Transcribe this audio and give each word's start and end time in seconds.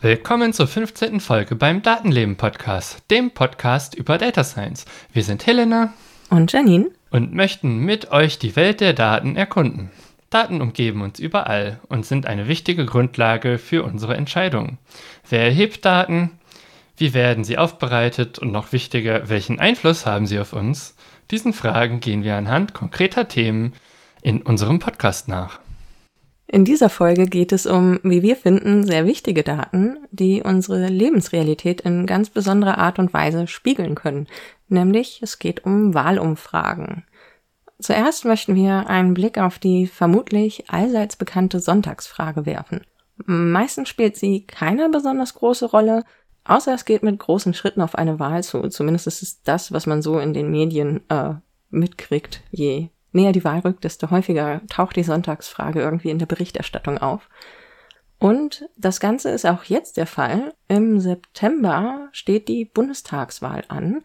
Willkommen 0.00 0.52
zur 0.52 0.66
15. 0.66 1.20
Folge 1.20 1.54
beim 1.56 1.80
Datenleben 1.80 2.36
Podcast, 2.36 3.02
dem 3.10 3.30
Podcast 3.30 3.94
über 3.94 4.18
Data 4.18 4.44
Science. 4.44 4.84
Wir 5.12 5.22
sind 5.22 5.46
Helena 5.46 5.94
und 6.28 6.52
Janine 6.52 6.90
und 7.10 7.32
möchten 7.32 7.78
mit 7.78 8.10
euch 8.10 8.38
die 8.38 8.56
Welt 8.56 8.80
der 8.82 8.92
Daten 8.92 9.36
erkunden. 9.36 9.90
Daten 10.30 10.60
umgeben 10.60 11.00
uns 11.00 11.18
überall 11.18 11.80
und 11.88 12.04
sind 12.04 12.26
eine 12.26 12.48
wichtige 12.48 12.84
Grundlage 12.84 13.58
für 13.58 13.82
unsere 13.82 14.16
Entscheidungen. 14.16 14.78
Wer 15.28 15.44
erhebt 15.44 15.84
Daten? 15.84 16.32
Wie 16.96 17.14
werden 17.14 17.44
sie 17.44 17.56
aufbereitet? 17.56 18.38
Und 18.38 18.52
noch 18.52 18.72
wichtiger, 18.72 19.28
welchen 19.28 19.58
Einfluss 19.58 20.04
haben 20.04 20.26
sie 20.26 20.38
auf 20.38 20.52
uns? 20.52 20.96
Diesen 21.30 21.52
Fragen 21.52 22.00
gehen 22.00 22.24
wir 22.24 22.36
anhand 22.36 22.74
konkreter 22.74 23.28
Themen 23.28 23.72
in 24.20 24.42
unserem 24.42 24.78
Podcast 24.78 25.28
nach. 25.28 25.60
In 26.50 26.64
dieser 26.64 26.88
Folge 26.88 27.26
geht 27.26 27.52
es 27.52 27.66
um, 27.66 28.00
wie 28.02 28.22
wir 28.22 28.34
finden, 28.34 28.82
sehr 28.82 29.06
wichtige 29.06 29.42
Daten, 29.42 29.98
die 30.10 30.42
unsere 30.42 30.88
Lebensrealität 30.88 31.82
in 31.82 32.06
ganz 32.06 32.30
besonderer 32.30 32.78
Art 32.78 32.98
und 32.98 33.12
Weise 33.12 33.46
spiegeln 33.46 33.94
können. 33.94 34.26
Nämlich 34.68 35.20
es 35.22 35.38
geht 35.38 35.64
um 35.64 35.92
Wahlumfragen. 35.92 37.04
Zuerst 37.80 38.24
möchten 38.24 38.54
wir 38.54 38.88
einen 38.88 39.14
Blick 39.14 39.38
auf 39.38 39.58
die 39.58 39.86
vermutlich 39.86 40.68
allseits 40.68 41.16
bekannte 41.16 41.60
Sonntagsfrage 41.60 42.44
werfen. 42.44 42.80
Meistens 43.24 43.88
spielt 43.88 44.16
sie 44.16 44.46
keine 44.46 44.88
besonders 44.88 45.34
große 45.34 45.66
Rolle, 45.66 46.04
außer 46.44 46.74
es 46.74 46.84
geht 46.84 47.02
mit 47.02 47.18
großen 47.18 47.54
Schritten 47.54 47.80
auf 47.80 47.94
eine 47.94 48.18
Wahl 48.18 48.42
zu. 48.42 48.68
Zumindest 48.68 49.06
ist 49.06 49.22
es 49.22 49.42
das, 49.42 49.72
was 49.72 49.86
man 49.86 50.02
so 50.02 50.18
in 50.18 50.34
den 50.34 50.50
Medien 50.50 51.08
äh, 51.08 51.34
mitkriegt. 51.70 52.42
Je 52.50 52.90
näher 53.12 53.32
die 53.32 53.44
Wahl 53.44 53.60
rückt, 53.60 53.84
desto 53.84 54.10
häufiger 54.10 54.60
taucht 54.68 54.96
die 54.96 55.04
Sonntagsfrage 55.04 55.80
irgendwie 55.80 56.10
in 56.10 56.18
der 56.18 56.26
Berichterstattung 56.26 56.98
auf. 56.98 57.28
Und 58.18 58.68
das 58.76 58.98
Ganze 58.98 59.30
ist 59.30 59.46
auch 59.46 59.64
jetzt 59.64 59.96
der 59.96 60.06
Fall. 60.06 60.52
Im 60.66 60.98
September 60.98 62.08
steht 62.10 62.48
die 62.48 62.64
Bundestagswahl 62.64 63.62
an. 63.68 64.04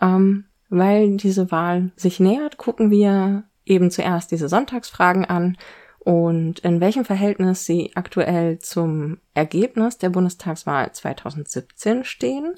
Ähm, 0.00 0.47
weil 0.68 1.16
diese 1.16 1.50
Wahl 1.50 1.90
sich 1.96 2.20
nähert, 2.20 2.56
gucken 2.56 2.90
wir 2.90 3.44
eben 3.64 3.90
zuerst 3.90 4.30
diese 4.30 4.48
Sonntagsfragen 4.48 5.24
an 5.24 5.56
und 5.98 6.60
in 6.60 6.80
welchem 6.80 7.04
Verhältnis 7.04 7.66
sie 7.66 7.92
aktuell 7.94 8.58
zum 8.58 9.18
Ergebnis 9.34 9.98
der 9.98 10.10
Bundestagswahl 10.10 10.92
2017 10.92 12.04
stehen. 12.04 12.54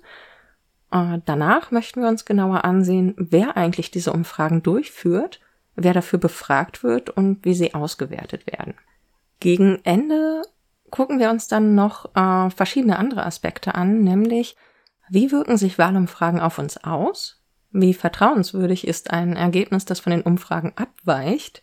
Äh, 0.92 1.18
danach 1.24 1.70
möchten 1.70 2.02
wir 2.02 2.08
uns 2.08 2.24
genauer 2.24 2.64
ansehen, 2.64 3.14
wer 3.16 3.56
eigentlich 3.56 3.90
diese 3.90 4.12
Umfragen 4.12 4.62
durchführt, 4.62 5.40
wer 5.74 5.94
dafür 5.94 6.18
befragt 6.18 6.84
wird 6.84 7.10
und 7.10 7.44
wie 7.44 7.54
sie 7.54 7.74
ausgewertet 7.74 8.46
werden. 8.46 8.74
Gegen 9.40 9.80
Ende 9.84 10.42
gucken 10.90 11.18
wir 11.18 11.30
uns 11.30 11.48
dann 11.48 11.74
noch 11.74 12.14
äh, 12.14 12.50
verschiedene 12.50 12.98
andere 12.98 13.24
Aspekte 13.24 13.74
an, 13.74 14.02
nämlich 14.02 14.56
wie 15.08 15.32
wirken 15.32 15.56
sich 15.56 15.78
Wahlumfragen 15.78 16.40
auf 16.40 16.58
uns 16.58 16.84
aus? 16.84 17.39
Wie 17.72 17.94
vertrauenswürdig 17.94 18.86
ist 18.86 19.10
ein 19.10 19.36
Ergebnis, 19.36 19.84
das 19.84 20.00
von 20.00 20.10
den 20.10 20.22
Umfragen 20.22 20.72
abweicht? 20.76 21.62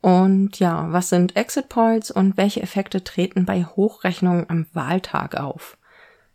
Und 0.00 0.58
ja, 0.58 0.92
was 0.92 1.08
sind 1.08 1.34
Exit 1.36 1.68
Polls 1.68 2.10
und 2.10 2.36
welche 2.36 2.62
Effekte 2.62 3.04
treten 3.04 3.46
bei 3.46 3.64
Hochrechnungen 3.64 4.50
am 4.50 4.66
Wahltag 4.74 5.36
auf? 5.36 5.78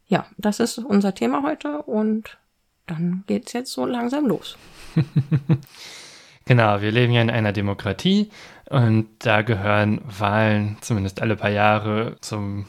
Ja, 0.08 0.26
das 0.38 0.60
ist 0.60 0.80
unser 0.80 1.14
Thema 1.14 1.44
heute 1.44 1.84
und 1.84 2.40
dann 2.88 3.24
geht's 3.28 3.54
jetzt 3.54 3.72
so 3.72 3.86
langsam 3.86 4.26
los. 4.26 4.58
genau, 6.46 6.82
wir 6.82 6.92
leben 6.92 7.14
ja 7.14 7.22
in 7.22 7.30
einer 7.30 7.54
Demokratie 7.54 8.32
und 8.72 9.08
da 9.20 9.44
gehören 9.44 10.02
Wahlen 10.04 10.78
zumindest 10.82 11.22
alle 11.22 11.36
paar 11.36 11.52
Jahre 11.52 12.16
zum 12.22 12.66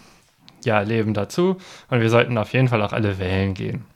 ja, 0.64 0.80
Leben 0.80 1.14
dazu 1.14 1.56
und 1.88 2.02
wir 2.02 2.10
sollten 2.10 2.36
auf 2.36 2.52
jeden 2.52 2.68
Fall 2.68 2.82
auch 2.82 2.92
alle 2.92 3.18
wählen 3.18 3.54
gehen. 3.54 3.86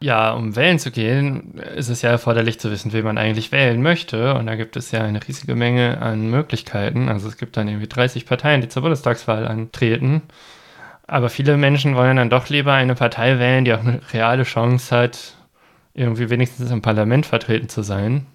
Ja, 0.00 0.30
um 0.30 0.54
wählen 0.54 0.78
zu 0.78 0.92
gehen, 0.92 1.54
ist 1.54 1.88
es 1.88 2.02
ja 2.02 2.10
erforderlich 2.10 2.60
zu 2.60 2.70
wissen, 2.70 2.92
wen 2.92 3.04
man 3.04 3.18
eigentlich 3.18 3.50
wählen 3.50 3.82
möchte. 3.82 4.34
Und 4.34 4.46
da 4.46 4.54
gibt 4.54 4.76
es 4.76 4.92
ja 4.92 5.02
eine 5.02 5.26
riesige 5.26 5.56
Menge 5.56 6.00
an 6.00 6.30
Möglichkeiten. 6.30 7.08
Also 7.08 7.26
es 7.26 7.36
gibt 7.36 7.56
dann 7.56 7.66
irgendwie 7.66 7.88
30 7.88 8.24
Parteien, 8.24 8.60
die 8.60 8.68
zur 8.68 8.82
Bundestagswahl 8.82 9.46
antreten. 9.48 10.22
Aber 11.08 11.30
viele 11.30 11.56
Menschen 11.56 11.96
wollen 11.96 12.16
dann 12.16 12.30
doch 12.30 12.48
lieber 12.48 12.74
eine 12.74 12.94
Partei 12.94 13.40
wählen, 13.40 13.64
die 13.64 13.72
auch 13.74 13.80
eine 13.80 14.00
reale 14.12 14.44
Chance 14.44 14.94
hat, 14.94 15.34
irgendwie 15.94 16.30
wenigstens 16.30 16.70
im 16.70 16.82
Parlament 16.82 17.26
vertreten 17.26 17.68
zu 17.68 17.82
sein. 17.82 18.26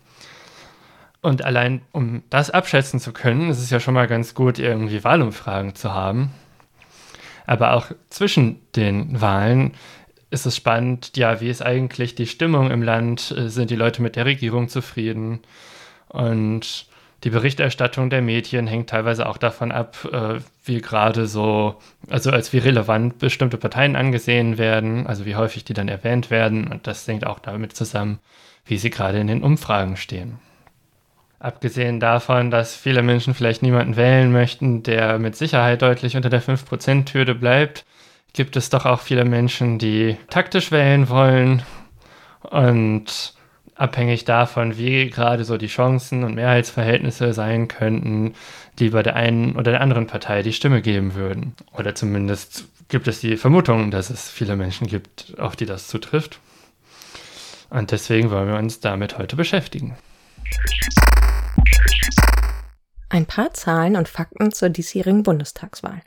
Und 1.21 1.45
allein 1.45 1.81
um 1.93 2.23
das 2.29 2.49
abschätzen 2.49 2.99
zu 2.99 3.13
können, 3.13 3.49
ist 3.49 3.59
es 3.59 3.69
ja 3.69 3.79
schon 3.79 3.93
mal 3.93 4.07
ganz 4.07 4.33
gut, 4.33 4.59
irgendwie 4.59 5.05
Wahlumfragen 5.05 5.75
zu 5.75 5.93
haben. 5.93 6.31
Aber 7.45 7.73
auch 7.73 7.91
zwischen 8.09 8.59
den 8.75 9.21
Wahlen 9.21 9.71
ist 10.33 10.45
es 10.45 10.55
spannend, 10.55 11.15
ja, 11.15 11.39
wie 11.39 11.49
ist 11.49 11.61
eigentlich 11.61 12.15
die 12.15 12.27
Stimmung 12.27 12.71
im 12.71 12.81
Land? 12.81 13.33
Äh, 13.37 13.49
sind 13.49 13.69
die 13.69 13.75
Leute 13.75 14.01
mit 14.01 14.15
der 14.15 14.25
Regierung 14.25 14.67
zufrieden? 14.67 15.39
Und 16.09 16.87
die 17.23 17.29
Berichterstattung 17.29 18.09
der 18.09 18.21
Medien 18.21 18.67
hängt 18.67 18.89
teilweise 18.89 19.29
auch 19.29 19.37
davon 19.37 19.71
ab, 19.71 19.97
äh, 20.11 20.39
wie 20.65 20.81
gerade 20.81 21.27
so, 21.27 21.75
also 22.09 22.31
als 22.31 22.51
wie 22.51 22.57
relevant 22.57 23.19
bestimmte 23.19 23.57
Parteien 23.57 23.95
angesehen 23.95 24.57
werden, 24.57 25.07
also 25.07 25.25
wie 25.25 25.35
häufig 25.35 25.63
die 25.63 25.73
dann 25.73 25.87
erwähnt 25.87 26.31
werden. 26.31 26.67
Und 26.67 26.87
das 26.87 27.07
hängt 27.07 27.25
auch 27.25 27.39
damit 27.39 27.75
zusammen, 27.75 28.19
wie 28.65 28.77
sie 28.77 28.89
gerade 28.89 29.19
in 29.19 29.27
den 29.27 29.43
Umfragen 29.43 29.95
stehen. 29.95 30.39
Abgesehen 31.39 31.99
davon, 31.99 32.51
dass 32.51 32.75
viele 32.75 33.03
Menschen 33.03 33.33
vielleicht 33.33 33.61
niemanden 33.61 33.97
wählen 33.97 34.31
möchten, 34.31 34.81
der 34.81 35.19
mit 35.19 35.35
Sicherheit 35.35 35.81
deutlich 35.81 36.15
unter 36.15 36.29
der 36.29 36.41
5%-Hürde 36.41 37.35
bleibt, 37.35 37.85
gibt 38.33 38.55
es 38.55 38.69
doch 38.69 38.85
auch 38.85 38.99
viele 38.99 39.25
Menschen, 39.25 39.77
die 39.77 40.17
taktisch 40.29 40.71
wählen 40.71 41.07
wollen 41.07 41.61
und 42.41 43.33
abhängig 43.75 44.25
davon, 44.25 44.77
wie 44.77 45.09
gerade 45.09 45.45
so 45.45 45.57
die 45.57 45.67
Chancen 45.67 46.23
und 46.23 46.35
Mehrheitsverhältnisse 46.35 47.33
sein 47.33 47.67
könnten, 47.67 48.33
die 48.79 48.89
bei 48.89 49.03
der 49.03 49.15
einen 49.15 49.55
oder 49.55 49.71
der 49.71 49.81
anderen 49.81 50.07
Partei 50.07 50.41
die 50.41 50.53
Stimme 50.53 50.81
geben 50.81 51.15
würden. 51.15 51.55
Oder 51.71 51.95
zumindest 51.95 52.65
gibt 52.89 53.07
es 53.07 53.19
die 53.19 53.37
Vermutung, 53.37 53.91
dass 53.91 54.09
es 54.09 54.29
viele 54.29 54.55
Menschen 54.55 54.87
gibt, 54.87 55.35
auf 55.39 55.55
die 55.55 55.65
das 55.65 55.87
zutrifft. 55.87 56.39
Und 57.69 57.91
deswegen 57.91 58.29
wollen 58.29 58.47
wir 58.47 58.57
uns 58.57 58.79
damit 58.79 59.17
heute 59.17 59.35
beschäftigen. 59.35 59.97
Ein 63.09 63.25
paar 63.25 63.53
Zahlen 63.53 63.95
und 63.95 64.07
Fakten 64.07 64.51
zur 64.51 64.69
diesjährigen 64.69 65.23
Bundestagswahl. 65.23 66.01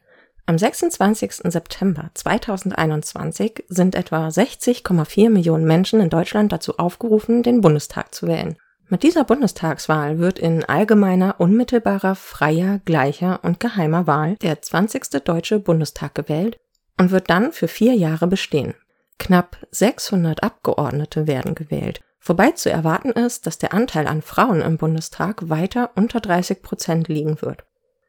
Am 0.48 0.58
26. 0.58 1.42
September 1.50 2.10
2021 2.14 3.64
sind 3.68 3.96
etwa 3.96 4.28
60,4 4.28 5.28
Millionen 5.28 5.66
Menschen 5.66 6.00
in 6.00 6.08
Deutschland 6.08 6.52
dazu 6.52 6.78
aufgerufen, 6.78 7.42
den 7.42 7.60
Bundestag 7.60 8.14
zu 8.14 8.28
wählen. 8.28 8.56
Mit 8.88 9.02
dieser 9.02 9.24
Bundestagswahl 9.24 10.20
wird 10.20 10.38
in 10.38 10.64
allgemeiner, 10.64 11.34
unmittelbarer, 11.40 12.14
freier, 12.14 12.80
gleicher 12.84 13.40
und 13.42 13.58
geheimer 13.58 14.06
Wahl 14.06 14.36
der 14.36 14.62
20. 14.62 15.24
Deutsche 15.24 15.58
Bundestag 15.58 16.14
gewählt 16.14 16.60
und 16.96 17.10
wird 17.10 17.28
dann 17.28 17.50
für 17.50 17.66
vier 17.66 17.94
Jahre 17.94 18.28
bestehen. 18.28 18.74
Knapp 19.18 19.66
600 19.72 20.44
Abgeordnete 20.44 21.26
werden 21.26 21.56
gewählt. 21.56 22.02
Wobei 22.20 22.52
zu 22.52 22.70
erwarten 22.70 23.10
ist, 23.10 23.48
dass 23.48 23.58
der 23.58 23.74
Anteil 23.74 24.06
an 24.06 24.22
Frauen 24.22 24.60
im 24.60 24.76
Bundestag 24.76 25.48
weiter 25.48 25.90
unter 25.96 26.20
30 26.20 26.62
Prozent 26.62 27.08
liegen 27.08 27.42
wird. 27.42 27.64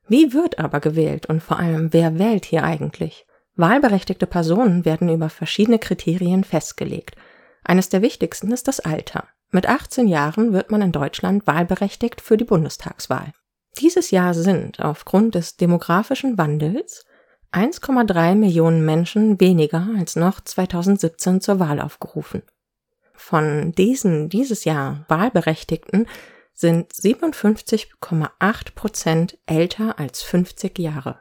Wie 0.08 0.34
wird 0.34 0.60
aber 0.60 0.80
gewählt 0.80 1.26
und 1.26 1.42
vor 1.42 1.60
allem 1.60 1.92
wer 1.92 2.18
wählt 2.18 2.46
hier 2.46 2.64
eigentlich? 2.64 3.26
Wahlberechtigte 3.56 4.28
Personen 4.28 4.86
werden 4.86 5.10
über 5.10 5.30
verschiedene 5.30 5.80
Kriterien 5.80 6.44
festgelegt. 6.44 7.16
Eines 7.64 7.90
der 7.90 8.02
wichtigsten 8.02 8.52
ist 8.52 8.68
das 8.68 8.80
Alter. 8.80 9.28
Mit 9.52 9.68
18 9.68 10.08
Jahren 10.08 10.54
wird 10.54 10.72
man 10.72 10.82
in 10.82 10.92
Deutschland 10.92 11.48
wahlberechtigt 11.48 12.22
für 12.22 12.38
die 12.38 12.44
Bundestagswahl. 12.44 13.34
Dieses 13.80 14.12
Jahr 14.12 14.34
sind 14.34 14.80
aufgrund 14.80 15.36
des 15.36 15.58
demografischen 15.58 16.38
Wandels 16.38 17.06
1,3 17.52 18.36
Millionen 18.36 18.86
Menschen 18.86 19.40
weniger 19.40 19.88
als 19.98 20.16
noch 20.16 20.42
2017 20.42 21.42
zur 21.42 21.60
Wahl 21.60 21.80
aufgerufen. 21.80 22.44
Von 23.14 23.72
diesen 23.72 24.30
dieses 24.30 24.66
Jahr 24.66 25.06
Wahlberechtigten 25.08 26.08
sind 26.58 26.92
57,8 26.92 28.74
Prozent 28.74 29.38
älter 29.46 30.00
als 30.00 30.24
50 30.24 30.80
Jahre, 30.80 31.20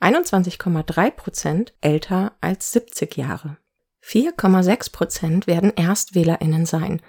21,3 0.00 1.10
Prozent 1.10 1.72
älter 1.80 2.32
als 2.42 2.70
70 2.72 3.16
Jahre, 3.16 3.56
4,6 4.04 4.92
Prozent 4.92 5.46
werden 5.46 5.74
ErstwählerInnen 5.74 6.66
sein, 6.66 7.00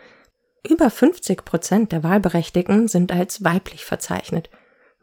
über 0.66 0.90
50 0.90 1.44
Prozent 1.44 1.92
der 1.92 2.02
Wahlberechtigten 2.02 2.88
sind 2.88 3.12
als 3.12 3.44
weiblich 3.44 3.84
verzeichnet, 3.84 4.50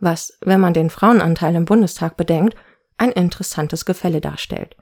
was, 0.00 0.38
wenn 0.40 0.58
man 0.58 0.72
den 0.72 0.88
Frauenanteil 0.88 1.54
im 1.54 1.66
Bundestag 1.66 2.16
bedenkt, 2.16 2.56
ein 2.96 3.12
interessantes 3.12 3.84
Gefälle 3.84 4.22
darstellt. 4.22 4.76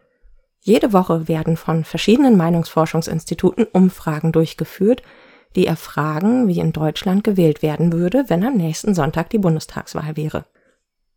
Jede 0.60 0.92
Woche 0.92 1.26
werden 1.26 1.56
von 1.56 1.84
verschiedenen 1.84 2.37
Meinungsforschungsinstituten 2.37 3.64
Umfragen 3.64 4.31
durchgeführt, 4.31 5.02
die 5.56 5.67
erfragen, 5.67 6.49
wie 6.49 6.61
in 6.61 6.73
Deutschland 6.73 7.25
gewählt 7.25 7.62
werden 7.62 7.93
würde, 7.93 8.25
wenn 8.29 8.44
am 8.44 8.56
nächsten 8.56 8.94
Sonntag 8.94 9.31
die 9.31 9.38
Bundestagswahl 9.38 10.17
wäre. 10.17 10.44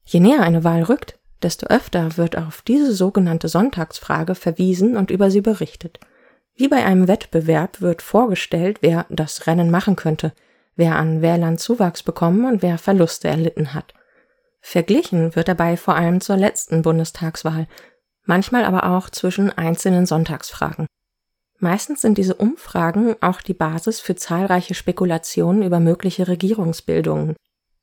Je 0.06 0.20
näher 0.20 0.42
eine 0.42 0.64
Wahl 0.64 0.84
rückt, 0.84 1.20
desto 1.42 1.68
öfter 1.68 2.18
wird 2.18 2.38
auf 2.38 2.62
diese 2.62 2.94
sogenannte 2.94 3.48
Sonntagsfrage 3.48 4.36
verwiesen 4.36 4.98
und 4.98 5.12
über 5.12 5.30
sie 5.30 5.42
berichtet. 5.42 6.00
Wie 6.56 6.68
bei 6.68 6.84
einem 6.84 7.08
Wettbewerb 7.08 7.82
wird 7.82 8.02
vorgestellt, 8.02 8.80
wer 8.82 9.06
das 9.10 9.48
Rennen 9.48 9.72
machen 9.72 9.96
könnte, 9.96 10.34
wer 10.76 10.96
an 10.96 11.22
Wählern 11.22 11.58
Zuwachs 11.58 12.04
bekommen 12.04 12.46
und 12.46 12.62
wer 12.62 12.78
Verluste 12.78 13.28
erlitten 13.28 13.74
hat. 13.74 13.94
Verglichen 14.62 15.36
wird 15.36 15.48
dabei 15.48 15.78
vor 15.78 15.96
allem 15.96 16.22
zur 16.22 16.38
letzten 16.38 16.84
Bundestagswahl, 16.84 17.68
manchmal 18.26 18.64
aber 18.66 18.86
auch 18.90 19.10
zwischen 19.10 19.52
einzelnen 19.52 20.06
Sonntagsfragen. 20.06 20.88
Meistens 21.64 22.02
sind 22.02 22.18
diese 22.18 22.36
Umfragen 22.36 23.16
auch 23.22 23.40
die 23.40 23.54
Basis 23.54 24.02
für 24.02 24.18
zahlreiche 24.18 24.74
Spekulationen 24.74 25.64
über 25.64 25.80
mögliche 25.80 26.28
Regierungsbildungen. 26.28 27.38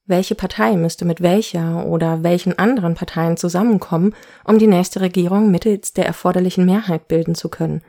Welche 0.05 0.35
Partei 0.35 0.77
müsste 0.77 1.06
mit 1.06 1.23
welcher 1.23 1.87
oder 1.87 2.23
welchen 2.23 2.59
anderen 2.59 2.94
Parteien 2.94 3.38
zusammenkommen, 3.38 4.15
um 4.44 4.59
die 4.59 4.67
nächste 4.67 5.00
Regierung 5.00 5.50
mittels 5.50 5.94
der 5.94 6.05
erforderlichen 6.05 6.67
Mehrheit 6.67 7.09
bilden 7.09 7.35
zu 7.35 7.49
können? 7.49 7.82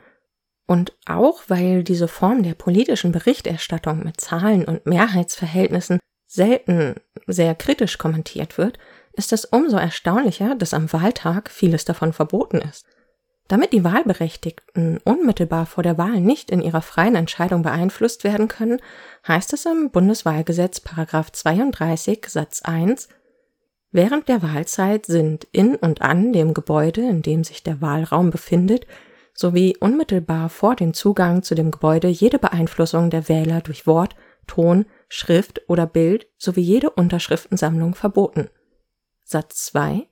Und 0.66 0.96
auch 1.08 1.42
weil 1.50 1.84
diese 1.84 2.08
Form 2.08 2.42
der 2.42 2.54
politischen 2.54 3.12
Berichterstattung 3.12 4.06
mit 4.06 4.22
Zahlen 4.22 4.64
und 4.64 4.86
Mehrheitsverhältnissen 4.86 6.00
selten 6.26 6.96
sehr 7.28 7.54
kritisch 7.54 7.98
kommentiert 7.98 8.58
wird, 8.58 8.80
ist 9.12 9.34
es 9.34 9.44
umso 9.44 9.76
erstaunlicher, 9.76 10.56
dass 10.56 10.74
am 10.74 10.94
Wahltag 10.94 11.50
vieles 11.52 11.84
davon 11.84 12.14
verboten 12.14 12.60
ist. 12.60 12.86
Damit 13.52 13.74
die 13.74 13.84
Wahlberechtigten 13.84 15.00
unmittelbar 15.04 15.66
vor 15.66 15.84
der 15.84 15.98
Wahl 15.98 16.22
nicht 16.22 16.50
in 16.52 16.62
ihrer 16.62 16.82
freien 16.82 17.16
Entscheidung 17.16 17.64
beeinflusst 17.64 18.24
werden 18.24 18.48
können, 18.48 18.80
heißt 19.28 19.52
es 19.52 19.66
im 19.66 19.92
Bundeswahlgesetz 19.92 20.80
Paragraph 20.80 21.34
32 21.34 22.28
Satz 22.30 22.62
1 22.62 23.10
Während 23.92 24.30
der 24.30 24.42
Wahlzeit 24.42 25.06
sind 25.06 25.50
in 25.52 25.76
und 25.76 26.02
an 26.02 26.32
dem 26.32 26.54
Gebäude, 26.54 27.02
in 27.02 27.24
dem 27.24 27.44
sich 27.44 27.62
der 27.62 27.82
Wahlraum 27.82 28.30
befindet, 28.30 28.88
sowie 29.34 29.76
unmittelbar 29.78 30.48
vor 30.48 30.78
dem 30.78 30.94
Zugang 30.94 31.44
zu 31.44 31.54
dem 31.54 31.72
Gebäude 31.72 32.08
jede 32.08 32.40
Beeinflussung 32.40 33.10
der 33.10 33.28
Wähler 33.28 33.60
durch 33.60 33.86
Wort, 33.86 34.16
Ton, 34.48 34.86
Schrift 35.10 35.62
oder 35.68 35.88
Bild 35.88 36.26
sowie 36.38 36.62
jede 36.62 36.90
Unterschriftensammlung 36.90 37.96
verboten. 37.96 38.50
Satz 39.26 39.66
2 39.66 40.08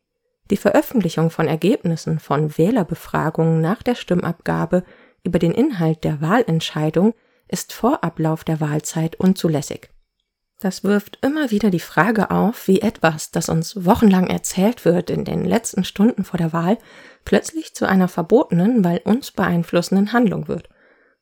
Die 0.50 0.58
Veröffentlichung 0.58 1.30
von 1.30 1.48
Ergebnissen 1.48 2.20
von 2.20 2.58
Wählerbefragungen 2.58 3.62
nach 3.62 3.84
der 3.84 3.96
Stimmabgabe 3.96 4.84
über 5.24 5.40
den 5.40 5.52
Inhalt 5.52 6.04
der 6.04 6.22
Wahlentscheidung 6.22 7.14
ist 7.48 7.74
vor 7.74 8.04
Ablauf 8.04 8.44
der 8.44 8.60
Wahlzeit 8.60 9.16
unzulässig. 9.18 9.90
Das 10.60 10.84
wirft 10.84 11.20
immer 11.22 11.52
wieder 11.52 11.70
die 11.70 11.80
Frage 11.80 12.32
auf, 12.32 12.68
wie 12.68 12.82
etwas, 12.82 13.32
das 13.32 13.48
uns 13.48 13.86
wochenlang 13.86 14.28
erzählt 14.28 14.84
wird 14.84 15.10
in 15.10 15.24
den 15.24 15.46
letzten 15.46 15.86
Stunden 15.86 16.26
vor 16.26 16.38
der 16.38 16.52
Wahl, 16.52 16.78
plötzlich 17.24 17.74
zu 17.74 17.88
einer 17.88 18.10
verbotenen, 18.10 18.84
weil 18.84 19.00
uns 19.06 19.32
beeinflussenden 19.32 20.12
Handlung 20.12 20.48
wird. 20.48 20.68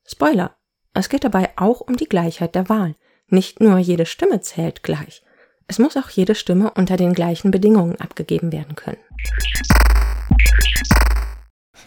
Spoiler. 0.06 0.56
Es 0.94 1.10
geht 1.10 1.24
dabei 1.24 1.52
auch 1.56 1.82
um 1.82 1.98
die 1.98 2.10
Gleichheit 2.10 2.56
der 2.56 2.70
Wahl. 2.70 2.96
Nicht 3.28 3.60
nur 3.60 3.78
jede 3.78 4.08
Stimme 4.08 4.42
zählt 4.42 4.82
gleich. 4.82 5.22
Es 5.70 5.80
muss 5.80 5.98
auch 5.98 6.10
jede 6.10 6.34
Stimme 6.34 6.72
unter 6.72 6.96
den 6.96 7.14
gleichen 7.14 7.52
Bedingungen 7.52 8.00
abgegeben 8.00 8.54
werden 8.54 8.76
können. 8.76 8.98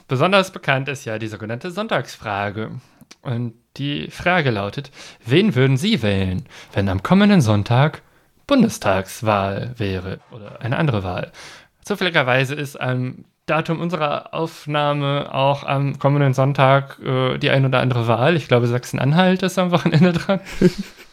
Besonders 0.07 0.51
bekannt 0.51 0.89
ist 0.89 1.07
ja 1.07 1.19
die 1.19 1.29
sogenannte 1.29 1.71
Sonntagsfrage. 1.71 2.73
Und 3.23 3.55
die 3.79 4.11
Frage 4.11 4.51
lautet, 4.51 4.91
wen 5.25 5.55
würden 5.55 5.79
Sie 5.79 6.03
wählen, 6.03 6.45
wenn 6.75 6.91
am 6.91 7.03
kommenden 7.03 7.41
Sonntag 7.41 8.03
Bundestagswahl 8.47 9.75
wäre 9.79 10.21
oder 10.31 10.61
eine 10.61 10.77
andere 10.77 11.03
Wahl? 11.03 11.33
Zufälligerweise 11.83 12.55
ist 12.55 12.79
am 12.79 13.25
Datum 13.47 13.81
unserer 13.81 14.35
Aufnahme 14.35 15.35
auch 15.35 15.65
am 15.65 15.99
kommenden 15.99 16.35
Sonntag 16.35 16.99
äh, 17.01 17.39
die 17.39 17.51
ein 17.51 17.65
oder 17.65 17.81
andere 17.81 18.07
Wahl. 18.07 18.37
Ich 18.37 18.47
glaube, 18.47 18.67
Sachsen-Anhalt 18.67 19.43
ist 19.43 19.59
am 19.59 19.71
Wochenende 19.71 20.13
dran. 20.13 20.41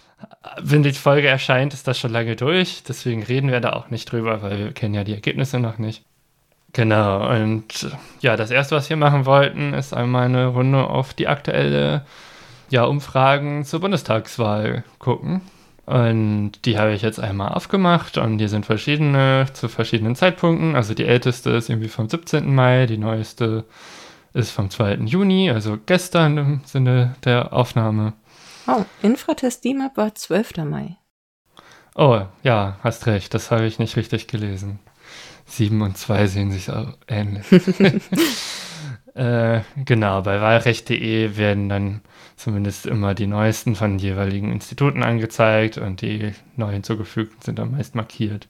wenn 0.61 0.83
die 0.83 0.93
Folge 0.93 1.27
erscheint, 1.27 1.73
ist 1.73 1.87
das 1.87 1.99
schon 1.99 2.11
lange 2.11 2.35
durch. 2.35 2.83
Deswegen 2.87 3.23
reden 3.23 3.51
wir 3.51 3.59
da 3.59 3.73
auch 3.73 3.89
nicht 3.89 4.11
drüber, 4.11 4.41
weil 4.41 4.57
wir 4.57 4.71
kennen 4.71 4.93
ja 4.93 5.03
die 5.03 5.13
Ergebnisse 5.13 5.59
noch 5.59 5.77
nicht. 5.77 6.03
Genau, 6.73 7.29
und 7.29 7.89
ja, 8.21 8.35
das 8.35 8.51
erste, 8.51 8.75
was 8.75 8.89
wir 8.89 8.97
machen 8.97 9.25
wollten, 9.25 9.73
ist 9.73 9.93
einmal 9.93 10.25
eine 10.25 10.47
Runde 10.47 10.85
auf 10.85 11.13
die 11.13 11.27
aktuelle 11.27 12.05
ja, 12.69 12.83
Umfragen 12.83 13.63
zur 13.63 13.79
Bundestagswahl 13.79 14.83
gucken. 14.99 15.41
Und 15.85 16.65
die 16.65 16.77
habe 16.77 16.91
ich 16.91 17.01
jetzt 17.01 17.19
einmal 17.19 17.53
aufgemacht 17.53 18.17
und 18.17 18.39
hier 18.39 18.49
sind 18.49 18.65
verschiedene 18.65 19.45
zu 19.53 19.69
verschiedenen 19.69 20.15
Zeitpunkten. 20.15 20.75
Also 20.75 20.93
die 20.93 21.05
älteste 21.05 21.51
ist 21.51 21.69
irgendwie 21.69 21.87
vom 21.87 22.09
17. 22.09 22.53
Mai, 22.53 22.87
die 22.87 22.97
neueste 22.97 23.63
ist 24.33 24.51
vom 24.51 24.69
2. 24.69 24.95
Juni, 25.05 25.49
also 25.49 25.77
gestern 25.85 26.37
im 26.37 26.61
Sinne 26.65 27.15
der 27.23 27.53
Aufnahme. 27.53 28.13
Oh, 28.67 28.83
Infratest 29.01 29.63
DIMAP 29.63 29.95
war 29.95 30.13
12. 30.13 30.57
Mai. 30.65 30.97
Oh, 31.95 32.21
ja, 32.43 32.77
hast 32.83 33.07
recht, 33.07 33.33
das 33.33 33.49
habe 33.49 33.65
ich 33.65 33.79
nicht 33.79 33.95
richtig 33.95 34.27
gelesen. 34.27 34.79
7 35.45 35.81
und 35.81 35.97
2 35.97 36.27
sehen 36.27 36.51
sich 36.51 36.69
auch 36.69 36.97
ähnlich. 37.07 37.45
äh, 39.15 39.61
genau, 39.85 40.21
bei 40.21 40.41
wahlrecht.de 40.41 41.37
werden 41.37 41.69
dann 41.69 42.01
zumindest 42.35 42.85
immer 42.85 43.15
die 43.15 43.27
neuesten 43.27 43.75
von 43.75 43.99
jeweiligen 43.99 44.51
Instituten 44.51 45.01
angezeigt 45.01 45.77
und 45.77 46.01
die 46.01 46.33
neu 46.57 46.73
hinzugefügten 46.73 47.41
sind 47.41 47.59
dann 47.59 47.71
meist 47.71 47.95
markiert. 47.95 48.49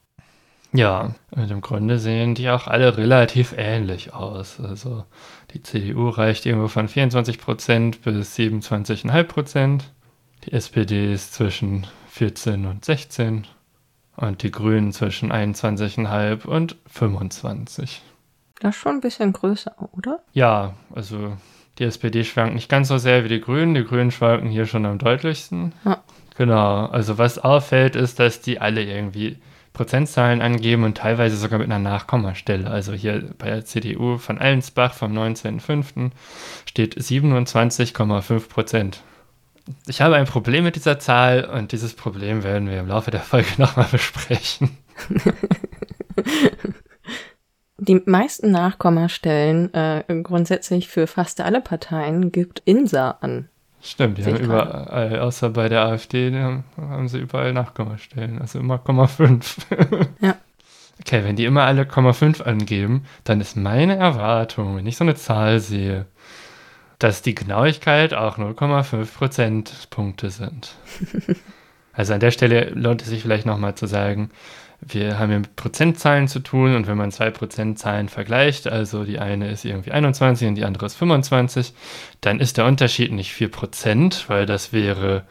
Ja, 0.73 1.15
und 1.31 1.49
im 1.49 1.61
Grunde 1.61 1.99
sehen 1.99 2.35
die 2.35 2.49
auch 2.49 2.67
alle 2.67 2.97
relativ 2.97 3.53
ähnlich 3.55 4.13
aus. 4.13 4.59
Also 4.59 5.05
die 5.53 5.61
CDU 5.61 6.09
reicht 6.09 6.45
irgendwo 6.45 6.67
von 6.67 6.89
24% 6.89 8.01
bis 8.03 8.35
27,5%. 8.35 9.81
Die 10.45 10.53
SPD 10.53 11.13
ist 11.13 11.33
zwischen 11.33 11.87
14 12.09 12.65
und 12.65 12.85
16 12.85 13.45
und 14.15 14.43
die 14.43 14.51
Grünen 14.51 14.91
zwischen 14.91 15.31
21,5 15.31 16.45
und 16.45 16.75
25. 16.87 18.01
Das 18.59 18.75
ist 18.75 18.81
schon 18.81 18.93
ein 18.93 19.01
bisschen 19.01 19.33
größer, 19.33 19.75
oder? 19.93 20.19
Ja, 20.33 20.73
also 20.93 21.37
die 21.77 21.83
SPD 21.83 22.23
schwankt 22.23 22.55
nicht 22.55 22.69
ganz 22.69 22.87
so 22.87 22.97
sehr 22.97 23.23
wie 23.23 23.29
die 23.29 23.41
Grünen. 23.41 23.75
Die 23.75 23.83
Grünen 23.83 24.11
schwanken 24.11 24.49
hier 24.49 24.65
schon 24.65 24.85
am 24.85 24.97
deutlichsten. 24.97 25.73
Ja. 25.85 26.03
Genau, 26.35 26.85
also 26.85 27.17
was 27.17 27.39
auffällt, 27.39 27.95
ist, 27.95 28.19
dass 28.19 28.41
die 28.41 28.59
alle 28.59 28.83
irgendwie 28.83 29.37
Prozentzahlen 29.73 30.41
angeben 30.41 30.83
und 30.83 30.97
teilweise 30.97 31.37
sogar 31.37 31.59
mit 31.59 31.67
einer 31.67 31.77
Nachkommastelle. 31.77 32.69
Also 32.69 32.93
hier 32.93 33.29
bei 33.37 33.47
der 33.47 33.65
CDU 33.65 34.17
von 34.17 34.39
Allensbach 34.39 34.93
vom 34.93 35.13
19.05. 35.15 36.11
steht 36.65 36.97
27,5 36.97 38.49
Prozent. 38.49 39.03
Ich 39.87 40.01
habe 40.01 40.15
ein 40.15 40.25
Problem 40.25 40.63
mit 40.63 40.75
dieser 40.75 40.99
Zahl 40.99 41.45
und 41.45 41.71
dieses 41.71 41.93
Problem 41.93 42.43
werden 42.43 42.69
wir 42.69 42.79
im 42.79 42.87
Laufe 42.87 43.11
der 43.11 43.21
Folge 43.21 43.49
nochmal 43.57 43.87
besprechen. 43.91 44.77
Die 47.79 48.01
meisten 48.05 48.51
Nachkommastellen 48.51 49.73
äh, 49.73 50.03
grundsätzlich 50.23 50.87
für 50.87 51.05
fast 51.05 51.41
alle 51.41 51.61
Parteien 51.61 52.31
gibt 52.31 52.61
INSA 52.65 53.17
an. 53.21 53.49
Stimmt, 53.81 54.17
die 54.17 54.25
haben 54.25 54.37
überall, 54.37 55.19
außer 55.19 55.51
bei 55.51 55.69
der 55.69 55.85
AfD, 55.85 56.33
haben, 56.33 56.63
haben 56.77 57.07
sie 57.07 57.19
überall 57.19 57.53
Nachkommastellen, 57.53 58.41
also 58.41 58.59
immer 58.59 58.79
Komma 58.79 59.07
5. 59.07 59.57
ja. 60.21 60.35
Okay, 60.99 61.23
wenn 61.23 61.35
die 61.35 61.45
immer 61.45 61.63
alle 61.63 61.85
Komma 61.85 62.13
5 62.13 62.41
angeben, 62.41 63.05
dann 63.23 63.39
ist 63.39 63.55
meine 63.55 63.95
Erwartung, 63.97 64.75
wenn 64.75 64.87
ich 64.87 64.97
so 64.97 65.03
eine 65.03 65.15
Zahl 65.15 65.59
sehe, 65.59 66.07
dass 66.99 67.21
die 67.21 67.35
Genauigkeit 67.35 68.13
auch 68.13 68.37
0,5 68.37 69.13
Prozentpunkte 69.13 70.29
sind. 70.29 70.75
also 71.93 72.13
an 72.13 72.19
der 72.19 72.31
Stelle 72.31 72.69
lohnt 72.71 73.01
es 73.01 73.09
sich 73.09 73.21
vielleicht 73.21 73.45
nochmal 73.45 73.75
zu 73.75 73.85
sagen, 73.85 74.31
wir 74.81 75.17
haben 75.17 75.31
ja 75.31 75.39
mit 75.39 75.55
Prozentzahlen 75.55 76.27
zu 76.27 76.39
tun 76.39 76.75
und 76.75 76.87
wenn 76.87 76.97
man 76.97 77.11
zwei 77.11 77.31
Prozentzahlen 77.31 78.09
vergleicht, 78.09 78.67
also 78.67 79.03
die 79.03 79.19
eine 79.19 79.49
ist 79.49 79.65
irgendwie 79.65 79.91
21 79.91 80.47
und 80.47 80.55
die 80.55 80.65
andere 80.65 80.85
ist 80.85 80.95
25, 80.95 81.73
dann 82.21 82.39
ist 82.39 82.57
der 82.57 82.65
Unterschied 82.65 83.11
nicht 83.11 83.33
4 83.33 83.49
Prozent, 83.49 84.25
weil 84.27 84.45
das 84.45 84.73
wäre 84.73 85.23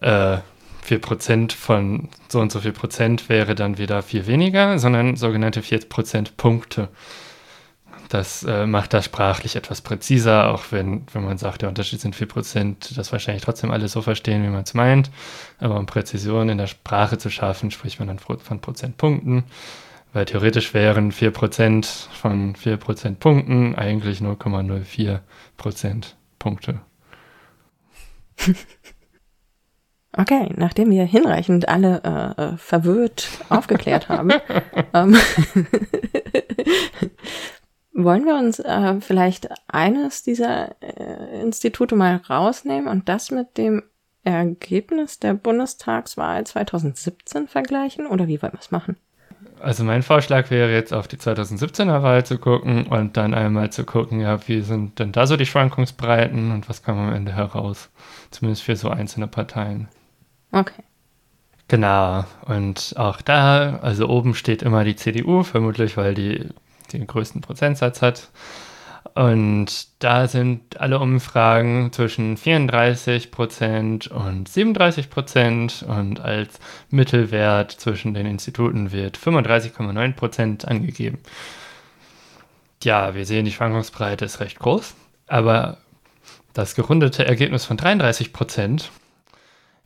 äh, 0.00 0.38
4 0.82 1.00
Prozent 1.00 1.52
von 1.52 2.08
so 2.28 2.40
und 2.40 2.50
so 2.50 2.60
viel 2.60 2.72
Prozent 2.72 3.28
wäre 3.28 3.54
dann 3.54 3.78
wieder 3.78 4.02
viel 4.02 4.26
weniger, 4.26 4.78
sondern 4.78 5.16
sogenannte 5.16 5.62
4 5.62 5.88
Prozent 5.88 6.36
Punkte 6.36 6.88
Das 8.10 8.42
äh, 8.42 8.66
macht 8.66 8.92
das 8.92 9.04
sprachlich 9.04 9.54
etwas 9.54 9.82
präziser, 9.82 10.52
auch 10.52 10.64
wenn, 10.70 11.06
wenn 11.12 11.24
man 11.24 11.38
sagt, 11.38 11.62
der 11.62 11.68
Unterschied 11.68 12.00
sind 12.00 12.16
4%, 12.16 12.96
das 12.96 13.12
wahrscheinlich 13.12 13.44
trotzdem 13.44 13.70
alle 13.70 13.86
so 13.86 14.02
verstehen, 14.02 14.42
wie 14.42 14.48
man 14.48 14.64
es 14.64 14.74
meint. 14.74 15.12
Aber 15.58 15.78
um 15.78 15.86
Präzision 15.86 16.48
in 16.48 16.58
der 16.58 16.66
Sprache 16.66 17.18
zu 17.18 17.30
schaffen, 17.30 17.70
spricht 17.70 18.00
man 18.00 18.08
dann 18.08 18.18
von 18.18 18.60
Prozentpunkten, 18.60 19.44
weil 20.12 20.24
theoretisch 20.24 20.74
wären 20.74 21.12
4% 21.12 22.08
von 22.10 22.56
4 22.56 22.78
Prozentpunkten 22.78 23.76
eigentlich 23.76 24.18
0,04 24.18 25.20
Prozentpunkte. 25.56 26.80
Okay, 30.16 30.52
nachdem 30.56 30.90
wir 30.90 31.04
hinreichend 31.04 31.68
alle 31.68 32.02
äh, 32.02 32.42
äh 32.42 32.56
verwirrt 32.56 33.28
aufgeklärt 33.48 34.08
haben, 34.08 34.32
ähm, 34.92 35.16
wollen 38.04 38.24
wir 38.24 38.36
uns 38.36 38.58
äh, 38.58 39.00
vielleicht 39.00 39.48
eines 39.68 40.22
dieser 40.22 40.74
äh, 40.82 41.40
Institute 41.40 41.94
mal 41.94 42.16
rausnehmen 42.28 42.88
und 42.88 43.08
das 43.08 43.30
mit 43.30 43.56
dem 43.56 43.82
Ergebnis 44.22 45.18
der 45.18 45.34
Bundestagswahl 45.34 46.44
2017 46.44 47.48
vergleichen? 47.48 48.06
Oder 48.06 48.28
wie 48.28 48.40
wollen 48.42 48.52
wir 48.52 48.60
es 48.60 48.70
machen? 48.70 48.96
Also 49.60 49.84
mein 49.84 50.02
Vorschlag 50.02 50.50
wäre 50.50 50.72
jetzt 50.72 50.92
auf 50.92 51.06
die 51.06 51.16
2017er 51.16 52.02
Wahl 52.02 52.24
zu 52.24 52.38
gucken 52.38 52.86
und 52.86 53.16
dann 53.16 53.34
einmal 53.34 53.70
zu 53.70 53.84
gucken, 53.84 54.20
ja, 54.20 54.46
wie 54.48 54.62
sind 54.62 54.98
denn 54.98 55.12
da 55.12 55.26
so 55.26 55.36
die 55.36 55.46
Schwankungsbreiten 55.46 56.50
und 56.50 56.68
was 56.68 56.82
kam 56.82 56.98
am 56.98 57.12
Ende 57.12 57.34
heraus? 57.34 57.90
Zumindest 58.30 58.62
für 58.62 58.76
so 58.76 58.88
einzelne 58.88 59.26
Parteien. 59.26 59.88
Okay. 60.52 60.82
Genau. 61.68 62.24
Und 62.46 62.94
auch 62.96 63.20
da, 63.20 63.78
also 63.82 64.08
oben 64.08 64.34
steht 64.34 64.62
immer 64.62 64.84
die 64.84 64.96
CDU, 64.96 65.42
vermutlich 65.42 65.96
weil 65.96 66.14
die 66.14 66.48
den 66.92 67.06
größten 67.06 67.40
Prozentsatz 67.40 68.02
hat. 68.02 68.28
Und 69.14 69.88
da 69.98 70.28
sind 70.28 70.80
alle 70.80 70.98
Umfragen 70.98 71.92
zwischen 71.92 72.36
34 72.36 73.30
Prozent 73.30 74.06
und 74.08 74.48
37 74.48 75.10
Prozent 75.10 75.84
und 75.86 76.20
als 76.20 76.60
Mittelwert 76.90 77.72
zwischen 77.72 78.14
den 78.14 78.26
Instituten 78.26 78.92
wird 78.92 79.18
35,9 79.18 80.12
Prozent 80.14 80.68
angegeben. 80.68 81.18
Ja, 82.82 83.14
wir 83.14 83.26
sehen, 83.26 83.44
die 83.44 83.52
Schwankungsbreite 83.52 84.24
ist 84.24 84.40
recht 84.40 84.58
groß, 84.58 84.94
aber 85.26 85.78
das 86.52 86.74
gerundete 86.74 87.24
Ergebnis 87.26 87.64
von 87.64 87.76
33 87.76 88.32
Prozent 88.32 88.90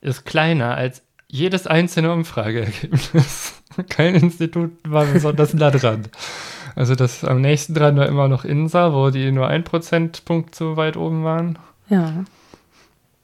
ist 0.01 0.25
kleiner 0.25 0.77
als 0.77 1.03
jedes 1.29 1.67
einzelne 1.67 2.13
Umfrageergebnis. 2.13 3.55
Kein 3.89 4.15
Institut 4.15 4.73
war 4.85 5.07
besonders 5.07 5.55
nah 5.55 5.71
dran. 5.71 6.09
Also 6.75 6.95
das 6.95 7.25
am 7.25 7.41
nächsten 7.41 7.75
dran 7.75 7.97
war 7.97 8.07
immer 8.07 8.29
noch 8.29 8.45
INSA, 8.45 8.93
wo 8.93 9.11
die 9.11 9.31
nur 9.31 9.49
ein 9.49 9.65
Prozentpunkt 9.65 10.55
zu 10.55 10.77
weit 10.77 10.97
oben 10.97 11.25
waren. 11.25 11.59
Ja. 11.89 12.25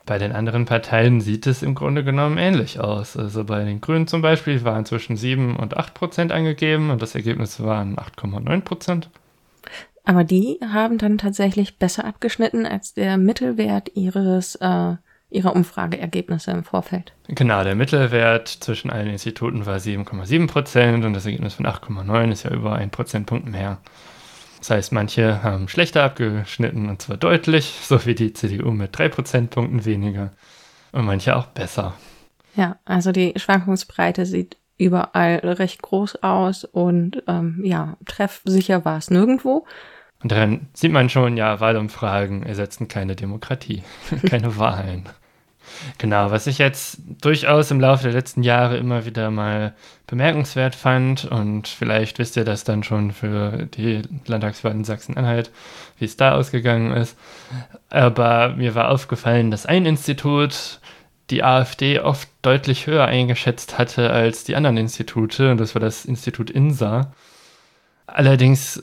Bei 0.06 0.18
den 0.18 0.32
anderen 0.32 0.64
Parteien 0.64 1.20
sieht 1.20 1.46
es 1.46 1.62
im 1.62 1.74
Grunde 1.74 2.02
genommen 2.02 2.36
ähnlich 2.38 2.80
aus. 2.80 3.16
Also 3.16 3.44
bei 3.44 3.64
den 3.64 3.80
Grünen 3.80 4.06
zum 4.06 4.22
Beispiel 4.22 4.64
waren 4.64 4.84
zwischen 4.84 5.16
7 5.16 5.56
und 5.56 5.76
8 5.76 5.94
Prozent 5.94 6.32
angegeben 6.32 6.90
und 6.90 7.00
das 7.02 7.14
Ergebnis 7.14 7.62
waren 7.62 7.96
8,9 7.96 8.60
Prozent. 8.62 9.10
Aber 10.04 10.24
die 10.24 10.58
haben 10.72 10.98
dann 10.98 11.18
tatsächlich 11.18 11.78
besser 11.78 12.04
abgeschnitten 12.04 12.66
als 12.66 12.94
der 12.94 13.18
Mittelwert 13.18 13.92
ihres 13.94 14.56
äh, 14.56 14.96
ihrer 15.30 15.54
Umfrageergebnisse 15.54 16.50
im 16.50 16.64
Vorfeld. 16.64 17.12
Genau, 17.28 17.62
der 17.64 17.74
Mittelwert 17.74 18.48
zwischen 18.48 18.90
allen 18.90 19.08
Instituten 19.08 19.64
war 19.64 19.76
7,7 19.76 20.46
Prozent 20.48 21.04
und 21.04 21.14
das 21.14 21.24
Ergebnis 21.24 21.54
von 21.54 21.66
8,9 21.66 22.32
ist 22.32 22.42
ja 22.42 22.50
über 22.50 22.74
ein 22.74 22.90
Prozentpunkt 22.90 23.48
mehr. 23.48 23.78
Das 24.58 24.70
heißt, 24.70 24.92
manche 24.92 25.42
haben 25.42 25.68
schlechter 25.68 26.04
abgeschnitten 26.04 26.88
und 26.88 27.00
zwar 27.00 27.16
deutlich, 27.16 27.78
so 27.82 28.04
wie 28.04 28.14
die 28.14 28.32
CDU 28.32 28.72
mit 28.72 28.96
drei 28.96 29.08
Prozentpunkten 29.08 29.84
weniger 29.84 30.32
und 30.92 31.06
manche 31.06 31.36
auch 31.36 31.46
besser. 31.46 31.94
Ja, 32.54 32.76
also 32.84 33.12
die 33.12 33.32
Schwankungsbreite 33.36 34.26
sieht 34.26 34.58
überall 34.76 35.36
recht 35.36 35.82
groß 35.82 36.22
aus 36.22 36.64
und 36.64 37.22
ähm, 37.26 37.60
ja, 37.64 37.96
treffsicher 38.06 38.84
war 38.84 38.98
es 38.98 39.10
nirgendwo. 39.10 39.66
Und 40.22 40.32
daran 40.32 40.68
sieht 40.74 40.92
man 40.92 41.08
schon, 41.08 41.36
ja, 41.36 41.60
Wahlumfragen 41.60 42.42
ersetzen 42.42 42.88
keine 42.88 43.16
Demokratie, 43.16 43.82
keine 44.28 44.58
Wahlen. 44.58 45.08
Genau, 45.98 46.30
was 46.30 46.46
ich 46.46 46.58
jetzt 46.58 46.98
durchaus 47.20 47.70
im 47.70 47.80
Laufe 47.80 48.04
der 48.04 48.12
letzten 48.12 48.42
Jahre 48.42 48.76
immer 48.76 49.04
wieder 49.06 49.30
mal 49.30 49.74
bemerkenswert 50.06 50.74
fand 50.74 51.24
und 51.24 51.68
vielleicht 51.68 52.18
wisst 52.18 52.36
ihr 52.36 52.44
das 52.44 52.64
dann 52.64 52.82
schon 52.82 53.12
für 53.12 53.66
die 53.66 54.02
Landtagswahl 54.26 54.72
in 54.72 54.84
Sachsen-Anhalt, 54.84 55.50
wie 55.98 56.04
es 56.04 56.16
da 56.16 56.32
ausgegangen 56.32 56.92
ist. 56.92 57.16
Aber 57.88 58.54
mir 58.56 58.74
war 58.74 58.90
aufgefallen, 58.90 59.50
dass 59.50 59.66
ein 59.66 59.86
Institut 59.86 60.80
die 61.30 61.44
AfD 61.44 62.00
oft 62.00 62.28
deutlich 62.42 62.86
höher 62.86 63.04
eingeschätzt 63.04 63.78
hatte 63.78 64.10
als 64.10 64.44
die 64.44 64.56
anderen 64.56 64.76
Institute 64.76 65.50
und 65.50 65.58
das 65.58 65.74
war 65.74 65.80
das 65.80 66.04
Institut 66.04 66.50
INSA. 66.50 67.12
Allerdings 68.06 68.82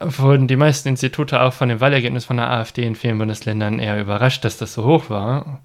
wurden 0.00 0.48
die 0.48 0.56
meisten 0.56 0.88
Institute 0.88 1.40
auch 1.40 1.52
von 1.52 1.68
dem 1.68 1.80
Wahlergebnis 1.80 2.24
von 2.24 2.36
der 2.36 2.50
AfD 2.50 2.84
in 2.84 2.96
vielen 2.96 3.18
Bundesländern 3.18 3.78
eher 3.78 4.00
überrascht, 4.00 4.44
dass 4.44 4.58
das 4.58 4.74
so 4.74 4.84
hoch 4.84 5.08
war. 5.08 5.60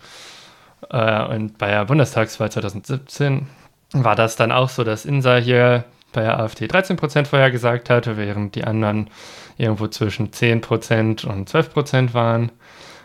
Äh, 0.90 1.26
und 1.36 1.58
bei 1.58 1.70
der 1.72 1.86
Bundestagswahl 1.86 2.52
2017 2.52 3.48
war 3.94 4.16
das 4.16 4.36
dann 4.36 4.52
auch 4.52 4.70
so, 4.70 4.84
dass 4.84 5.06
Insa 5.06 5.38
hier 5.38 5.86
bei 6.14 6.22
der 6.22 6.40
AfD 6.40 6.68
13 6.68 6.98
Prozent 6.98 7.28
vorhergesagt 7.28 7.90
hatte, 7.90 8.18
während 8.18 8.56
die 8.56 8.64
anderen 8.64 9.10
irgendwo 9.58 9.88
zwischen 9.88 10.32
10 10.34 10.62
Prozent 10.62 11.26
und 11.26 11.50
12 11.50 11.74
Prozent 11.74 12.14
waren. 12.14 12.52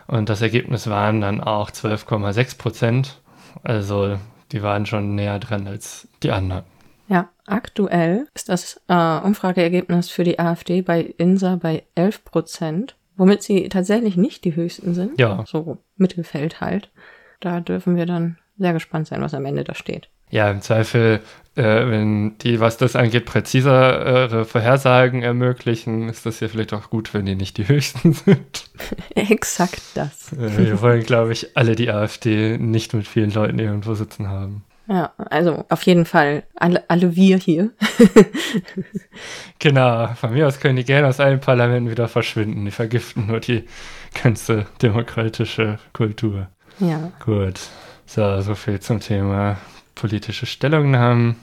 Und 0.07 0.29
das 0.29 0.41
Ergebnis 0.41 0.87
waren 0.89 1.21
dann 1.21 1.41
auch 1.41 1.71
12,6 1.71 2.57
Prozent. 2.57 3.21
Also 3.63 4.17
die 4.51 4.61
waren 4.61 4.85
schon 4.85 5.15
näher 5.15 5.39
dran 5.39 5.67
als 5.67 6.07
die 6.23 6.31
anderen. 6.31 6.63
Ja, 7.07 7.29
aktuell 7.45 8.27
ist 8.33 8.49
das 8.49 8.81
äh, 8.87 9.19
Umfrageergebnis 9.19 10.09
für 10.09 10.23
die 10.23 10.39
AfD 10.39 10.81
bei 10.81 11.01
INSA 11.01 11.55
bei 11.55 11.83
11 11.95 12.25
Prozent, 12.25 12.95
womit 13.15 13.43
sie 13.43 13.69
tatsächlich 13.69 14.17
nicht 14.17 14.43
die 14.43 14.55
höchsten 14.55 14.93
sind. 14.95 15.19
Ja. 15.19 15.43
So 15.47 15.77
Mittelfeld 15.97 16.61
halt. 16.61 16.89
Da 17.45 17.59
dürfen 17.59 17.95
wir 17.95 18.07
dann 18.07 18.37
sehr 18.57 18.73
gespannt 18.73 19.05
sein, 19.05 19.21
was 19.21 19.35
am 19.35 19.45
Ende 19.45 19.63
da 19.63 19.75
steht. 19.75 20.09
Ja, 20.31 20.49
im 20.49 20.61
Zweifel, 20.61 21.19
äh, 21.53 21.61
wenn 21.61 22.39
die, 22.39 22.59
was 22.59 22.77
das 22.77 22.95
angeht, 22.95 23.25
präzisere 23.25 24.45
Vorhersagen 24.45 25.21
ermöglichen, 25.21 26.09
ist 26.09 26.25
das 26.25 26.39
ja 26.39 26.47
vielleicht 26.47 26.73
auch 26.73 26.89
gut, 26.89 27.13
wenn 27.13 27.27
die 27.27 27.35
nicht 27.35 27.59
die 27.59 27.67
höchsten 27.67 28.13
sind. 28.25 28.71
Exakt 29.15 29.83
das. 29.93 30.33
Äh, 30.33 30.57
wir 30.57 30.81
wollen, 30.81 31.03
glaube 31.03 31.33
ich, 31.33 31.55
alle 31.55 31.75
die 31.75 31.91
AfD 31.91 32.57
nicht 32.57 32.95
mit 32.95 33.07
vielen 33.07 33.29
Leuten 33.29 33.59
irgendwo 33.59 33.93
sitzen 33.93 34.27
haben. 34.27 34.63
Ja, 34.87 35.13
also 35.17 35.65
auf 35.69 35.83
jeden 35.83 36.05
Fall 36.05 36.45
alle, 36.55 36.83
alle 36.89 37.15
wir 37.15 37.37
hier. 37.37 37.73
genau, 39.59 40.07
von 40.15 40.33
mir 40.33 40.47
aus 40.47 40.59
können 40.59 40.77
die 40.77 40.83
gerne 40.83 41.07
aus 41.07 41.19
allen 41.19 41.41
Parlamenten 41.41 41.91
wieder 41.91 42.07
verschwinden. 42.07 42.65
Die 42.65 42.71
vergiften 42.71 43.27
nur 43.27 43.39
die 43.39 43.65
ganze 44.23 44.65
demokratische 44.81 45.77
Kultur. 45.93 46.49
Ja. 46.79 47.11
Gut. 47.23 47.59
So, 48.05 48.41
so 48.41 48.55
viel 48.55 48.79
zum 48.79 48.99
Thema 48.99 49.57
politische 49.95 50.45
Stellungnahmen. 50.45 51.37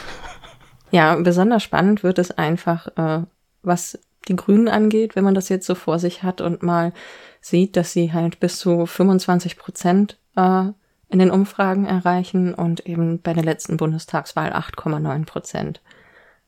ja, 0.90 1.16
besonders 1.16 1.62
spannend 1.62 2.02
wird 2.02 2.18
es 2.18 2.30
einfach, 2.32 2.88
äh, 2.96 3.22
was 3.62 3.98
die 4.28 4.36
Grünen 4.36 4.68
angeht, 4.68 5.16
wenn 5.16 5.24
man 5.24 5.34
das 5.34 5.48
jetzt 5.48 5.66
so 5.66 5.74
vor 5.74 5.98
sich 5.98 6.22
hat 6.22 6.40
und 6.40 6.62
mal 6.62 6.92
sieht, 7.40 7.76
dass 7.76 7.92
sie 7.92 8.12
halt 8.12 8.40
bis 8.40 8.58
zu 8.58 8.86
25 8.86 9.56
Prozent 9.56 10.18
äh, 10.36 10.64
in 11.08 11.18
den 11.20 11.30
Umfragen 11.30 11.86
erreichen 11.86 12.52
und 12.52 12.86
eben 12.86 13.22
bei 13.22 13.32
der 13.32 13.44
letzten 13.44 13.76
Bundestagswahl 13.76 14.52
8,9 14.52 15.24
Prozent. 15.24 15.80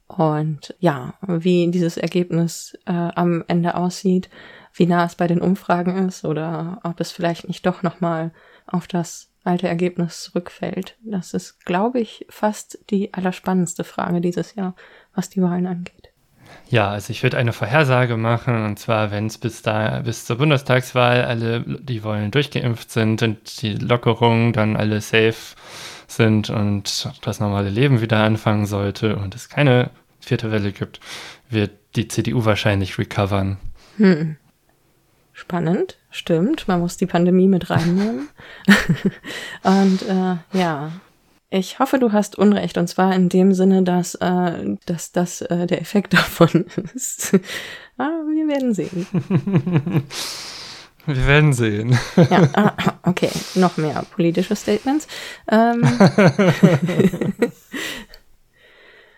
Und 0.08 0.75
ja, 0.80 1.14
wie 1.26 1.70
dieses 1.70 1.97
Ergebnis 1.97 2.76
äh, 2.87 2.92
am 2.92 3.44
Ende 3.47 3.76
aussieht, 3.76 4.28
wie 4.75 4.87
nah 4.87 5.04
es 5.04 5.14
bei 5.14 5.26
den 5.26 5.40
Umfragen 5.40 6.08
ist 6.08 6.25
oder 6.25 6.80
ob 6.84 7.00
es 7.00 7.10
vielleicht 7.10 7.48
nicht 7.48 7.66
doch 7.66 7.82
nochmal 7.82 8.32
auf 8.66 8.87
das 8.87 9.30
alte 9.44 9.68
Ergebnis 9.68 10.22
zurückfällt. 10.22 10.96
Das 11.02 11.34
ist, 11.34 11.64
glaube 11.64 12.00
ich, 12.00 12.26
fast 12.28 12.78
die 12.90 13.14
allerspannendste 13.14 13.84
Frage 13.84 14.20
dieses 14.20 14.54
Jahr, 14.54 14.75
was 15.14 15.30
die 15.30 15.42
Wahlen 15.42 15.66
angeht. 15.66 16.10
Ja, 16.68 16.90
also 16.90 17.10
ich 17.10 17.22
würde 17.22 17.38
eine 17.38 17.52
Vorhersage 17.52 18.16
machen, 18.16 18.64
und 18.64 18.78
zwar, 18.78 19.10
wenn 19.10 19.26
es 19.26 19.38
bis 19.38 19.62
da 19.62 20.00
bis 20.00 20.25
zur 20.25 20.37
Bundestagswahl 20.37 21.25
alle, 21.25 21.60
die 21.60 22.04
wollen, 22.04 22.30
durchgeimpft 22.30 22.90
sind 22.90 23.22
und 23.22 23.62
die 23.62 23.75
Lockerungen 23.75 24.52
dann 24.52 24.76
alle 24.76 25.00
safe 25.00 25.56
sind 26.06 26.50
und 26.50 27.10
das 27.22 27.40
normale 27.40 27.70
Leben 27.70 28.00
wieder 28.00 28.18
anfangen 28.18 28.66
sollte 28.66 29.16
und 29.16 29.34
es 29.34 29.48
keine 29.48 29.90
vierte 30.20 30.50
Welle 30.50 30.72
gibt, 30.72 31.00
wird 31.48 31.72
die 31.96 32.08
CDU 32.08 32.44
wahrscheinlich 32.44 32.98
recovern. 32.98 33.58
Hm. 33.96 34.37
Spannend, 35.38 35.97
stimmt. 36.11 36.66
Man 36.66 36.80
muss 36.80 36.97
die 36.97 37.07
Pandemie 37.07 37.47
mit 37.47 37.71
reinnehmen. 37.71 38.28
und 39.62 40.02
äh, 40.02 40.37
ja, 40.52 40.90
Ich 41.49 41.78
hoffe, 41.78 42.00
du 42.00 42.11
hast 42.11 42.37
Unrecht, 42.37 42.76
und 42.76 42.88
zwar 42.88 43.14
in 43.14 43.28
dem 43.28 43.54
Sinne, 43.54 43.85
dass, 43.85 44.16
äh, 44.16 44.76
dass 44.87 45.12
das 45.12 45.42
äh, 45.42 45.68
der 45.68 45.80
Effekt 45.80 46.12
davon 46.18 46.66
ist. 46.92 47.35
ah, 47.99 48.11
wir 48.26 48.49
werden 48.49 48.75
sehen. 48.75 49.07
Wir 51.07 51.26
werden 51.28 51.52
sehen. 51.52 51.97
ja, 52.16 52.49
ah, 52.54 52.73
okay, 53.04 53.30
noch 53.54 53.76
mehr 53.76 54.04
politische 54.11 54.57
Statements. 54.57 55.07
Ähm, 55.49 55.83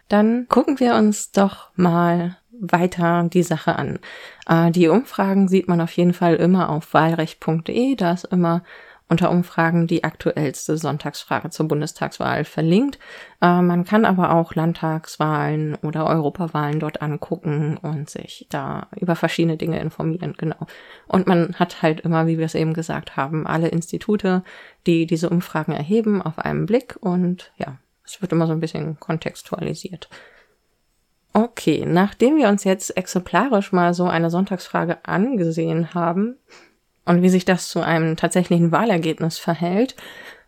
dann 0.08 0.46
gucken 0.48 0.78
wir 0.80 0.96
uns 0.96 1.32
doch 1.32 1.70
mal 1.76 2.36
weiter 2.60 3.28
die 3.32 3.42
Sache 3.42 3.76
an. 3.76 3.98
Äh, 4.46 4.70
die 4.70 4.88
Umfragen 4.88 5.48
sieht 5.48 5.68
man 5.68 5.80
auf 5.80 5.92
jeden 5.92 6.12
Fall 6.12 6.36
immer 6.36 6.68
auf 6.68 6.94
wahlrecht.de. 6.94 7.96
Da 7.96 8.12
ist 8.12 8.24
immer 8.24 8.62
unter 9.10 9.32
Umfragen 9.32 9.88
die 9.88 10.04
aktuellste 10.04 10.78
Sonntagsfrage 10.78 11.50
zur 11.50 11.66
Bundestagswahl 11.66 12.44
verlinkt. 12.44 12.98
Äh, 13.42 13.60
man 13.60 13.84
kann 13.84 14.04
aber 14.04 14.32
auch 14.32 14.54
Landtagswahlen 14.54 15.74
oder 15.82 16.06
Europawahlen 16.06 16.78
dort 16.78 17.02
angucken 17.02 17.76
und 17.76 18.08
sich 18.08 18.46
da 18.50 18.86
über 18.96 19.16
verschiedene 19.16 19.56
Dinge 19.56 19.80
informieren, 19.80 20.34
genau. 20.38 20.66
Und 21.08 21.26
man 21.26 21.56
hat 21.58 21.82
halt 21.82 22.00
immer, 22.00 22.28
wie 22.28 22.38
wir 22.38 22.46
es 22.46 22.54
eben 22.54 22.72
gesagt 22.72 23.16
haben, 23.16 23.48
alle 23.48 23.68
Institute, 23.68 24.44
die 24.86 25.06
diese 25.06 25.28
Umfragen 25.28 25.72
erheben, 25.72 26.22
auf 26.22 26.38
einen 26.38 26.66
Blick 26.66 26.96
und 27.00 27.52
ja, 27.56 27.78
es 28.04 28.22
wird 28.22 28.30
immer 28.32 28.46
so 28.46 28.52
ein 28.52 28.60
bisschen 28.60 28.98
kontextualisiert. 29.00 30.08
Okay, 31.32 31.84
nachdem 31.86 32.36
wir 32.36 32.48
uns 32.48 32.64
jetzt 32.64 32.96
exemplarisch 32.96 33.72
mal 33.72 33.94
so 33.94 34.04
eine 34.04 34.30
Sonntagsfrage 34.30 35.04
angesehen 35.04 35.94
haben, 35.94 36.36
und 37.04 37.22
wie 37.22 37.28
sich 37.28 37.44
das 37.44 37.68
zu 37.68 37.80
einem 37.80 38.16
tatsächlichen 38.16 38.72
Wahlergebnis 38.72 39.38
verhält, 39.38 39.96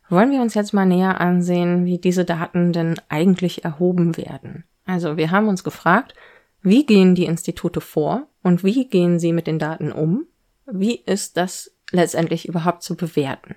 wollen 0.09 0.31
wir 0.31 0.43
uns 0.43 0.55
jetzt 0.55 0.73
mal 0.73 0.87
näher 0.87 1.21
ansehen, 1.21 1.85
wie 1.87 1.99
diese 1.99 2.25
Daten 2.25 2.73
denn 2.73 3.01
eigentlich 3.09 3.65
erhoben 3.65 4.17
werden. 4.17 4.65
Also 4.85 5.17
wir 5.17 5.31
haben 5.31 5.49
uns 5.49 5.65
gefragt, 5.65 6.15
wie 6.61 6.85
gehen 6.85 7.15
die 7.15 7.25
Institute 7.25 7.81
vor 7.81 8.29
und 8.43 8.63
wie 8.63 8.87
gehen 8.89 9.19
sie 9.19 9.33
mit 9.33 9.47
den 9.47 9.59
Daten 9.59 9.91
um? 9.91 10.27
Wie 10.67 10.97
ist 10.97 11.37
das 11.37 11.75
letztendlich 11.91 12.47
überhaupt 12.47 12.83
zu 12.83 12.97
bewerten? 12.97 13.57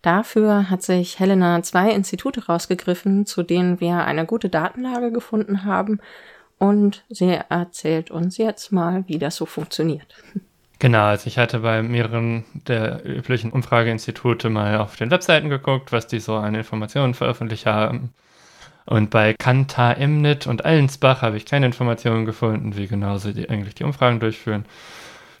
Dafür 0.00 0.68
hat 0.68 0.82
sich 0.82 1.20
Helena 1.20 1.62
zwei 1.62 1.92
Institute 1.92 2.46
rausgegriffen, 2.46 3.24
zu 3.24 3.44
denen 3.44 3.80
wir 3.80 4.04
eine 4.04 4.26
gute 4.26 4.48
Datenlage 4.48 5.12
gefunden 5.12 5.64
haben 5.64 6.00
und 6.62 7.02
sie 7.08 7.40
erzählt 7.48 8.12
uns 8.12 8.38
jetzt 8.38 8.70
mal, 8.70 9.02
wie 9.08 9.18
das 9.18 9.34
so 9.34 9.46
funktioniert. 9.46 10.14
Genau, 10.78 11.06
also 11.06 11.26
ich 11.26 11.36
hatte 11.36 11.58
bei 11.58 11.82
mehreren 11.82 12.44
der 12.68 13.04
üblichen 13.04 13.50
Umfrageinstitute 13.50 14.48
mal 14.48 14.78
auf 14.78 14.94
den 14.94 15.10
Webseiten 15.10 15.48
geguckt, 15.48 15.90
was 15.90 16.06
die 16.06 16.20
so 16.20 16.36
an 16.36 16.54
Informationen 16.54 17.14
veröffentlicht 17.14 17.66
haben. 17.66 18.12
Und 18.86 19.10
bei 19.10 19.34
Kanta, 19.34 19.92
Emnit 19.92 20.46
und 20.46 20.64
Allensbach 20.64 21.22
habe 21.22 21.36
ich 21.36 21.46
keine 21.46 21.66
Informationen 21.66 22.26
gefunden, 22.26 22.76
wie 22.76 22.86
genau 22.86 23.18
sie 23.18 23.34
die, 23.34 23.50
eigentlich 23.50 23.74
die 23.74 23.84
Umfragen 23.84 24.20
durchführen. 24.20 24.64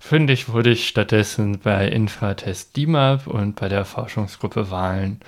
Fündig 0.00 0.48
wurde 0.48 0.70
ich 0.70 0.88
stattdessen 0.88 1.60
bei 1.60 1.86
Infratest 1.86 2.76
DIMAP 2.76 3.28
und 3.28 3.54
bei 3.54 3.68
der 3.68 3.84
Forschungsgruppe 3.84 4.72
Wahlen. 4.72 5.20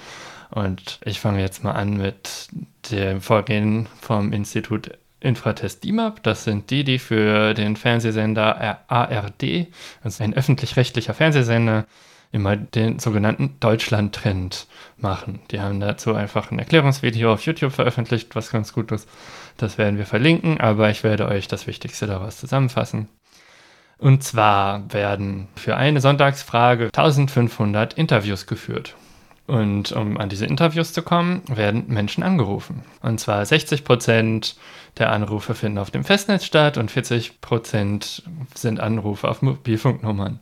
Und 0.51 0.99
ich 1.05 1.21
fange 1.21 1.41
jetzt 1.41 1.63
mal 1.63 1.73
an 1.73 1.97
mit 1.97 2.49
dem 2.91 3.21
Vorgehen 3.21 3.87
vom 4.01 4.33
Institut 4.33 4.91
Infratest 5.25 5.83
DIMAP, 5.85 6.23
das 6.23 6.45
sind 6.45 6.71
die, 6.71 6.85
die 6.85 6.99
für 6.99 7.55
den 7.55 7.77
Fernsehsender 7.77 8.79
ARD, 8.89 9.69
also 10.03 10.23
ein 10.23 10.35
öffentlich-rechtlicher 10.35 11.15
Fernsehsender, 11.15 11.87
immer 12.33 12.57
den 12.57 12.99
sogenannten 12.99 13.57
Deutschland-Trend 13.61 14.67
machen. 14.97 15.41
Die 15.53 15.61
haben 15.61 15.79
dazu 15.79 16.15
einfach 16.15 16.51
ein 16.51 16.59
Erklärungsvideo 16.59 17.33
auf 17.33 17.47
YouTube 17.47 17.73
veröffentlicht, 17.73 18.35
was 18.35 18.51
ganz 18.51 18.73
gut 18.73 18.91
ist. 18.91 19.09
Das 19.57 19.79
werden 19.79 19.99
wir 19.99 20.07
verlinken, 20.07 20.61
aber 20.61 20.91
ich 20.91 21.05
werde 21.05 21.29
euch 21.29 21.47
das 21.47 21.69
Wichtigste 21.69 22.07
daraus 22.07 22.39
zusammenfassen. 22.39 23.09
Und 23.99 24.25
zwar 24.25 24.93
werden 24.93 25.47
für 25.55 25.77
eine 25.77 26.01
Sonntagsfrage 26.01 26.87
1500 26.87 27.95
Interviews 27.95 28.47
geführt. 28.47 28.97
Und 29.47 29.93
um 29.93 30.17
an 30.17 30.29
diese 30.29 30.47
Interviews 30.47 30.93
zu 30.93 31.03
kommen, 31.03 31.43
werden 31.47 31.85
Menschen 31.87 32.25
angerufen. 32.25 32.83
Und 33.03 33.21
zwar 33.21 33.45
60 33.45 33.85
Prozent 33.85 34.57
der 34.99 35.11
Anrufe 35.11 35.55
finden 35.55 35.79
auf 35.79 35.91
dem 35.91 36.05
Festnetz 36.05 36.45
statt 36.45 36.79
und 36.79 36.91
40 36.91 37.41
Prozent 37.41 38.23
sind 38.55 38.81
Anrufe 38.81 39.29
auf 39.29 39.43
Mobilfunknummern. 39.43 40.41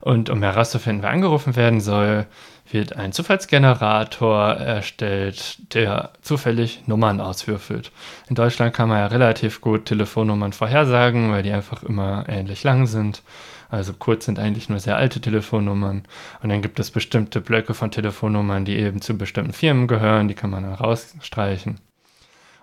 Und 0.00 0.28
um 0.28 0.42
herauszufinden, 0.42 1.02
wer 1.02 1.10
angerufen 1.10 1.56
werden 1.56 1.80
soll, 1.80 2.26
wird 2.70 2.94
ein 2.94 3.12
Zufallsgenerator 3.12 4.52
erstellt, 4.52 5.58
der 5.74 6.10
zufällig 6.20 6.82
Nummern 6.86 7.22
auswürfelt. 7.22 7.90
In 8.28 8.34
Deutschland 8.34 8.74
kann 8.74 8.90
man 8.90 8.98
ja 8.98 9.06
relativ 9.06 9.62
gut 9.62 9.86
Telefonnummern 9.86 10.52
vorhersagen, 10.52 11.30
weil 11.30 11.42
die 11.42 11.52
einfach 11.52 11.82
immer 11.82 12.26
ähnlich 12.28 12.64
lang 12.64 12.86
sind. 12.86 13.22
Also 13.70 13.94
kurz 13.94 14.26
sind 14.26 14.38
eigentlich 14.38 14.68
nur 14.68 14.78
sehr 14.78 14.96
alte 14.96 15.20
Telefonnummern. 15.20 16.02
Und 16.42 16.48
dann 16.48 16.60
gibt 16.60 16.78
es 16.80 16.90
bestimmte 16.90 17.40
Blöcke 17.40 17.72
von 17.72 17.90
Telefonnummern, 17.90 18.64
die 18.66 18.76
eben 18.76 19.00
zu 19.00 19.16
bestimmten 19.16 19.52
Firmen 19.52 19.88
gehören, 19.88 20.28
die 20.28 20.34
kann 20.34 20.50
man 20.50 20.64
dann 20.64 20.74
rausstreichen. 20.74 21.80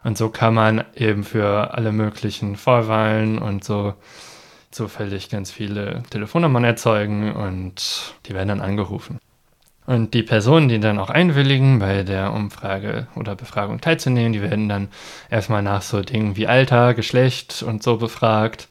Und 0.04 0.18
so 0.18 0.30
kann 0.30 0.54
man 0.54 0.84
eben 0.96 1.24
für 1.24 1.74
alle 1.74 1.92
möglichen 1.92 2.56
Vorwahlen 2.56 3.38
und 3.38 3.64
so 3.64 3.94
zufällig 4.72 5.30
ganz 5.30 5.52
viele 5.52 6.04
Telefonnummern 6.10 6.64
erzeugen 6.64 7.34
und 7.34 8.16
die 8.26 8.34
werden 8.34 8.48
dann 8.48 8.62
angerufen. 8.62 9.20
Und 9.86 10.14
die 10.14 10.24
Personen, 10.24 10.70
die 10.70 10.80
dann 10.80 11.00
auch 11.00 11.10
einwilligen, 11.10 11.80
bei 11.80 12.04
der 12.04 12.34
Umfrage 12.34 13.08
oder 13.16 13.36
Befragung 13.36 13.82
teilzunehmen, 13.82 14.32
die 14.32 14.42
werden 14.42 14.70
dann 14.70 14.90
erstmal 15.30 15.64
nach 15.64 15.82
so 15.82 16.02
Dingen 16.02 16.38
wie 16.38 16.48
Alter, 16.48 16.94
Geschlecht 16.94 17.64
und 17.64 17.84
so 17.84 17.98
befragt. 17.98 18.70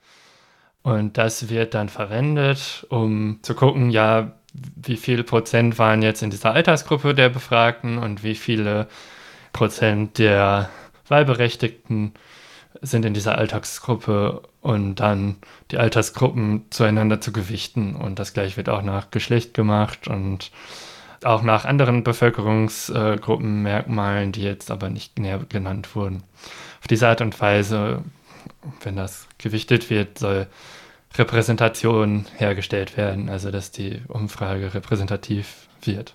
Und 0.82 1.18
das 1.18 1.50
wird 1.50 1.74
dann 1.74 1.88
verwendet, 1.88 2.86
um 2.88 3.40
zu 3.42 3.54
gucken, 3.54 3.90
ja, 3.90 4.32
wie 4.52 4.96
viele 4.96 5.24
Prozent 5.24 5.78
waren 5.78 6.00
jetzt 6.00 6.22
in 6.22 6.30
dieser 6.30 6.52
Altersgruppe 6.52 7.14
der 7.14 7.28
Befragten 7.28 7.98
und 7.98 8.24
wie 8.24 8.34
viele 8.34 8.88
Prozent 9.52 10.18
der 10.18 10.70
Wahlberechtigten 11.10 12.14
sind 12.82 13.04
in 13.04 13.14
dieser 13.14 13.36
Alltagsgruppe 13.36 14.42
und 14.60 14.94
dann 14.96 15.36
die 15.70 15.78
Altersgruppen 15.78 16.66
zueinander 16.70 17.20
zu 17.20 17.32
gewichten. 17.32 17.96
Und 17.96 18.20
das 18.20 18.32
gleiche 18.32 18.56
wird 18.56 18.68
auch 18.68 18.82
nach 18.82 19.10
Geschlecht 19.10 19.54
gemacht 19.54 20.06
und 20.08 20.52
auch 21.24 21.42
nach 21.42 21.64
anderen 21.64 22.04
Bevölkerungsgruppenmerkmalen, 22.04 24.30
die 24.32 24.42
jetzt 24.42 24.70
aber 24.70 24.88
nicht 24.88 25.18
näher 25.18 25.40
genannt 25.48 25.96
wurden. 25.96 26.22
Auf 26.80 26.86
diese 26.86 27.08
Art 27.08 27.20
und 27.20 27.38
Weise 27.40 28.04
wenn 28.82 28.96
das 28.96 29.26
gewichtet 29.38 29.90
wird, 29.90 30.18
soll 30.18 30.46
Repräsentation 31.16 32.26
hergestellt 32.36 32.96
werden, 32.96 33.28
also 33.28 33.50
dass 33.50 33.70
die 33.70 34.00
Umfrage 34.08 34.74
repräsentativ 34.74 35.68
wird. 35.82 36.14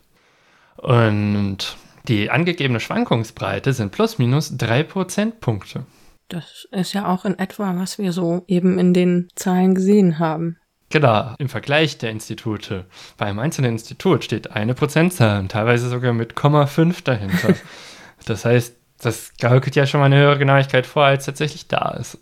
Und 0.77 1.77
die 2.07 2.29
angegebene 2.29 2.79
Schwankungsbreite 2.79 3.73
sind 3.73 3.91
plus 3.91 4.17
minus 4.17 4.57
drei 4.57 4.83
Prozentpunkte. 4.83 5.85
Das 6.27 6.67
ist 6.71 6.93
ja 6.93 7.07
auch 7.07 7.25
in 7.25 7.37
etwa, 7.37 7.75
was 7.75 7.99
wir 7.99 8.11
so 8.11 8.43
eben 8.47 8.79
in 8.79 8.93
den 8.93 9.27
Zahlen 9.35 9.75
gesehen 9.75 10.17
haben. 10.17 10.57
Genau, 10.89 11.33
im 11.39 11.49
Vergleich 11.49 11.97
der 11.97 12.11
Institute. 12.11 12.85
Bei 13.17 13.25
einem 13.25 13.39
einzelnen 13.39 13.73
Institut 13.73 14.23
steht 14.23 14.51
eine 14.51 14.73
Prozentzahl 14.73 15.39
und 15.39 15.51
teilweise 15.51 15.89
sogar 15.89 16.13
mit 16.13 16.35
Komma 16.35 16.67
5 16.67 17.01
dahinter. 17.01 17.55
das 18.25 18.45
heißt, 18.45 18.75
das 19.01 19.33
gaukelt 19.39 19.75
ja 19.75 19.85
schon 19.85 19.99
mal 19.99 20.05
eine 20.05 20.17
höhere 20.17 20.37
Genauigkeit 20.37 20.85
vor, 20.85 21.03
als 21.03 21.25
tatsächlich 21.25 21.67
da 21.67 21.89
ist. 21.99 22.19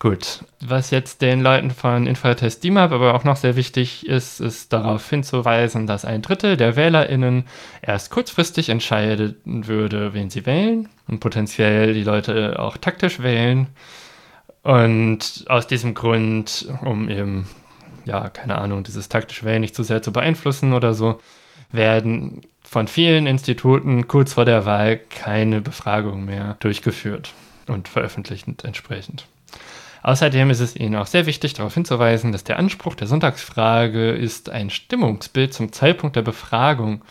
Gut, 0.00 0.44
was 0.60 0.90
jetzt 0.90 1.22
den 1.22 1.40
Leuten 1.40 1.70
von 1.70 2.06
Infratest 2.06 2.64
DIMAP 2.64 2.92
aber 2.92 3.14
auch 3.14 3.24
noch 3.24 3.36
sehr 3.36 3.56
wichtig 3.56 4.06
ist, 4.06 4.40
ist 4.40 4.72
darauf 4.72 5.08
hinzuweisen, 5.08 5.86
dass 5.86 6.04
ein 6.04 6.20
Drittel 6.20 6.56
der 6.56 6.76
WählerInnen 6.76 7.44
erst 7.80 8.10
kurzfristig 8.10 8.68
entscheiden 8.68 9.36
würde, 9.44 10.12
wen 10.12 10.30
sie 10.30 10.46
wählen 10.46 10.88
und 11.06 11.20
potenziell 11.20 11.94
die 11.94 12.02
Leute 12.02 12.58
auch 12.58 12.76
taktisch 12.76 13.20
wählen. 13.20 13.68
Und 14.62 15.44
aus 15.48 15.66
diesem 15.66 15.94
Grund, 15.94 16.68
um 16.82 17.08
eben, 17.08 17.48
ja, 18.04 18.28
keine 18.30 18.58
Ahnung, 18.58 18.82
dieses 18.82 19.08
taktische 19.08 19.44
Wählen 19.44 19.60
nicht 19.60 19.76
zu 19.76 19.84
sehr 19.84 20.02
zu 20.02 20.12
beeinflussen 20.12 20.72
oder 20.72 20.94
so, 20.94 21.20
werden 21.70 22.40
von 22.62 22.88
vielen 22.88 23.26
Instituten 23.26 24.08
kurz 24.08 24.32
vor 24.32 24.44
der 24.44 24.66
Wahl 24.66 24.98
keine 24.98 25.60
Befragung 25.60 26.24
mehr 26.24 26.56
durchgeführt 26.60 27.32
und 27.68 27.88
veröffentlicht 27.88 28.64
entsprechend. 28.64 29.26
Außerdem 30.04 30.50
ist 30.50 30.60
es 30.60 30.76
Ihnen 30.76 30.96
auch 30.96 31.06
sehr 31.06 31.24
wichtig, 31.24 31.54
darauf 31.54 31.72
hinzuweisen, 31.72 32.30
dass 32.30 32.44
der 32.44 32.58
Anspruch 32.58 32.94
der 32.94 33.06
Sonntagsfrage 33.06 34.10
ist, 34.10 34.50
ein 34.50 34.68
Stimmungsbild 34.68 35.54
zum 35.54 35.72
Zeitpunkt 35.72 36.14
der 36.14 36.20
Befragung 36.20 37.02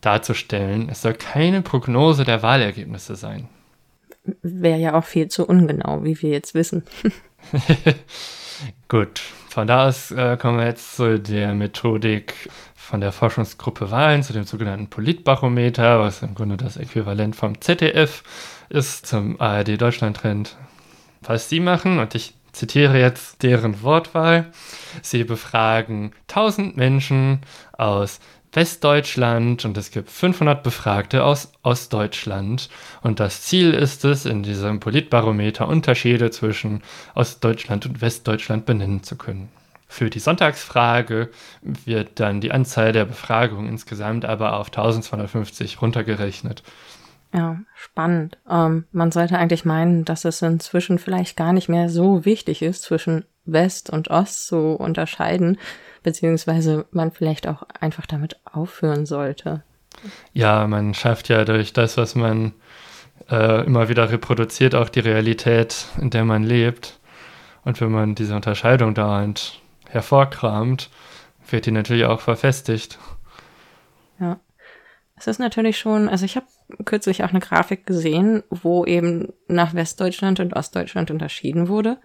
darzustellen. 0.00 0.88
Es 0.90 1.02
soll 1.02 1.14
keine 1.14 1.62
Prognose 1.62 2.24
der 2.24 2.42
Wahlergebnisse 2.42 3.14
sein. 3.14 3.48
Wäre 4.42 4.80
ja 4.80 4.94
auch 4.94 5.04
viel 5.04 5.28
zu 5.28 5.46
ungenau, 5.46 6.02
wie 6.02 6.20
wir 6.20 6.30
jetzt 6.30 6.54
wissen. 6.54 6.82
Gut, 8.88 9.20
Von 9.48 9.68
da 9.68 9.86
aus 9.86 10.10
äh, 10.10 10.36
kommen 10.36 10.58
wir 10.58 10.66
jetzt 10.66 10.96
zu 10.96 11.20
der 11.20 11.54
Methodik 11.54 12.50
von 12.74 13.00
der 13.00 13.12
Forschungsgruppe 13.12 13.92
Wahlen, 13.92 14.24
zu 14.24 14.32
dem 14.32 14.42
sogenannten 14.42 14.88
Politbarometer, 14.88 16.00
was 16.00 16.22
im 16.22 16.34
Grunde 16.34 16.56
das 16.56 16.78
Äquivalent 16.78 17.36
vom 17.36 17.60
ZDF 17.60 18.24
ist, 18.70 19.06
zum 19.06 19.40
ARD 19.40 19.80
Deutschland-Trend. 19.80 20.56
Was 21.26 21.48
sie 21.48 21.60
machen, 21.60 21.98
und 21.98 22.14
ich 22.14 22.34
zitiere 22.52 22.98
jetzt 22.98 23.42
deren 23.42 23.82
Wortwahl, 23.82 24.52
sie 25.02 25.24
befragen 25.24 26.12
1000 26.28 26.76
Menschen 26.76 27.40
aus 27.72 28.20
Westdeutschland 28.52 29.64
und 29.64 29.76
es 29.76 29.90
gibt 29.90 30.10
500 30.10 30.62
Befragte 30.62 31.24
aus 31.24 31.52
Ostdeutschland. 31.62 32.68
Und 33.02 33.18
das 33.18 33.42
Ziel 33.42 33.74
ist 33.74 34.04
es, 34.04 34.26
in 34.26 34.44
diesem 34.44 34.78
Politbarometer 34.78 35.66
Unterschiede 35.66 36.30
zwischen 36.30 36.82
Ostdeutschland 37.14 37.84
und 37.86 38.00
Westdeutschland 38.00 38.64
benennen 38.64 39.02
zu 39.02 39.16
können. 39.16 39.48
Für 39.88 40.10
die 40.10 40.20
Sonntagsfrage 40.20 41.30
wird 41.62 42.18
dann 42.20 42.40
die 42.40 42.52
Anzahl 42.52 42.92
der 42.92 43.04
Befragungen 43.04 43.68
insgesamt 43.68 44.24
aber 44.24 44.56
auf 44.56 44.68
1250 44.68 45.82
runtergerechnet. 45.82 46.62
Ja, 47.34 47.58
spannend. 47.74 48.38
Ähm, 48.48 48.84
man 48.92 49.10
sollte 49.10 49.36
eigentlich 49.36 49.64
meinen, 49.64 50.04
dass 50.04 50.24
es 50.24 50.40
inzwischen 50.40 51.00
vielleicht 51.00 51.36
gar 51.36 51.52
nicht 51.52 51.68
mehr 51.68 51.88
so 51.88 52.24
wichtig 52.24 52.62
ist, 52.62 52.84
zwischen 52.84 53.24
West 53.44 53.90
und 53.90 54.08
Ost 54.08 54.46
zu 54.46 54.76
unterscheiden, 54.76 55.58
beziehungsweise 56.04 56.86
man 56.92 57.10
vielleicht 57.10 57.48
auch 57.48 57.64
einfach 57.80 58.06
damit 58.06 58.38
aufhören 58.44 59.04
sollte. 59.04 59.64
Ja, 60.32 60.68
man 60.68 60.94
schafft 60.94 61.28
ja 61.28 61.44
durch 61.44 61.72
das, 61.72 61.96
was 61.96 62.14
man 62.14 62.52
äh, 63.28 63.66
immer 63.66 63.88
wieder 63.88 64.10
reproduziert, 64.12 64.76
auch 64.76 64.88
die 64.88 65.00
Realität, 65.00 65.86
in 66.00 66.10
der 66.10 66.24
man 66.24 66.44
lebt. 66.44 67.00
Und 67.64 67.80
wenn 67.80 67.90
man 67.90 68.14
diese 68.14 68.36
Unterscheidung 68.36 68.94
dauernd 68.94 69.60
hervorkramt, 69.88 70.88
wird 71.50 71.66
die 71.66 71.72
natürlich 71.72 72.04
auch 72.04 72.20
verfestigt. 72.20 72.98
Ja. 74.20 74.38
Es 75.16 75.26
ist 75.26 75.38
natürlich 75.38 75.78
schon, 75.78 76.08
also 76.08 76.24
ich 76.24 76.36
habe 76.36 76.46
kürzlich 76.84 77.24
auch 77.24 77.30
eine 77.30 77.40
Grafik 77.40 77.86
gesehen, 77.86 78.42
wo 78.50 78.84
eben 78.84 79.32
nach 79.48 79.74
Westdeutschland 79.74 80.40
und 80.40 80.54
Ostdeutschland 80.54 81.10
unterschieden 81.10 81.68
wurde. 81.68 81.98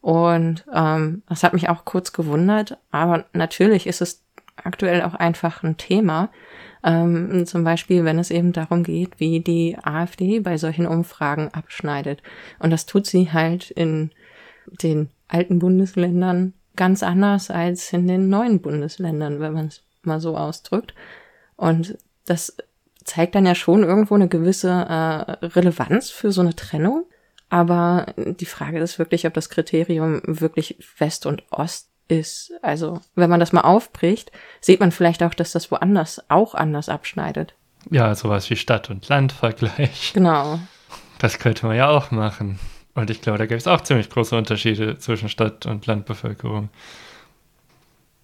Und 0.00 0.64
ähm, 0.72 1.22
das 1.28 1.42
hat 1.42 1.52
mich 1.52 1.68
auch 1.68 1.84
kurz 1.84 2.12
gewundert, 2.12 2.78
aber 2.90 3.26
natürlich 3.32 3.86
ist 3.86 4.00
es 4.00 4.24
aktuell 4.56 5.02
auch 5.02 5.14
einfach 5.14 5.62
ein 5.62 5.76
Thema. 5.76 6.30
Ähm, 6.82 7.44
zum 7.46 7.64
Beispiel, 7.64 8.04
wenn 8.04 8.18
es 8.18 8.30
eben 8.30 8.52
darum 8.52 8.82
geht, 8.82 9.20
wie 9.20 9.40
die 9.40 9.76
AfD 9.82 10.40
bei 10.40 10.56
solchen 10.56 10.86
Umfragen 10.86 11.48
abschneidet. 11.52 12.22
Und 12.58 12.70
das 12.70 12.86
tut 12.86 13.06
sie 13.06 13.32
halt 13.32 13.70
in 13.70 14.10
den 14.82 15.10
alten 15.28 15.58
Bundesländern 15.58 16.54
ganz 16.76 17.02
anders 17.02 17.50
als 17.50 17.92
in 17.92 18.08
den 18.08 18.28
neuen 18.28 18.60
Bundesländern, 18.60 19.40
wenn 19.40 19.52
man 19.52 19.66
es 19.66 19.82
mal 20.02 20.20
so 20.20 20.36
ausdrückt. 20.36 20.94
Und 21.56 21.98
das 22.24 22.56
zeigt 23.04 23.34
dann 23.34 23.46
ja 23.46 23.54
schon 23.54 23.82
irgendwo 23.82 24.14
eine 24.14 24.28
gewisse 24.28 24.70
äh, 24.70 25.46
Relevanz 25.46 26.10
für 26.10 26.32
so 26.32 26.40
eine 26.40 26.54
Trennung. 26.54 27.06
Aber 27.48 28.14
die 28.16 28.46
Frage 28.46 28.78
ist 28.78 28.98
wirklich, 28.98 29.26
ob 29.26 29.34
das 29.34 29.48
Kriterium 29.48 30.22
wirklich 30.24 30.78
West 30.98 31.26
und 31.26 31.42
Ost 31.50 31.90
ist. 32.06 32.52
Also, 32.62 33.00
wenn 33.14 33.30
man 33.30 33.40
das 33.40 33.52
mal 33.52 33.62
aufbricht, 33.62 34.30
sieht 34.60 34.80
man 34.80 34.92
vielleicht 34.92 35.22
auch, 35.22 35.34
dass 35.34 35.52
das 35.52 35.70
woanders 35.70 36.22
auch 36.28 36.54
anders 36.54 36.88
abschneidet. 36.88 37.54
Ja, 37.90 38.14
sowas 38.14 38.48
wie 38.50 38.56
Stadt- 38.56 38.90
und 38.90 39.08
Landvergleich. 39.08 40.12
Genau. 40.14 40.60
Das 41.18 41.38
könnte 41.38 41.66
man 41.66 41.76
ja 41.76 41.88
auch 41.88 42.10
machen. 42.10 42.58
Und 42.94 43.10
ich 43.10 43.20
glaube, 43.20 43.38
da 43.38 43.46
gibt 43.46 43.60
es 43.60 43.66
auch 43.66 43.80
ziemlich 43.80 44.10
große 44.10 44.36
Unterschiede 44.36 44.98
zwischen 44.98 45.28
Stadt- 45.28 45.66
und 45.66 45.86
Landbevölkerung. 45.86 46.70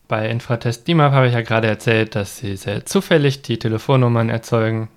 Bei 0.09 0.29
Infratest 0.29 0.87
DIMAP 0.87 1.13
habe 1.13 1.29
ich 1.29 1.35
ja 1.35 1.43
gerade 1.43 1.69
erzählt, 1.69 2.15
dass 2.15 2.39
sie 2.39 2.57
sehr 2.57 2.87
zufällig 2.87 3.43
die 3.43 3.59
Telefonnummern 3.59 4.29
erzeugen 4.29 4.89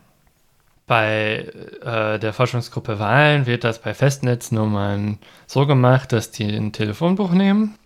bei 0.90 1.46
äh, 1.84 2.18
der 2.18 2.34
Forschungsgruppe 2.34 2.98
Wahlen 2.98 3.46
wird 3.46 3.64
das 3.64 3.80
bei 3.80 3.94
Festnetznummern 3.94 5.20
so 5.46 5.68
gemacht, 5.68 6.12
dass 6.12 6.32
die 6.32 6.50
ein 6.50 6.74
Telefonbuch 6.74 7.32
nehmen 7.32 7.78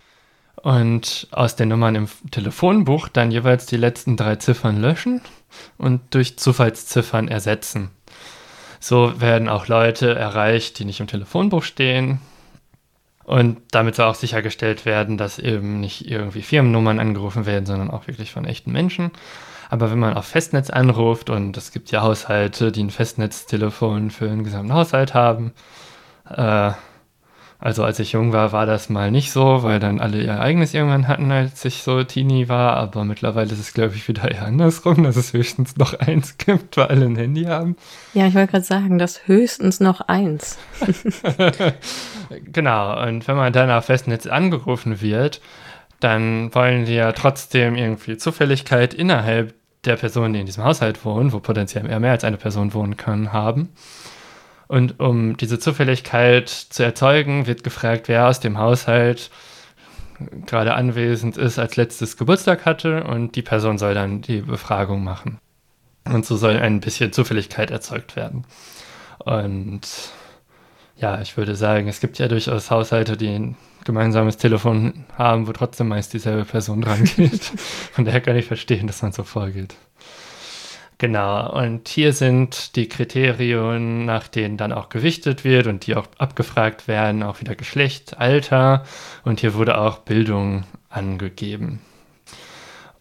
und 0.55 1.27
aus 1.31 1.57
den 1.57 1.67
Nummern 1.67 1.95
im 1.95 2.07
Telefonbuch 2.31 3.09
dann 3.09 3.29
jeweils 3.29 3.65
die 3.65 3.75
letzten 3.75 4.15
drei 4.15 4.37
Ziffern 4.37 4.79
löschen 4.79 5.19
und 5.77 6.15
durch 6.15 6.39
Zufallsziffern 6.39 7.27
ersetzen. 7.27 7.89
So 8.79 9.19
werden 9.19 9.49
auch 9.49 9.67
Leute 9.67 10.15
erreicht, 10.15 10.79
die 10.79 10.85
nicht 10.85 11.01
im 11.01 11.07
Telefonbuch 11.07 11.63
stehen. 11.63 12.21
Und 13.23 13.61
damit 13.71 13.95
soll 13.95 14.07
auch 14.07 14.15
sichergestellt 14.15 14.85
werden, 14.85 15.17
dass 15.17 15.39
eben 15.39 15.79
nicht 15.79 16.09
irgendwie 16.09 16.41
Firmennummern 16.41 16.99
angerufen 16.99 17.45
werden, 17.45 17.65
sondern 17.65 17.89
auch 17.89 18.07
wirklich 18.07 18.31
von 18.31 18.45
echten 18.45 18.71
Menschen. 18.71 19.11
Aber 19.69 19.89
wenn 19.91 19.99
man 19.99 20.13
auf 20.15 20.25
Festnetz 20.25 20.69
anruft 20.69 21.29
und 21.29 21.57
es 21.57 21.71
gibt 21.71 21.89
ja 21.91 22.01
Haushalte, 22.01 22.71
die 22.71 22.83
ein 22.83 22.89
Festnetztelefon 22.89 24.11
für 24.11 24.27
den 24.27 24.43
gesamten 24.43 24.73
Haushalt 24.73 25.13
haben, 25.13 25.53
äh, 26.29 26.71
also 27.63 27.85
als 27.85 27.97
ich 27.99 28.11
jung 28.11 28.33
war, 28.33 28.51
war 28.51 28.65
das 28.65 28.89
mal 28.89 29.09
nicht 29.09 29.31
so, 29.31 29.63
weil 29.63 29.79
dann 29.79 30.01
alle 30.01 30.21
ihr 30.21 30.41
eigenes 30.41 30.73
irgendwann 30.73 31.07
hatten, 31.07 31.31
als 31.31 31.63
ich 31.63 31.81
so 31.81 32.03
Teenie 32.03 32.49
war. 32.49 32.75
Aber 32.75 33.05
mittlerweile 33.05 33.53
ist 33.53 33.59
es, 33.59 33.73
glaube 33.73 33.95
ich, 33.95 34.05
wieder 34.09 34.29
eher 34.29 34.43
andersrum, 34.43 35.01
dass 35.01 35.15
es 35.15 35.31
höchstens 35.31 35.77
noch 35.77 35.93
eins 35.93 36.37
gibt, 36.45 36.75
weil 36.75 36.87
alle 36.87 37.05
ein 37.05 37.15
Handy 37.15 37.45
haben. 37.45 37.77
Ja, 38.13 38.27
ich 38.27 38.35
wollte 38.35 38.51
gerade 38.51 38.65
sagen, 38.65 38.97
dass 38.97 39.29
höchstens 39.29 39.79
noch 39.79 40.01
eins. 40.01 40.57
genau, 42.51 43.01
und 43.01 43.29
wenn 43.29 43.37
man 43.37 43.53
dann 43.53 43.71
auf 43.71 43.85
Festnetz 43.85 44.27
angerufen 44.27 44.99
wird, 44.99 45.39
dann 46.01 46.53
wollen 46.53 46.83
die 46.83 46.95
ja 46.95 47.13
trotzdem 47.13 47.75
irgendwie 47.75 48.17
Zufälligkeit 48.17 48.93
innerhalb 48.93 49.53
der 49.85 49.95
Personen, 49.95 50.33
die 50.33 50.41
in 50.41 50.45
diesem 50.47 50.65
Haushalt 50.65 51.05
wohnen, 51.05 51.31
wo 51.31 51.39
potenziell 51.39 51.89
eher 51.89 52.01
mehr 52.01 52.11
als 52.11 52.25
eine 52.25 52.35
Person 52.35 52.73
wohnen 52.73 52.97
kann, 52.97 53.31
haben. 53.31 53.69
Und 54.67 54.99
um 54.99 55.37
diese 55.37 55.59
Zufälligkeit 55.59 56.49
zu 56.49 56.83
erzeugen, 56.83 57.47
wird 57.47 57.63
gefragt, 57.63 58.07
wer 58.07 58.27
aus 58.27 58.39
dem 58.39 58.57
Haushalt 58.57 59.29
gerade 60.45 60.73
anwesend 60.75 61.37
ist, 61.37 61.59
als 61.59 61.75
letztes 61.75 62.17
Geburtstag 62.17 62.65
hatte 62.65 63.03
und 63.03 63.35
die 63.35 63.41
Person 63.41 63.77
soll 63.77 63.93
dann 63.93 64.21
die 64.21 64.41
Befragung 64.41 65.03
machen. 65.03 65.39
Und 66.05 66.25
so 66.25 66.35
soll 66.37 66.57
ein 66.57 66.79
bisschen 66.79 67.13
Zufälligkeit 67.13 67.71
erzeugt 67.71 68.15
werden. 68.15 68.45
Und 69.19 69.81
ja, 70.97 71.21
ich 71.21 71.37
würde 71.37 71.55
sagen, 71.55 71.87
es 71.87 71.99
gibt 71.99 72.19
ja 72.19 72.27
durchaus 72.27 72.71
Haushalte, 72.71 73.17
die 73.17 73.29
ein 73.29 73.57
gemeinsames 73.83 74.37
Telefon 74.37 75.05
haben, 75.17 75.47
wo 75.47 75.51
trotzdem 75.51 75.87
meist 75.87 76.13
dieselbe 76.13 76.45
Person 76.45 76.81
dran 76.83 77.03
geht. 77.03 77.43
Von 77.91 78.05
daher 78.05 78.21
kann 78.21 78.35
ich 78.35 78.45
verstehen, 78.45 78.87
dass 78.87 79.01
man 79.01 79.11
so 79.11 79.23
vorgeht. 79.23 79.75
Genau, 81.03 81.51
und 81.51 81.89
hier 81.89 82.13
sind 82.13 82.77
die 82.77 82.87
Kriterien, 82.87 84.05
nach 84.05 84.29
denen 84.29 84.55
dann 84.55 84.71
auch 84.71 84.87
gewichtet 84.87 85.43
wird 85.43 85.67
und 85.67 85.85
die 85.85 85.97
auch 85.97 86.07
abgefragt 86.17 86.87
werden, 86.87 87.23
auch 87.23 87.41
wieder 87.41 87.55
Geschlecht, 87.55 88.17
Alter 88.19 88.85
und 89.25 89.41
hier 89.41 89.53
wurde 89.53 89.77
auch 89.77 89.97
Bildung 89.97 90.63
angegeben. 90.87 91.81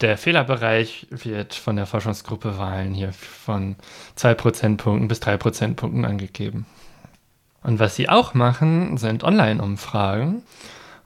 Der 0.00 0.18
Fehlerbereich 0.18 1.06
wird 1.10 1.54
von 1.54 1.76
der 1.76 1.86
Forschungsgruppe 1.86 2.58
Wahlen 2.58 2.92
hier 2.92 3.12
von 3.12 3.76
2 4.16 4.34
Prozentpunkten 4.34 5.06
bis 5.06 5.20
3 5.20 5.36
Prozentpunkten 5.36 6.04
angegeben. 6.04 6.66
Und 7.62 7.78
was 7.78 7.94
sie 7.94 8.08
auch 8.08 8.34
machen, 8.34 8.96
sind 8.96 9.22
Online-Umfragen. 9.22 10.42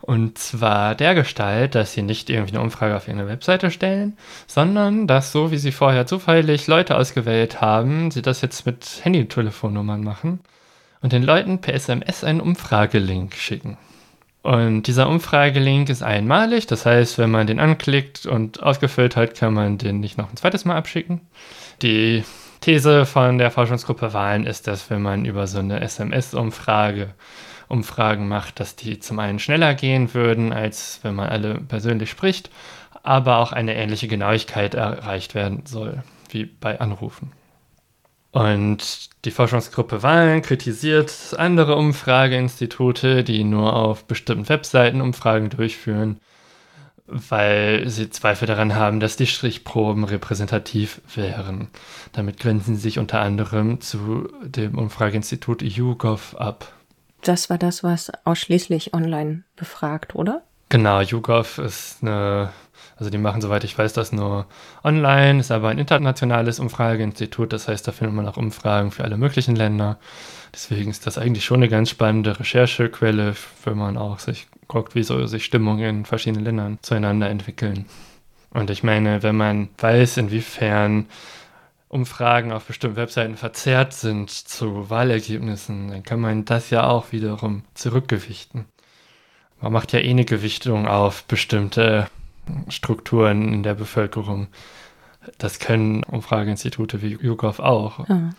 Und 0.03 0.39
zwar 0.39 0.95
der 0.95 1.15
Gestalt, 1.15 1.75
dass 1.75 1.93
sie 1.93 2.03
nicht 2.03 2.31
irgendwie 2.31 2.55
eine 2.55 2.63
Umfrage 2.63 2.97
auf 2.97 3.09
ihre 3.09 3.29
Webseite 3.29 3.71
stellen, 3.71 4.17
sondern 4.47 5.07
dass 5.07 5.33
so 5.33 5.51
wie 5.51 5.59
sie 5.59 5.73
vorher 5.73 6.07
zufällig 6.07 6.67
Leute 6.67 6.97
ausgewählt 6.97 7.61
haben, 7.61 8.11
sie 8.11 8.23
das 8.23 8.41
jetzt 8.41 8.67
mit 8.67 9.01
Handytelefonnummern 9.03 10.05
machen 10.05 10.41
und 11.01 11.13
den 11.13 11.23
Leuten 11.23 11.61
per 11.61 11.75
SMS 11.75 12.25
einen 12.25 12.41
Umfragelink 12.41 13.35
schicken. 13.35 13.79
Und 14.43 14.85
dieser 14.85 15.09
Umfragelink 15.09 15.89
ist 15.89 16.05
einmalig, 16.05 16.69
das 16.69 16.87
heißt, 16.87 17.19
wenn 17.19 17.33
man 17.33 17.49
den 17.49 17.59
anklickt 17.59 18.27
und 18.27 18.63
ausgefüllt 18.63 19.17
hat, 19.17 19.35
kann 19.35 19.55
man 19.55 19.77
den 19.77 19.99
nicht 19.99 20.19
noch 20.19 20.31
ein 20.31 20.37
zweites 20.37 20.65
Mal 20.65 20.77
abschicken. 20.77 21.21
Die 21.83 22.23
These 22.61 23.07
von 23.07 23.39
der 23.39 23.51
Forschungsgruppe 23.51 24.13
Wahlen 24.13 24.47
ist, 24.47 24.69
dass 24.69 24.89
wenn 24.89 25.03
man 25.03 25.25
über 25.25 25.49
so 25.49 25.59
eine 25.59 25.81
SMS-Umfrage 25.81 27.09
Umfragen 27.69 28.29
macht, 28.29 28.61
dass 28.61 28.77
die 28.77 29.01
zum 29.01 29.19
einen 29.19 29.39
schneller 29.39 29.75
gehen 29.75 30.15
würden, 30.15 30.53
als 30.53 31.01
wenn 31.03 31.15
man 31.15 31.29
alle 31.29 31.55
persönlich 31.55 32.11
spricht, 32.11 32.51
aber 33.03 33.39
auch 33.39 33.53
eine 33.53 33.75
ähnliche 33.75 34.09
Genauigkeit 34.09 34.75
erreicht 34.75 35.35
werden 35.35 35.65
soll, 35.67 36.03
wie 36.31 36.45
bei 36.45 36.81
Anrufen. 36.81 37.33
Und 38.33 39.09
die 39.25 39.31
Forschungsgruppe 39.31 40.03
Wahlen 40.03 40.43
kritisiert 40.43 41.35
andere 41.39 41.77
Umfrageinstitute, 41.77 43.25
die 43.25 43.45
nur 43.45 43.75
auf 43.75 44.05
bestimmten 44.05 44.49
Webseiten 44.49 45.01
Umfragen 45.01 45.49
durchführen 45.49 46.21
weil 47.07 47.89
sie 47.89 48.11
Zweifel 48.11 48.47
daran 48.47 48.75
haben, 48.75 49.01
dass 49.01 49.17
die 49.17 49.27
Strichproben 49.27 50.05
repräsentativ 50.05 51.01
wären. 51.15 51.69
Damit 52.13 52.41
grenzen 52.41 52.75
sie 52.77 52.83
sich 52.83 52.99
unter 52.99 53.21
anderem 53.21 53.81
zu 53.81 54.29
dem 54.43 54.77
Umfrageinstitut 54.77 55.63
YouGov 55.63 56.37
ab. 56.37 56.73
Das 57.27 57.51
war 57.51 57.59
das, 57.59 57.83
was 57.83 58.13
ausschließlich 58.25 58.95
online 58.95 59.43
befragt, 59.57 60.15
oder? 60.15 60.43
Genau, 60.69 61.01
YouGov 61.01 61.59
ist 61.59 61.99
eine, 62.03 62.51
also 62.97 63.11
die 63.11 63.19
machen, 63.19 63.41
soweit 63.41 63.65
ich 63.65 63.77
weiß, 63.77 63.93
das 63.95 64.13
nur 64.13 64.47
online, 64.85 65.41
ist 65.41 65.51
aber 65.51 65.71
ein 65.71 65.79
internationales 65.79 66.61
Umfrageinstitut, 66.61 67.53
das 67.53 67.67
heißt, 67.67 67.89
da 67.89 67.91
findet 67.91 68.15
man 68.15 68.29
auch 68.29 68.37
Umfragen 68.37 68.93
für 68.93 69.03
alle 69.03 69.17
möglichen 69.17 69.57
Länder. 69.57 69.99
Deswegen 70.55 70.89
ist 70.89 71.05
das 71.05 71.19
eigentlich 71.19 71.45
schon 71.45 71.57
eine 71.57 71.69
ganz 71.69 71.91
spannende 71.91 72.39
Recherchequelle, 72.39 73.35
wenn 73.65 73.77
man 73.77 73.99
auch 73.99 74.21
sich 74.21 74.47
guckt, 74.69 74.95
wie 74.95 75.03
so 75.03 75.27
sich 75.27 75.45
Stimmungen 75.45 75.85
in 75.85 76.05
verschiedenen 76.05 76.45
Ländern 76.45 76.79
zueinander 76.83 77.29
entwickeln. 77.29 77.87
Und 78.51 78.71
ich 78.71 78.85
meine, 78.85 79.25
wenn 79.25 79.37
man 79.37 79.69
weiß, 79.79 80.17
inwiefern 80.19 81.07
Umfragen 81.89 82.53
auf 82.53 82.65
bestimmten 82.65 82.97
Webseiten 82.97 83.37
verzerrt 83.37 83.93
sind 83.93 84.31
zu 84.31 84.91
Wahlergebnissen, 84.91 85.89
dann 85.89 86.03
kann 86.03 86.21
man 86.21 86.45
das 86.45 86.71
ja 86.71 86.89
auch 86.89 87.13
wiederum 87.13 87.63
zurückgewichten. 87.75 88.65
Man 89.61 89.73
macht 89.73 89.93
ja 89.93 90.01
eh 90.01 90.11
eine 90.11 90.25
Gewichtung 90.25 90.87
auf 90.87 91.25
bestimmte 91.25 92.09
Strukturen 92.69 93.53
in 93.53 93.63
der 93.63 93.75
Bevölkerung. 93.75 94.49
Das 95.39 95.59
können 95.59 96.03
Umfrageinstitute 96.05 97.03
wie 97.03 97.17
YouGov 97.21 97.61
auch. 97.61 98.09
Ja. 98.09 98.31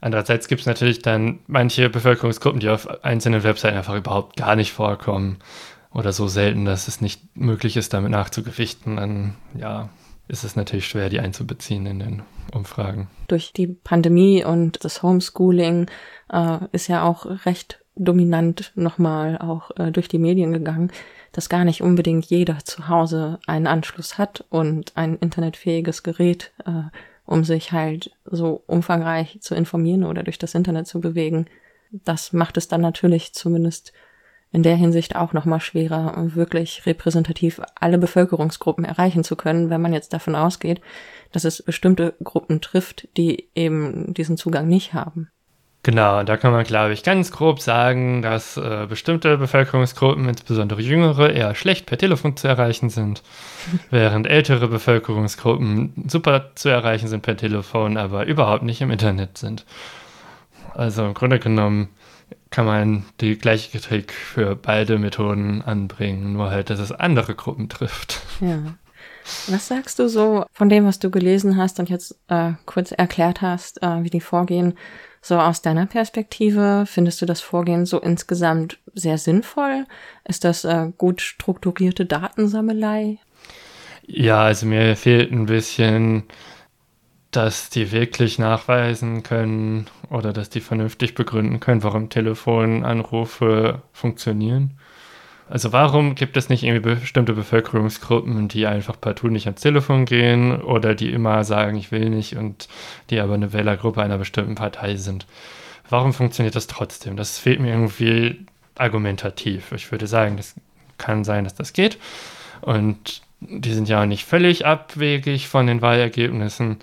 Andererseits 0.00 0.48
gibt 0.48 0.60
es 0.60 0.66
natürlich 0.66 1.00
dann 1.00 1.40
manche 1.46 1.88
Bevölkerungsgruppen, 1.88 2.60
die 2.60 2.68
auf 2.68 3.04
einzelnen 3.04 3.42
Webseiten 3.42 3.76
einfach 3.76 3.94
überhaupt 3.94 4.36
gar 4.36 4.54
nicht 4.54 4.72
vorkommen 4.72 5.38
oder 5.92 6.12
so 6.12 6.28
selten, 6.28 6.64
dass 6.64 6.88
es 6.88 7.00
nicht 7.00 7.36
möglich 7.36 7.76
ist, 7.76 7.94
damit 7.94 8.10
nachzugewichten. 8.10 8.96
Dann 8.96 9.34
ja, 9.56 9.88
ist 10.28 10.44
es 10.44 10.56
natürlich 10.56 10.86
schwer, 10.86 11.08
die 11.08 11.20
einzubeziehen 11.20 11.86
in 11.86 11.98
den 11.98 12.22
Umfragen. 12.52 13.08
Durch 13.28 13.52
die 13.52 13.66
Pandemie 13.66 14.44
und 14.44 14.84
das 14.84 15.02
Homeschooling 15.02 15.86
äh, 16.32 16.58
ist 16.72 16.88
ja 16.88 17.02
auch 17.04 17.26
recht 17.44 17.80
dominant 17.96 18.72
nochmal 18.74 19.38
auch 19.38 19.70
äh, 19.76 19.90
durch 19.92 20.08
die 20.08 20.18
Medien 20.18 20.52
gegangen, 20.52 20.90
dass 21.32 21.48
gar 21.48 21.64
nicht 21.64 21.82
unbedingt 21.82 22.26
jeder 22.26 22.58
zu 22.64 22.88
Hause 22.88 23.38
einen 23.46 23.66
Anschluss 23.66 24.18
hat 24.18 24.44
und 24.50 24.92
ein 24.96 25.16
internetfähiges 25.18 26.02
Gerät, 26.02 26.52
äh, 26.64 26.84
um 27.26 27.44
sich 27.44 27.72
halt 27.72 28.12
so 28.24 28.62
umfangreich 28.66 29.38
zu 29.40 29.54
informieren 29.54 30.04
oder 30.04 30.22
durch 30.22 30.38
das 30.38 30.54
Internet 30.54 30.86
zu 30.86 31.00
bewegen. 31.00 31.46
Das 31.90 32.32
macht 32.32 32.56
es 32.56 32.68
dann 32.68 32.80
natürlich 32.80 33.34
zumindest 33.34 33.92
in 34.54 34.62
der 34.62 34.76
Hinsicht 34.76 35.16
auch 35.16 35.32
nochmal 35.32 35.60
schwerer, 35.60 36.14
wirklich 36.16 36.86
repräsentativ 36.86 37.60
alle 37.74 37.98
Bevölkerungsgruppen 37.98 38.84
erreichen 38.84 39.24
zu 39.24 39.34
können, 39.34 39.68
wenn 39.68 39.82
man 39.82 39.92
jetzt 39.92 40.12
davon 40.12 40.36
ausgeht, 40.36 40.80
dass 41.32 41.42
es 41.42 41.60
bestimmte 41.60 42.14
Gruppen 42.22 42.60
trifft, 42.60 43.08
die 43.16 43.48
eben 43.56 44.14
diesen 44.14 44.36
Zugang 44.36 44.68
nicht 44.68 44.94
haben. 44.94 45.28
Genau, 45.82 46.22
da 46.22 46.36
kann 46.36 46.52
man, 46.52 46.62
glaube 46.62 46.92
ich, 46.92 47.02
ganz 47.02 47.32
grob 47.32 47.60
sagen, 47.60 48.22
dass 48.22 48.56
äh, 48.56 48.86
bestimmte 48.88 49.38
Bevölkerungsgruppen, 49.38 50.28
insbesondere 50.28 50.80
jüngere, 50.80 51.30
eher 51.30 51.56
schlecht 51.56 51.86
per 51.86 51.98
Telefon 51.98 52.36
zu 52.36 52.46
erreichen 52.46 52.90
sind, 52.90 53.24
während 53.90 54.28
ältere 54.28 54.68
Bevölkerungsgruppen 54.68 56.04
super 56.06 56.52
zu 56.54 56.68
erreichen 56.68 57.08
sind 57.08 57.22
per 57.22 57.36
Telefon, 57.36 57.96
aber 57.96 58.24
überhaupt 58.26 58.62
nicht 58.62 58.80
im 58.80 58.92
Internet 58.92 59.36
sind. 59.36 59.66
Also 60.74 61.04
im 61.04 61.14
Grunde 61.14 61.40
genommen 61.40 61.88
kann 62.54 62.66
man 62.66 63.04
die 63.20 63.36
gleiche 63.36 63.76
Kritik 63.76 64.12
für 64.12 64.54
beide 64.54 64.96
Methoden 64.96 65.60
anbringen, 65.60 66.34
nur 66.34 66.52
halt, 66.52 66.70
dass 66.70 66.78
es 66.78 66.92
andere 66.92 67.34
Gruppen 67.34 67.68
trifft. 67.68 68.20
Ja. 68.40 68.76
Was 69.48 69.66
sagst 69.66 69.98
du 69.98 70.08
so 70.08 70.44
von 70.52 70.68
dem, 70.68 70.86
was 70.86 71.00
du 71.00 71.10
gelesen 71.10 71.56
hast 71.56 71.80
und 71.80 71.90
jetzt 71.90 72.16
äh, 72.28 72.52
kurz 72.64 72.92
erklärt 72.92 73.42
hast, 73.42 73.82
äh, 73.82 74.04
wie 74.04 74.10
die 74.10 74.20
vorgehen? 74.20 74.74
So 75.20 75.40
aus 75.40 75.62
deiner 75.62 75.86
Perspektive, 75.86 76.84
findest 76.86 77.20
du 77.20 77.26
das 77.26 77.40
Vorgehen 77.40 77.86
so 77.86 77.98
insgesamt 77.98 78.78
sehr 78.94 79.18
sinnvoll? 79.18 79.86
Ist 80.24 80.44
das 80.44 80.64
äh, 80.64 80.92
gut 80.96 81.22
strukturierte 81.22 82.06
Datensammelei? 82.06 83.18
Ja, 84.06 84.44
also 84.44 84.66
mir 84.66 84.94
fehlt 84.94 85.32
ein 85.32 85.46
bisschen, 85.46 86.22
dass 87.32 87.68
die 87.68 87.90
wirklich 87.90 88.38
nachweisen 88.38 89.24
können 89.24 89.88
oder 90.14 90.32
dass 90.32 90.48
die 90.48 90.60
vernünftig 90.60 91.14
begründen 91.14 91.60
können, 91.60 91.82
warum 91.82 92.08
Telefonanrufe 92.08 93.82
funktionieren. 93.92 94.78
Also 95.50 95.72
warum 95.72 96.14
gibt 96.14 96.36
es 96.36 96.48
nicht 96.48 96.62
irgendwie 96.62 96.94
bestimmte 96.94 97.34
Bevölkerungsgruppen, 97.34 98.48
die 98.48 98.66
einfach 98.66 98.98
partout 98.98 99.28
nicht 99.28 99.46
ans 99.46 99.60
Telefon 99.60 100.06
gehen 100.06 100.62
oder 100.62 100.94
die 100.94 101.12
immer 101.12 101.44
sagen, 101.44 101.76
ich 101.76 101.90
will 101.90 102.08
nicht 102.08 102.36
und 102.36 102.68
die 103.10 103.20
aber 103.20 103.34
eine 103.34 103.52
Wählergruppe 103.52 104.02
einer 104.02 104.16
bestimmten 104.16 104.54
Partei 104.54 104.96
sind? 104.96 105.26
Warum 105.90 106.14
funktioniert 106.14 106.54
das 106.54 106.66
trotzdem? 106.66 107.16
Das 107.16 107.38
fehlt 107.38 107.60
mir 107.60 107.72
irgendwie 107.72 108.46
argumentativ. 108.76 109.72
Ich 109.72 109.90
würde 109.90 110.06
sagen, 110.06 110.36
das 110.36 110.54
kann 110.96 111.24
sein, 111.24 111.44
dass 111.44 111.54
das 111.54 111.72
geht. 111.72 111.98
Und 112.62 113.20
die 113.40 113.74
sind 113.74 113.88
ja 113.88 114.00
auch 114.00 114.06
nicht 114.06 114.24
völlig 114.24 114.64
abwegig 114.64 115.48
von 115.48 115.66
den 115.66 115.82
Wahlergebnissen. 115.82 116.78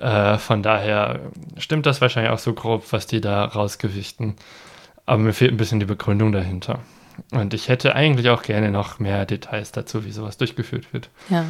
Äh, 0.00 0.38
von 0.38 0.62
daher 0.62 1.20
stimmt 1.58 1.86
das 1.86 2.00
wahrscheinlich 2.00 2.32
auch 2.32 2.38
so 2.38 2.52
grob, 2.52 2.92
was 2.92 3.06
die 3.06 3.20
da 3.20 3.44
rausgewichten. 3.44 4.36
Aber 5.06 5.18
mir 5.18 5.32
fehlt 5.32 5.52
ein 5.52 5.56
bisschen 5.56 5.80
die 5.80 5.86
Begründung 5.86 6.32
dahinter. 6.32 6.80
Und 7.32 7.54
ich 7.54 7.68
hätte 7.68 7.94
eigentlich 7.94 8.28
auch 8.28 8.42
gerne 8.42 8.70
noch 8.70 8.98
mehr 8.98 9.24
Details 9.24 9.72
dazu, 9.72 10.04
wie 10.04 10.12
sowas 10.12 10.36
durchgeführt 10.36 10.92
wird. 10.92 11.10
Ja. 11.30 11.44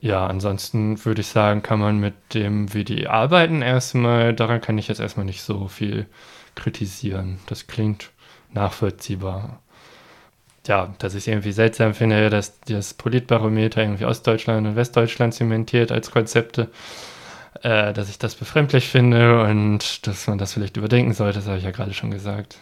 Ja, 0.00 0.26
ansonsten 0.26 1.04
würde 1.04 1.22
ich 1.22 1.26
sagen, 1.26 1.62
kann 1.62 1.80
man 1.80 1.98
mit 1.98 2.14
dem, 2.34 2.72
wie 2.72 2.84
die 2.84 3.08
arbeiten, 3.08 3.62
erstmal, 3.62 4.32
daran 4.32 4.60
kann 4.60 4.78
ich 4.78 4.86
jetzt 4.86 5.00
erstmal 5.00 5.26
nicht 5.26 5.42
so 5.42 5.66
viel 5.66 6.06
kritisieren. 6.54 7.38
Das 7.46 7.66
klingt 7.66 8.10
nachvollziehbar. 8.52 9.60
Ja, 10.66 10.94
dass 10.98 11.14
ich 11.14 11.20
es 11.20 11.26
irgendwie 11.26 11.52
seltsam 11.52 11.94
finde, 11.94 12.28
dass 12.28 12.60
das 12.60 12.94
Politbarometer 12.94 13.80
irgendwie 13.80 14.04
Ostdeutschland 14.04 14.66
und 14.66 14.76
Westdeutschland 14.76 15.32
zementiert 15.32 15.90
als 15.90 16.10
Konzepte, 16.10 16.68
äh, 17.62 17.92
dass 17.92 18.08
ich 18.08 18.18
das 18.18 18.34
befremdlich 18.34 18.88
finde 18.88 19.42
und 19.42 20.06
dass 20.06 20.26
man 20.26 20.38
das 20.38 20.52
vielleicht 20.52 20.76
überdenken 20.76 21.14
sollte, 21.14 21.38
das 21.38 21.48
habe 21.48 21.58
ich 21.58 21.64
ja 21.64 21.70
gerade 21.70 21.94
schon 21.94 22.10
gesagt. 22.10 22.58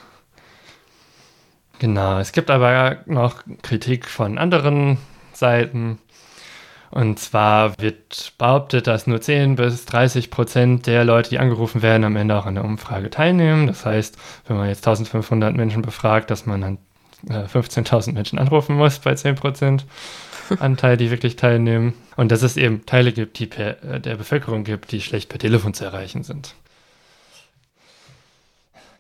Genau, 1.79 2.19
es 2.19 2.33
gibt 2.33 2.51
aber 2.51 2.99
noch 3.07 3.43
Kritik 3.63 4.07
von 4.07 4.39
anderen 4.39 4.99
Seiten. 5.33 5.99
Und 6.91 7.19
zwar 7.19 7.79
wird 7.79 8.33
behauptet, 8.39 8.87
dass 8.87 9.07
nur 9.07 9.21
10 9.21 9.57
bis 9.57 9.85
30 9.85 10.31
Prozent 10.31 10.87
der 10.87 11.05
Leute, 11.05 11.31
die 11.31 11.39
angerufen 11.39 11.83
werden, 11.83 12.05
am 12.05 12.17
Ende 12.17 12.37
auch 12.37 12.47
an 12.47 12.55
der 12.55 12.65
Umfrage 12.65 13.11
teilnehmen. 13.11 13.67
Das 13.67 13.85
heißt, 13.85 14.17
wenn 14.47 14.57
man 14.57 14.69
jetzt 14.69 14.87
1500 14.87 15.55
Menschen 15.55 15.83
befragt, 15.83 16.31
dass 16.31 16.47
man 16.47 16.61
dann 16.61 16.79
15.000 17.29 18.09
äh, 18.09 18.13
Menschen 18.13 18.39
anrufen 18.39 18.77
muss 18.77 18.99
bei 18.99 19.15
10 19.15 19.35
Prozent 19.35 19.85
Anteil, 20.59 20.97
die 20.97 21.11
wirklich 21.11 21.37
teilnehmen. 21.37 21.95
Und 22.17 22.33
dass 22.33 22.43
es 22.43 22.57
eben 22.57 22.87
Teile 22.87 23.13
gibt, 23.13 23.39
die 23.39 23.47
per, 23.47 23.83
äh, 23.85 24.01
der 24.01 24.17
Bevölkerung 24.17 24.65
gibt, 24.65 24.93
die 24.93 25.01
schlecht 25.01 25.29
per 25.29 25.39
Telefon 25.39 25.75
zu 25.75 25.85
erreichen 25.85 26.23
sind. 26.23 26.55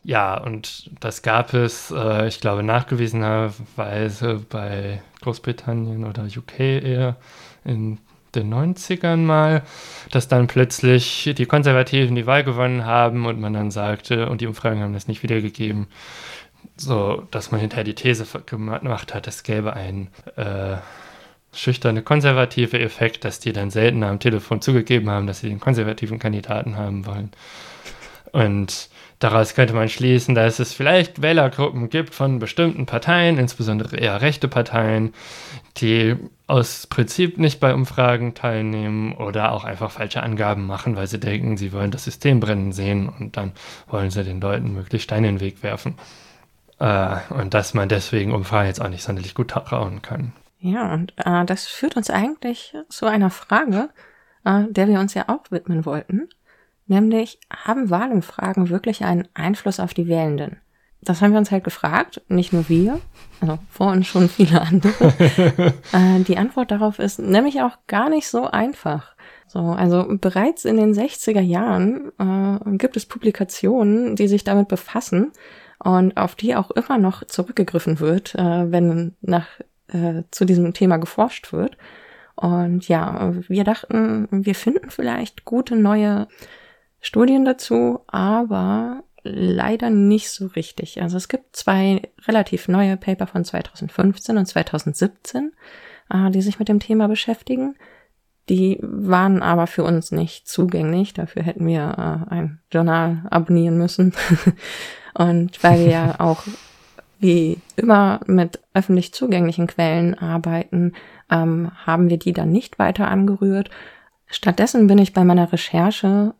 Ja, 0.04 0.37
und 0.37 0.88
das 1.00 1.22
gab 1.22 1.52
es, 1.52 1.90
äh, 1.90 2.28
ich 2.28 2.40
glaube, 2.40 2.62
nachgewiesenerweise 2.62 4.44
bei 4.48 5.02
Großbritannien 5.22 6.04
oder 6.04 6.24
UK 6.24 6.61
eher 6.61 7.16
in 7.64 7.98
den 8.37 8.52
90ern 8.52 9.16
mal, 9.16 9.62
dass 10.12 10.28
dann 10.28 10.46
plötzlich 10.46 11.35
die 11.37 11.46
Konservativen 11.46 12.14
die 12.14 12.26
Wahl 12.26 12.44
gewonnen 12.44 12.85
haben 12.85 13.26
und 13.26 13.40
man 13.40 13.52
dann 13.52 13.72
sagte, 13.72 14.28
und 14.28 14.40
die 14.40 14.46
Umfragen 14.46 14.80
haben 14.80 14.92
das 14.92 15.09
nicht 15.09 15.24
wiedergegeben, 15.24 15.88
so 16.76 17.26
dass 17.30 17.50
man 17.50 17.61
hinterher 17.61 17.85
die 17.85 17.94
These 17.94 18.26
gemacht 18.46 19.14
hat, 19.14 19.26
es 19.26 19.42
gäbe 19.42 19.72
einen 19.72 20.09
äh, 20.37 20.76
schüchterne 21.57 22.03
konservative 22.03 22.79
Effekt, 22.79 23.25
dass 23.25 23.40
die 23.40 23.53
dann 23.53 23.71
seltener 23.71 24.09
am 24.09 24.21
Telefon 24.21 24.61
zugegeben 24.61 25.11
haben, 25.11 25.27
dass 25.27 25.40
sie 25.40 25.49
den 25.49 25.61
konservativen 25.61 26.19
Kandidaten 26.19 26.77
haben 26.77 27.07
wollen. 27.07 27.31
Und 28.33 28.90
Daraus 29.19 29.55
könnte 29.55 29.73
man 29.73 29.88
schließen, 29.88 30.35
dass 30.35 30.59
es 30.59 30.75
vielleicht 30.75 31.23
Wählergruppen 31.23 31.88
gibt 31.88 32.14
von 32.14 32.38
bestimmten 32.38 32.85
Parteien, 32.85 33.38
insbesondere 33.38 33.97
eher 33.97 34.21
rechte 34.21 34.47
Parteien, 34.47 35.14
die 35.79 36.16
aus 36.47 36.87
Prinzip 36.87 37.38
nicht 37.38 37.59
bei 37.59 37.73
Umfragen 37.73 38.35
teilnehmen 38.35 39.14
oder 39.14 39.53
auch 39.53 39.64
einfach 39.64 39.90
falsche 39.90 40.23
Angaben 40.23 40.66
machen, 40.66 40.97
weil 40.97 41.07
sie 41.07 41.19
denken, 41.19 41.57
sie 41.57 41.73
wollen 41.73 41.90
das 41.90 42.05
System 42.05 42.40
brennen 42.40 42.73
sehen 42.73 43.09
und 43.09 43.38
dann 43.38 43.53
wollen 43.88 44.11
sie 44.11 44.23
den 44.23 44.40
Leuten 44.40 44.75
möglichst 44.75 45.05
Steine 45.05 45.29
in 45.29 45.37
den 45.37 45.40
Weg 45.40 45.62
werfen. 45.62 45.95
Äh, 46.79 47.16
und 47.31 47.55
dass 47.55 47.73
man 47.73 47.88
deswegen 47.88 48.33
Umfragen 48.35 48.69
jetzt 48.69 48.83
auch 48.83 48.88
nicht 48.90 49.03
sonderlich 49.03 49.35
gut 49.35 49.49
trauen 49.49 50.03
kann. 50.03 50.33
Ja, 50.59 50.92
und 50.95 51.14
äh, 51.16 51.45
das 51.45 51.66
führt 51.66 51.97
uns 51.97 52.11
eigentlich 52.11 52.75
zu 52.88 53.07
einer 53.07 53.31
Frage, 53.31 53.90
äh, 54.45 54.64
der 54.71 54.88
wir 54.88 55.01
uns 55.01 55.14
ja 55.14 55.29
auch 55.29 55.51
widmen 55.51 55.85
wollten. 55.85 56.29
Nämlich, 56.87 57.40
haben 57.51 57.90
Wahlumfragen 57.90 58.69
wirklich 58.69 59.05
einen 59.05 59.29
Einfluss 59.35 59.81
auf 59.81 59.92
die 59.92 60.07
Wählenden? 60.07 60.61
Das 61.03 61.21
haben 61.21 61.33
wir 61.33 61.38
uns 61.38 61.51
halt 61.51 61.64
gefragt, 61.64 62.23
nicht 62.29 62.53
nur 62.53 62.69
wir, 62.69 63.01
also 63.40 63.59
vor 63.71 63.92
uns 63.92 64.07
schon 64.07 64.29
viele 64.29 64.61
andere. 64.61 65.12
äh, 65.92 66.21
die 66.27 66.38
Antwort 66.38 66.71
darauf 66.71 66.99
ist 66.99 67.19
nämlich 67.19 67.62
auch 67.62 67.79
gar 67.87 68.09
nicht 68.09 68.29
so 68.29 68.47
einfach. 68.47 69.14
So, 69.47 69.61
also 69.61 70.05
bereits 70.09 70.64
in 70.64 70.77
den 70.77 70.95
60er 70.95 71.40
Jahren 71.40 72.11
äh, 72.19 72.77
gibt 72.77 72.97
es 72.97 73.07
Publikationen, 73.07 74.16
die 74.16 74.27
sich 74.27 74.42
damit 74.42 74.69
befassen 74.69 75.33
und 75.79 76.16
auf 76.16 76.35
die 76.35 76.57
auch 76.57 76.71
immer 76.73 76.99
noch 76.99 77.25
zurückgegriffen 77.25 78.01
wird, 78.01 78.35
äh, 78.35 78.73
wenn 78.73 79.14
nach 79.21 79.47
äh, 79.88 80.22
zu 80.31 80.44
diesem 80.44 80.75
Thema 80.75 80.96
geforscht 80.96 81.53
wird. 81.53 81.77
Und 82.35 82.87
ja, 82.88 83.33
wir 83.49 83.64
dachten, 83.64 84.29
wir 84.31 84.55
finden 84.55 84.90
vielleicht 84.90 85.44
gute 85.44 85.75
neue 85.75 86.29
Studien 87.01 87.44
dazu, 87.44 88.01
aber 88.09 89.03
leider 89.22 89.90
nicht 89.90 90.31
so 90.31 90.46
richtig. 90.49 91.03
Also 91.03 91.16
es 91.16 91.29
gibt 91.29 91.57
zwei 91.57 92.03
relativ 92.27 92.68
neue 92.68 92.96
Paper 92.96 93.27
von 93.27 93.44
2015 93.44 94.37
und 94.37 94.46
2017, 94.46 95.53
äh, 96.11 96.31
die 96.31 96.42
sich 96.42 96.59
mit 96.59 96.68
dem 96.68 96.81
Thema 96.81 97.09
beschäftigen. 97.09 97.77
Die 98.49 98.79
waren 98.83 99.42
aber 99.42 99.66
für 99.66 99.83
uns 99.83 100.12
nicht 100.12 100.49
zugänglich. 100.49 101.14
Dafür 101.14 101.42
hätten 101.42 101.66
wir 101.66 102.27
äh, 102.31 102.33
ein 102.33 102.61
Journal 102.70 103.27
abonnieren 103.31 103.77
müssen. 103.77 104.14
und 105.14 105.62
weil 105.64 105.81
wir 105.81 105.90
ja 105.90 106.14
auch 106.20 106.44
wie 107.18 107.59
immer 107.76 108.20
mit 108.26 108.61
öffentlich 108.74 109.12
zugänglichen 109.14 109.66
Quellen 109.66 110.18
arbeiten, 110.18 110.92
ähm, 111.31 111.70
haben 111.85 112.11
wir 112.11 112.18
die 112.18 112.33
dann 112.33 112.52
nicht 112.52 112.79
weiter 112.79 113.09
angerührt. 113.09 113.70
Stattdessen 114.26 114.87
bin 114.87 114.98
ich 114.98 115.12
bei 115.12 115.24
meiner 115.24 115.52
Recherche 115.52 116.35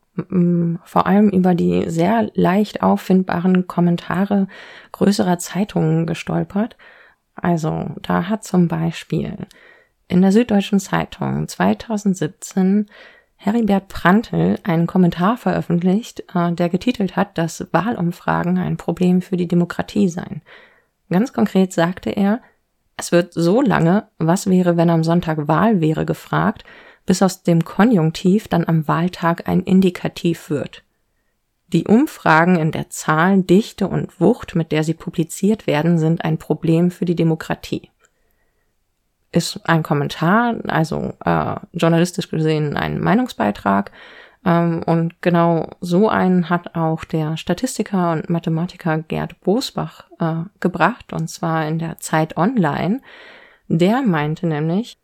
vor 0.85 1.07
allem 1.07 1.29
über 1.29 1.55
die 1.55 1.91
sehr 1.91 2.31
leicht 2.35 2.83
auffindbaren 2.83 3.67
Kommentare 3.67 4.49
größerer 4.93 5.39
Zeitungen 5.39 6.07
gestolpert. 6.07 6.77
Also 7.35 7.91
da 8.01 8.29
hat 8.29 8.45
zum 8.45 8.67
Beispiel 8.67 9.37
in 10.09 10.23
der 10.23 10.33
Süddeutschen 10.33 10.81
Zeitung 10.81 11.49
2017 11.49 12.87
Heribert 13.37 13.89
Prantl 13.89 14.59
einen 14.65 14.87
Kommentar 14.87 15.37
veröffentlicht, 15.37 16.25
äh, 16.35 16.53
der 16.53 16.69
getitelt 16.69 17.17
hat, 17.17 17.39
dass 17.39 17.67
Wahlumfragen 17.73 18.59
ein 18.59 18.77
Problem 18.77 19.23
für 19.23 19.37
die 19.37 19.49
Demokratie 19.49 20.09
seien. 20.09 20.43
Ganz 21.11 21.33
konkret 21.33 21.73
sagte 21.73 22.11
er, 22.11 22.41
es 22.97 23.13
wird 23.13 23.35
so 23.35 23.61
lange, 23.61 24.09
was 24.19 24.49
wäre, 24.49 24.77
wenn 24.77 24.91
am 24.91 25.05
Sonntag 25.05 25.49
Wahl 25.49 25.81
wäre, 25.81 26.07
gefragt, 26.07 26.65
bis 27.05 27.23
aus 27.23 27.43
dem 27.43 27.65
Konjunktiv 27.65 28.49
dann 28.49 28.67
am 28.67 28.89
Wahltag 28.89 29.49
ein 29.49 29.63
Indikativ 29.63 30.51
wird. 30.51 30.83
Die 31.69 31.85
Umfragen 31.85 32.57
in 32.57 32.73
der 32.73 32.91
Zahl, 32.91 33.43
Dichte 33.43 33.89
und 33.89 34.21
Wucht, 34.21 34.55
mit 34.55 34.73
der 34.73 34.83
sie 34.85 34.95
publiziert 34.95 35.67
werden, 35.67 35.99
sind 35.99 36.25
ein 36.25 36.39
Problem 36.39 36.91
für 36.91 37.05
die 37.05 37.17
Demokratie. 37.17 37.91
Ist 39.37 39.61
ein 39.69 39.83
Kommentar, 39.83 40.55
also 40.67 41.13
äh, 41.23 41.57
journalistisch 41.75 42.31
gesehen 42.31 42.75
ein 42.75 43.01
Meinungsbeitrag, 43.01 43.93
ähm, 44.47 44.83
und 44.87 45.21
genau 45.21 45.69
so 45.81 46.09
einen 46.09 46.49
hat 46.49 46.75
auch 46.75 47.05
der 47.05 47.37
Statistiker 47.37 48.13
und 48.13 48.31
Mathematiker 48.31 48.97
Gerd 48.97 49.39
Bosbach 49.41 50.05
äh, 50.21 50.49
gebracht, 50.61 51.13
und 51.13 51.29
zwar 51.29 51.67
in 51.67 51.79
der 51.79 51.99
Zeit 51.99 52.39
Online. 52.39 53.03
Der 53.69 54.01
meinte 54.01 54.47
nämlich, 54.47 54.99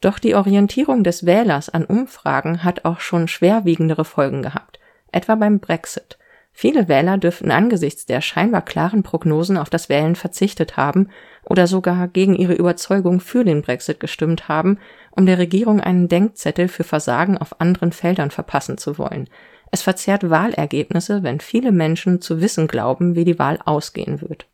doch 0.00 0.20
die 0.20 0.36
Orientierung 0.36 1.02
des 1.02 1.26
Wählers 1.26 1.68
an 1.68 1.84
Umfragen 1.84 2.62
hat 2.62 2.84
auch 2.84 3.00
schon 3.00 3.26
schwerwiegendere 3.26 4.04
Folgen 4.04 4.42
gehabt, 4.42 4.78
etwa 5.10 5.34
beim 5.34 5.58
Brexit. 5.58 6.18
Viele 6.52 6.86
Wähler 6.86 7.18
dürften 7.18 7.50
angesichts 7.50 8.06
der 8.06 8.20
scheinbar 8.20 8.62
klaren 8.62 9.02
Prognosen 9.02 9.56
auf 9.56 9.70
das 9.70 9.88
Wählen 9.88 10.14
verzichtet 10.14 10.76
haben 10.76 11.08
oder 11.44 11.66
sogar 11.66 12.08
gegen 12.08 12.34
ihre 12.34 12.54
Überzeugung 12.54 13.20
für 13.20 13.44
den 13.44 13.62
Brexit 13.62 14.00
gestimmt 14.00 14.48
haben, 14.48 14.78
um 15.10 15.26
der 15.26 15.38
Regierung 15.38 15.80
einen 15.80 16.08
Denkzettel 16.08 16.68
für 16.68 16.84
Versagen 16.84 17.38
auf 17.38 17.60
anderen 17.60 17.92
Feldern 17.92 18.30
verpassen 18.30 18.78
zu 18.78 18.98
wollen. 18.98 19.28
Es 19.70 19.82
verzerrt 19.82 20.28
Wahlergebnisse, 20.28 21.22
wenn 21.22 21.40
viele 21.40 21.72
Menschen 21.72 22.20
zu 22.20 22.42
wissen 22.42 22.68
glauben, 22.68 23.16
wie 23.16 23.24
die 23.24 23.38
Wahl 23.38 23.58
ausgehen 23.64 24.20
wird. 24.20 24.46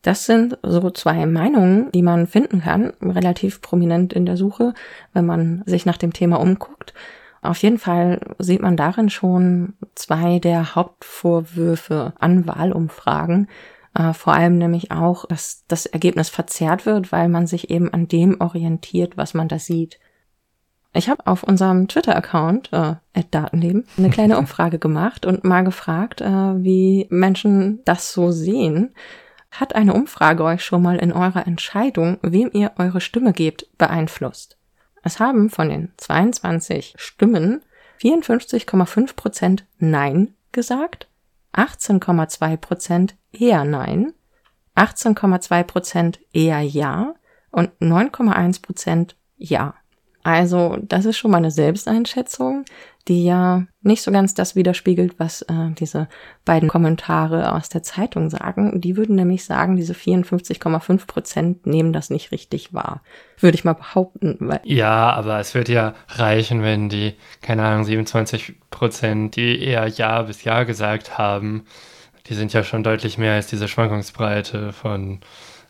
Das 0.00 0.24
sind 0.24 0.56
so 0.62 0.90
zwei 0.90 1.26
Meinungen, 1.26 1.90
die 1.92 2.02
man 2.02 2.26
finden 2.26 2.62
kann, 2.62 2.92
relativ 3.02 3.60
prominent 3.60 4.12
in 4.12 4.24
der 4.24 4.36
Suche, 4.36 4.72
wenn 5.12 5.26
man 5.26 5.62
sich 5.66 5.84
nach 5.84 5.98
dem 5.98 6.12
Thema 6.12 6.36
umguckt. 6.36 6.94
Auf 7.46 7.58
jeden 7.62 7.78
Fall 7.78 8.20
sieht 8.38 8.60
man 8.60 8.76
darin 8.76 9.08
schon 9.08 9.74
zwei 9.94 10.40
der 10.40 10.74
Hauptvorwürfe 10.74 12.12
an 12.18 12.46
Wahlumfragen. 12.46 13.48
Äh, 13.94 14.12
vor 14.14 14.34
allem 14.34 14.58
nämlich 14.58 14.90
auch, 14.90 15.26
dass 15.26 15.64
das 15.68 15.86
Ergebnis 15.86 16.28
verzerrt 16.28 16.86
wird, 16.86 17.12
weil 17.12 17.28
man 17.28 17.46
sich 17.46 17.70
eben 17.70 17.92
an 17.92 18.08
dem 18.08 18.40
orientiert, 18.40 19.16
was 19.16 19.32
man 19.32 19.46
da 19.46 19.60
sieht. 19.60 20.00
Ich 20.92 21.08
habe 21.08 21.26
auf 21.26 21.44
unserem 21.44 21.88
Twitter-Account, 21.88 22.72
äh, 22.72 22.94
Datenleben, 23.30 23.86
eine 23.96 24.10
kleine 24.10 24.38
Umfrage 24.38 24.78
gemacht 24.80 25.24
und 25.24 25.44
mal 25.44 25.62
gefragt, 25.62 26.20
äh, 26.20 26.26
wie 26.26 27.06
Menschen 27.10 27.80
das 27.84 28.12
so 28.12 28.32
sehen. 28.32 28.92
Hat 29.52 29.76
eine 29.76 29.94
Umfrage 29.94 30.42
euch 30.42 30.64
schon 30.64 30.82
mal 30.82 30.96
in 30.96 31.12
eurer 31.12 31.46
Entscheidung, 31.46 32.18
wem 32.22 32.50
ihr 32.52 32.72
eure 32.76 33.00
Stimme 33.00 33.32
gebt, 33.32 33.68
beeinflusst? 33.78 34.58
Es 35.06 35.20
haben 35.20 35.50
von 35.50 35.68
den 35.68 35.92
22 35.98 36.94
Stimmen 36.96 37.62
54,5 38.02 39.14
Prozent 39.14 39.64
Nein 39.78 40.34
gesagt, 40.50 41.06
18,2 41.52 42.56
Prozent 42.56 43.14
eher 43.30 43.64
Nein, 43.64 44.14
18,2 44.74 45.62
Prozent 45.62 46.18
eher 46.32 46.60
Ja 46.60 47.14
und 47.52 47.70
9,1 47.80 48.62
Prozent 48.62 49.14
Ja. 49.36 49.74
Also 50.24 50.76
das 50.82 51.04
ist 51.04 51.18
schon 51.18 51.30
mal 51.30 51.36
eine 51.36 51.52
Selbsteinschätzung, 51.52 52.64
die 53.08 53.24
ja 53.24 53.66
nicht 53.82 54.02
so 54.02 54.10
ganz 54.10 54.34
das 54.34 54.56
widerspiegelt, 54.56 55.18
was 55.18 55.42
äh, 55.42 55.70
diese 55.78 56.08
beiden 56.44 56.68
Kommentare 56.68 57.52
aus 57.52 57.68
der 57.68 57.82
Zeitung 57.82 58.30
sagen. 58.30 58.80
Die 58.80 58.96
würden 58.96 59.14
nämlich 59.14 59.44
sagen, 59.44 59.76
diese 59.76 59.92
54,5 59.92 61.06
Prozent 61.06 61.66
nehmen 61.66 61.92
das 61.92 62.10
nicht 62.10 62.32
richtig 62.32 62.74
wahr. 62.74 63.02
Würde 63.38 63.54
ich 63.56 63.64
mal 63.64 63.74
behaupten. 63.74 64.50
ja, 64.64 65.10
aber 65.10 65.38
es 65.38 65.54
wird 65.54 65.68
ja 65.68 65.94
reichen, 66.08 66.62
wenn 66.62 66.88
die, 66.88 67.14
keine 67.42 67.64
Ahnung, 67.64 67.84
27 67.84 68.54
Prozent, 68.70 69.36
die 69.36 69.62
eher 69.62 69.86
Ja 69.86 70.22
bis 70.22 70.42
Ja 70.42 70.64
gesagt 70.64 71.16
haben, 71.16 71.64
die 72.26 72.34
sind 72.34 72.52
ja 72.52 72.64
schon 72.64 72.82
deutlich 72.82 73.18
mehr 73.18 73.34
als 73.34 73.46
diese 73.46 73.68
Schwankungsbreite 73.68 74.72
von 74.72 75.20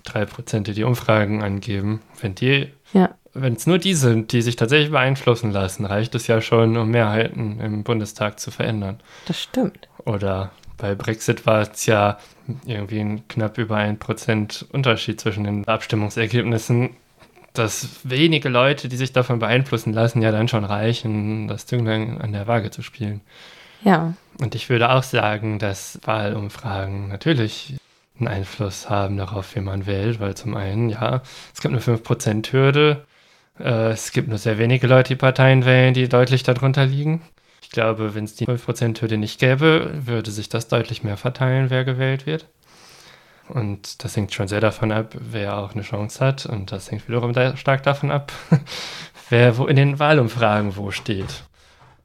drei 0.05 0.25
Prozent, 0.25 0.69
die 0.69 0.73
die 0.73 0.85
Umfragen 0.85 1.43
angeben. 1.43 2.01
Wenn 2.21 2.35
die 2.35 2.73
ja 2.95 3.15
wenn 3.41 3.55
es 3.55 3.67
nur 3.67 3.79
die 3.79 3.95
sind, 3.95 4.33
die 4.33 4.43
sich 4.43 4.57
tatsächlich 4.57 4.91
beeinflussen 4.91 5.51
lassen, 5.51 5.85
reicht 5.85 6.15
es 6.15 6.27
ja 6.27 6.41
schon, 6.41 6.77
um 6.77 6.91
Mehrheiten 6.91 7.61
im 7.61 7.83
Bundestag 7.83 8.41
zu 8.41 8.51
verändern. 8.51 9.01
Das 9.27 9.41
stimmt. 9.41 9.89
Oder 10.05 10.51
bei 10.77 10.95
Brexit 10.95 11.47
war 11.47 11.63
es 11.63 11.87
ja 11.87 12.19
irgendwie 12.67 13.01
ein 13.01 13.29
knapp 13.29 13.59
über 13.59 13.77
ein 13.77 13.99
Prozent 13.99 14.67
Unterschied 14.73 15.21
zwischen 15.21 15.45
den 15.45 15.67
Abstimmungsergebnissen, 15.67 16.91
dass 17.53 18.01
wenige 18.05 18.49
Leute, 18.49 18.89
die 18.89 18.97
sich 18.97 19.13
davon 19.13 19.39
beeinflussen 19.39 19.93
lassen, 19.93 20.23
ja 20.23 20.31
dann 20.31 20.49
schon 20.49 20.65
reichen, 20.65 21.49
das 21.49 21.67
Zünglein 21.67 22.21
an 22.21 22.33
der 22.33 22.47
Waage 22.47 22.71
zu 22.71 22.83
spielen. 22.83 23.21
Ja. 23.83 24.15
Und 24.41 24.55
ich 24.55 24.69
würde 24.69 24.91
auch 24.91 25.03
sagen, 25.03 25.59
dass 25.59 25.99
Wahlumfragen 26.05 27.09
natürlich 27.09 27.77
einen 28.19 28.29
Einfluss 28.29 28.89
haben 28.89 29.17
darauf, 29.17 29.55
wie 29.55 29.61
man 29.61 29.87
wählt, 29.87 30.21
weil 30.21 30.35
zum 30.35 30.57
einen, 30.57 30.89
ja, 30.89 31.23
es 31.55 31.61
gibt 31.61 31.75
eine 31.75 31.83
5%-Hürde, 31.83 33.05
äh, 33.59 33.91
es 33.91 34.13
gibt 34.13 34.29
nur 34.29 34.39
sehr 34.39 34.59
wenige 34.59 34.87
Leute, 34.87 35.09
die 35.09 35.17
Parteien 35.17 35.65
wählen, 35.65 35.95
die 35.95 36.09
deutlich 36.09 36.43
darunter 36.43 36.87
liegen. 36.87 37.23
Ich 37.63 37.71
glaube, 37.71 38.15
wenn 38.15 38.25
es 38.25 38.35
die 38.35 38.47
5%-Hürde 38.47 39.19
nicht 39.19 39.41
gäbe, 39.41 39.91
würde 40.07 40.31
sich 40.31 40.49
das 40.49 40.69
deutlich 40.69 41.03
mehr 41.03 41.17
verteilen, 41.17 41.71
wer 41.71 41.85
gewählt 41.85 42.27
wird. 42.27 42.47
Und 43.49 44.03
das 44.03 44.17
hängt 44.17 44.35
schon 44.35 44.49
sehr 44.49 44.61
davon 44.61 44.93
ab, 44.93 45.15
wer 45.19 45.57
auch 45.59 45.73
eine 45.73 45.83
Chance 45.83 46.25
hat. 46.25 46.47
Und 46.47 46.73
das 46.73 46.91
hängt 46.91 47.09
wiederum 47.09 47.33
da 47.33 47.57
stark 47.57 47.83
davon 47.83 48.11
ab, 48.11 48.33
wer 49.31 49.57
wo 49.59 49.67
in 49.67 49.77
den 49.77 49.99
Wahlumfragen 49.99 50.77
wo 50.77 50.91
steht. 50.91 51.45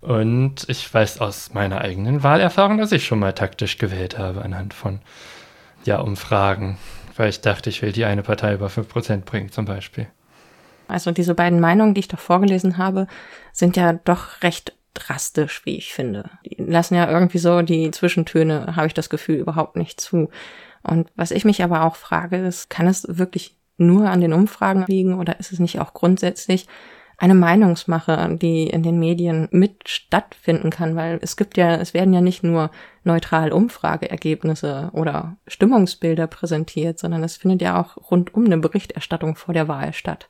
Und 0.02 0.66
ich 0.68 0.92
weiß 0.92 1.22
aus 1.22 1.54
meiner 1.54 1.82
eigenen 1.82 2.24
Wahlerfahrung, 2.24 2.80
dass 2.80 2.92
ich 2.92 3.06
schon 3.06 3.20
mal 3.20 3.34
taktisch 3.34 3.78
gewählt 3.78 4.18
habe 4.18 4.42
anhand 4.42 4.74
von 4.74 5.00
ja, 5.86 6.00
Umfragen, 6.00 6.78
weil 7.18 7.30
ich 7.30 7.42
dachte, 7.42 7.70
ich 7.70 7.82
will 7.82 7.92
die 7.92 8.06
eine 8.06 8.24
Partei 8.24 8.54
über 8.54 8.68
5% 8.68 9.22
bringen 9.22 9.52
zum 9.52 9.66
Beispiel. 9.66 10.08
Also 10.92 11.12
diese 11.12 11.36
beiden 11.36 11.60
Meinungen, 11.60 11.94
die 11.94 12.02
ich 12.02 12.08
doch 12.08 12.20
vorgelesen 12.20 12.78
habe, 12.78 13.08
sind 13.54 13.78
ja 13.78 13.94
doch 13.94 14.42
recht 14.44 14.74
drastisch, 14.94 15.66
wie 15.66 15.78
ich 15.78 15.94
finde. 15.94 16.30
Die 16.46 16.62
lassen 16.62 16.96
ja 16.96 17.10
irgendwie 17.10 17.38
so 17.38 17.62
die 17.62 17.92
Zwischentöne, 17.92 18.76
habe 18.76 18.88
ich 18.88 18.94
das 18.94 19.10
Gefühl, 19.10 19.38
überhaupt 19.38 19.76
nicht 19.76 20.00
zu. 20.02 20.30
Und 20.84 21.10
was 21.16 21.32
ich 21.32 21.46
mich 21.46 21.64
aber 21.64 21.84
auch 21.86 21.96
frage, 21.96 22.38
ist, 22.38 22.70
kann 22.70 22.88
es 22.88 23.06
wirklich 23.08 23.58
nur 23.78 24.10
an 24.10 24.22
den 24.22 24.34
Umfragen 24.34 24.86
liegen 24.88 25.18
oder 25.18 25.40
ist 25.40 25.52
es 25.52 25.60
nicht 25.60 25.80
auch 25.80 25.94
grundsätzlich 25.94 26.68
eine 27.22 27.36
Meinungsmache, 27.36 28.36
die 28.42 28.66
in 28.66 28.82
den 28.82 28.98
Medien 28.98 29.48
mit 29.52 29.88
stattfinden 29.88 30.72
kann, 30.72 30.96
weil 30.96 31.20
es 31.22 31.38
gibt 31.38 31.56
ja, 31.56 31.76
es 31.76 31.94
werden 31.94 32.16
ja 32.16 32.22
nicht 32.22 32.44
nur 32.44 32.72
neutral 33.04 33.52
Umfrageergebnisse 33.52 34.90
oder 34.94 35.38
Stimmungsbilder 35.46 36.26
präsentiert, 36.26 36.98
sondern 36.98 37.24
es 37.24 37.38
findet 37.38 37.62
ja 37.62 37.80
auch 37.80 38.10
rundum 38.10 38.46
eine 38.46 38.58
Berichterstattung 38.58 39.36
vor 39.36 39.54
der 39.54 39.68
Wahl 39.68 39.94
statt. 39.94 40.30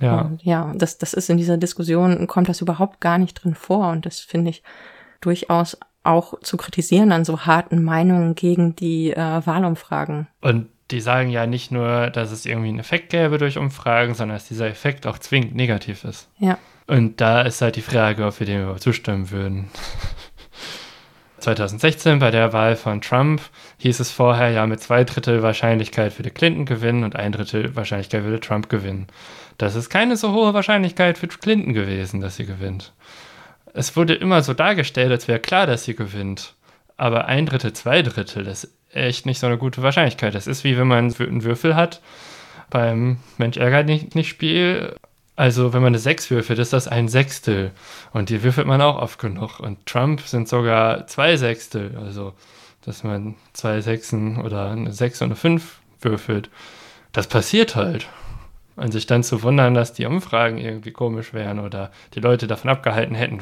Ja. 0.00 0.22
Und 0.22 0.42
ja, 0.42 0.72
das, 0.76 0.98
das 0.98 1.14
ist 1.14 1.30
in 1.30 1.36
dieser 1.36 1.56
Diskussion, 1.56 2.26
kommt 2.26 2.48
das 2.48 2.60
überhaupt 2.60 3.00
gar 3.00 3.18
nicht 3.18 3.34
drin 3.34 3.54
vor. 3.54 3.90
Und 3.90 4.06
das 4.06 4.20
finde 4.20 4.50
ich 4.50 4.62
durchaus 5.20 5.78
auch 6.04 6.40
zu 6.40 6.56
kritisieren 6.56 7.12
an 7.12 7.24
so 7.24 7.40
harten 7.40 7.82
Meinungen 7.82 8.34
gegen 8.34 8.76
die 8.76 9.12
äh, 9.12 9.46
Wahlumfragen. 9.46 10.28
Und 10.40 10.68
die 10.90 11.00
sagen 11.00 11.28
ja 11.28 11.46
nicht 11.46 11.70
nur, 11.70 12.08
dass 12.10 12.30
es 12.30 12.46
irgendwie 12.46 12.68
einen 12.68 12.78
Effekt 12.78 13.10
gäbe 13.10 13.38
durch 13.38 13.58
Umfragen, 13.58 14.14
sondern 14.14 14.36
dass 14.36 14.48
dieser 14.48 14.68
Effekt 14.68 15.06
auch 15.06 15.18
zwingend 15.18 15.54
negativ 15.54 16.04
ist. 16.04 16.30
Ja. 16.38 16.58
Und 16.86 17.20
da 17.20 17.42
ist 17.42 17.60
halt 17.60 17.76
die 17.76 17.82
Frage, 17.82 18.24
ob 18.24 18.40
wir 18.40 18.46
dem 18.46 18.62
überhaupt 18.62 18.80
zustimmen 18.80 19.30
würden. 19.30 19.68
2016 21.40 22.18
bei 22.18 22.30
der 22.30 22.52
Wahl 22.52 22.74
von 22.74 23.00
Trump 23.00 23.42
hieß 23.78 24.00
es 24.00 24.10
vorher 24.10 24.50
ja 24.50 24.66
mit 24.66 24.80
zwei 24.80 25.04
Drittel 25.04 25.42
Wahrscheinlichkeit 25.42 26.18
würde 26.18 26.30
Clinton 26.30 26.64
gewinnen 26.64 27.04
und 27.04 27.14
ein 27.14 27.32
Drittel 27.32 27.76
Wahrscheinlichkeit 27.76 28.24
würde 28.24 28.40
Trump 28.40 28.68
gewinnen. 28.68 29.06
Das 29.58 29.74
ist 29.74 29.90
keine 29.90 30.16
so 30.16 30.32
hohe 30.32 30.54
Wahrscheinlichkeit 30.54 31.18
für 31.18 31.28
Clinton 31.28 31.74
gewesen, 31.74 32.20
dass 32.20 32.36
sie 32.36 32.46
gewinnt. 32.46 32.92
Es 33.74 33.96
wurde 33.96 34.14
immer 34.14 34.42
so 34.42 34.54
dargestellt, 34.54 35.10
als 35.10 35.28
wäre 35.28 35.40
klar, 35.40 35.66
dass 35.66 35.84
sie 35.84 35.94
gewinnt. 35.94 36.54
Aber 36.96 37.26
ein 37.26 37.46
Drittel, 37.46 37.72
zwei 37.74 38.02
Drittel, 38.02 38.44
das 38.44 38.64
ist 38.64 38.74
echt 38.92 39.26
nicht 39.26 39.38
so 39.38 39.46
eine 39.46 39.58
gute 39.58 39.82
Wahrscheinlichkeit. 39.82 40.34
Das 40.34 40.46
ist 40.46 40.64
wie 40.64 40.78
wenn 40.78 40.88
man 40.88 41.12
einen 41.12 41.44
Würfel 41.44 41.76
hat 41.76 42.00
beim 42.70 43.18
Mensch 43.38 43.56
ärgert 43.56 43.86
nicht, 43.86 44.14
nicht 44.14 44.28
Spiel 44.28 44.94
also, 45.38 45.72
wenn 45.72 45.82
man 45.82 45.92
eine 45.92 46.00
6 46.00 46.32
würfelt, 46.32 46.58
ist 46.58 46.72
das 46.72 46.88
ein 46.88 47.06
Sechstel. 47.06 47.70
Und 48.12 48.28
die 48.28 48.42
würfelt 48.42 48.66
man 48.66 48.82
auch 48.82 49.00
oft 49.00 49.20
genug. 49.20 49.60
Und 49.60 49.86
Trump 49.86 50.20
sind 50.22 50.48
sogar 50.48 51.06
zwei 51.06 51.36
Sechstel. 51.36 51.96
Also, 51.96 52.32
dass 52.84 53.04
man 53.04 53.36
zwei 53.52 53.80
Sechsen 53.80 54.40
oder 54.40 54.68
eine 54.72 54.92
6 54.92 55.22
und 55.22 55.28
eine 55.28 55.36
5 55.36 55.78
würfelt. 56.00 56.50
Das 57.12 57.28
passiert 57.28 57.76
halt. 57.76 58.08
Und 58.78 58.92
sich 58.92 59.06
dann 59.06 59.24
zu 59.24 59.42
wundern, 59.42 59.74
dass 59.74 59.92
die 59.92 60.06
Umfragen 60.06 60.58
irgendwie 60.58 60.92
komisch 60.92 61.34
wären 61.34 61.58
oder 61.58 61.90
die 62.14 62.20
Leute 62.20 62.46
davon 62.46 62.70
abgehalten 62.70 63.16
hätten, 63.16 63.40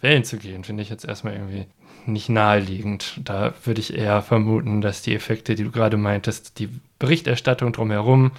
wählen 0.00 0.24
zu 0.24 0.38
gehen, 0.38 0.64
finde 0.64 0.82
ich 0.82 0.88
jetzt 0.88 1.04
erstmal 1.04 1.34
irgendwie 1.34 1.66
nicht 2.06 2.30
naheliegend. 2.30 3.20
Da 3.22 3.52
würde 3.64 3.80
ich 3.80 3.94
eher 3.94 4.22
vermuten, 4.22 4.80
dass 4.80 5.02
die 5.02 5.14
Effekte, 5.14 5.54
die 5.54 5.64
du 5.64 5.70
gerade 5.70 5.98
meintest, 5.98 6.58
die 6.58 6.70
Berichterstattung 6.98 7.72
drumherum 7.72 8.32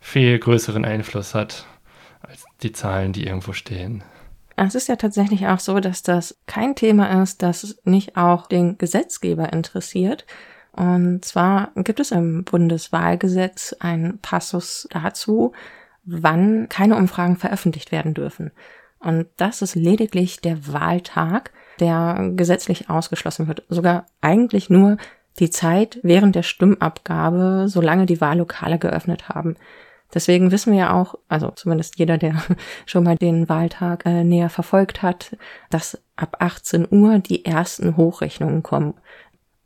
viel 0.00 0.38
größeren 0.40 0.84
Einfluss 0.84 1.34
hat 1.34 1.66
als 2.20 2.44
die 2.62 2.72
Zahlen, 2.72 3.12
die 3.12 3.24
irgendwo 3.24 3.52
stehen. 3.52 4.02
Es 4.56 4.74
ist 4.74 4.88
ja 4.88 4.96
tatsächlich 4.96 5.46
auch 5.46 5.60
so, 5.60 5.78
dass 5.78 6.02
das 6.02 6.36
kein 6.46 6.74
Thema 6.74 7.22
ist, 7.22 7.42
das 7.42 7.76
nicht 7.84 8.16
auch 8.16 8.46
den 8.46 8.76
Gesetzgeber 8.76 9.52
interessiert. 9.52 10.26
Und 10.72 11.24
zwar 11.24 11.70
gibt 11.76 12.00
es 12.00 12.10
im 12.10 12.44
Bundeswahlgesetz 12.44 13.74
einen 13.78 14.18
Passus 14.18 14.88
dazu, 14.90 15.52
wann 16.04 16.68
keine 16.68 16.96
Umfragen 16.96 17.36
veröffentlicht 17.36 17.92
werden 17.92 18.14
dürfen. 18.14 18.50
Und 18.98 19.26
das 19.36 19.62
ist 19.62 19.74
lediglich 19.74 20.40
der 20.40 20.72
Wahltag, 20.72 21.52
der 21.80 22.30
gesetzlich 22.36 22.88
ausgeschlossen 22.88 23.48
wird. 23.48 23.64
Sogar 23.68 24.06
eigentlich 24.20 24.70
nur 24.70 24.96
die 25.38 25.50
Zeit 25.50 25.98
während 26.02 26.36
der 26.36 26.42
Stimmabgabe, 26.42 27.66
solange 27.68 28.06
die 28.06 28.20
Wahllokale 28.20 28.78
geöffnet 28.78 29.28
haben. 29.28 29.56
Deswegen 30.14 30.50
wissen 30.50 30.72
wir 30.72 30.80
ja 30.80 30.92
auch, 30.92 31.14
also 31.28 31.50
zumindest 31.50 31.98
jeder, 31.98 32.18
der 32.18 32.34
schon 32.86 33.04
mal 33.04 33.16
den 33.16 33.48
Wahltag 33.48 34.04
äh, 34.04 34.24
näher 34.24 34.50
verfolgt 34.50 35.02
hat, 35.02 35.36
dass 35.70 36.02
ab 36.16 36.36
18 36.40 36.86
Uhr 36.90 37.18
die 37.18 37.44
ersten 37.44 37.96
Hochrechnungen 37.96 38.62
kommen. 38.62 38.94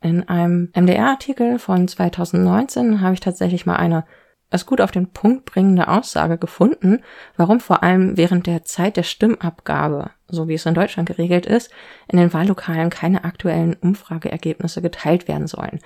In 0.01 0.27
einem 0.29 0.71
MDR-Artikel 0.75 1.59
von 1.59 1.87
2019 1.87 3.01
habe 3.01 3.13
ich 3.13 3.19
tatsächlich 3.19 3.65
mal 3.65 3.75
eine 3.75 4.05
es 4.49 4.65
gut 4.65 4.79
auf 4.79 4.91
den 4.91 5.07
Punkt 5.07 5.45
bringende 5.45 5.87
Aussage 5.87 6.37
gefunden, 6.37 7.03
warum 7.35 7.59
vor 7.59 7.83
allem 7.83 8.15
während 8.15 8.47
der 8.47 8.63
Zeit 8.63 8.95
der 8.95 9.03
Stimmabgabe, 9.03 10.11
so 10.27 10.47
wie 10.47 10.53
es 10.53 10.65
in 10.65 10.73
Deutschland 10.73 11.07
geregelt 11.07 11.45
ist, 11.45 11.71
in 12.07 12.17
den 12.17 12.33
Wahllokalen 12.33 12.89
keine 12.89 13.23
aktuellen 13.25 13.75
Umfrageergebnisse 13.75 14.81
geteilt 14.81 15.27
werden 15.27 15.47
sollen. 15.47 15.79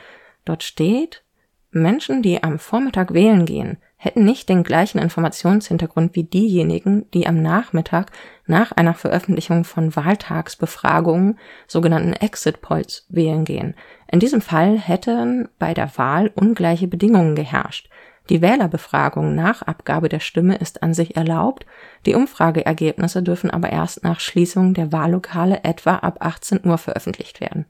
Dort 0.46 0.64
steht, 0.64 1.24
Menschen, 1.72 2.22
die 2.22 2.44
am 2.44 2.60
Vormittag 2.60 3.14
wählen 3.14 3.46
gehen, 3.46 3.78
hätten 3.96 4.26
nicht 4.26 4.50
den 4.50 4.64
gleichen 4.64 4.98
Informationshintergrund 4.98 6.16
wie 6.16 6.24
diejenigen, 6.24 7.06
die 7.12 7.28
am 7.28 7.42
Nachmittag 7.42 8.12
nach 8.48 8.72
einer 8.72 8.96
Veröffentlichung 8.96 9.64
von 9.64 9.96
Wahltagsbefragungen, 9.96 11.38
sogenannten 11.68 12.14
Exit 12.14 12.62
Polls, 12.62 13.06
wählen 13.10 13.46
gehen. 13.46 13.76
In 14.12 14.20
diesem 14.20 14.42
Fall 14.42 14.80
hätten 14.80 15.50
bei 15.60 15.76
der 15.76 15.98
Wahl 15.98 16.32
ungleiche 16.34 16.88
Bedingungen 16.88 17.36
geherrscht. 17.36 17.91
Die 18.30 18.42
Wählerbefragung 18.42 19.36
nach 19.36 19.62
Abgabe 19.64 20.08
der 20.08 20.20
Stimme 20.20 20.56
ist 20.56 20.84
an 20.84 20.94
sich 20.94 21.16
erlaubt, 21.16 21.66
die 22.06 22.16
Umfrageergebnisse 22.16 23.24
dürfen 23.24 23.52
aber 23.52 23.70
erst 23.72 24.04
nach 24.04 24.20
Schließung 24.20 24.74
der 24.74 24.92
Wahllokale 24.92 25.64
etwa 25.64 25.96
ab 25.96 26.18
18 26.20 26.66
Uhr 26.66 26.78
veröffentlicht 26.78 27.42
werden 27.42 27.66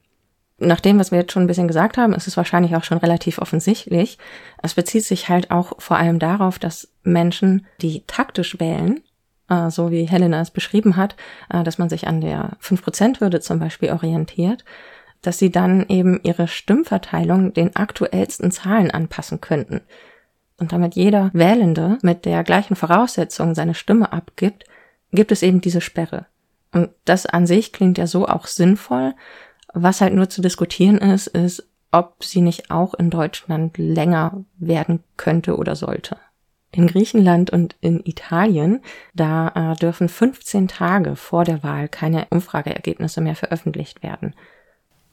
nach 0.61 0.79
dem, 0.79 0.99
was 0.99 1.11
wir 1.11 1.19
jetzt 1.19 1.31
schon 1.31 1.43
ein 1.43 1.47
bisschen 1.47 1.67
gesagt 1.67 1.97
haben, 1.97 2.13
ist 2.13 2.27
es 2.27 2.37
wahrscheinlich 2.37 2.75
auch 2.75 2.83
schon 2.83 2.99
relativ 2.99 3.39
offensichtlich. 3.39 4.17
Es 4.61 4.75
bezieht 4.75 5.03
sich 5.03 5.27
halt 5.27 5.51
auch 5.51 5.73
vor 5.79 5.97
allem 5.97 6.19
darauf, 6.19 6.59
dass 6.59 6.93
Menschen, 7.03 7.65
die 7.81 8.03
taktisch 8.05 8.59
wählen, 8.59 9.01
äh, 9.49 9.69
so 9.69 9.91
wie 9.91 10.05
Helena 10.05 10.39
es 10.39 10.51
beschrieben 10.51 10.95
hat, 10.95 11.15
äh, 11.49 11.63
dass 11.63 11.77
man 11.77 11.89
sich 11.89 12.07
an 12.07 12.21
der 12.21 12.51
5%-Hürde 12.59 13.41
zum 13.41 13.59
Beispiel 13.59 13.91
orientiert, 13.91 14.63
dass 15.21 15.39
sie 15.39 15.51
dann 15.51 15.85
eben 15.89 16.19
ihre 16.23 16.47
Stimmverteilung 16.47 17.53
den 17.53 17.75
aktuellsten 17.75 18.51
Zahlen 18.51 18.91
anpassen 18.91 19.41
könnten. 19.41 19.81
Und 20.61 20.71
damit 20.73 20.93
jeder 20.93 21.31
Wählende 21.33 21.97
mit 22.03 22.23
der 22.23 22.43
gleichen 22.43 22.75
Voraussetzung 22.75 23.55
seine 23.55 23.73
Stimme 23.73 24.13
abgibt, 24.13 24.65
gibt 25.11 25.31
es 25.31 25.41
eben 25.41 25.59
diese 25.59 25.81
Sperre. 25.81 26.27
Und 26.71 26.91
das 27.03 27.25
an 27.25 27.47
sich 27.47 27.73
klingt 27.73 27.97
ja 27.97 28.05
so 28.05 28.27
auch 28.27 28.45
sinnvoll, 28.45 29.15
was 29.73 30.01
halt 30.01 30.13
nur 30.13 30.29
zu 30.29 30.39
diskutieren 30.39 30.99
ist, 30.99 31.25
ist, 31.25 31.67
ob 31.91 32.23
sie 32.23 32.41
nicht 32.41 32.69
auch 32.69 32.93
in 32.93 33.09
Deutschland 33.09 33.79
länger 33.79 34.45
werden 34.59 35.03
könnte 35.17 35.57
oder 35.57 35.75
sollte. 35.75 36.17
In 36.71 36.85
Griechenland 36.85 37.49
und 37.49 37.75
in 37.81 37.99
Italien, 38.05 38.81
da 39.15 39.71
äh, 39.73 39.75
dürfen 39.77 40.09
15 40.09 40.67
Tage 40.67 41.15
vor 41.15 41.43
der 41.43 41.63
Wahl 41.63 41.89
keine 41.89 42.27
Umfrageergebnisse 42.29 43.19
mehr 43.19 43.35
veröffentlicht 43.35 44.03
werden. 44.03 44.35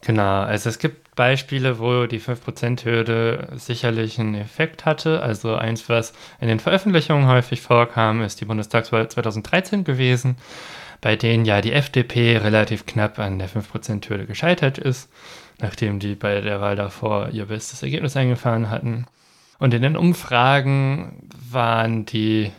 Genau, 0.03 0.43
also 0.43 0.69
es 0.69 0.79
gibt 0.79 1.17
Beispiele, 1.17 1.81
wo 1.81 2.07
die 2.07 2.21
5%-Hürde 2.21 3.49
sicherlich 3.57 4.21
einen 4.21 4.37
Effekt 4.37 4.85
hatte. 4.85 5.23
Also 5.23 5.57
eins, 5.57 5.89
was 5.89 6.13
in 6.41 6.49
den 6.49 6.61
Veröffentlichungen 6.61 7.27
häufig 7.27 7.61
vorkam, 7.61 8.23
ist 8.23 8.41
die 8.41 8.45
Bundestagswahl 8.45 9.09
2013 9.09 9.83
gewesen 9.83 10.37
bei 11.01 11.17
denen 11.17 11.45
ja 11.45 11.61
die 11.61 11.73
FDP 11.73 12.39
relativ 12.39 12.87
knapp 12.87 13.19
an 13.19 13.39
der 13.39 13.49
5%-Hürde 13.49 14.27
gescheitert 14.27 14.79
ist, 14.79 15.11
nachdem 15.61 15.99
die 15.99 16.15
bei 16.15 16.41
der 16.41 16.61
Wahl 16.61 16.77
davor 16.77 17.31
ihr 17.31 17.47
bestes 17.47 17.83
Ergebnis 17.83 18.17
eingefahren 18.17 18.71
hatten. 18.71 19.07
Und 19.59 19.75
in 19.75 19.83
den 19.83 19.97
Umfragen 19.97 21.29
waren 21.51 22.05
die 22.05 22.53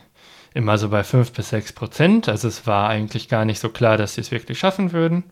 immer 0.53 0.77
so 0.77 0.89
bei 0.89 1.03
5 1.03 1.31
bis 1.31 1.49
6 1.49 1.73
Prozent. 1.73 2.29
Also 2.29 2.47
es 2.47 2.65
war 2.65 2.89
eigentlich 2.89 3.29
gar 3.29 3.45
nicht 3.45 3.59
so 3.59 3.69
klar, 3.69 3.97
dass 3.97 4.15
sie 4.15 4.21
es 4.21 4.31
wirklich 4.31 4.59
schaffen 4.59 4.91
würden. 4.91 5.23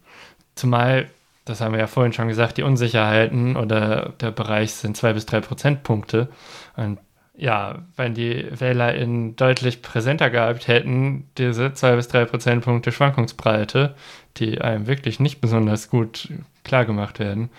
Zumal, 0.55 1.10
das 1.48 1.62
haben 1.62 1.74
wir 1.74 1.80
ja 1.80 1.88
vorhin 1.88 2.14
schon 2.14 2.28
gesagt, 2.28 2.58
die 2.58 2.64
Unsicherheiten 2.64 3.56
oder 3.56 4.14
der 4.20 4.32
Bereich 4.32 4.74
sind 4.74 4.98
2 4.98 5.14
bis 5.14 5.26
3 5.26 5.41
Prozentpunkte. 5.41 6.30
Und 6.76 7.00
ja, 7.38 7.84
wenn 7.95 8.16
die 8.16 8.48
WählerInnen 8.52 9.36
deutlich 9.36 9.84
präsenter 9.84 10.30
gehabt 10.32 10.68
hätten, 10.68 11.30
diese 11.38 11.72
zwei 11.74 11.95
bis 11.95 12.08
drei 12.08 12.26
Prozentpunkte 12.26 12.91
Schwankungsbreite, 12.91 13.93
die 14.38 14.60
einem 14.60 14.88
wirklich 14.88 15.20
nicht 15.20 15.39
besonders 15.39 15.89
gut 15.89 16.30
klargemacht 16.64 17.20
werden, 17.20 17.50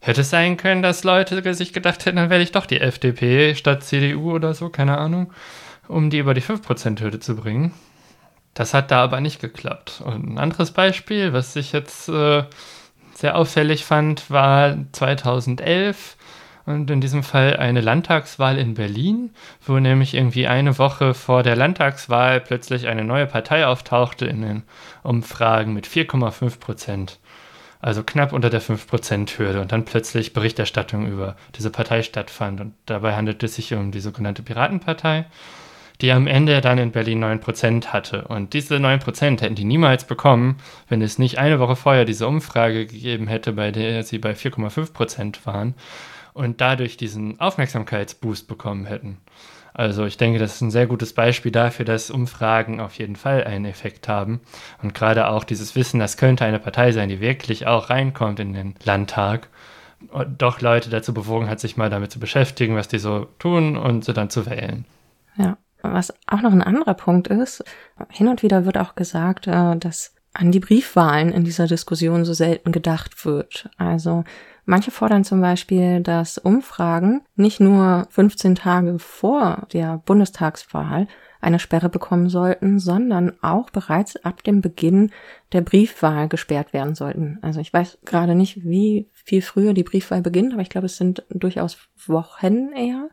hätte 0.00 0.22
es 0.22 0.30
sein 0.30 0.56
können, 0.56 0.82
dass 0.82 1.04
Leute 1.04 1.54
sich 1.54 1.72
gedacht 1.72 2.04
hätten, 2.04 2.16
dann 2.16 2.30
werde 2.30 2.42
ich 2.42 2.50
doch 2.50 2.66
die 2.66 2.80
FDP 2.80 3.54
statt 3.54 3.84
CDU 3.84 4.32
oder 4.32 4.54
so, 4.54 4.68
keine 4.68 4.98
Ahnung, 4.98 5.32
um 5.86 6.10
die 6.10 6.18
über 6.18 6.34
die 6.34 6.42
5%-Hürde 6.42 7.20
zu 7.20 7.36
bringen. 7.36 7.72
Das 8.54 8.74
hat 8.74 8.90
da 8.90 9.04
aber 9.04 9.20
nicht 9.20 9.40
geklappt. 9.40 10.02
Und 10.04 10.34
ein 10.34 10.38
anderes 10.38 10.72
Beispiel, 10.72 11.32
was 11.32 11.54
ich 11.54 11.72
jetzt 11.72 12.08
äh, 12.08 12.42
sehr 13.22 13.36
auffällig 13.36 13.84
fand, 13.84 14.30
war 14.30 14.76
2011 14.90 16.16
und 16.66 16.90
in 16.90 17.00
diesem 17.00 17.22
Fall 17.22 17.56
eine 17.56 17.80
Landtagswahl 17.80 18.58
in 18.58 18.74
Berlin, 18.74 19.30
wo 19.64 19.78
nämlich 19.78 20.14
irgendwie 20.14 20.48
eine 20.48 20.76
Woche 20.76 21.14
vor 21.14 21.44
der 21.44 21.54
Landtagswahl 21.54 22.40
plötzlich 22.40 22.88
eine 22.88 23.04
neue 23.04 23.26
Partei 23.26 23.64
auftauchte 23.64 24.26
in 24.26 24.42
den 24.42 24.62
Umfragen 25.04 25.72
mit 25.72 25.86
4,5 25.86 26.58
Prozent. 26.58 27.20
Also 27.80 28.02
knapp 28.02 28.32
unter 28.32 28.50
der 28.50 28.60
5%-Hürde 28.60 29.60
und 29.60 29.70
dann 29.70 29.84
plötzlich 29.84 30.32
Berichterstattung 30.32 31.06
über 31.06 31.36
diese 31.56 31.70
Partei 31.70 32.02
stattfand. 32.02 32.60
Und 32.60 32.74
dabei 32.86 33.14
handelt 33.14 33.40
es 33.44 33.54
sich 33.54 33.72
um 33.72 33.92
die 33.92 34.00
sogenannte 34.00 34.42
Piratenpartei, 34.42 35.26
die 36.02 36.12
am 36.12 36.26
Ende 36.26 36.60
dann 36.60 36.78
in 36.78 36.90
Berlin 36.90 37.24
9% 37.24 37.86
hatte. 37.86 38.26
Und 38.28 38.52
diese 38.52 38.76
9% 38.76 39.40
hätten 39.40 39.54
die 39.54 39.64
niemals 39.64 40.04
bekommen, 40.04 40.58
wenn 40.88 41.00
es 41.00 41.18
nicht 41.18 41.38
eine 41.38 41.60
Woche 41.60 41.76
vorher 41.76 42.04
diese 42.04 42.26
Umfrage 42.26 42.86
gegeben 42.86 43.28
hätte, 43.28 43.52
bei 43.52 43.70
der 43.70 44.02
sie 44.02 44.18
bei 44.18 44.32
4,5% 44.32 45.46
waren 45.46 45.74
und 46.34 46.60
dadurch 46.60 46.96
diesen 46.96 47.40
Aufmerksamkeitsboost 47.40 48.48
bekommen 48.48 48.86
hätten. 48.86 49.18
Also 49.74 50.04
ich 50.04 50.18
denke, 50.18 50.38
das 50.38 50.56
ist 50.56 50.60
ein 50.60 50.70
sehr 50.70 50.86
gutes 50.86 51.14
Beispiel 51.14 51.52
dafür, 51.52 51.84
dass 51.84 52.10
Umfragen 52.10 52.80
auf 52.80 52.98
jeden 52.98 53.16
Fall 53.16 53.44
einen 53.44 53.64
Effekt 53.64 54.06
haben. 54.06 54.40
Und 54.82 54.94
gerade 54.94 55.28
auch 55.28 55.44
dieses 55.44 55.74
Wissen, 55.76 55.98
das 55.98 56.18
könnte 56.18 56.44
eine 56.44 56.58
Partei 56.58 56.92
sein, 56.92 57.08
die 57.08 57.20
wirklich 57.20 57.66
auch 57.66 57.88
reinkommt 57.88 58.38
in 58.38 58.52
den 58.52 58.74
Landtag, 58.84 59.48
doch 60.36 60.60
Leute 60.60 60.90
dazu 60.90 61.14
bewogen 61.14 61.48
hat, 61.48 61.60
sich 61.60 61.76
mal 61.76 61.88
damit 61.88 62.10
zu 62.10 62.20
beschäftigen, 62.20 62.76
was 62.76 62.88
die 62.88 62.98
so 62.98 63.28
tun 63.38 63.76
und 63.76 64.04
sie 64.04 64.12
dann 64.12 64.30
zu 64.30 64.46
wählen. 64.46 64.84
Ja, 65.36 65.56
was 65.82 66.14
auch 66.26 66.40
noch 66.40 66.52
ein 66.52 66.62
anderer 66.62 66.94
Punkt 66.94 67.28
ist, 67.28 67.64
hin 68.10 68.28
und 68.28 68.42
wieder 68.42 68.64
wird 68.64 68.78
auch 68.78 68.94
gesagt, 68.94 69.46
äh, 69.46 69.76
dass 69.76 70.14
an 70.34 70.50
die 70.50 70.60
Briefwahlen 70.60 71.30
in 71.32 71.44
dieser 71.44 71.66
Diskussion 71.66 72.24
so 72.24 72.32
selten 72.32 72.72
gedacht 72.72 73.24
wird. 73.24 73.68
Also 73.76 74.24
manche 74.64 74.90
fordern 74.90 75.24
zum 75.24 75.40
Beispiel, 75.40 76.00
dass 76.00 76.38
Umfragen 76.38 77.22
nicht 77.36 77.60
nur 77.60 78.06
15 78.10 78.54
Tage 78.54 78.98
vor 78.98 79.66
der 79.72 79.98
Bundestagswahl 79.98 81.06
eine 81.42 81.58
Sperre 81.58 81.88
bekommen 81.88 82.28
sollten, 82.28 82.78
sondern 82.78 83.32
auch 83.42 83.68
bereits 83.70 84.16
ab 84.24 84.44
dem 84.44 84.60
Beginn 84.60 85.10
der 85.52 85.60
Briefwahl 85.60 86.28
gesperrt 86.28 86.72
werden 86.72 86.94
sollten. 86.94 87.38
Also 87.42 87.60
ich 87.60 87.72
weiß 87.72 87.98
gerade 88.04 88.36
nicht, 88.36 88.64
wie 88.64 89.10
viel 89.12 89.42
früher 89.42 89.74
die 89.74 89.82
Briefwahl 89.82 90.22
beginnt, 90.22 90.52
aber 90.52 90.62
ich 90.62 90.70
glaube, 90.70 90.86
es 90.86 90.96
sind 90.96 91.24
durchaus 91.30 91.78
Wochen 92.06 92.70
eher. 92.72 93.08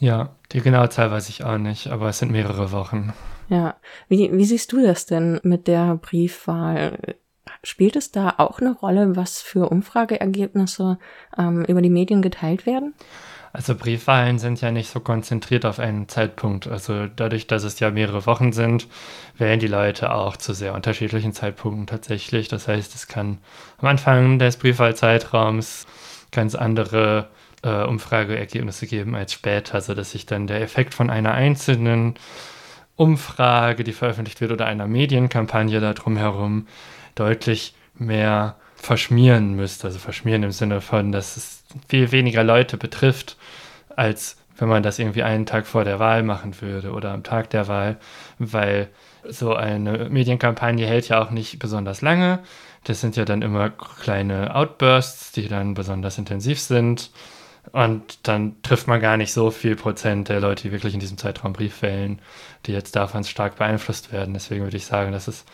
Ja, 0.00 0.30
die 0.52 0.60
genaue 0.60 0.88
Zahl 0.90 1.10
weiß 1.10 1.28
ich 1.28 1.44
auch 1.44 1.58
nicht, 1.58 1.88
aber 1.88 2.08
es 2.08 2.18
sind 2.18 2.30
mehrere 2.30 2.72
Wochen. 2.72 3.12
Ja, 3.48 3.76
wie, 4.08 4.30
wie 4.32 4.44
siehst 4.44 4.72
du 4.72 4.82
das 4.82 5.06
denn 5.06 5.40
mit 5.42 5.66
der 5.66 5.96
Briefwahl? 5.96 7.16
Spielt 7.64 7.96
es 7.96 8.12
da 8.12 8.34
auch 8.38 8.60
eine 8.60 8.72
Rolle, 8.72 9.16
was 9.16 9.40
für 9.40 9.70
Umfrageergebnisse 9.70 10.98
ähm, 11.36 11.64
über 11.64 11.82
die 11.82 11.90
Medien 11.90 12.22
geteilt 12.22 12.66
werden? 12.66 12.94
Also 13.52 13.74
Briefwahlen 13.74 14.38
sind 14.38 14.60
ja 14.60 14.70
nicht 14.70 14.90
so 14.90 15.00
konzentriert 15.00 15.64
auf 15.64 15.78
einen 15.78 16.08
Zeitpunkt. 16.08 16.66
Also 16.68 17.06
dadurch, 17.06 17.46
dass 17.46 17.64
es 17.64 17.80
ja 17.80 17.90
mehrere 17.90 18.26
Wochen 18.26 18.52
sind, 18.52 18.86
wählen 19.36 19.58
die 19.58 19.66
Leute 19.66 20.12
auch 20.12 20.36
zu 20.36 20.52
sehr 20.52 20.74
unterschiedlichen 20.74 21.32
Zeitpunkten 21.32 21.86
tatsächlich. 21.86 22.48
Das 22.48 22.68
heißt, 22.68 22.94
es 22.94 23.08
kann 23.08 23.38
am 23.78 23.88
Anfang 23.88 24.38
des 24.38 24.58
Briefwahlzeitraums 24.58 25.86
ganz 26.30 26.54
andere 26.54 27.30
äh, 27.62 27.84
Umfrageergebnisse 27.84 28.86
geben 28.86 29.14
als 29.14 29.32
später, 29.32 29.80
sodass 29.80 30.12
sich 30.12 30.26
dann 30.26 30.46
der 30.46 30.60
Effekt 30.60 30.94
von 30.94 31.10
einer 31.10 31.32
einzelnen 31.32 32.14
Umfrage, 32.96 33.84
die 33.84 33.92
veröffentlicht 33.92 34.40
wird, 34.40 34.52
oder 34.52 34.66
einer 34.66 34.86
Medienkampagne 34.86 35.80
darum 35.80 36.16
herum 36.16 36.66
deutlich 37.14 37.74
mehr 37.94 38.56
verschmieren 38.76 39.54
müsste. 39.54 39.86
Also 39.86 39.98
verschmieren 39.98 40.42
im 40.42 40.52
Sinne 40.52 40.80
von, 40.80 41.12
dass 41.12 41.36
es 41.36 41.64
viel 41.88 42.12
weniger 42.12 42.44
Leute 42.44 42.76
betrifft, 42.76 43.36
als 43.94 44.36
wenn 44.56 44.68
man 44.68 44.82
das 44.82 44.98
irgendwie 44.98 45.22
einen 45.22 45.46
Tag 45.46 45.66
vor 45.66 45.84
der 45.84 45.98
Wahl 45.98 46.22
machen 46.22 46.60
würde 46.60 46.92
oder 46.92 47.12
am 47.12 47.22
Tag 47.22 47.50
der 47.50 47.68
Wahl, 47.68 47.98
weil 48.38 48.88
so 49.28 49.54
eine 49.54 50.08
Medienkampagne 50.08 50.86
hält 50.86 51.08
ja 51.08 51.22
auch 51.22 51.30
nicht 51.30 51.58
besonders 51.58 52.02
lange. 52.02 52.40
Das 52.84 53.00
sind 53.00 53.16
ja 53.16 53.24
dann 53.24 53.42
immer 53.42 53.70
kleine 53.70 54.54
Outbursts, 54.54 55.32
die 55.32 55.48
dann 55.48 55.74
besonders 55.74 56.18
intensiv 56.18 56.60
sind. 56.60 57.10
Und 57.72 58.26
dann 58.26 58.60
trifft 58.62 58.86
man 58.86 59.00
gar 59.00 59.16
nicht 59.16 59.32
so 59.32 59.50
viel 59.50 59.76
Prozent 59.76 60.28
der 60.28 60.40
Leute, 60.40 60.64
die 60.64 60.72
wirklich 60.72 60.94
in 60.94 61.00
diesem 61.00 61.18
Zeitraum 61.18 61.52
Brief 61.52 61.82
wählen, 61.82 62.20
die 62.66 62.72
jetzt 62.72 62.96
davon 62.96 63.24
stark 63.24 63.56
beeinflusst 63.56 64.12
werden. 64.12 64.34
Deswegen 64.34 64.64
würde 64.64 64.76
ich 64.76 64.86
sagen, 64.86 65.12
das 65.12 65.28
ist 65.28 65.46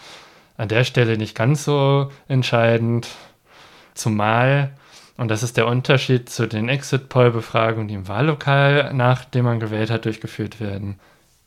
an 0.57 0.69
der 0.69 0.85
Stelle 0.85 1.19
nicht 1.19 1.37
ganz 1.37 1.65
so 1.65 2.11
entscheidend. 2.29 3.09
Zumal, 3.95 4.73
und 5.17 5.29
das 5.29 5.43
ist 5.43 5.57
der 5.57 5.67
Unterschied 5.67 6.29
zu 6.29 6.47
den 6.47 6.69
Exit-Poll-Befragungen, 6.69 7.89
die 7.89 7.95
im 7.95 8.09
Wahllokal, 8.09 8.93
nachdem 8.93 9.45
man 9.45 9.61
gewählt 9.61 9.91
hat, 9.91 10.05
durchgeführt 10.05 10.61
werden. 10.61 10.99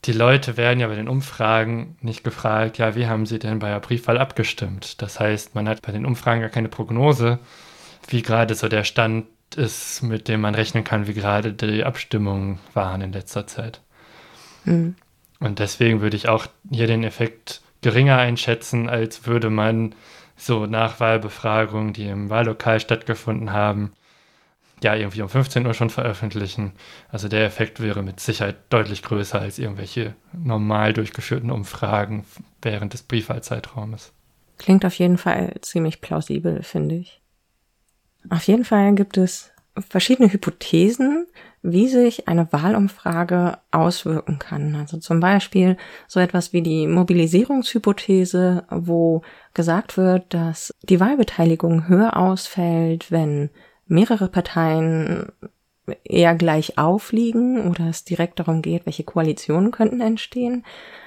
Die 0.05 0.13
Leute 0.13 0.55
werden 0.57 0.79
ja 0.79 0.87
bei 0.87 0.95
den 0.95 1.09
Umfragen 1.09 1.97
nicht 2.01 2.23
gefragt, 2.23 2.77
ja, 2.77 2.95
wie 2.95 3.07
haben 3.07 3.25
sie 3.25 3.39
denn 3.39 3.59
bei 3.59 3.69
der 3.69 3.79
Briefwahl 3.79 4.17
abgestimmt? 4.17 5.01
Das 5.01 5.19
heißt, 5.19 5.55
man 5.55 5.67
hat 5.67 5.81
bei 5.81 5.91
den 5.91 6.05
Umfragen 6.05 6.41
gar 6.41 6.49
keine 6.49 6.69
Prognose, 6.69 7.39
wie 8.07 8.21
gerade 8.21 8.55
so 8.55 8.69
der 8.69 8.83
Stand 8.83 9.25
ist, 9.55 10.01
mit 10.01 10.27
dem 10.27 10.41
man 10.41 10.55
rechnen 10.55 10.83
kann, 10.83 11.07
wie 11.07 11.13
gerade 11.13 11.53
die 11.53 11.83
Abstimmungen 11.83 12.59
waren 12.73 13.01
in 13.01 13.13
letzter 13.13 13.47
Zeit. 13.47 13.81
Mhm. 14.65 14.95
Und 15.39 15.59
deswegen 15.59 16.01
würde 16.01 16.17
ich 16.17 16.27
auch 16.27 16.47
hier 16.69 16.87
den 16.87 17.03
Effekt 17.03 17.61
geringer 17.81 18.17
einschätzen, 18.17 18.89
als 18.89 19.27
würde 19.27 19.49
man 19.49 19.93
so 20.35 20.65
Nachwahlbefragungen, 20.65 21.93
die 21.93 22.07
im 22.07 22.29
Wahllokal 22.29 22.79
stattgefunden 22.79 23.51
haben, 23.51 23.93
ja, 24.83 24.95
irgendwie 24.95 25.23
um 25.23 25.29
15 25.29 25.65
Uhr 25.65 25.73
schon 25.73 25.89
veröffentlichen. 25.89 26.73
Also 27.09 27.27
der 27.27 27.45
Effekt 27.45 27.81
wäre 27.81 28.03
mit 28.03 28.19
Sicherheit 28.19 28.57
deutlich 28.69 29.01
größer 29.01 29.39
als 29.39 29.57
irgendwelche 29.57 30.13
normal 30.33 30.93
durchgeführten 30.93 31.49
Umfragen 31.49 32.25
während 32.61 32.93
des 32.93 33.01
Briefwahlzeitraumes. 33.03 34.13
Klingt 34.59 34.85
auf 34.85 34.93
jeden 34.95 35.17
Fall 35.17 35.55
ziemlich 35.61 36.01
plausibel, 36.01 36.61
finde 36.63 36.95
ich. 36.95 37.21
Auf 38.29 38.43
jeden 38.43 38.65
Fall 38.65 38.95
gibt 38.95 39.17
es 39.17 39.51
verschiedene 39.89 40.31
Hypothesen, 40.31 41.27
wie 41.61 41.87
sich 41.87 42.27
eine 42.27 42.51
Wahlumfrage 42.51 43.57
auswirken 43.71 44.39
kann. 44.39 44.75
Also 44.75 44.97
zum 44.97 45.19
Beispiel 45.19 45.77
so 46.07 46.19
etwas 46.19 46.53
wie 46.53 46.61
die 46.61 46.87
Mobilisierungshypothese, 46.87 48.65
wo 48.69 49.21
gesagt 49.53 49.97
wird, 49.97 50.33
dass 50.33 50.73
die 50.83 50.99
Wahlbeteiligung 50.99 51.87
höher 51.87 52.17
ausfällt, 52.17 53.11
wenn 53.11 53.49
mehrere 53.85 54.29
Parteien 54.29 55.31
eher 56.03 56.35
gleich 56.35 56.77
aufliegen 56.77 57.69
oder 57.69 57.87
es 57.89 58.03
direkt 58.03 58.39
darum 58.39 58.61
geht, 58.61 58.85
welche 58.85 59.03
Koalitionen 59.03 59.71
könnten 59.71 60.01
entstehen, 60.01 60.65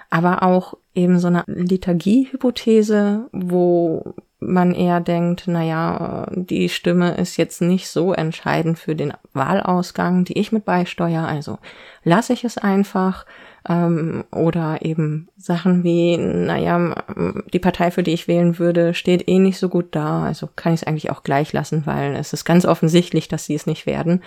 aber 0.09 0.43
auch 0.43 0.75
eben 0.95 1.19
so 1.19 1.29
eine 1.29 1.45
Liturgie-Hypothese, 1.47 3.29
wo 3.33 4.15
man 4.41 4.75
eher 4.75 5.01
denkt, 5.01 5.47
naja, 5.47 6.27
die 6.33 6.69
Stimme 6.69 7.13
ist 7.13 7.37
jetzt 7.37 7.61
nicht 7.61 7.89
so 7.89 8.13
entscheidend 8.13 8.79
für 8.79 8.97
den 8.97 9.13
Wahlausgang, 9.33 10.25
die 10.25 10.39
ich 10.39 10.51
mit 10.51 10.65
beisteuere, 10.65 11.27
also 11.27 11.59
lasse 12.03 12.33
ich 12.33 12.45
es 12.45 12.59
einfach. 12.59 13.27
Ähm, 13.69 14.25
oder 14.33 14.79
eben 14.81 15.29
Sachen 15.37 15.85
wie, 15.85 16.17
naja, 16.17 17.05
die 17.53 17.59
Partei, 17.59 17.91
für 17.91 18.03
die 18.03 18.13
ich 18.13 18.27
wählen 18.27 18.59
würde, 18.59 18.95
steht 18.95 19.29
eh 19.29 19.39
nicht 19.39 19.59
so 19.59 19.69
gut 19.69 19.89
da, 19.91 20.25
also 20.25 20.49
kann 20.57 20.73
ich 20.73 20.81
es 20.81 20.87
eigentlich 20.87 21.11
auch 21.11 21.23
gleich 21.23 21.53
lassen, 21.53 21.83
weil 21.85 22.15
es 22.15 22.33
ist 22.33 22.47
ganz 22.47 22.65
offensichtlich, 22.65 23.29
dass 23.29 23.45
sie 23.45 23.55
es 23.55 23.67
nicht 23.67 23.85
werden. 23.85 24.23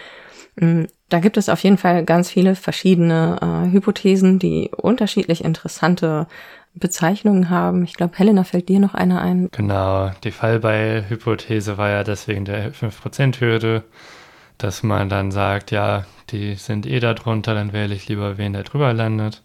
Mm, 0.55 0.83
da 1.09 1.19
gibt 1.19 1.37
es 1.37 1.49
auf 1.49 1.59
jeden 1.61 1.77
Fall 1.77 2.05
ganz 2.05 2.29
viele 2.29 2.55
verschiedene 2.55 3.39
äh, 3.41 3.71
Hypothesen, 3.71 4.37
die 4.37 4.69
unterschiedlich 4.75 5.43
interessante 5.43 6.27
Bezeichnungen 6.75 7.49
haben. 7.49 7.83
Ich 7.83 7.93
glaube, 7.93 8.17
Helena 8.17 8.43
fällt 8.43 8.69
dir 8.69 8.79
noch 8.79 8.93
eine 8.93 9.21
ein. 9.21 9.49
Genau, 9.51 10.11
die 10.23 10.31
Fallbeil-Hypothese 10.31 11.77
war 11.77 11.89
ja 11.89 12.03
deswegen 12.03 12.45
der 12.45 12.73
5%-Hürde, 12.73 13.83
dass 14.57 14.83
man 14.83 15.09
dann 15.09 15.31
sagt, 15.31 15.71
ja, 15.71 16.05
die 16.29 16.55
sind 16.55 16.85
eh 16.85 16.99
da 16.99 17.13
drunter, 17.13 17.53
dann 17.53 17.73
wähle 17.73 17.93
ich 17.93 18.07
lieber 18.07 18.37
wen, 18.37 18.53
der 18.53 18.63
drüber 18.63 18.93
landet. 18.93 19.43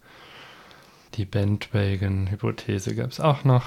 Die 1.14 1.24
Bandwagon-Hypothese 1.24 2.94
gab 2.94 3.10
es 3.10 3.20
auch 3.20 3.44
noch. 3.44 3.64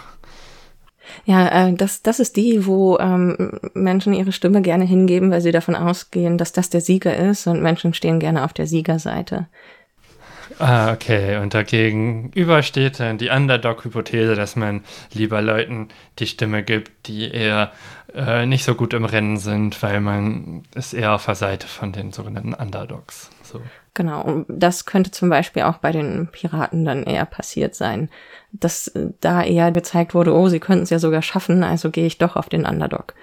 Ja, 1.26 1.68
äh, 1.68 1.74
das, 1.74 2.02
das 2.02 2.20
ist 2.20 2.38
die, 2.38 2.66
wo 2.66 2.98
ähm, 3.00 3.60
Menschen 3.74 4.14
ihre 4.14 4.32
Stimme 4.32 4.62
gerne 4.62 4.86
hingeben, 4.86 5.32
weil 5.32 5.42
sie 5.42 5.52
davon 5.52 5.76
ausgehen, 5.76 6.38
dass 6.38 6.52
das 6.52 6.70
der 6.70 6.82
Sieger 6.82 7.16
ist 7.16 7.48
und 7.48 7.62
Menschen 7.62 7.94
stehen 7.94 8.20
gerne 8.20 8.44
auf 8.44 8.54
der 8.54 8.68
Siegerseite. 8.68 9.48
Ah, 10.60 10.92
okay. 10.94 11.38
Und 11.38 11.54
dagegen 11.54 12.32
übersteht 12.34 13.00
dann 13.00 13.18
die 13.18 13.30
Underdog-Hypothese, 13.30 14.36
dass 14.36 14.56
man 14.56 14.84
lieber 15.14 15.42
Leuten 15.42 15.90
die 16.20 16.28
Stimme 16.28 16.64
gibt, 16.64 17.08
die 17.08 17.32
eher 17.32 17.72
äh, 18.14 18.46
nicht 18.46 18.64
so 18.64 18.76
gut 18.76 18.94
im 18.94 19.06
Rennen 19.06 19.38
sind, 19.38 19.82
weil 19.82 20.02
man 20.02 20.64
ist 20.76 20.94
eher 20.94 21.14
auf 21.14 21.26
der 21.26 21.36
Seite 21.36 21.68
von 21.68 21.92
den 21.92 22.12
sogenannten 22.12 22.54
Underdogs. 22.54 23.30
So. 23.44 23.62
Genau, 23.94 24.22
und 24.22 24.46
das 24.48 24.86
könnte 24.86 25.12
zum 25.12 25.30
Beispiel 25.30 25.64
auch 25.64 25.78
bei 25.78 25.92
den 25.92 26.28
Piraten 26.32 26.86
dann 26.86 27.04
eher 27.04 27.26
passiert 27.26 27.76
sein, 27.76 28.10
dass 28.54 28.92
da 29.20 29.44
eher 29.44 29.72
gezeigt 29.72 30.14
wurde, 30.14 30.34
oh, 30.34 30.48
sie 30.48 30.60
könnten 30.60 30.84
es 30.84 30.90
ja 30.90 31.00
sogar 31.00 31.22
schaffen, 31.22 31.64
also 31.64 31.90
gehe 31.92 32.06
ich 32.06 32.18
doch 32.18 32.36
auf 32.36 32.48
den 32.48 32.66
Underdog. 32.66 33.14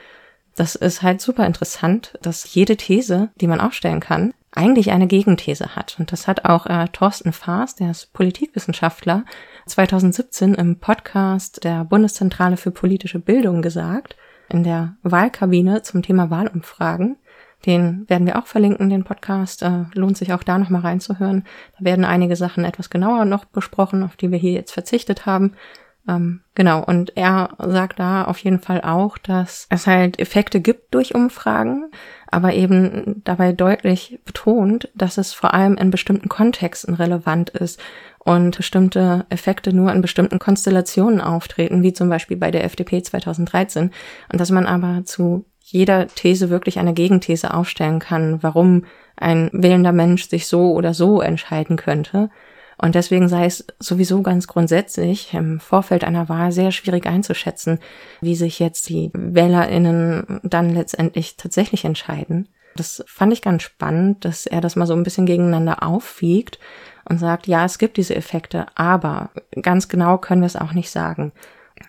Das 0.56 0.74
ist 0.74 1.02
halt 1.02 1.20
super 1.20 1.46
interessant, 1.46 2.18
dass 2.20 2.52
jede 2.52 2.76
These, 2.76 3.30
die 3.40 3.46
man 3.46 3.60
aufstellen 3.60 4.00
kann, 4.00 4.34
eigentlich 4.53 4.90
eine 4.90 5.07
Gegenthese 5.07 5.76
hat. 5.76 5.96
Und 5.99 6.12
das 6.12 6.26
hat 6.26 6.44
auch 6.44 6.66
äh, 6.66 6.86
Thorsten 6.92 7.32
Faas, 7.32 7.74
der 7.74 7.90
ist 7.90 8.12
Politikwissenschaftler, 8.12 9.24
2017 9.66 10.55
im 10.55 10.78
Podcast 10.78 11.64
der 11.64 11.84
Bundeszentrale 11.84 12.57
für 12.57 12.70
politische 12.70 13.18
Bildung 13.18 13.62
gesagt, 13.62 14.16
in 14.49 14.64
der 14.64 14.96
Wahlkabine 15.03 15.82
zum 15.82 16.03
Thema 16.03 16.30
Wahlumfragen. 16.30 17.16
Den 17.66 18.09
werden 18.09 18.26
wir 18.26 18.38
auch 18.38 18.46
verlinken, 18.46 18.88
den 18.88 19.05
Podcast. 19.05 19.62
Äh, 19.62 19.84
lohnt 19.94 20.16
sich 20.16 20.32
auch 20.32 20.42
da 20.42 20.59
nochmal 20.59 20.82
reinzuhören. 20.82 21.44
Da 21.78 21.84
werden 21.84 22.05
einige 22.05 22.36
Sachen 22.36 22.64
etwas 22.64 22.88
genauer 22.88 23.24
noch 23.24 23.44
besprochen, 23.44 24.03
auf 24.03 24.16
die 24.16 24.30
wir 24.30 24.38
hier 24.38 24.53
jetzt 24.53 24.72
verzichtet 24.72 25.26
haben. 25.26 25.55
Ähm, 26.09 26.40
genau, 26.55 26.82
und 26.82 27.16
er 27.16 27.51
sagt 27.59 27.99
da 27.99 28.24
auf 28.24 28.38
jeden 28.38 28.61
Fall 28.61 28.80
auch, 28.80 29.18
dass 29.18 29.66
es 29.70 29.86
halt 29.86 30.18
Effekte 30.18 30.61
gibt 30.61 30.94
durch 30.94 31.14
Umfragen, 31.14 31.90
aber 32.30 32.54
eben 32.54 33.22
dabei 33.24 33.52
deutlich 33.52 34.20
betont, 34.24 34.90
dass 34.94 35.18
es 35.18 35.32
vor 35.32 35.54
allem 35.54 35.76
in 35.76 35.90
bestimmten 35.90 36.28
Kontexten 36.28 36.94
relevant 36.94 37.50
ist 37.50 37.80
und 38.18 38.56
bestimmte 38.56 39.26
Effekte 39.30 39.72
nur 39.72 39.92
in 39.92 40.02
bestimmten 40.02 40.38
Konstellationen 40.38 41.20
auftreten, 41.20 41.82
wie 41.82 41.92
zum 41.92 42.08
Beispiel 42.08 42.36
bei 42.36 42.50
der 42.50 42.64
FDP 42.64 43.02
2013, 43.02 43.90
und 44.30 44.40
dass 44.40 44.50
man 44.50 44.66
aber 44.66 45.04
zu 45.04 45.46
jeder 45.60 46.06
These 46.08 46.50
wirklich 46.50 46.78
eine 46.78 46.94
Gegenthese 46.94 47.52
aufstellen 47.52 47.98
kann, 47.98 48.42
warum 48.42 48.84
ein 49.16 49.50
wählender 49.52 49.92
Mensch 49.92 50.28
sich 50.28 50.46
so 50.46 50.72
oder 50.72 50.94
so 50.94 51.20
entscheiden 51.20 51.76
könnte. 51.76 52.30
Und 52.80 52.94
deswegen 52.94 53.28
sei 53.28 53.46
es 53.46 53.66
sowieso 53.80 54.22
ganz 54.22 54.46
grundsätzlich 54.46 55.34
im 55.34 55.58
Vorfeld 55.58 56.04
einer 56.04 56.28
Wahl 56.28 56.52
sehr 56.52 56.70
schwierig 56.70 57.06
einzuschätzen, 57.06 57.80
wie 58.20 58.36
sich 58.36 58.60
jetzt 58.60 58.88
die 58.88 59.10
WählerInnen 59.12 60.40
dann 60.44 60.70
letztendlich 60.74 61.36
tatsächlich 61.36 61.84
entscheiden. 61.84 62.48
Das 62.76 63.02
fand 63.08 63.32
ich 63.32 63.42
ganz 63.42 63.64
spannend, 63.64 64.24
dass 64.24 64.46
er 64.46 64.60
das 64.60 64.76
mal 64.76 64.86
so 64.86 64.94
ein 64.94 65.02
bisschen 65.02 65.26
gegeneinander 65.26 65.82
aufwiegt 65.82 66.60
und 67.08 67.18
sagt, 67.18 67.48
ja, 67.48 67.64
es 67.64 67.78
gibt 67.78 67.96
diese 67.96 68.14
Effekte, 68.14 68.66
aber 68.76 69.30
ganz 69.60 69.88
genau 69.88 70.18
können 70.18 70.42
wir 70.42 70.46
es 70.46 70.56
auch 70.56 70.72
nicht 70.72 70.90
sagen. 70.90 71.32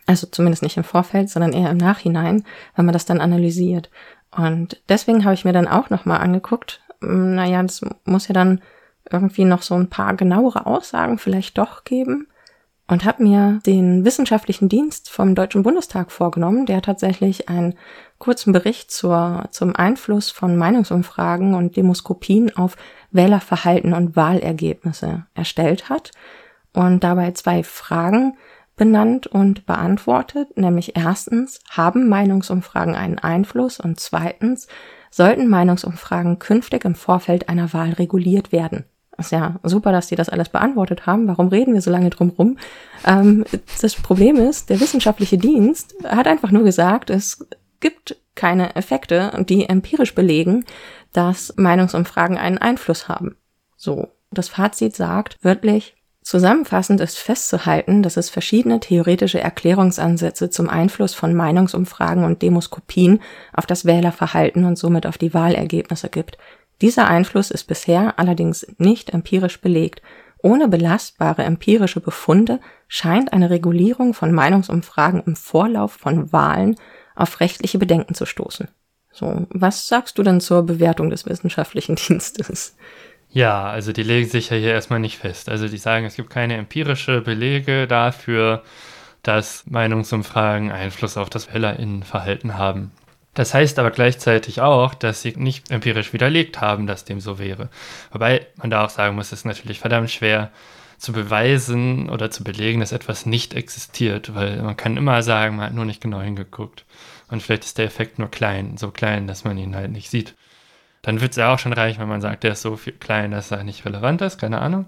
Also 0.07 0.25
zumindest 0.25 0.63
nicht 0.63 0.77
im 0.77 0.83
Vorfeld, 0.83 1.29
sondern 1.29 1.53
eher 1.53 1.69
im 1.69 1.77
Nachhinein, 1.77 2.43
wenn 2.75 2.85
man 2.85 2.93
das 2.93 3.05
dann 3.05 3.21
analysiert. 3.21 3.91
Und 4.31 4.81
deswegen 4.89 5.23
habe 5.23 5.35
ich 5.35 5.45
mir 5.45 5.53
dann 5.53 5.67
auch 5.67 5.91
nochmal 5.91 6.21
angeguckt, 6.21 6.81
hm, 7.01 7.35
naja, 7.35 7.61
das 7.61 7.81
muss 8.05 8.27
ja 8.27 8.33
dann 8.33 8.61
irgendwie 9.11 9.45
noch 9.45 9.61
so 9.61 9.75
ein 9.75 9.89
paar 9.89 10.15
genauere 10.15 10.65
Aussagen 10.65 11.17
vielleicht 11.17 11.57
doch 11.57 11.83
geben 11.83 12.27
und 12.89 13.05
habe 13.05 13.21
mir 13.21 13.59
den 13.65 14.03
wissenschaftlichen 14.03 14.67
Dienst 14.67 15.09
vom 15.09 15.35
Deutschen 15.35 15.61
Bundestag 15.61 16.11
vorgenommen, 16.11 16.65
der 16.65 16.81
tatsächlich 16.81 17.47
einen 17.47 17.75
kurzen 18.17 18.51
Bericht 18.51 18.91
zur, 18.91 19.47
zum 19.51 19.75
Einfluss 19.75 20.31
von 20.31 20.57
Meinungsumfragen 20.57 21.53
und 21.53 21.75
Demoskopien 21.75 22.55
auf 22.55 22.77
Wählerverhalten 23.11 23.93
und 23.93 24.15
Wahlergebnisse 24.15 25.25
erstellt 25.35 25.89
hat 25.89 26.11
und 26.73 27.03
dabei 27.03 27.31
zwei 27.31 27.63
Fragen 27.63 28.37
benannt 28.75 29.27
und 29.27 29.65
beantwortet, 29.67 30.57
nämlich 30.57 30.95
erstens, 30.95 31.59
haben 31.69 32.09
Meinungsumfragen 32.09 32.95
einen 32.95 33.19
Einfluss 33.19 33.79
und 33.79 33.99
zweitens, 33.99 34.67
sollten 35.11 35.47
Meinungsumfragen 35.47 36.39
künftig 36.39 36.85
im 36.85 36.95
Vorfeld 36.95 37.49
einer 37.49 37.73
Wahl 37.73 37.93
reguliert 37.93 38.51
werden. 38.51 38.85
Ist 39.19 39.31
ja 39.31 39.59
super, 39.63 39.91
dass 39.91 40.07
die 40.07 40.15
das 40.15 40.29
alles 40.29 40.49
beantwortet 40.49 41.05
haben. 41.05 41.27
Warum 41.27 41.49
reden 41.49 41.73
wir 41.73 41.81
so 41.81 41.91
lange 41.91 42.09
drum 42.09 42.29
rum? 42.29 42.57
Ähm, 43.05 43.45
das 43.81 43.95
Problem 43.95 44.37
ist, 44.37 44.69
der 44.69 44.79
wissenschaftliche 44.79 45.37
Dienst 45.37 45.95
hat 46.03 46.27
einfach 46.27 46.51
nur 46.51 46.63
gesagt, 46.63 47.09
es 47.09 47.45
gibt 47.79 48.17
keine 48.35 48.75
Effekte, 48.75 49.31
die 49.47 49.67
empirisch 49.67 50.15
belegen, 50.15 50.65
dass 51.11 51.53
Meinungsumfragen 51.57 52.37
einen 52.37 52.57
Einfluss 52.57 53.07
haben. 53.07 53.35
So. 53.75 54.09
Das 54.31 54.47
Fazit 54.47 54.95
sagt 54.95 55.37
wörtlich, 55.41 55.95
Zusammenfassend 56.21 57.01
ist 57.01 57.17
festzuhalten, 57.17 58.03
dass 58.03 58.15
es 58.15 58.29
verschiedene 58.29 58.79
theoretische 58.79 59.39
Erklärungsansätze 59.39 60.51
zum 60.51 60.69
Einfluss 60.69 61.15
von 61.15 61.33
Meinungsumfragen 61.33 62.23
und 62.23 62.43
Demoskopien 62.43 63.21
auf 63.51 63.65
das 63.65 63.85
Wählerverhalten 63.85 64.65
und 64.65 64.77
somit 64.77 65.07
auf 65.07 65.17
die 65.17 65.33
Wahlergebnisse 65.33 66.09
gibt. 66.09 66.37
Dieser 66.81 67.07
Einfluss 67.07 67.51
ist 67.51 67.65
bisher 67.65 68.17
allerdings 68.17 68.65
nicht 68.77 69.09
empirisch 69.09 69.59
belegt. 69.59 70.01
Ohne 70.41 70.69
belastbare 70.69 71.43
empirische 71.43 71.99
Befunde 71.99 72.59
scheint 72.87 73.33
eine 73.33 73.49
Regulierung 73.49 74.13
von 74.13 74.31
Meinungsumfragen 74.31 75.21
im 75.25 75.35
Vorlauf 75.35 75.93
von 75.93 76.31
Wahlen 76.31 76.75
auf 77.15 77.41
rechtliche 77.41 77.77
Bedenken 77.77 78.13
zu 78.13 78.25
stoßen. 78.25 78.69
So, 79.11 79.47
was 79.49 79.87
sagst 79.87 80.17
du 80.17 80.23
denn 80.23 80.39
zur 80.39 80.63
Bewertung 80.63 81.09
des 81.09 81.25
wissenschaftlichen 81.25 81.95
Dienstes? 82.07 82.77
Ja, 83.31 83.69
also 83.69 83.91
die 83.91 84.03
legen 84.03 84.29
sich 84.29 84.49
ja 84.49 84.57
hier 84.57 84.71
erstmal 84.71 84.99
nicht 84.99 85.17
fest. 85.17 85.49
Also 85.49 85.67
die 85.67 85.77
sagen, 85.77 86.05
es 86.05 86.15
gibt 86.15 86.29
keine 86.29 86.55
empirische 86.55 87.21
Belege 87.21 87.85
dafür, 87.85 88.63
dass 89.21 89.65
Meinungsumfragen 89.67 90.71
Einfluss 90.71 91.17
auf 91.17 91.29
das 91.29 91.53
Wählerinnenverhalten 91.53 92.57
haben. 92.57 92.91
Das 93.33 93.53
heißt 93.53 93.79
aber 93.79 93.91
gleichzeitig 93.91 94.61
auch, 94.61 94.93
dass 94.93 95.21
sie 95.21 95.33
nicht 95.37 95.71
empirisch 95.71 96.13
widerlegt 96.13 96.61
haben, 96.61 96.87
dass 96.87 97.05
dem 97.05 97.19
so 97.19 97.39
wäre. 97.39 97.69
Wobei 98.11 98.47
man 98.57 98.69
da 98.69 98.85
auch 98.85 98.89
sagen 98.89 99.15
muss, 99.15 99.27
es 99.27 99.39
ist 99.39 99.45
natürlich 99.45 99.79
verdammt 99.79 100.11
schwer 100.11 100.51
zu 100.97 101.13
beweisen 101.13 102.09
oder 102.09 102.31
zu 102.31 102.43
belegen, 102.43 102.81
dass 102.81 102.91
etwas 102.91 103.25
nicht 103.25 103.53
existiert, 103.53 104.35
weil 104.35 104.61
man 104.61 104.75
kann 104.75 104.97
immer 104.97 105.23
sagen, 105.23 105.55
man 105.55 105.67
hat 105.67 105.73
nur 105.73 105.85
nicht 105.85 106.01
genau 106.01 106.21
hingeguckt. 106.21 106.85
Und 107.29 107.41
vielleicht 107.41 107.63
ist 107.65 107.77
der 107.77 107.85
Effekt 107.85 108.19
nur 108.19 108.29
klein, 108.29 108.77
so 108.77 108.91
klein, 108.91 109.27
dass 109.27 109.43
man 109.43 109.57
ihn 109.57 109.75
halt 109.75 109.91
nicht 109.91 110.09
sieht 110.09 110.35
dann 111.01 111.21
wird 111.21 111.31
es 111.31 111.37
ja 111.37 111.53
auch 111.53 111.59
schon 111.59 111.73
reichen, 111.73 111.99
wenn 111.99 112.09
man 112.09 112.21
sagt, 112.21 112.43
der 112.43 112.53
ist 112.53 112.61
so 112.61 112.75
viel 112.75 112.93
klein, 112.93 113.31
dass 113.31 113.51
er 113.51 113.63
nicht 113.63 113.85
relevant 113.85 114.21
ist, 114.21 114.37
keine 114.37 114.59
Ahnung. 114.59 114.87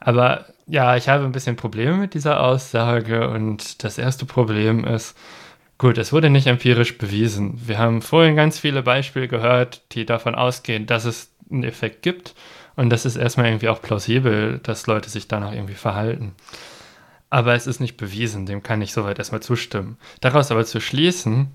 Aber 0.00 0.46
ja, 0.66 0.96
ich 0.96 1.08
habe 1.08 1.24
ein 1.24 1.32
bisschen 1.32 1.56
Probleme 1.56 1.96
mit 1.96 2.14
dieser 2.14 2.40
Aussage 2.40 3.28
und 3.28 3.82
das 3.82 3.98
erste 3.98 4.26
Problem 4.26 4.84
ist, 4.84 5.16
gut, 5.78 5.96
es 5.96 6.12
wurde 6.12 6.28
nicht 6.28 6.46
empirisch 6.46 6.98
bewiesen. 6.98 7.60
Wir 7.66 7.78
haben 7.78 8.02
vorhin 8.02 8.36
ganz 8.36 8.58
viele 8.58 8.82
Beispiele 8.82 9.28
gehört, 9.28 9.82
die 9.92 10.04
davon 10.04 10.34
ausgehen, 10.34 10.86
dass 10.86 11.04
es 11.04 11.32
einen 11.50 11.64
Effekt 11.64 12.02
gibt 12.02 12.34
und 12.76 12.90
das 12.90 13.06
ist 13.06 13.16
erstmal 13.16 13.46
irgendwie 13.46 13.68
auch 13.68 13.80
plausibel, 13.80 14.60
dass 14.62 14.86
Leute 14.86 15.08
sich 15.08 15.28
danach 15.28 15.52
irgendwie 15.52 15.74
verhalten. 15.74 16.34
Aber 17.30 17.54
es 17.54 17.66
ist 17.66 17.80
nicht 17.80 17.96
bewiesen, 17.96 18.46
dem 18.46 18.62
kann 18.62 18.82
ich 18.82 18.92
soweit 18.92 19.18
erstmal 19.18 19.42
zustimmen. 19.42 19.98
Daraus 20.20 20.50
aber 20.50 20.64
zu 20.64 20.80
schließen, 20.80 21.48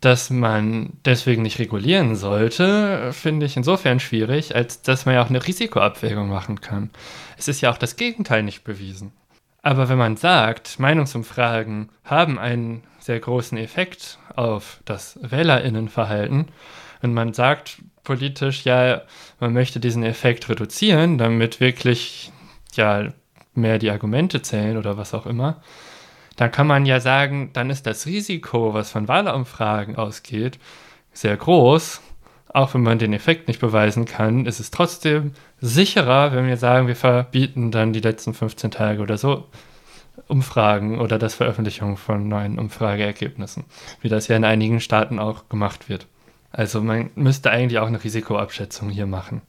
dass 0.00 0.28
man 0.28 0.92
deswegen 1.04 1.42
nicht 1.42 1.58
regulieren 1.58 2.16
sollte, 2.16 3.12
finde 3.12 3.46
ich 3.46 3.56
insofern 3.56 4.00
schwierig, 4.00 4.54
als 4.54 4.82
dass 4.82 5.06
man 5.06 5.14
ja 5.14 5.22
auch 5.22 5.30
eine 5.30 5.46
Risikoabwägung 5.46 6.28
machen 6.28 6.60
kann. 6.60 6.90
Es 7.38 7.48
ist 7.48 7.62
ja 7.62 7.70
auch 7.70 7.78
das 7.78 7.96
Gegenteil 7.96 8.42
nicht 8.42 8.64
bewiesen. 8.64 9.12
Aber 9.62 9.88
wenn 9.88 9.96
man 9.96 10.18
sagt, 10.18 10.78
Meinungsumfragen 10.78 11.88
haben 12.04 12.38
einen 12.38 12.82
sehr 13.04 13.20
großen 13.20 13.58
Effekt 13.58 14.18
auf 14.34 14.80
das 14.86 15.18
Wählerinnenverhalten. 15.20 16.46
Und 17.02 17.12
man 17.12 17.34
sagt 17.34 17.82
politisch, 18.02 18.64
ja, 18.64 19.02
man 19.40 19.52
möchte 19.52 19.78
diesen 19.78 20.02
Effekt 20.02 20.48
reduzieren, 20.48 21.18
damit 21.18 21.60
wirklich 21.60 22.32
ja 22.72 23.12
mehr 23.52 23.78
die 23.78 23.90
Argumente 23.90 24.40
zählen 24.40 24.78
oder 24.78 24.96
was 24.96 25.12
auch 25.12 25.26
immer, 25.26 25.60
dann 26.36 26.50
kann 26.50 26.66
man 26.66 26.86
ja 26.86 26.98
sagen, 26.98 27.50
dann 27.52 27.68
ist 27.68 27.86
das 27.86 28.06
Risiko, 28.06 28.72
was 28.72 28.90
von 28.90 29.06
Wahlumfragen 29.06 29.96
ausgeht, 29.96 30.58
sehr 31.12 31.36
groß. 31.36 32.00
Auch 32.54 32.72
wenn 32.72 32.82
man 32.82 32.98
den 32.98 33.12
Effekt 33.12 33.48
nicht 33.48 33.60
beweisen 33.60 34.06
kann, 34.06 34.46
ist 34.46 34.60
es 34.60 34.70
trotzdem 34.70 35.32
sicherer, 35.60 36.32
wenn 36.32 36.46
wir 36.46 36.56
sagen, 36.56 36.86
wir 36.86 36.96
verbieten 36.96 37.70
dann 37.70 37.92
die 37.92 38.00
letzten 38.00 38.32
15 38.32 38.70
Tage 38.70 39.02
oder 39.02 39.18
so 39.18 39.46
Umfragen 40.28 41.00
oder 41.00 41.18
das 41.18 41.34
Veröffentlichung 41.34 41.96
von 41.96 42.28
neuen 42.28 42.58
Umfrageergebnissen, 42.58 43.64
wie 44.00 44.08
das 44.08 44.28
ja 44.28 44.36
in 44.36 44.44
einigen 44.44 44.80
Staaten 44.80 45.18
auch 45.18 45.48
gemacht 45.48 45.88
wird. 45.88 46.06
Also 46.50 46.80
man 46.80 47.10
müsste 47.14 47.50
eigentlich 47.50 47.78
auch 47.78 47.86
eine 47.86 48.02
Risikoabschätzung 48.02 48.88
hier 48.88 49.06
machen. 49.06 49.42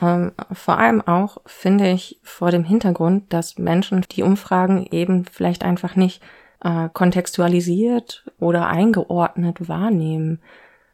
Ähm, 0.00 0.32
vor 0.52 0.78
allem 0.78 1.00
auch 1.00 1.38
finde 1.46 1.90
ich 1.90 2.18
vor 2.22 2.50
dem 2.50 2.64
Hintergrund, 2.64 3.32
dass 3.32 3.58
Menschen 3.58 4.02
die 4.10 4.22
Umfragen 4.22 4.86
eben 4.90 5.24
vielleicht 5.24 5.64
einfach 5.64 5.96
nicht 5.96 6.22
äh, 6.62 6.88
kontextualisiert 6.92 8.24
oder 8.38 8.66
eingeordnet 8.68 9.68
wahrnehmen. 9.68 10.40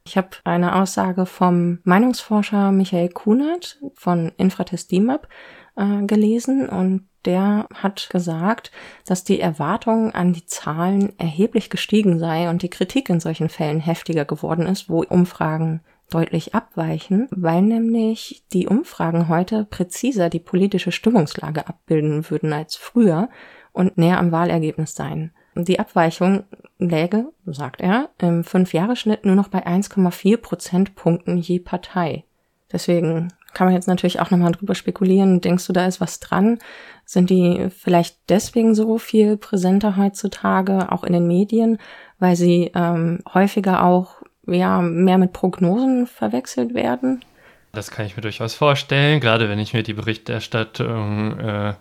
Ich 0.04 0.16
habe 0.16 0.30
eine 0.44 0.76
Aussage 0.76 1.26
vom 1.26 1.78
Meinungsforscher 1.84 2.72
Michael 2.72 3.10
Kunert 3.10 3.78
von 3.94 4.32
Infratest 4.38 4.90
DIMAP 4.90 5.28
äh, 5.76 6.06
gelesen 6.06 6.68
und 6.68 7.09
der 7.24 7.66
hat 7.74 8.08
gesagt, 8.10 8.70
dass 9.06 9.24
die 9.24 9.40
Erwartung 9.40 10.12
an 10.12 10.32
die 10.32 10.46
Zahlen 10.46 11.18
erheblich 11.18 11.70
gestiegen 11.70 12.18
sei 12.18 12.48
und 12.48 12.62
die 12.62 12.70
Kritik 12.70 13.08
in 13.08 13.20
solchen 13.20 13.48
Fällen 13.48 13.80
heftiger 13.80 14.24
geworden 14.24 14.66
ist, 14.66 14.88
wo 14.88 15.02
Umfragen 15.02 15.80
deutlich 16.10 16.54
abweichen, 16.54 17.28
weil 17.30 17.62
nämlich 17.62 18.44
die 18.52 18.66
Umfragen 18.66 19.28
heute 19.28 19.64
präziser 19.64 20.28
die 20.28 20.40
politische 20.40 20.92
Stimmungslage 20.92 21.68
abbilden 21.68 22.28
würden 22.30 22.52
als 22.52 22.76
früher 22.76 23.28
und 23.72 23.96
näher 23.96 24.18
am 24.18 24.32
Wahlergebnis 24.32 24.94
sein. 24.94 25.32
Die 25.54 25.78
Abweichung 25.78 26.44
läge, 26.78 27.32
sagt 27.44 27.80
er, 27.80 28.10
im 28.18 28.44
Fünfjahresschnitt 28.44 29.24
nur 29.24 29.34
noch 29.34 29.48
bei 29.48 29.66
1,4 29.66 30.36
Prozentpunkten 30.38 31.36
je 31.36 31.58
Partei. 31.58 32.24
Deswegen 32.72 33.32
kann 33.54 33.66
man 33.66 33.74
jetzt 33.74 33.88
natürlich 33.88 34.20
auch 34.20 34.30
nochmal 34.30 34.52
drüber 34.52 34.74
spekulieren. 34.74 35.40
Denkst 35.40 35.66
du, 35.66 35.72
da 35.72 35.86
ist 35.86 36.00
was 36.00 36.20
dran? 36.20 36.58
Sind 37.04 37.30
die 37.30 37.68
vielleicht 37.70 38.18
deswegen 38.28 38.74
so 38.74 38.98
viel 38.98 39.36
präsenter 39.36 39.96
heutzutage, 39.96 40.92
auch 40.92 41.04
in 41.04 41.12
den 41.12 41.26
Medien, 41.26 41.78
weil 42.18 42.36
sie 42.36 42.70
ähm, 42.74 43.20
häufiger 43.34 43.84
auch 43.84 44.22
ja, 44.46 44.80
mehr 44.80 45.18
mit 45.18 45.32
Prognosen 45.32 46.06
verwechselt 46.06 46.74
werden? 46.74 47.24
Das 47.72 47.90
kann 47.90 48.06
ich 48.06 48.16
mir 48.16 48.22
durchaus 48.22 48.54
vorstellen, 48.54 49.20
gerade 49.20 49.48
wenn 49.48 49.60
ich 49.60 49.74
mir 49.74 49.84
die 49.84 49.94
Berichterstattung 49.94 51.38
äh, 51.38 51.74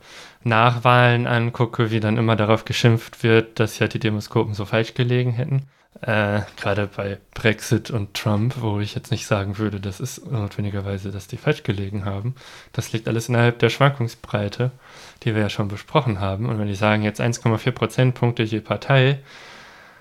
nach 0.43 0.83
Wahlen 0.83 1.25
angucke, 1.25 1.89
wie 1.89 1.99
dann 1.99 2.17
immer 2.17 2.35
darauf 2.35 2.63
geschimpft 2.65 3.23
wird, 3.23 3.59
dass 3.59 3.79
ja 3.79 3.87
die 3.87 3.99
Demoskopen 3.99 4.53
so 4.53 4.65
falsch 4.65 4.93
gelegen 4.93 5.31
hätten. 5.31 5.63
Äh, 6.01 6.41
gerade 6.55 6.87
bei 6.87 7.17
Brexit 7.33 7.91
und 7.91 8.13
Trump, 8.13 8.61
wo 8.61 8.79
ich 8.79 8.95
jetzt 8.95 9.11
nicht 9.11 9.25
sagen 9.25 9.57
würde, 9.57 9.79
das 9.79 9.99
ist 9.99 10.31
notwendigerweise, 10.31 11.11
dass 11.11 11.27
die 11.27 11.37
falsch 11.37 11.63
gelegen 11.63 12.05
haben. 12.05 12.35
Das 12.73 12.93
liegt 12.93 13.07
alles 13.07 13.27
innerhalb 13.27 13.59
der 13.59 13.69
Schwankungsbreite, 13.69 14.71
die 15.23 15.35
wir 15.35 15.41
ja 15.41 15.49
schon 15.49 15.67
besprochen 15.67 16.19
haben. 16.19 16.47
Und 16.47 16.59
wenn 16.59 16.67
die 16.67 16.75
sagen 16.75 17.03
jetzt 17.03 17.19
1,4 17.19 17.71
Prozentpunkte 17.71 18.43
je 18.43 18.61
Partei, 18.61 19.19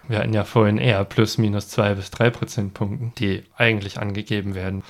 Wir 0.08 0.20
hatten 0.20 0.32
ja 0.32 0.44
vorhin 0.44 0.78
eher 0.78 1.04
plus 1.04 1.36
minus 1.36 1.68
zwei 1.68 1.94
bis 1.94 2.10
drei 2.10 2.30
Prozentpunkten, 2.30 3.12
die 3.18 3.44
eigentlich 3.56 4.00
angegeben 4.00 4.54
werden 4.54 4.82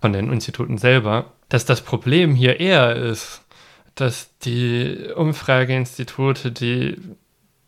von 0.00 0.12
den 0.12 0.32
Instituten 0.32 0.78
selber, 0.78 1.32
dass 1.48 1.64
das 1.64 1.80
Problem 1.80 2.34
hier 2.34 2.58
eher 2.58 2.96
ist, 2.96 3.42
dass 3.94 4.36
die 4.38 5.10
Umfrageinstitute 5.14 6.50
die 6.50 6.96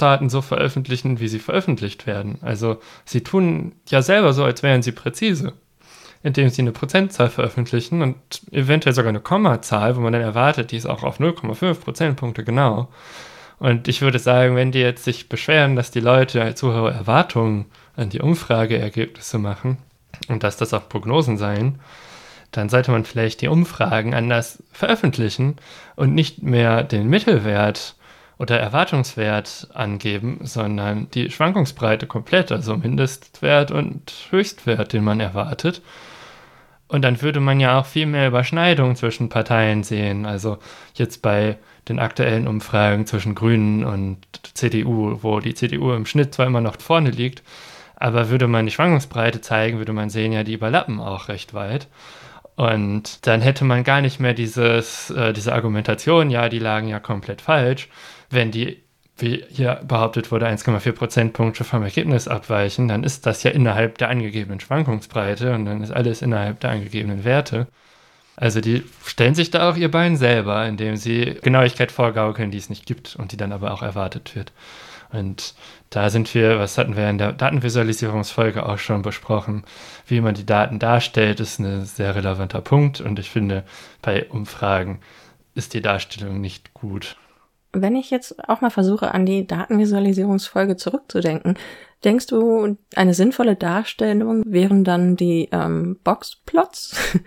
Daten 0.05 0.29
so 0.29 0.43
veröffentlichen, 0.43 1.19
wie 1.19 1.29
sie 1.29 1.39
veröffentlicht 1.39 2.07
werden. 2.07 2.39
Also 2.43 2.79
sie 3.07 3.23
tun 3.23 3.73
ja 3.89 4.03
selber 4.03 4.35
so, 4.35 4.45
als 4.45 4.63
wären 4.63 4.83
sie 4.83 4.93
präzise, 4.93 5.55
indem 6.23 6.51
sie 6.51 6.61
eine 6.61 6.73
Prozentzahl 6.73 7.31
veröffentlichen 7.31 8.03
und 8.03 8.17
eventuell 8.51 8.95
sogar 8.95 9.09
eine 9.09 9.21
Kommazahl, 9.21 9.97
wo 9.97 10.01
man 10.01 10.13
dann 10.13 10.21
erwartet, 10.21 10.73
die 10.73 10.77
ist 10.77 10.87
auch 10.87 11.05
auf 11.05 11.21
0,5 11.21 11.81
Prozentpunkte 11.81 12.45
genau. 12.45 12.89
Und 13.59 13.89
ich 13.89 14.03
würde 14.03 14.19
sagen, 14.19 14.57
wenn 14.57 14.73
die 14.73 14.81
jetzt 14.81 15.05
sich 15.05 15.31
beschweren, 15.31 15.75
dass 15.75 15.91
die 15.91 16.01
Leute 16.01 16.43
halt 16.43 16.59
zu 16.59 16.75
hohe 16.75 16.91
Erwartungen 16.91 17.65
an 17.97 18.11
die 18.11 18.21
Umfrageergebnisse 18.21 19.39
machen 19.39 19.79
und 20.29 20.43
dass 20.43 20.59
das 20.59 20.75
auch 20.75 20.89
Prognosen 20.91 21.39
seien, 21.39 21.81
dann 22.51 22.69
sollte 22.69 22.91
man 22.91 23.07
vielleicht 23.07 23.41
die 23.41 23.49
Umfragen 23.49 24.15
anders 24.15 24.63
veröffentlichen 24.71 25.57
und 25.97 26.15
nicht 26.15 26.43
mehr 26.43 26.83
den 26.83 27.09
Mittelwert 27.09 27.97
oder 28.39 28.59
Erwartungswert 28.59 29.69
angeben, 29.75 30.41
sondern 30.43 31.09
die 31.11 31.31
Schwankungsbreite 31.31 32.07
komplett, 32.07 32.51
also 32.51 32.77
Mindestwert 32.77 33.71
und 33.71 34.13
Höchstwert, 34.31 34.93
den 34.93 35.05
man 35.05 35.21
erwartet. 35.21 35.83
Und 36.89 37.03
dann 37.03 37.23
würde 37.23 37.41
man 37.41 37.61
ja 37.61 37.79
auch 37.79 37.87
viel 37.87 38.07
mehr 38.07 38.29
Überschneidungen 38.29 38.97
zwischen 38.97 39.29
Parteien 39.29 39.83
sehen. 39.83 40.27
Also 40.27 40.59
jetzt 40.95 41.23
bei 41.23 41.57
den 41.89 41.99
aktuellen 41.99 42.47
Umfragen 42.47 43.07
zwischen 43.07 43.35
Grünen 43.35 43.85
und 43.85 44.19
CDU, 44.55 45.19
wo 45.23 45.41
die 45.41 45.55
CDU 45.55 45.93
im 45.93 46.07
Schnitt 46.07 46.35
zwar 46.35 46.47
immer 46.47 46.61
noch 46.61 46.81
vorne 46.81 47.11
liegt, 47.11 47.43
aber 47.97 48.29
würde 48.31 48.49
man 48.49 48.67
die 48.67 48.73
Schwankungsbreite 48.73 49.41
zeigen, 49.41 49.79
würde 49.79 49.93
man 49.93 50.11
sehen, 50.11 50.33
ja, 50.33 50.45
die 50.45 50.55
überlappen 50.55 51.01
auch 51.01 51.29
recht 51.29 51.55
weit. 51.55 51.89
Und 52.57 53.27
dann 53.27 53.41
hätte 53.41 53.65
man 53.65 53.83
gar 53.83 54.01
nicht 54.01 54.21
mehr 54.21 54.35
dieses, 54.35 55.11
äh, 55.11 55.33
diese 55.33 55.53
Argumentation, 55.53 56.31
ja, 56.31 56.49
die 56.49 56.61
lagen 56.61 56.89
ja 56.89 57.01
komplett 57.01 57.41
falsch, 57.41 57.89
wenn 58.35 58.51
die, 58.51 58.83
wie 59.17 59.45
hier 59.49 59.81
behauptet 59.87 60.31
wurde, 60.33 60.47
1,4 60.47 60.93
Prozentpunkte 60.93 61.65
vom 61.65 61.83
Ergebnis 61.83 62.29
abweichen, 62.29 62.89
dann 62.89 63.05
ist 63.05 63.27
das 63.27 63.43
ja 63.43 63.51
innerhalb 63.51 63.99
der 63.99 64.09
angegebenen 64.09 64.61
Schwankungsbreite 64.61 65.55
und 65.55 65.65
dann 65.67 65.83
ist 65.83 65.93
alles 65.93 66.23
innerhalb 66.23 66.61
der 66.61 66.71
angegebenen 66.71 67.25
Werte. 67.25 67.69
Also 68.37 68.61
die 68.61 68.83
stellen 69.05 69.35
sich 69.35 69.51
da 69.51 69.71
auch 69.71 69.77
ihr 69.77 69.91
Bein 69.91 70.17
selber, 70.17 70.67
indem 70.67 70.97
sie 70.97 71.37
Genauigkeit 71.43 71.93
vorgaukeln, 71.93 72.51
die 72.51 72.59
es 72.59 72.69
nicht 72.69 72.87
gibt 72.87 73.15
und 73.15 73.31
die 73.31 73.37
dann 73.37 73.53
aber 73.53 73.73
auch 73.73 73.83
erwartet 73.83 74.35
wird. 74.35 74.53
Und 75.13 75.55
da 75.91 76.11
sind 76.11 76.35
wir, 76.35 76.59
was 76.59 76.77
hatten 76.77 76.97
wir 76.97 77.09
in 77.09 77.19
der 77.19 77.33
Datenvisualisierungsfolge 77.33 78.67
auch 78.67 78.79
schon 78.79 79.03
besprochen, 79.03 79.63
wie 80.09 80.21
man 80.21 80.35
die 80.35 80.47
Daten 80.47 80.81
darstellt, 80.81 81.39
ist 81.39 81.61
ein 81.61 81.85
sehr 81.85 82.17
relevanter 82.17 82.61
Punkt 82.61 83.01
und 83.01 83.21
ich 83.21 83.31
finde, 83.31 83.63
bei 84.03 84.29
Umfragen 84.29 85.01
ist 85.55 85.73
die 85.73 85.83
Darstellung 85.83 86.41
nicht 86.41 86.75
gut. 86.75 87.17
Wenn 87.75 87.97
ich 87.97 88.11
jetzt 88.11 88.49
auch 88.49 88.61
mal 88.61 88.71
versuche, 88.71 89.13
an 89.13 89.27
die 89.27 89.47
Datenvisualisierungsfolge 89.47 90.77
zurückzudenken, 90.77 91.57
denkst 92.05 92.27
du, 92.29 92.77
eine 92.95 93.15
sinnvolle 93.15 93.57
Darstellung 93.57 94.43
wären 94.47 94.85
dann 94.85 95.17
die 95.17 95.49
ähm, 95.53 95.99
Boxplots? 96.05 96.97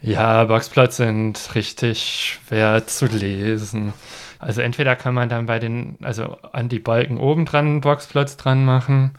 Ja, 0.00 0.44
Boxplots 0.44 0.96
sind 0.98 1.56
richtig 1.56 2.38
schwer 2.46 2.86
zu 2.86 3.06
lesen. 3.06 3.92
Also 4.38 4.60
entweder 4.60 4.94
kann 4.94 5.14
man 5.14 5.28
dann 5.28 5.46
bei 5.46 5.58
den, 5.58 5.98
also 6.02 6.36
an 6.52 6.68
die 6.68 6.78
Balken 6.78 7.18
oben 7.18 7.44
dran 7.44 7.80
Boxplots 7.80 8.36
dran 8.36 8.64
machen 8.64 9.14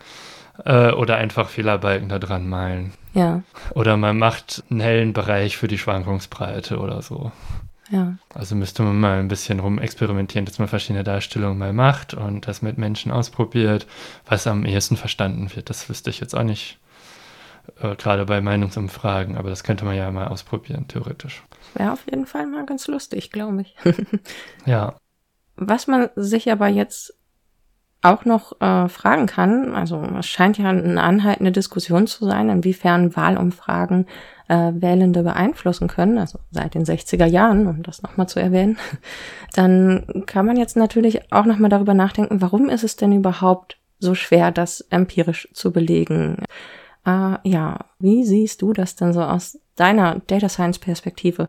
äh, 0.63 0.91
oder 0.91 1.17
einfach 1.17 1.49
Fehlerbalken 1.49 2.07
da 2.07 2.19
dran 2.19 2.47
malen. 2.47 2.93
Ja. 3.13 3.43
Oder 3.71 3.97
man 3.97 4.17
macht 4.17 4.63
einen 4.69 4.79
hellen 4.79 5.13
Bereich 5.13 5.57
für 5.57 5.67
die 5.67 5.77
Schwankungsbreite 5.77 6.79
oder 6.79 7.01
so. 7.01 7.31
Ja. 7.89 8.17
Also 8.33 8.55
müsste 8.55 8.83
man 8.83 8.99
mal 8.99 9.19
ein 9.19 9.27
bisschen 9.27 9.59
rumexperimentieren, 9.59 10.45
dass 10.45 10.59
man 10.59 10.67
verschiedene 10.67 11.03
Darstellungen 11.03 11.57
mal 11.57 11.73
macht 11.73 12.13
und 12.13 12.47
das 12.47 12.61
mit 12.61 12.77
Menschen 12.77 13.11
ausprobiert, 13.11 13.87
was 14.25 14.47
am 14.47 14.65
ehesten 14.65 14.95
verstanden 14.95 15.53
wird. 15.55 15.69
Das 15.69 15.89
wüsste 15.89 16.09
ich 16.09 16.19
jetzt 16.19 16.35
auch 16.35 16.43
nicht, 16.43 16.79
äh, 17.81 17.95
gerade 17.95 18.25
bei 18.25 18.41
Meinungsumfragen, 18.41 19.37
aber 19.37 19.49
das 19.49 19.63
könnte 19.63 19.85
man 19.85 19.95
ja 19.95 20.11
mal 20.11 20.27
ausprobieren, 20.27 20.87
theoretisch. 20.87 21.43
Wäre 21.73 21.91
auf 21.91 22.05
jeden 22.05 22.25
Fall 22.25 22.45
mal 22.45 22.65
ganz 22.65 22.87
lustig, 22.87 23.31
glaube 23.31 23.61
ich. 23.61 23.75
ja. 24.65 24.95
Was 25.55 25.87
man 25.87 26.09
sich 26.15 26.51
aber 26.51 26.67
jetzt 26.67 27.15
auch 28.01 28.23
noch 28.23 28.61
äh, 28.61 28.87
fragen 28.87 29.25
kann, 29.25 29.75
also 29.75 30.01
es 30.17 30.27
scheint 30.27 30.57
ja 30.57 30.69
eine 30.69 31.01
anhaltende 31.01 31.51
Diskussion 31.51 32.07
zu 32.07 32.25
sein, 32.25 32.49
inwiefern 32.49 33.15
Wahlumfragen 33.15 34.05
äh, 34.49 34.73
Wählende 34.73 35.23
beeinflussen 35.23 35.87
können, 35.87 36.17
also 36.17 36.39
seit 36.51 36.73
den 36.73 36.83
60er 36.83 37.25
Jahren, 37.25 37.67
um 37.67 37.83
das 37.83 38.01
nochmal 38.01 38.27
zu 38.27 38.39
erwähnen, 38.39 38.77
dann 39.53 40.23
kann 40.25 40.45
man 40.45 40.57
jetzt 40.57 40.75
natürlich 40.75 41.31
auch 41.31 41.45
nochmal 41.45 41.69
darüber 41.69 41.93
nachdenken, 41.93 42.41
warum 42.41 42.69
ist 42.69 42.83
es 42.83 42.97
denn 42.97 43.13
überhaupt 43.13 43.77
so 43.99 44.15
schwer, 44.15 44.51
das 44.51 44.81
empirisch 44.89 45.47
zu 45.53 45.71
belegen? 45.71 46.43
Äh, 47.05 47.35
ja, 47.43 47.85
wie 47.99 48.25
siehst 48.25 48.61
du 48.61 48.73
das 48.73 48.95
denn 48.95 49.13
so 49.13 49.21
aus 49.21 49.59
deiner 49.75 50.19
Data 50.27 50.49
Science 50.49 50.79
Perspektive? 50.79 51.47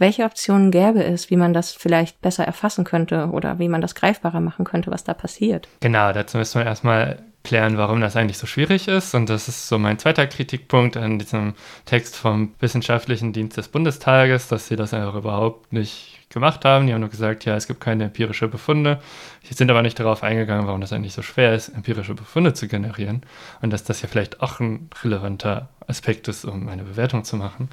welche 0.00 0.24
Optionen 0.24 0.70
gäbe 0.70 1.04
es, 1.04 1.28
wie 1.28 1.36
man 1.36 1.52
das 1.52 1.72
vielleicht 1.72 2.22
besser 2.22 2.44
erfassen 2.44 2.84
könnte 2.84 3.28
oder 3.32 3.58
wie 3.58 3.68
man 3.68 3.82
das 3.82 3.94
greifbarer 3.94 4.40
machen 4.40 4.64
könnte, 4.64 4.90
was 4.90 5.04
da 5.04 5.12
passiert? 5.12 5.68
Genau, 5.80 6.10
dazu 6.12 6.38
müssen 6.38 6.58
wir 6.58 6.64
erstmal 6.64 7.22
klären, 7.42 7.78
warum 7.78 8.00
das 8.00 8.16
eigentlich 8.16 8.38
so 8.38 8.46
schwierig 8.46 8.88
ist. 8.88 9.14
Und 9.14 9.30
das 9.30 9.48
ist 9.48 9.68
so 9.68 9.78
mein 9.78 9.98
zweiter 9.98 10.26
Kritikpunkt 10.26 10.96
an 10.96 11.18
diesem 11.18 11.54
Text 11.86 12.16
vom 12.16 12.54
Wissenschaftlichen 12.60 13.32
Dienst 13.32 13.56
des 13.56 13.68
Bundestages, 13.68 14.48
dass 14.48 14.68
sie 14.68 14.76
das 14.76 14.92
einfach 14.92 15.14
überhaupt 15.14 15.72
nicht 15.72 16.18
gemacht 16.28 16.64
haben. 16.64 16.86
Die 16.86 16.92
haben 16.92 17.00
nur 17.00 17.08
gesagt, 17.08 17.44
ja, 17.44 17.56
es 17.56 17.66
gibt 17.66 17.80
keine 17.80 18.04
empirische 18.04 18.46
Befunde. 18.46 19.00
Sie 19.42 19.54
sind 19.54 19.70
aber 19.70 19.82
nicht 19.82 19.98
darauf 19.98 20.22
eingegangen, 20.22 20.66
warum 20.66 20.80
das 20.80 20.92
eigentlich 20.92 21.14
so 21.14 21.22
schwer 21.22 21.54
ist, 21.54 21.68
empirische 21.68 22.14
Befunde 22.14 22.52
zu 22.52 22.68
generieren. 22.68 23.22
Und 23.62 23.70
dass 23.70 23.84
das 23.84 24.02
ja 24.02 24.08
vielleicht 24.08 24.42
auch 24.42 24.60
ein 24.60 24.90
relevanter 25.02 25.68
Aspekt 25.86 26.28
ist, 26.28 26.44
um 26.44 26.68
eine 26.68 26.84
Bewertung 26.84 27.24
zu 27.24 27.36
machen. 27.36 27.68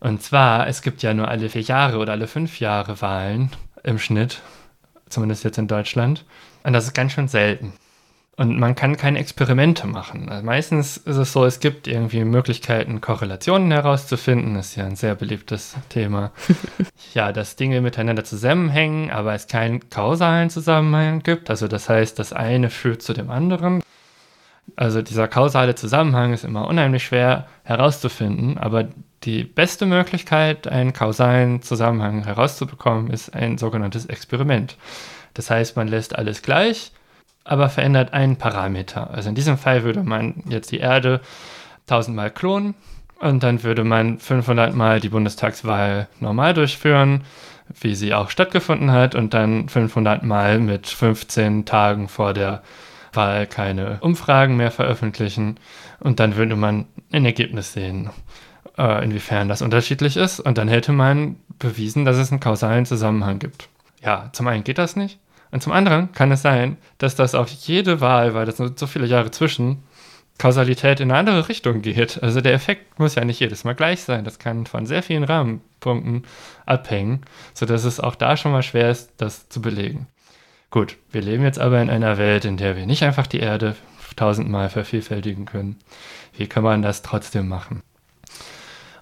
Und 0.00 0.22
zwar, 0.22 0.68
es 0.68 0.82
gibt 0.82 1.02
ja 1.02 1.12
nur 1.12 1.28
alle 1.28 1.48
vier 1.48 1.62
Jahre 1.62 1.98
oder 1.98 2.12
alle 2.12 2.28
fünf 2.28 2.60
Jahre 2.60 3.00
Wahlen 3.02 3.50
im 3.82 3.98
Schnitt, 3.98 4.40
zumindest 5.08 5.42
jetzt 5.42 5.58
in 5.58 5.66
Deutschland. 5.66 6.24
Und 6.62 6.72
das 6.72 6.84
ist 6.84 6.94
ganz 6.94 7.12
schön 7.12 7.26
selten. 7.26 7.72
Und 8.38 8.56
man 8.56 8.76
kann 8.76 8.96
keine 8.96 9.18
Experimente 9.18 9.88
machen. 9.88 10.28
Also 10.28 10.46
meistens 10.46 10.96
ist 10.96 11.16
es 11.16 11.32
so, 11.32 11.44
es 11.44 11.58
gibt 11.58 11.88
irgendwie 11.88 12.22
Möglichkeiten, 12.24 13.00
Korrelationen 13.00 13.72
herauszufinden. 13.72 14.54
Das 14.54 14.68
ist 14.68 14.76
ja 14.76 14.86
ein 14.86 14.94
sehr 14.94 15.16
beliebtes 15.16 15.74
Thema. 15.88 16.30
ja, 17.14 17.32
dass 17.32 17.56
Dinge 17.56 17.80
miteinander 17.80 18.22
zusammenhängen, 18.22 19.10
aber 19.10 19.34
es 19.34 19.48
keinen 19.48 19.90
kausalen 19.90 20.50
Zusammenhang 20.50 21.24
gibt. 21.24 21.50
Also 21.50 21.66
das 21.66 21.88
heißt, 21.88 22.16
das 22.16 22.32
eine 22.32 22.70
führt 22.70 23.02
zu 23.02 23.12
dem 23.12 23.28
anderen. 23.28 23.82
Also 24.76 25.02
dieser 25.02 25.26
kausale 25.26 25.74
Zusammenhang 25.74 26.32
ist 26.32 26.44
immer 26.44 26.68
unheimlich 26.68 27.04
schwer 27.04 27.48
herauszufinden, 27.64 28.56
aber 28.56 28.86
die 29.24 29.42
beste 29.42 29.84
Möglichkeit, 29.84 30.68
einen 30.68 30.92
kausalen 30.92 31.62
Zusammenhang 31.62 32.22
herauszubekommen, 32.22 33.10
ist 33.10 33.34
ein 33.34 33.58
sogenanntes 33.58 34.06
Experiment. 34.06 34.76
Das 35.34 35.50
heißt, 35.50 35.74
man 35.74 35.88
lässt 35.88 36.14
alles 36.14 36.42
gleich, 36.42 36.92
aber 37.48 37.68
verändert 37.68 38.12
einen 38.12 38.36
Parameter. 38.36 39.10
Also 39.10 39.28
in 39.28 39.34
diesem 39.34 39.58
Fall 39.58 39.82
würde 39.82 40.02
man 40.02 40.42
jetzt 40.48 40.70
die 40.70 40.78
Erde 40.78 41.20
1000 41.82 42.16
Mal 42.16 42.30
klonen 42.30 42.74
und 43.20 43.42
dann 43.42 43.62
würde 43.62 43.84
man 43.84 44.18
500 44.18 44.74
Mal 44.74 45.00
die 45.00 45.08
Bundestagswahl 45.08 46.08
normal 46.20 46.54
durchführen, 46.54 47.24
wie 47.80 47.94
sie 47.94 48.14
auch 48.14 48.30
stattgefunden 48.30 48.92
hat, 48.92 49.14
und 49.14 49.34
dann 49.34 49.68
500 49.68 50.22
Mal 50.22 50.58
mit 50.58 50.86
15 50.86 51.64
Tagen 51.64 52.08
vor 52.08 52.32
der 52.32 52.62
Wahl 53.12 53.46
keine 53.46 53.98
Umfragen 54.00 54.56
mehr 54.56 54.70
veröffentlichen 54.70 55.58
und 56.00 56.20
dann 56.20 56.36
würde 56.36 56.56
man 56.56 56.86
ein 57.12 57.24
Ergebnis 57.24 57.72
sehen 57.72 58.10
äh, 58.78 59.04
inwiefern 59.04 59.48
das 59.48 59.60
unterschiedlich 59.60 60.16
ist. 60.16 60.40
Und 60.40 60.56
dann 60.56 60.68
hätte 60.68 60.92
man 60.92 61.36
bewiesen, 61.58 62.04
dass 62.04 62.16
es 62.16 62.30
einen 62.30 62.40
kausalen 62.40 62.86
Zusammenhang 62.86 63.38
gibt. 63.38 63.68
Ja, 64.02 64.30
zum 64.32 64.46
einen 64.46 64.64
geht 64.64 64.78
das 64.78 64.96
nicht. 64.96 65.18
Und 65.50 65.62
zum 65.62 65.72
anderen 65.72 66.12
kann 66.12 66.30
es 66.32 66.42
sein, 66.42 66.76
dass 66.98 67.14
das 67.14 67.34
auf 67.34 67.48
jede 67.48 68.00
Wahl, 68.00 68.34
weil 68.34 68.46
das 68.46 68.58
sind 68.58 68.78
so 68.78 68.86
viele 68.86 69.06
Jahre 69.06 69.30
zwischen, 69.30 69.82
Kausalität 70.38 71.00
in 71.00 71.10
eine 71.10 71.18
andere 71.18 71.48
Richtung 71.48 71.82
geht. 71.82 72.22
Also 72.22 72.40
der 72.40 72.54
Effekt 72.54 72.98
muss 72.98 73.16
ja 73.16 73.24
nicht 73.24 73.40
jedes 73.40 73.64
Mal 73.64 73.74
gleich 73.74 74.02
sein. 74.02 74.24
Das 74.24 74.38
kann 74.38 74.66
von 74.66 74.86
sehr 74.86 75.02
vielen 75.02 75.24
Rahmenpunkten 75.24 76.24
abhängen, 76.64 77.22
sodass 77.54 77.84
es 77.84 77.98
auch 77.98 78.14
da 78.14 78.36
schon 78.36 78.52
mal 78.52 78.62
schwer 78.62 78.90
ist, 78.90 79.12
das 79.18 79.48
zu 79.48 79.60
belegen. 79.60 80.06
Gut, 80.70 80.96
wir 81.10 81.22
leben 81.22 81.42
jetzt 81.42 81.58
aber 81.58 81.82
in 81.82 81.90
einer 81.90 82.18
Welt, 82.18 82.44
in 82.44 82.56
der 82.56 82.76
wir 82.76 82.86
nicht 82.86 83.02
einfach 83.02 83.26
die 83.26 83.40
Erde 83.40 83.74
tausendmal 84.16 84.68
vervielfältigen 84.68 85.44
können. 85.44 85.76
Wie 86.36 86.46
kann 86.46 86.62
man 86.62 86.82
das 86.82 87.02
trotzdem 87.02 87.48
machen? 87.48 87.82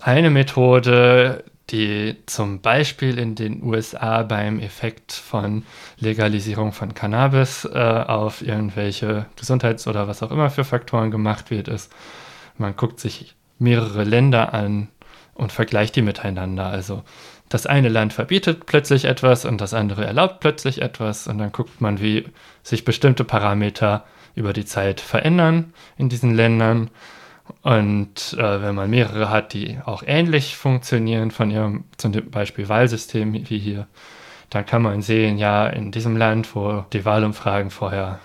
Eine 0.01 0.31
Methode, 0.31 1.45
die 1.71 2.17
zum 2.27 2.61
Beispiel 2.61 3.19
in 3.19 3.35
den 3.35 3.63
USA 3.63 4.23
beim 4.23 4.61
Effekt 4.61 5.13
von 5.13 5.65
Legalisierung 5.99 6.73
von 6.73 6.95
Cannabis 6.95 7.65
äh, 7.65 7.79
auf 7.79 8.43
irgendwelche 8.43 9.27
Gesundheits- 9.37 9.89
oder 9.89 10.07
was 10.07 10.23
auch 10.23 10.31
immer 10.31 10.51
für 10.51 10.65
Faktoren 10.65 11.11
gemacht 11.11 11.51
wird, 11.51 11.69
ist, 11.69 11.93
man 12.57 12.77
guckt 12.77 13.01
sich 13.01 13.35
mehrere 13.59 14.05
Länder 14.05 14.55
an 14.55 14.89
und 15.35 15.53
vergleicht 15.53 15.97
die 15.97 16.03
miteinander. 16.03 16.67
Also 16.67 17.03
das 17.49 17.67
eine 17.67 17.89
Land 17.89 18.13
verbietet 18.13 18.67
plötzlich 18.67 19.05
etwas 19.05 19.45
und 19.45 19.61
das 19.61 19.75
andere 19.75 20.05
erlaubt 20.05 20.41
plötzlich 20.41 20.83
etwas 20.83 21.27
und 21.27 21.39
dann 21.39 21.53
guckt 21.53 21.81
man, 21.81 22.01
wie 22.01 22.27
sich 22.63 22.85
bestimmte 22.85 23.25
Parameter 23.25 24.05
über 24.35 24.53
die 24.53 24.65
Zeit 24.65 25.01
verändern 25.01 25.73
in 25.97 26.09
diesen 26.09 26.35
Ländern 26.35 26.91
und 27.63 28.35
äh, 28.39 28.63
wenn 28.63 28.75
man 28.75 28.91
mehrere 28.91 29.31
hat, 29.31 29.53
die 29.53 29.79
auch 29.85 30.03
ähnlich 30.07 30.57
funktionieren 30.57 31.31
von 31.31 31.51
ihrem 31.51 31.85
zum 31.97 32.13
Beispiel 32.31 32.69
Wahlsystem 32.69 33.33
wie 33.33 33.59
hier, 33.59 33.87
dann 34.51 34.67
kann 34.67 34.83
man 34.83 35.03
sehen, 35.03 35.39
ja, 35.39 35.67
in 35.67 35.91
diesem 35.91 36.17
Land, 36.17 36.55
wo 36.55 36.85
die 36.93 37.05
Wahlumfragen 37.05 37.71
vorher 37.71 38.21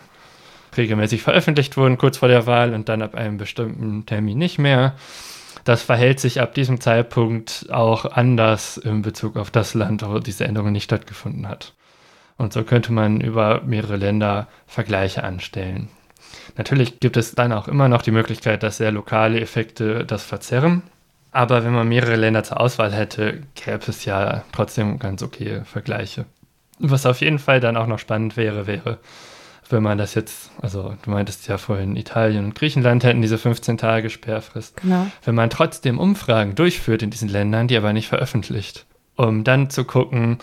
regelmäßig 0.77 1.21
veröffentlicht 1.21 1.75
wurden, 1.77 1.97
kurz 1.97 2.17
vor 2.17 2.29
der 2.29 2.45
Wahl 2.45 2.73
und 2.73 2.87
dann 2.89 3.01
ab 3.01 3.15
einem 3.15 3.37
bestimmten 3.37 4.05
Termin 4.05 4.37
nicht 4.37 4.59
mehr, 4.59 4.95
das 5.63 5.83
verhält 5.83 6.19
sich 6.19 6.41
ab 6.41 6.53
diesem 6.53 6.79
Zeitpunkt 6.79 7.67
auch 7.71 8.05
anders 8.05 8.77
in 8.77 9.01
Bezug 9.01 9.37
auf 9.37 9.51
das 9.51 9.73
Land, 9.73 10.03
wo 10.07 10.19
diese 10.19 10.45
Änderung 10.45 10.71
nicht 10.71 10.85
stattgefunden 10.85 11.47
hat. 11.47 11.73
Und 12.37 12.53
so 12.53 12.63
könnte 12.63 12.91
man 12.91 13.21
über 13.21 13.61
mehrere 13.61 13.97
Länder 13.97 14.47
Vergleiche 14.65 15.23
anstellen. 15.23 15.89
Natürlich 16.57 16.99
gibt 16.99 17.17
es 17.17 17.35
dann 17.35 17.51
auch 17.51 17.67
immer 17.67 17.87
noch 17.87 18.01
die 18.01 18.11
Möglichkeit, 18.11 18.63
dass 18.63 18.77
sehr 18.77 18.91
lokale 18.91 19.39
Effekte 19.39 20.05
das 20.05 20.23
verzerren. 20.23 20.83
Aber 21.31 21.63
wenn 21.63 21.73
man 21.73 21.87
mehrere 21.87 22.15
Länder 22.15 22.43
zur 22.43 22.59
Auswahl 22.59 22.91
hätte, 22.91 23.41
gäbe 23.55 23.83
es 23.87 24.05
ja 24.05 24.43
trotzdem 24.51 24.99
ganz 24.99 25.23
okay 25.23 25.61
Vergleiche. 25.63 26.25
Was 26.79 27.05
auf 27.05 27.21
jeden 27.21 27.39
Fall 27.39 27.59
dann 27.59 27.77
auch 27.77 27.87
noch 27.87 27.99
spannend 27.99 28.35
wäre, 28.35 28.67
wäre, 28.67 28.97
wenn 29.69 29.83
man 29.83 29.97
das 29.97 30.13
jetzt, 30.13 30.51
also 30.61 30.95
du 31.03 31.11
meintest 31.11 31.47
ja 31.47 31.57
vorhin, 31.57 31.95
Italien 31.95 32.45
und 32.45 32.55
Griechenland 32.55 33.03
hätten 33.03 33.21
diese 33.21 33.37
15 33.37 33.77
Tage 33.77 34.09
Sperrfrist. 34.09 34.81
Genau. 34.81 35.07
Wenn 35.23 35.35
man 35.35 35.49
trotzdem 35.49 35.99
Umfragen 35.99 36.55
durchführt 36.55 37.03
in 37.03 37.09
diesen 37.09 37.29
Ländern, 37.29 37.67
die 37.67 37.77
aber 37.77 37.93
nicht 37.93 38.07
veröffentlicht, 38.07 38.85
um 39.15 39.43
dann 39.43 39.69
zu 39.69 39.85
gucken, 39.85 40.39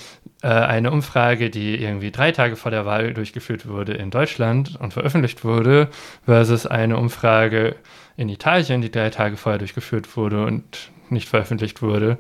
eine 0.46 0.90
Umfrage, 0.92 1.50
die 1.50 1.82
irgendwie 1.82 2.12
drei 2.12 2.30
Tage 2.32 2.56
vor 2.56 2.70
der 2.70 2.86
Wahl 2.86 3.12
durchgeführt 3.12 3.66
wurde 3.66 3.94
in 3.94 4.10
Deutschland 4.10 4.76
und 4.80 4.92
veröffentlicht 4.92 5.44
wurde, 5.44 5.88
versus 6.24 6.66
eine 6.66 6.96
Umfrage 6.96 7.76
in 8.16 8.28
Italien, 8.28 8.80
die 8.80 8.90
drei 8.90 9.10
Tage 9.10 9.36
vorher 9.36 9.58
durchgeführt 9.58 10.16
wurde 10.16 10.44
und 10.44 10.90
nicht 11.10 11.28
veröffentlicht 11.28 11.82
wurde. 11.82 12.18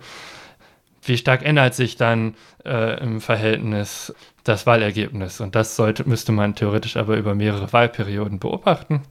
Wie 1.02 1.16
stark 1.16 1.44
ändert 1.44 1.74
sich 1.74 1.96
dann 1.96 2.34
äh, 2.64 3.00
im 3.00 3.20
Verhältnis 3.20 4.14
das 4.44 4.66
Wahlergebnis? 4.66 5.40
Und 5.40 5.54
das 5.54 5.76
sollte, 5.76 6.08
müsste 6.08 6.32
man 6.32 6.54
theoretisch 6.54 6.96
aber 6.96 7.16
über 7.16 7.34
mehrere 7.34 7.72
Wahlperioden 7.72 8.38
beobachten. 8.38 9.02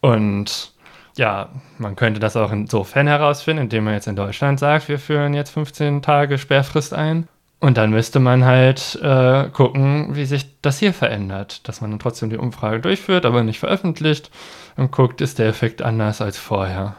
Und 0.00 0.72
ja, 1.16 1.50
man 1.78 1.96
könnte 1.96 2.20
das 2.20 2.36
auch 2.36 2.52
insofern 2.52 3.06
herausfinden, 3.06 3.64
indem 3.64 3.84
man 3.84 3.94
jetzt 3.94 4.06
in 4.06 4.16
Deutschland 4.16 4.60
sagt, 4.60 4.88
wir 4.88 4.98
führen 4.98 5.34
jetzt 5.34 5.50
15 5.50 6.02
Tage 6.02 6.38
Sperrfrist 6.38 6.94
ein. 6.94 7.26
Und 7.60 7.76
dann 7.76 7.90
müsste 7.90 8.20
man 8.20 8.44
halt 8.46 8.98
äh, 9.02 9.48
gucken, 9.50 10.16
wie 10.16 10.24
sich 10.24 10.46
das 10.62 10.78
hier 10.78 10.94
verändert. 10.94 11.68
Dass 11.68 11.82
man 11.82 11.90
dann 11.90 12.00
trotzdem 12.00 12.30
die 12.30 12.38
Umfrage 12.38 12.80
durchführt, 12.80 13.26
aber 13.26 13.42
nicht 13.42 13.60
veröffentlicht 13.60 14.30
und 14.76 14.90
guckt, 14.90 15.20
ist 15.20 15.38
der 15.38 15.48
Effekt 15.48 15.82
anders 15.82 16.22
als 16.22 16.38
vorher. 16.38 16.96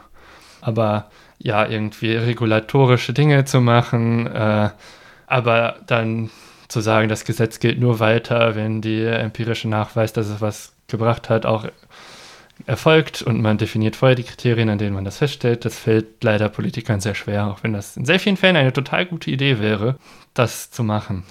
Aber 0.60 1.10
ja, 1.38 1.66
irgendwie 1.66 2.14
regulatorische 2.14 3.12
Dinge 3.12 3.44
zu 3.44 3.60
machen, 3.60 4.28
äh, 4.28 4.70
aber 5.26 5.76
dann 5.86 6.30
zu 6.68 6.80
sagen, 6.80 7.08
das 7.08 7.24
Gesetz 7.24 7.58
gilt 7.58 7.80
nur 7.80 7.98
weiter, 7.98 8.54
wenn 8.54 8.80
der 8.80 9.18
empirische 9.18 9.68
Nachweis, 9.68 10.12
dass 10.12 10.28
es 10.28 10.40
was 10.40 10.74
gebracht 10.86 11.28
hat, 11.28 11.44
auch 11.44 11.66
erfolgt 12.66 13.22
und 13.22 13.40
man 13.40 13.58
definiert 13.58 13.96
vorher 13.96 14.14
die 14.14 14.22
Kriterien, 14.22 14.68
an 14.68 14.78
denen 14.78 14.94
man 14.94 15.04
das 15.04 15.18
feststellt. 15.18 15.64
Das 15.64 15.78
fällt 15.78 16.22
leider 16.22 16.48
Politikern 16.48 17.00
sehr 17.00 17.14
schwer, 17.14 17.46
auch 17.46 17.62
wenn 17.62 17.72
das 17.72 17.96
in 17.96 18.04
sehr 18.04 18.20
vielen 18.20 18.36
Fällen 18.36 18.56
eine 18.56 18.72
total 18.72 19.06
gute 19.06 19.30
Idee 19.30 19.58
wäre, 19.58 19.96
das 20.34 20.70
zu 20.70 20.84
machen. 20.84 21.24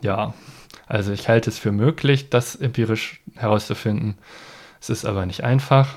Ja, 0.00 0.34
also 0.86 1.12
ich 1.12 1.28
halte 1.28 1.50
es 1.50 1.58
für 1.58 1.72
möglich, 1.72 2.30
das 2.30 2.56
empirisch 2.56 3.20
herauszufinden. 3.36 4.16
Es 4.80 4.90
ist 4.90 5.04
aber 5.04 5.26
nicht 5.26 5.44
einfach. 5.44 5.94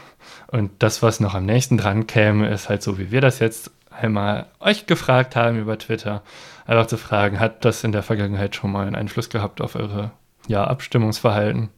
Und 0.47 0.71
das, 0.79 1.01
was 1.01 1.19
noch 1.19 1.33
am 1.33 1.45
nächsten 1.45 1.77
dran 1.77 2.05
käme, 2.05 2.49
ist 2.49 2.69
halt 2.69 2.83
so, 2.83 2.97
wie 2.97 3.11
wir 3.11 3.21
das 3.21 3.39
jetzt 3.39 3.71
einmal 3.89 4.47
euch 4.59 4.85
gefragt 4.85 5.35
haben 5.35 5.59
über 5.59 5.77
Twitter, 5.77 6.21
einfach 6.65 6.87
zu 6.87 6.97
fragen, 6.97 7.39
hat 7.39 7.65
das 7.65 7.83
in 7.83 7.91
der 7.91 8.03
Vergangenheit 8.03 8.55
schon 8.55 8.71
mal 8.71 8.85
einen 8.85 8.95
Einfluss 8.95 9.29
gehabt 9.29 9.61
auf 9.61 9.75
eure 9.75 10.11
ja, 10.47 10.65
Abstimmungsverhalten? 10.65 11.69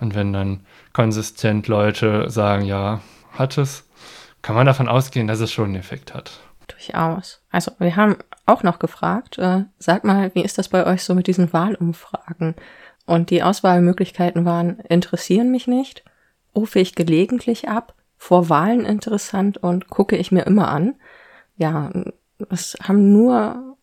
Und 0.00 0.14
wenn 0.14 0.32
dann 0.32 0.60
konsistent 0.92 1.68
Leute 1.68 2.30
sagen, 2.30 2.64
ja, 2.64 3.00
hat 3.32 3.58
es, 3.58 3.88
kann 4.42 4.54
man 4.54 4.66
davon 4.66 4.88
ausgehen, 4.88 5.26
dass 5.26 5.40
es 5.40 5.52
schon 5.52 5.66
einen 5.66 5.76
Effekt 5.76 6.14
hat. 6.14 6.40
Durchaus. 6.68 7.42
Also 7.50 7.72
wir 7.78 7.96
haben 7.96 8.16
auch 8.46 8.62
noch 8.62 8.78
gefragt, 8.78 9.38
äh, 9.38 9.64
sag 9.78 10.04
mal, 10.04 10.34
wie 10.34 10.42
ist 10.42 10.58
das 10.58 10.68
bei 10.68 10.86
euch 10.86 11.04
so 11.04 11.14
mit 11.14 11.26
diesen 11.26 11.52
Wahlumfragen? 11.52 12.54
Und 13.06 13.30
die 13.30 13.42
Auswahlmöglichkeiten 13.42 14.44
waren, 14.44 14.78
interessieren 14.80 15.50
mich 15.50 15.66
nicht, 15.66 16.04
rufe 16.54 16.78
ich 16.78 16.94
gelegentlich 16.94 17.68
ab, 17.68 17.94
vor 18.16 18.48
Wahlen 18.48 18.84
interessant 18.84 19.58
und 19.58 19.88
gucke 19.88 20.16
ich 20.16 20.30
mir 20.30 20.42
immer 20.42 20.68
an. 20.68 20.94
Ja, 21.56 21.90
es 22.50 22.76
haben 22.82 23.12
nur 23.12 23.76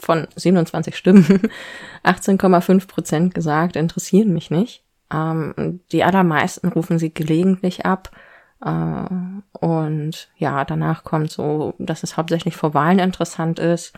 von 0.00 0.26
27 0.34 0.96
Stimmen 0.96 1.50
18,5 2.04 2.86
Prozent 2.86 3.34
gesagt, 3.34 3.76
interessieren 3.76 4.32
mich 4.32 4.50
nicht. 4.50 4.82
Ähm, 5.12 5.80
die 5.92 6.04
allermeisten 6.04 6.68
rufen 6.68 6.98
sie 6.98 7.12
gelegentlich 7.12 7.86
ab. 7.86 8.10
Äh, 8.64 9.04
und 9.52 10.28
ja, 10.36 10.64
danach 10.64 11.04
kommt 11.04 11.30
so, 11.30 11.74
dass 11.78 12.02
es 12.02 12.16
hauptsächlich 12.16 12.56
vor 12.56 12.74
Wahlen 12.74 12.98
interessant 12.98 13.58
ist. 13.58 13.94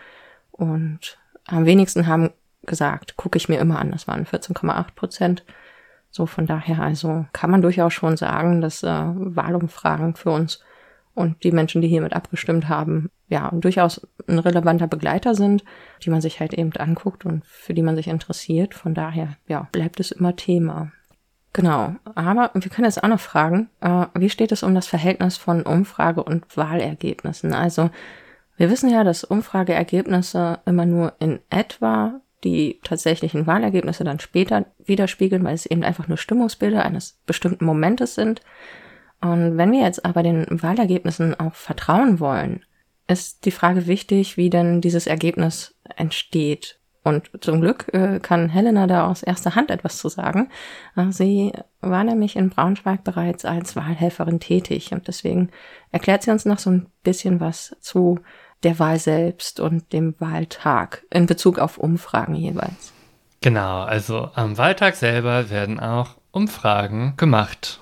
Und 0.53 1.19
am 1.47 1.67
wenigsten 1.67 2.07
haben 2.07 2.31
gesagt, 2.63 3.17
gucke 3.17 3.37
ich 3.39 3.49
mir 3.49 3.59
immer 3.59 3.79
an. 3.79 3.91
Das 3.91 4.07
waren 4.07 4.27
14,8 4.27 4.95
Prozent. 4.95 5.45
So 6.11 6.27
von 6.27 6.47
daher 6.47 6.81
also 6.83 7.27
kann 7.33 7.51
man 7.51 7.63
durchaus 7.63 7.93
schon 7.93 8.17
sagen, 8.17 8.61
dass 8.61 8.83
äh, 8.83 8.89
Wahlumfragen 8.89 10.17
für 10.17 10.31
uns 10.31 10.61
und 11.15 11.43
die 11.45 11.53
Menschen, 11.53 11.83
die 11.83 11.89
hiermit 11.89 12.15
abgestimmt 12.15 12.69
haben, 12.69 13.11
ja, 13.31 13.51
durchaus 13.53 14.07
ein 14.29 14.39
relevanter 14.39 14.89
Begleiter 14.89 15.35
sind, 15.35 15.65
die 16.03 16.11
man 16.11 16.21
sich 16.21 16.41
halt 16.41 16.53
eben 16.53 16.73
anguckt 16.73 17.25
und 17.25 17.47
für 17.47 17.73
die 17.73 17.83
man 17.83 17.97
sich 17.97 18.09
interessiert. 18.09 18.75
Von 18.75 18.93
daher, 18.93 19.37
ja, 19.47 19.69
bleibt 19.73 20.01
es 20.01 20.11
immer 20.11 20.37
Thema. 20.37 20.93
Genau, 21.53 21.95
aber 22.15 22.51
wir 22.55 22.71
können 22.71 22.85
jetzt 22.85 23.03
auch 23.03 23.09
noch 23.09 23.21
fragen, 23.21 23.71
äh, 23.81 24.07
wie 24.15 24.31
steht 24.31 24.53
es 24.53 24.63
um 24.63 24.75
das 24.75 24.87
Verhältnis 24.87 25.37
von 25.37 25.63
Umfrage 25.63 26.23
und 26.23 26.57
Wahlergebnissen? 26.57 27.55
Also 27.55 27.91
wir 28.57 28.71
wissen 28.71 28.91
ja, 28.91 29.05
dass 29.05 29.25
Umfrageergebnisse 29.25 30.59
immer 30.67 30.87
nur 30.87 31.15
in 31.19 31.41
etwa 31.51 32.21
die 32.45 32.81
tatsächlichen 32.83 33.47
Wahlergebnisse 33.47 34.05
dann 34.05 34.21
später 34.21 34.67
widerspiegeln, 34.85 35.45
weil 35.45 35.55
es 35.55 35.67
eben 35.67 35.83
einfach 35.85 36.09
nur 36.09 36.19
Stimmungsbilder 36.19 36.85
eines 36.85 37.19
bestimmten 37.27 37.65
Momentes 37.65 38.15
sind. 38.15 38.43
Und 39.21 39.57
wenn 39.57 39.73
wir 39.73 39.81
jetzt 39.81 40.05
aber 40.05 40.23
den 40.23 40.47
Wahlergebnissen 40.51 41.39
auch 41.39 41.55
vertrauen 41.55 42.21
wollen, 42.21 42.65
ist 43.11 43.45
die 43.45 43.51
Frage 43.51 43.87
wichtig, 43.87 44.37
wie 44.37 44.51
denn 44.51 44.81
dieses 44.81 45.07
Ergebnis 45.07 45.75
entsteht. 45.97 46.79
Und 47.03 47.31
zum 47.41 47.63
Glück 47.63 47.93
äh, 47.95 48.21
kann 48.21 48.51
Helena 48.51 48.87
da 48.87 49.07
aus 49.07 49.23
erster 49.23 49.55
Hand 49.55 49.71
etwas 49.71 49.99
zu 49.99 50.09
sagen. 50.09 50.51
Äh, 50.97 51.11
sie 51.11 51.53
war 51.81 52.05
nämlich 52.05 52.37
in 52.37 52.51
Braunschweig 52.51 53.05
bereits 53.05 53.45
als 53.45 53.75
Wahlhelferin 53.75 54.39
tätig 54.39 54.93
und 54.93 55.09
deswegen 55.09 55.51
erklärt 55.93 56.23
sie 56.23 56.31
uns 56.31 56.45
noch 56.45 56.59
so 56.59 56.71
ein 56.71 56.87
bisschen 57.03 57.41
was 57.41 57.75
zu 57.81 58.21
der 58.63 58.79
Wahl 58.79 58.99
selbst 58.99 59.61
und 59.61 59.93
dem 59.95 60.15
Wahltag 60.19 61.05
in 61.11 61.25
Bezug 61.27 61.59
auf 61.59 61.79
Umfragen 61.79 62.35
jeweils. 62.35 62.93
Genau, 63.41 63.81
also 63.81 64.29
am 64.35 64.59
Wahltag 64.59 64.95
selber 64.97 65.49
werden 65.49 65.81
auch 65.81 66.17
Umfragen 66.31 67.15
gemacht. 67.17 67.81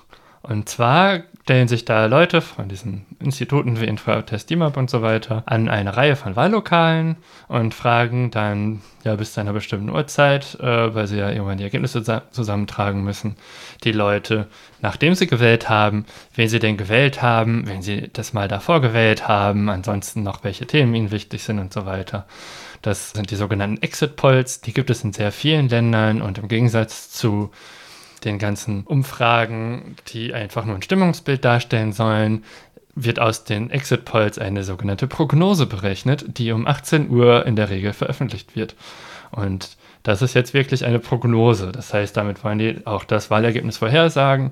Und 0.49 0.67
zwar 0.67 1.21
stellen 1.43 1.67
sich 1.67 1.85
da 1.85 2.07
Leute 2.07 2.41
von 2.41 2.69
diesen 2.69 3.05
Instituten 3.19 3.79
wie 3.79 3.85
Infratest 3.85 4.49
DIMAP 4.49 4.77
und 4.77 4.89
so 4.89 5.03
weiter 5.03 5.43
an 5.45 5.69
eine 5.69 5.95
Reihe 5.95 6.15
von 6.15 6.35
Wahllokalen 6.35 7.17
und 7.47 7.75
fragen 7.75 8.31
dann 8.31 8.81
ja 9.03 9.15
bis 9.15 9.33
zu 9.33 9.41
einer 9.41 9.53
bestimmten 9.53 9.89
Uhrzeit, 9.89 10.59
äh, 10.59 10.93
weil 10.93 11.05
sie 11.05 11.17
ja 11.17 11.29
irgendwann 11.29 11.59
die 11.59 11.63
Ergebnisse 11.63 12.03
zusammentragen 12.31 13.03
müssen, 13.03 13.35
die 13.83 13.91
Leute, 13.91 14.47
nachdem 14.81 15.13
sie 15.13 15.27
gewählt 15.27 15.69
haben, 15.69 16.05
wen 16.33 16.49
sie 16.49 16.59
denn 16.59 16.77
gewählt 16.77 17.21
haben, 17.21 17.67
wenn 17.67 17.83
sie 17.83 18.09
das 18.11 18.33
mal 18.33 18.47
davor 18.47 18.81
gewählt 18.81 19.27
haben, 19.27 19.69
ansonsten 19.69 20.23
noch 20.23 20.43
welche 20.43 20.65
Themen 20.65 20.95
ihnen 20.95 21.11
wichtig 21.11 21.43
sind 21.43 21.59
und 21.59 21.71
so 21.71 21.85
weiter. 21.85 22.25
Das 22.81 23.11
sind 23.11 23.29
die 23.29 23.35
sogenannten 23.35 23.83
Exit 23.83 24.15
Polls, 24.15 24.61
die 24.61 24.73
gibt 24.73 24.89
es 24.89 25.03
in 25.03 25.13
sehr 25.13 25.31
vielen 25.31 25.69
Ländern 25.69 26.23
und 26.23 26.39
im 26.39 26.47
Gegensatz 26.47 27.11
zu 27.11 27.51
den 28.25 28.39
ganzen 28.39 28.83
Umfragen, 28.83 29.95
die 30.07 30.33
einfach 30.33 30.65
nur 30.65 30.75
ein 30.75 30.81
Stimmungsbild 30.81 31.43
darstellen 31.43 31.93
sollen, 31.93 32.43
wird 32.95 33.19
aus 33.19 33.43
den 33.43 33.69
Exit 33.69 34.05
Polls 34.05 34.37
eine 34.37 34.63
sogenannte 34.63 35.07
Prognose 35.07 35.65
berechnet, 35.65 36.37
die 36.37 36.51
um 36.51 36.67
18 36.67 37.09
Uhr 37.09 37.45
in 37.45 37.55
der 37.55 37.69
Regel 37.69 37.93
veröffentlicht 37.93 38.55
wird. 38.55 38.75
Und 39.31 39.77
das 40.03 40.21
ist 40.21 40.33
jetzt 40.33 40.53
wirklich 40.53 40.85
eine 40.85 40.99
Prognose. 40.99 41.71
Das 41.71 41.93
heißt, 41.93 42.15
damit 42.15 42.43
wollen 42.43 42.59
die 42.59 42.85
auch 42.85 43.03
das 43.03 43.29
Wahlergebnis 43.29 43.77
vorhersagen, 43.77 44.51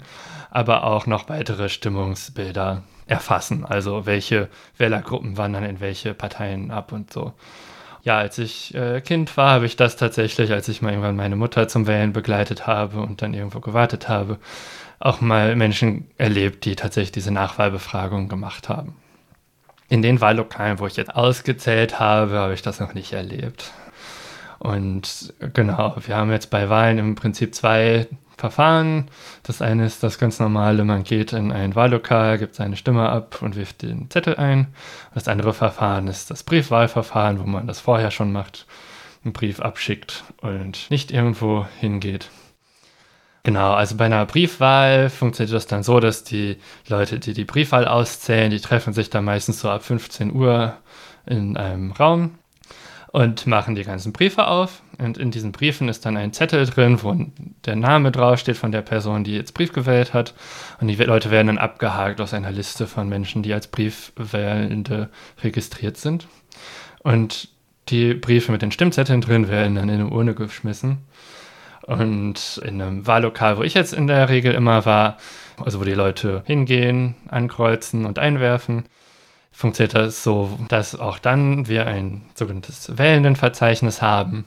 aber 0.49 0.83
auch 0.83 1.07
noch 1.07 1.29
weitere 1.29 1.69
Stimmungsbilder 1.69 2.83
erfassen. 3.07 3.65
Also 3.65 4.05
welche 4.05 4.49
Wählergruppen 4.77 5.37
wandern 5.37 5.63
in 5.63 5.79
welche 5.79 6.13
Parteien 6.13 6.71
ab 6.71 6.91
und 6.91 7.11
so. 7.11 7.33
Ja, 8.07 8.19
als 8.19 8.37
ich 8.37 8.73
äh, 8.73 9.01
Kind 9.01 9.35
war, 9.35 9.51
habe 9.51 9.65
ich 9.65 9.75
das 9.75 9.97
tatsächlich, 9.97 10.53
als 10.53 10.69
ich 10.69 10.81
mal 10.81 10.91
irgendwann 10.91 11.17
meine 11.17 11.35
Mutter 11.35 11.67
zum 11.67 11.87
Wählen 11.87 12.13
begleitet 12.13 12.65
habe 12.65 13.01
und 13.01 13.21
dann 13.21 13.33
irgendwo 13.33 13.59
gewartet 13.59 14.07
habe, 14.07 14.37
auch 14.97 15.19
mal 15.19 15.57
Menschen 15.57 16.09
erlebt, 16.17 16.63
die 16.63 16.77
tatsächlich 16.77 17.11
diese 17.11 17.31
Nachwahlbefragung 17.31 18.29
gemacht 18.29 18.69
haben. 18.69 18.95
In 19.89 20.01
den 20.01 20.21
Wahllokalen, 20.21 20.79
wo 20.79 20.87
ich 20.87 20.95
jetzt 20.95 21.13
ausgezählt 21.13 21.99
habe, 21.99 22.37
habe 22.37 22.53
ich 22.53 22.61
das 22.61 22.79
noch 22.79 22.93
nicht 22.93 23.11
erlebt. 23.11 23.73
Und 24.57 25.33
genau, 25.53 25.97
wir 25.99 26.15
haben 26.15 26.31
jetzt 26.31 26.49
bei 26.49 26.69
Wahlen 26.69 26.99
im 26.99 27.15
Prinzip 27.15 27.53
zwei 27.53 28.07
Verfahren. 28.37 29.09
Das 29.43 29.61
eine 29.61 29.85
ist 29.85 30.03
das 30.03 30.19
ganz 30.19 30.39
normale, 30.39 30.85
man 30.85 31.03
geht 31.03 31.33
in 31.33 31.51
ein 31.51 31.75
Wahllokal, 31.75 32.37
gibt 32.37 32.55
seine 32.55 32.77
Stimme 32.77 33.09
ab 33.09 33.41
und 33.41 33.55
wirft 33.55 33.81
den 33.81 34.09
Zettel 34.09 34.35
ein. 34.35 34.67
Das 35.13 35.27
andere 35.27 35.53
Verfahren 35.53 36.07
ist 36.07 36.29
das 36.29 36.43
Briefwahlverfahren, 36.43 37.39
wo 37.39 37.43
man 37.43 37.67
das 37.67 37.79
vorher 37.79 38.11
schon 38.11 38.31
macht, 38.31 38.67
einen 39.23 39.33
Brief 39.33 39.59
abschickt 39.59 40.23
und 40.41 40.89
nicht 40.91 41.11
irgendwo 41.11 41.65
hingeht. 41.79 42.29
Genau, 43.47 43.73
also 43.73 43.95
bei 43.95 44.05
einer 44.05 44.25
Briefwahl 44.25 45.09
funktioniert 45.09 45.55
das 45.55 45.67
dann 45.67 45.81
so, 45.81 46.01
dass 46.01 46.25
die 46.25 46.57
Leute, 46.89 47.17
die 47.17 47.33
die 47.33 47.45
Briefwahl 47.45 47.87
auszählen, 47.87 48.51
die 48.51 48.59
treffen 48.59 48.91
sich 48.93 49.09
dann 49.09 49.23
meistens 49.23 49.61
so 49.61 49.69
ab 49.69 49.83
15 49.83 50.33
Uhr 50.35 50.75
in 51.25 51.55
einem 51.55 51.93
Raum 51.93 52.37
und 53.13 53.47
machen 53.47 53.75
die 53.75 53.83
ganzen 53.83 54.11
Briefe 54.11 54.47
auf. 54.47 54.81
Und 54.99 55.17
in 55.17 55.29
diesen 55.29 55.51
Briefen 55.51 55.89
ist 55.89 56.05
dann 56.05 56.17
ein 56.17 56.33
Zettel 56.33 56.65
drin, 56.65 57.03
wo 57.03 57.15
der 57.65 57.75
Name 57.75 58.11
draufsteht 58.11 58.57
von 58.57 58.71
der 58.71 58.81
Person, 58.81 59.23
die 59.23 59.35
jetzt 59.35 59.53
Brief 59.53 59.71
gewählt 59.71 60.13
hat. 60.13 60.33
Und 60.81 60.87
die 60.87 60.95
Leute 60.95 61.29
werden 61.29 61.47
dann 61.47 61.57
abgehakt 61.59 62.19
aus 62.19 62.33
einer 62.33 62.51
Liste 62.51 62.87
von 62.87 63.07
Menschen, 63.07 63.43
die 63.43 63.53
als 63.53 63.67
Briefwählende 63.67 65.09
registriert 65.43 65.97
sind. 65.97 66.27
Und 67.03 67.49
die 67.89 68.15
Briefe 68.15 68.51
mit 68.51 68.61
den 68.61 68.71
Stimmzetteln 68.71 69.21
drin 69.21 69.49
werden 69.49 69.75
dann 69.75 69.89
in 69.89 70.01
eine 70.01 70.09
Urne 70.09 70.33
geschmissen. 70.33 70.97
Und 71.83 72.59
in 72.65 72.81
einem 72.81 73.07
Wahllokal, 73.07 73.57
wo 73.57 73.63
ich 73.63 73.75
jetzt 73.75 73.93
in 73.93 74.07
der 74.07 74.29
Regel 74.29 74.53
immer 74.53 74.85
war, 74.85 75.17
also 75.63 75.79
wo 75.79 75.83
die 75.83 75.93
Leute 75.93 76.43
hingehen, 76.45 77.15
ankreuzen 77.29 78.05
und 78.05 78.19
einwerfen, 78.19 78.85
funktioniert 79.51 79.95
das 79.95 80.23
so, 80.23 80.59
dass 80.67 80.99
auch 80.99 81.17
dann 81.17 81.67
wir 81.67 81.87
ein 81.87 82.23
sogenanntes 82.35 82.97
Wählendenverzeichnis 82.97 84.01
haben, 84.01 84.45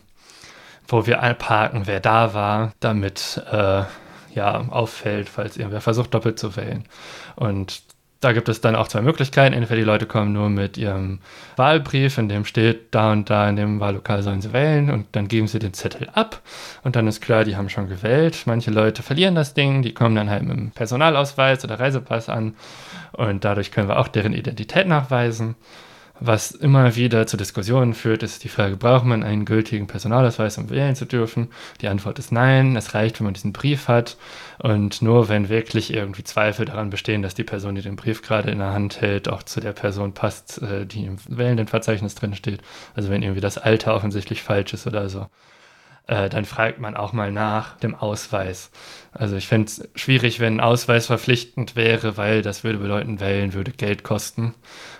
wo 0.91 1.07
wir 1.07 1.22
abhaken, 1.22 1.82
wer 1.86 2.01
da 2.01 2.34
war, 2.34 2.72
damit 2.80 3.43
äh, 3.51 3.82
ja 4.34 4.64
auffällt, 4.70 5.28
falls 5.28 5.57
irgendwer 5.57 5.80
versucht, 5.80 6.14
doppelt 6.14 6.38
zu 6.38 6.57
wählen. 6.57 6.84
Und 7.36 7.82
da 8.20 8.32
gibt 8.32 8.51
es 8.51 8.61
dann 8.61 8.76
auch 8.76 8.88
zwei 8.88 9.01
Möglichkeiten. 9.01 9.55
Entweder 9.55 9.76
die 9.76 9.86
Leute 9.86 10.07
kommen 10.07 10.32
nur 10.32 10.51
mit 10.51 10.76
ihrem 10.76 11.20
Wahlbrief, 11.57 12.18
in 12.18 12.28
dem 12.28 12.45
steht, 12.45 12.95
da 12.95 13.12
und 13.12 13.30
da 13.30 13.49
in 13.49 13.57
dem 13.57 13.80
Wahllokal 13.80 14.22
sollen 14.22 14.43
sie 14.43 14.53
wählen 14.53 14.91
und 14.91 15.07
dann 15.12 15.26
geben 15.26 15.47
sie 15.47 15.59
den 15.59 15.72
Zettel 15.72 16.09
ab 16.12 16.43
und 16.84 16.97
dann 16.97 17.09
ist 17.09 17.22
klar, 17.22 17.45
die 17.45 17.57
haben 17.57 17.70
schon 17.70 17.88
gewählt. 17.88 18.43
Manche 18.45 18.70
Leute 18.70 19.03
verlieren 19.03 19.34
das 19.34 19.55
Ding, 19.55 19.80
die 19.82 19.95
kommen 19.95 20.14
dann 20.14 20.28
halt 20.28 20.43
mit 20.43 20.57
dem 20.57 20.70
Personalausweis 20.70 21.64
oder 21.64 21.80
Reisepass 21.80 22.28
an 22.28 22.57
und 23.12 23.45
dadurch 23.45 23.72
können 23.72 23.88
wir 23.88 23.99
auch 23.99 24.09
deren 24.09 24.34
Identität 24.34 24.86
nachweisen. 24.86 25.57
Was 26.22 26.50
immer 26.50 26.96
wieder 26.96 27.26
zu 27.26 27.38
Diskussionen 27.38 27.94
führt, 27.94 28.22
ist 28.22 28.44
die 28.44 28.50
Frage, 28.50 28.76
braucht 28.76 29.06
man 29.06 29.22
einen 29.22 29.46
gültigen 29.46 29.86
Personalausweis, 29.86 30.58
um 30.58 30.68
wählen 30.68 30.94
zu 30.94 31.06
dürfen? 31.06 31.48
Die 31.80 31.88
Antwort 31.88 32.18
ist 32.18 32.30
nein, 32.30 32.76
es 32.76 32.94
reicht, 32.94 33.18
wenn 33.18 33.24
man 33.24 33.32
diesen 33.32 33.54
Brief 33.54 33.88
hat. 33.88 34.18
Und 34.58 35.00
nur 35.00 35.30
wenn 35.30 35.48
wirklich 35.48 35.94
irgendwie 35.94 36.22
Zweifel 36.22 36.66
daran 36.66 36.90
bestehen, 36.90 37.22
dass 37.22 37.34
die 37.34 37.44
Person, 37.44 37.74
die 37.74 37.80
den 37.80 37.96
Brief 37.96 38.20
gerade 38.20 38.50
in 38.50 38.58
der 38.58 38.74
Hand 38.74 39.00
hält, 39.00 39.30
auch 39.30 39.42
zu 39.42 39.60
der 39.60 39.72
Person 39.72 40.12
passt, 40.12 40.60
äh, 40.60 40.84
die 40.84 41.06
im 41.06 41.16
Wählendenverzeichnis 41.26 42.16
drin 42.16 42.34
steht. 42.34 42.60
Also 42.94 43.08
wenn 43.08 43.22
irgendwie 43.22 43.40
das 43.40 43.56
Alter 43.56 43.94
offensichtlich 43.94 44.42
falsch 44.42 44.74
ist 44.74 44.86
oder 44.86 45.08
so 45.08 45.26
äh, 46.07 46.28
dann 46.28 46.44
fragt 46.44 46.80
man 46.80 46.96
auch 46.96 47.12
mal 47.12 47.32
nach 47.32 47.76
dem 47.78 47.94
Ausweis. 47.94 48.70
Also 49.12 49.36
ich 49.36 49.48
fände 49.48 49.66
es 49.66 49.88
schwierig, 49.94 50.40
wenn 50.40 50.57
ein 50.57 50.61
Ausweis 50.61 51.07
verpflichtend 51.07 51.76
wäre, 51.76 52.16
weil 52.16 52.42
das 52.42 52.64
würde 52.64 52.78
bedeuten, 52.78 53.20
wählen 53.20 53.53
würde 53.53 53.72
Geld 53.72 54.03
kosten. 54.03 54.55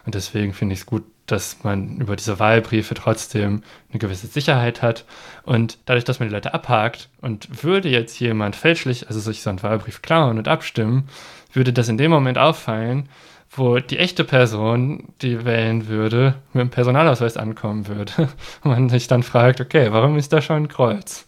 Und 0.05 0.14
deswegen 0.14 0.53
finde 0.53 0.74
ich 0.74 0.80
es 0.80 0.86
gut, 0.86 1.05
dass 1.26 1.62
man 1.62 1.98
über 1.98 2.16
diese 2.16 2.38
Wahlbriefe 2.38 2.94
trotzdem 2.94 3.62
eine 3.90 3.98
gewisse 3.98 4.26
Sicherheit 4.26 4.82
hat. 4.82 5.05
Und 5.44 5.78
dadurch, 5.86 6.05
dass 6.05 6.18
man 6.18 6.28
die 6.28 6.34
Leute 6.34 6.55
abhakt 6.55 7.09
und 7.20 7.62
würde 7.62 7.88
jetzt 7.88 8.18
jemand 8.18 8.57
fälschlich, 8.57 9.07
also 9.09 9.20
sich 9.20 9.42
so 9.42 9.51
einen 9.51 9.62
Wahlbrief 9.62 10.03
klauen 10.03 10.38
und 10.38 10.48
abstimmen, 10.48 11.09
würde 11.53 11.72
das 11.72 11.88
in 11.88 11.98
dem 11.98 12.11
Moment 12.11 12.38
auffallen, 12.38 13.09
wo 13.53 13.78
die 13.80 13.98
echte 13.98 14.24
Person, 14.24 15.09
die 15.22 15.44
wählen 15.44 15.88
würde, 15.88 16.36
mit 16.53 16.61
dem 16.61 16.70
Personalausweis 16.70 17.36
ankommen 17.36 17.88
würde. 17.88 18.28
Und 18.62 18.64
man 18.70 18.88
sich 18.88 19.09
dann 19.09 19.22
fragt, 19.22 19.61
okay, 19.61 19.88
warum 19.90 20.16
ist 20.16 20.32
da 20.32 20.40
schon 20.40 20.64
ein 20.64 20.68
Kreuz? 20.68 21.26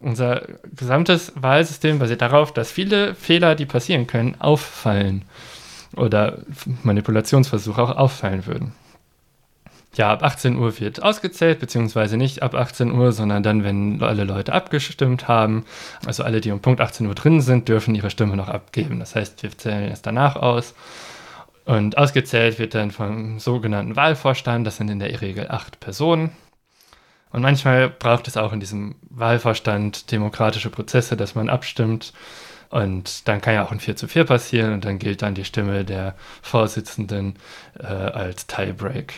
Unser 0.00 0.42
gesamtes 0.74 1.32
Wahlsystem 1.36 1.98
basiert 1.98 2.22
darauf, 2.22 2.52
dass 2.52 2.72
viele 2.72 3.14
Fehler, 3.14 3.54
die 3.54 3.66
passieren 3.66 4.06
können, 4.06 4.40
auffallen. 4.40 5.24
Oder 5.96 6.38
Manipulationsversuche 6.82 7.82
auch 7.82 7.96
auffallen 7.96 8.46
würden. 8.46 8.72
Ja, 9.94 10.12
ab 10.12 10.22
18 10.22 10.56
Uhr 10.56 10.78
wird 10.78 11.02
ausgezählt, 11.02 11.58
beziehungsweise 11.58 12.16
nicht 12.16 12.42
ab 12.42 12.54
18 12.54 12.92
Uhr, 12.92 13.10
sondern 13.10 13.42
dann, 13.42 13.64
wenn 13.64 14.00
alle 14.02 14.22
Leute 14.22 14.52
abgestimmt 14.52 15.26
haben. 15.26 15.64
Also 16.06 16.22
alle, 16.22 16.40
die 16.40 16.52
um 16.52 16.60
Punkt 16.60 16.80
18 16.80 17.06
Uhr 17.06 17.14
drin 17.14 17.40
sind, 17.40 17.68
dürfen 17.68 17.94
ihre 17.96 18.10
Stimme 18.10 18.36
noch 18.36 18.48
abgeben. 18.48 19.00
Das 19.00 19.16
heißt, 19.16 19.42
wir 19.42 19.56
zählen 19.56 19.88
erst 19.88 20.06
danach 20.06 20.36
aus. 20.36 20.74
Und 21.64 21.98
ausgezählt 21.98 22.58
wird 22.58 22.74
dann 22.74 22.90
vom 22.90 23.38
sogenannten 23.38 23.96
Wahlvorstand, 23.96 24.66
das 24.66 24.76
sind 24.76 24.90
in 24.90 24.98
der 24.98 25.20
Regel 25.20 25.50
acht 25.50 25.80
Personen. 25.80 26.30
Und 27.32 27.42
manchmal 27.42 27.88
braucht 27.88 28.26
es 28.28 28.36
auch 28.36 28.52
in 28.52 28.60
diesem 28.60 28.96
Wahlvorstand 29.08 30.10
demokratische 30.10 30.70
Prozesse, 30.70 31.16
dass 31.16 31.34
man 31.34 31.48
abstimmt. 31.48 32.12
Und 32.70 33.28
dann 33.28 33.40
kann 33.40 33.54
ja 33.54 33.64
auch 33.64 33.72
ein 33.72 33.80
4 33.80 33.96
zu 33.96 34.08
4 34.08 34.24
passieren 34.24 34.72
und 34.72 34.84
dann 34.84 34.98
gilt 34.98 35.22
dann 35.22 35.34
die 35.34 35.44
Stimme 35.44 35.84
der 35.84 36.14
Vorsitzenden 36.42 37.34
äh, 37.78 37.86
als 37.86 38.46
Tiebreak. 38.46 39.14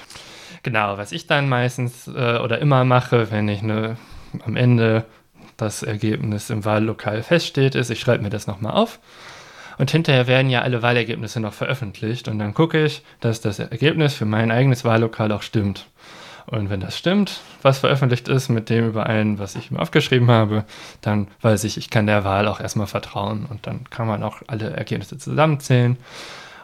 Genau, 0.63 0.97
was 0.97 1.13
ich 1.13 1.27
dann 1.27 1.49
meistens 1.49 2.07
äh, 2.07 2.39
oder 2.39 2.59
immer 2.61 2.85
mache, 2.85 3.31
wenn 3.31 3.49
ich 3.49 3.63
ne, 3.63 3.97
am 4.45 4.57
Ende 4.57 5.05
das 5.57 5.83
Ergebnis 5.83 6.51
im 6.51 6.65
Wahllokal 6.65 7.23
feststeht, 7.23 7.75
ist, 7.75 7.91
ich 7.91 8.01
schreibe 8.01 8.23
mir 8.23 8.31
das 8.31 8.47
nochmal 8.47 8.73
auf 8.73 8.99
und 9.79 9.91
hinterher 9.91 10.27
werden 10.27 10.51
ja 10.51 10.63
alle 10.63 10.83
Wahlergebnisse 10.83 11.41
noch 11.41 11.53
veröffentlicht. 11.53 12.29
Und 12.29 12.39
dann 12.39 12.55
gucke 12.55 12.85
ich, 12.85 13.03
dass 13.21 13.41
das 13.41 13.59
Ergebnis 13.59 14.15
für 14.15 14.25
mein 14.25 14.51
eigenes 14.51 14.85
Wahllokal 14.85 15.33
auch 15.33 15.43
stimmt. 15.43 15.87
Und 16.47 16.71
wenn 16.71 16.81
das 16.81 16.99
stimmt, 16.99 17.41
was 17.63 17.79
veröffentlicht 17.79 18.29
ist, 18.29 18.49
mit 18.49 18.69
dem 18.69 18.89
überein, 18.89 19.39
was 19.39 19.55
ich 19.55 19.71
mir 19.71 19.79
aufgeschrieben 19.81 20.31
habe, 20.31 20.65
dann 21.01 21.29
weiß 21.41 21.65
ich, 21.65 21.77
ich 21.77 21.89
kann 21.89 22.07
der 22.07 22.25
Wahl 22.25 22.49
auch 22.49 22.61
erstmal 22.61 22.89
vertrauen. 22.89 23.47
Und 23.49 23.67
dann 23.67 23.89
kann 23.91 24.07
man 24.07 24.23
auch 24.23 24.43
alle 24.49 24.71
Ergebnisse 24.71 25.19
zusammenzählen. 25.19 25.97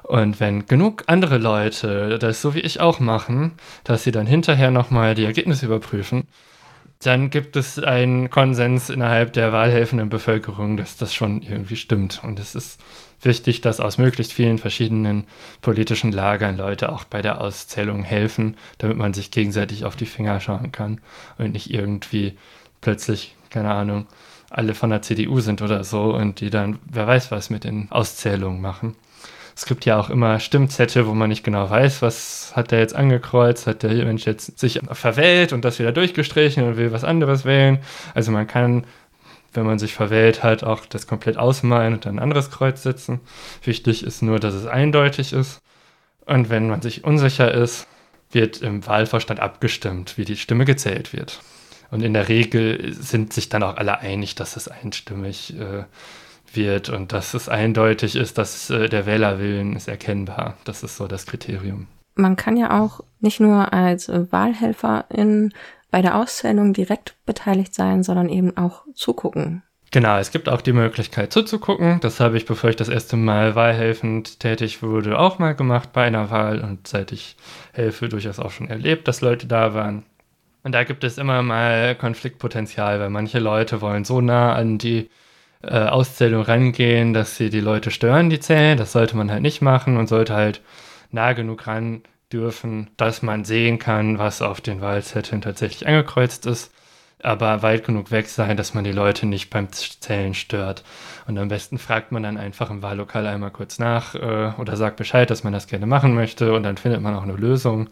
Und 0.02 0.40
wenn 0.40 0.66
genug 0.66 1.04
andere 1.06 1.38
Leute 1.38 2.18
das 2.18 2.40
so 2.40 2.54
wie 2.54 2.60
ich 2.60 2.80
auch 2.80 2.98
machen, 2.98 3.52
dass 3.84 4.04
sie 4.04 4.10
dann 4.10 4.26
hinterher 4.26 4.70
nochmal 4.70 5.14
die 5.14 5.24
Ergebnisse 5.24 5.66
überprüfen, 5.66 6.26
dann 7.00 7.30
gibt 7.30 7.54
es 7.56 7.78
einen 7.78 8.28
Konsens 8.28 8.90
innerhalb 8.90 9.32
der 9.32 9.52
wahlhelfenden 9.52 10.08
Bevölkerung, 10.08 10.76
dass 10.76 10.96
das 10.96 11.14
schon 11.14 11.42
irgendwie 11.42 11.76
stimmt. 11.76 12.20
Und 12.24 12.40
es 12.40 12.54
ist 12.54 12.80
wichtig, 13.22 13.60
dass 13.60 13.80
aus 13.80 13.98
möglichst 13.98 14.32
vielen 14.32 14.58
verschiedenen 14.58 15.24
politischen 15.60 16.10
Lagern 16.10 16.56
Leute 16.56 16.90
auch 16.90 17.04
bei 17.04 17.22
der 17.22 17.40
Auszählung 17.40 18.02
helfen, 18.02 18.56
damit 18.78 18.96
man 18.96 19.14
sich 19.14 19.30
gegenseitig 19.30 19.84
auf 19.84 19.96
die 19.96 20.06
Finger 20.06 20.40
schauen 20.40 20.72
kann 20.72 21.00
und 21.38 21.52
nicht 21.52 21.70
irgendwie 21.70 22.36
plötzlich, 22.80 23.36
keine 23.50 23.72
Ahnung, 23.72 24.06
alle 24.50 24.74
von 24.74 24.90
der 24.90 25.02
CDU 25.02 25.40
sind 25.40 25.62
oder 25.62 25.84
so 25.84 26.14
und 26.14 26.40
die 26.40 26.50
dann, 26.50 26.78
wer 26.84 27.06
weiß 27.06 27.30
was 27.30 27.50
mit 27.50 27.64
den 27.64 27.90
Auszählungen 27.90 28.60
machen. 28.60 28.96
Es 29.58 29.64
gibt 29.64 29.84
ja 29.86 29.98
auch 29.98 30.08
immer 30.08 30.38
Stimmzettel, 30.38 31.08
wo 31.08 31.14
man 31.14 31.30
nicht 31.30 31.42
genau 31.42 31.68
weiß, 31.68 32.00
was 32.00 32.52
hat 32.54 32.70
der 32.70 32.78
jetzt 32.78 32.94
angekreuzt, 32.94 33.66
hat 33.66 33.82
der 33.82 33.92
Mensch 34.04 34.24
jetzt 34.24 34.56
sich 34.56 34.78
verwählt 34.92 35.52
und 35.52 35.64
das 35.64 35.80
wieder 35.80 35.90
durchgestrichen 35.90 36.62
und 36.62 36.76
will 36.76 36.92
was 36.92 37.02
anderes 37.02 37.44
wählen. 37.44 37.80
Also 38.14 38.30
man 38.30 38.46
kann, 38.46 38.84
wenn 39.54 39.66
man 39.66 39.80
sich 39.80 39.94
verwählt 39.94 40.44
hat, 40.44 40.62
auch 40.62 40.86
das 40.86 41.08
komplett 41.08 41.38
ausmalen 41.38 41.94
und 41.94 42.06
dann 42.06 42.14
ein 42.14 42.22
anderes 42.22 42.52
Kreuz 42.52 42.84
setzen. 42.84 43.18
Wichtig 43.64 44.04
ist 44.04 44.22
nur, 44.22 44.38
dass 44.38 44.54
es 44.54 44.66
eindeutig 44.66 45.32
ist. 45.32 45.60
Und 46.24 46.50
wenn 46.50 46.68
man 46.68 46.80
sich 46.80 47.02
unsicher 47.02 47.52
ist, 47.52 47.88
wird 48.30 48.62
im 48.62 48.86
Wahlvorstand 48.86 49.40
abgestimmt, 49.40 50.18
wie 50.18 50.24
die 50.24 50.36
Stimme 50.36 50.66
gezählt 50.66 51.12
wird. 51.12 51.40
Und 51.90 52.04
in 52.04 52.14
der 52.14 52.28
Regel 52.28 52.94
sind 52.94 53.32
sich 53.32 53.48
dann 53.48 53.64
auch 53.64 53.76
alle 53.76 53.98
einig, 53.98 54.36
dass 54.36 54.54
es 54.54 54.68
einstimmig 54.68 55.58
äh, 55.58 55.82
wird 56.56 56.88
und 56.88 57.12
dass 57.12 57.34
es 57.34 57.48
eindeutig 57.48 58.16
ist, 58.16 58.38
dass 58.38 58.70
äh, 58.70 58.88
der 58.88 59.06
Wählerwillen 59.06 59.76
ist 59.76 59.88
erkennbar. 59.88 60.56
Das 60.64 60.82
ist 60.82 60.96
so 60.96 61.06
das 61.06 61.26
Kriterium. 61.26 61.86
Man 62.14 62.36
kann 62.36 62.56
ja 62.56 62.80
auch 62.80 63.00
nicht 63.20 63.40
nur 63.40 63.72
als 63.72 64.08
Wahlhelferin 64.08 65.52
bei 65.90 66.02
der 66.02 66.16
Auszählung 66.16 66.72
direkt 66.72 67.16
beteiligt 67.26 67.74
sein, 67.74 68.02
sondern 68.02 68.28
eben 68.28 68.56
auch 68.56 68.82
zugucken. 68.94 69.62
Genau, 69.90 70.18
es 70.18 70.32
gibt 70.32 70.50
auch 70.50 70.60
die 70.60 70.74
Möglichkeit 70.74 71.32
zuzugucken. 71.32 71.98
Das 72.00 72.20
habe 72.20 72.36
ich, 72.36 72.44
bevor 72.44 72.68
ich 72.68 72.76
das 72.76 72.90
erste 72.90 73.16
Mal 73.16 73.54
wahlhelfend 73.54 74.38
tätig 74.38 74.82
wurde, 74.82 75.18
auch 75.18 75.38
mal 75.38 75.54
gemacht 75.54 75.92
bei 75.94 76.04
einer 76.04 76.30
Wahl 76.30 76.60
und 76.60 76.86
seit 76.86 77.10
ich 77.10 77.36
helfe, 77.72 78.08
durchaus 78.08 78.38
auch 78.38 78.50
schon 78.50 78.68
erlebt, 78.68 79.08
dass 79.08 79.22
Leute 79.22 79.46
da 79.46 79.72
waren. 79.72 80.04
Und 80.62 80.72
da 80.72 80.84
gibt 80.84 81.04
es 81.04 81.16
immer 81.16 81.42
mal 81.42 81.94
Konfliktpotenzial, 81.94 83.00
weil 83.00 83.08
manche 83.08 83.38
Leute 83.38 83.80
wollen 83.80 84.04
so 84.04 84.20
nah 84.20 84.54
an 84.54 84.76
die 84.76 85.08
äh, 85.62 85.76
Auszählung 85.76 86.42
rangehen, 86.42 87.14
dass 87.14 87.36
sie 87.36 87.50
die 87.50 87.60
Leute 87.60 87.90
stören, 87.90 88.30
die 88.30 88.40
zählen. 88.40 88.78
Das 88.78 88.92
sollte 88.92 89.16
man 89.16 89.30
halt 89.30 89.42
nicht 89.42 89.62
machen 89.62 89.96
und 89.96 90.08
sollte 90.08 90.34
halt 90.34 90.60
nah 91.10 91.32
genug 91.32 91.66
ran 91.66 92.02
dürfen, 92.32 92.90
dass 92.96 93.22
man 93.22 93.44
sehen 93.44 93.78
kann, 93.78 94.18
was 94.18 94.42
auf 94.42 94.60
den 94.60 94.80
Wahlzetteln 94.80 95.40
tatsächlich 95.40 95.86
angekreuzt 95.86 96.46
ist 96.46 96.70
aber 97.22 97.62
weit 97.62 97.84
genug 97.84 98.10
weg 98.10 98.28
sein, 98.28 98.56
dass 98.56 98.74
man 98.74 98.84
die 98.84 98.92
Leute 98.92 99.26
nicht 99.26 99.50
beim 99.50 99.72
Zählen 99.72 100.34
stört. 100.34 100.84
Und 101.26 101.38
am 101.38 101.48
besten 101.48 101.78
fragt 101.78 102.12
man 102.12 102.22
dann 102.22 102.36
einfach 102.36 102.70
im 102.70 102.82
Wahllokal 102.82 103.26
einmal 103.26 103.50
kurz 103.50 103.78
nach 103.78 104.14
äh, 104.14 104.52
oder 104.58 104.76
sagt 104.76 104.96
Bescheid, 104.96 105.28
dass 105.30 105.44
man 105.44 105.52
das 105.52 105.66
gerne 105.66 105.86
machen 105.86 106.14
möchte 106.14 106.52
und 106.52 106.62
dann 106.62 106.76
findet 106.76 107.00
man 107.00 107.14
auch 107.14 107.22
eine 107.22 107.34
Lösung. 107.34 107.88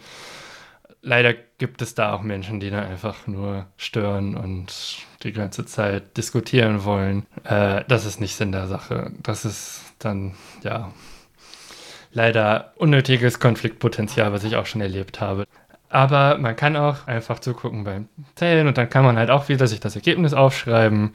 Leider 1.09 1.35
gibt 1.59 1.83
es 1.83 1.95
da 1.95 2.13
auch 2.13 2.23
Menschen, 2.23 2.59
die 2.59 2.69
dann 2.69 2.83
einfach 2.83 3.29
nur 3.29 3.67
stören 3.77 4.37
und 4.37 4.97
die 5.23 5.31
ganze 5.31 5.65
Zeit 5.65 6.17
diskutieren 6.17 6.83
wollen. 6.83 7.25
Äh, 7.45 7.85
das 7.87 8.07
ist 8.07 8.21
nicht 8.21 8.35
Sinn 8.35 8.51
der 8.51 8.67
Sache. 8.67 9.13
Das 9.23 9.45
ist 9.45 9.83
dann, 10.01 10.35
ja, 10.65 10.91
leider 12.11 12.73
unnötiges 12.75 13.39
Konfliktpotenzial, 13.39 14.33
was 14.33 14.43
ich 14.43 14.57
auch 14.57 14.67
schon 14.67 14.81
erlebt 14.81 15.21
habe. 15.21 15.45
Aber 15.91 16.39
man 16.39 16.57
kann 16.57 16.75
auch 16.75 17.07
einfach 17.07 17.39
zugucken 17.39 17.85
beim 17.85 18.09
Zählen 18.35 18.67
und 18.67 18.77
dann 18.77 18.91
kann 18.91 19.05
man 19.05 19.17
halt 19.17 19.31
auch 19.31 19.49
wieder 19.49 19.69
sich 19.69 19.79
das 19.79 19.95
Ergebnis 19.95 20.35
aufschreiben 20.35 21.15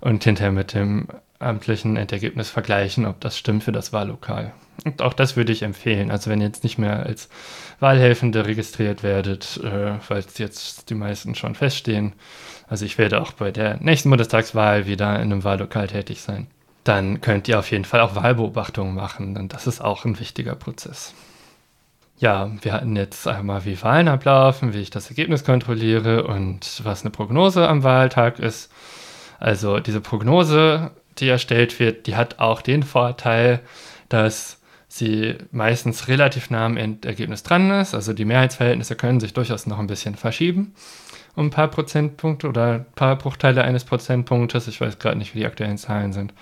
und 0.00 0.24
hinterher 0.24 0.50
mit 0.50 0.72
dem 0.72 1.08
amtlichen 1.40 1.98
Endergebnis 1.98 2.48
vergleichen, 2.48 3.04
ob 3.04 3.20
das 3.20 3.36
stimmt 3.36 3.64
für 3.64 3.72
das 3.72 3.92
Wahllokal. 3.92 4.54
Und 4.84 5.02
auch 5.02 5.12
das 5.12 5.36
würde 5.36 5.52
ich 5.52 5.62
empfehlen. 5.62 6.10
Also 6.10 6.30
wenn 6.30 6.40
jetzt 6.40 6.64
nicht 6.64 6.78
mehr 6.78 7.04
als 7.04 7.28
Wahlhelfende 7.80 8.46
registriert 8.46 9.02
werdet, 9.02 9.60
äh, 9.62 9.98
weil 10.08 10.24
jetzt 10.36 10.90
die 10.90 10.94
meisten 10.94 11.34
schon 11.34 11.54
feststehen. 11.54 12.14
Also 12.68 12.84
ich 12.84 12.98
werde 12.98 13.20
auch 13.20 13.32
bei 13.32 13.50
der 13.50 13.78
nächsten 13.80 14.10
Bundestagswahl 14.10 14.86
wieder 14.86 15.16
in 15.16 15.32
einem 15.32 15.44
Wahllokal 15.44 15.86
tätig 15.86 16.22
sein. 16.22 16.48
Dann 16.84 17.20
könnt 17.20 17.48
ihr 17.48 17.58
auf 17.58 17.70
jeden 17.70 17.84
Fall 17.84 18.00
auch 18.00 18.14
Wahlbeobachtungen 18.14 18.94
machen. 18.94 19.36
Und 19.36 19.52
das 19.52 19.66
ist 19.66 19.80
auch 19.80 20.04
ein 20.04 20.18
wichtiger 20.18 20.54
Prozess 20.54 21.14
ja, 22.18 22.50
wir 22.62 22.72
hatten 22.72 22.96
jetzt 22.96 23.28
einmal, 23.28 23.64
wie 23.64 23.80
Wahlen 23.82 24.08
ablaufen, 24.08 24.72
wie 24.72 24.80
ich 24.80 24.90
das 24.90 25.08
Ergebnis 25.08 25.44
kontrolliere 25.44 26.24
und 26.24 26.80
was 26.84 27.02
eine 27.02 27.10
Prognose 27.10 27.68
am 27.68 27.82
Wahltag 27.82 28.38
ist. 28.38 28.72
Also 29.38 29.80
diese 29.80 30.00
Prognose, 30.00 30.92
die 31.18 31.28
erstellt 31.28 31.78
wird, 31.78 32.06
die 32.06 32.16
hat 32.16 32.38
auch 32.38 32.62
den 32.62 32.82
Vorteil, 32.82 33.60
dass 34.08 34.55
sie 34.98 35.36
meistens 35.50 36.08
relativ 36.08 36.50
nah 36.50 36.66
am 36.66 36.76
Endergebnis 36.76 37.42
dran 37.42 37.70
ist. 37.70 37.94
Also 37.94 38.12
die 38.12 38.24
Mehrheitsverhältnisse 38.24 38.96
können 38.96 39.20
sich 39.20 39.32
durchaus 39.34 39.66
noch 39.66 39.78
ein 39.78 39.86
bisschen 39.86 40.14
verschieben 40.16 40.74
um 41.36 41.46
ein 41.46 41.50
paar 41.50 41.68
Prozentpunkte 41.68 42.48
oder 42.48 42.72
ein 42.72 42.86
paar 42.94 43.16
Bruchteile 43.16 43.62
eines 43.62 43.84
Prozentpunktes. 43.84 44.66
Ich 44.68 44.80
weiß 44.80 44.98
gerade 44.98 45.18
nicht, 45.18 45.34
wie 45.34 45.40
die 45.40 45.46
aktuellen 45.46 45.78
Zahlen 45.78 46.12
sind. 46.12 46.32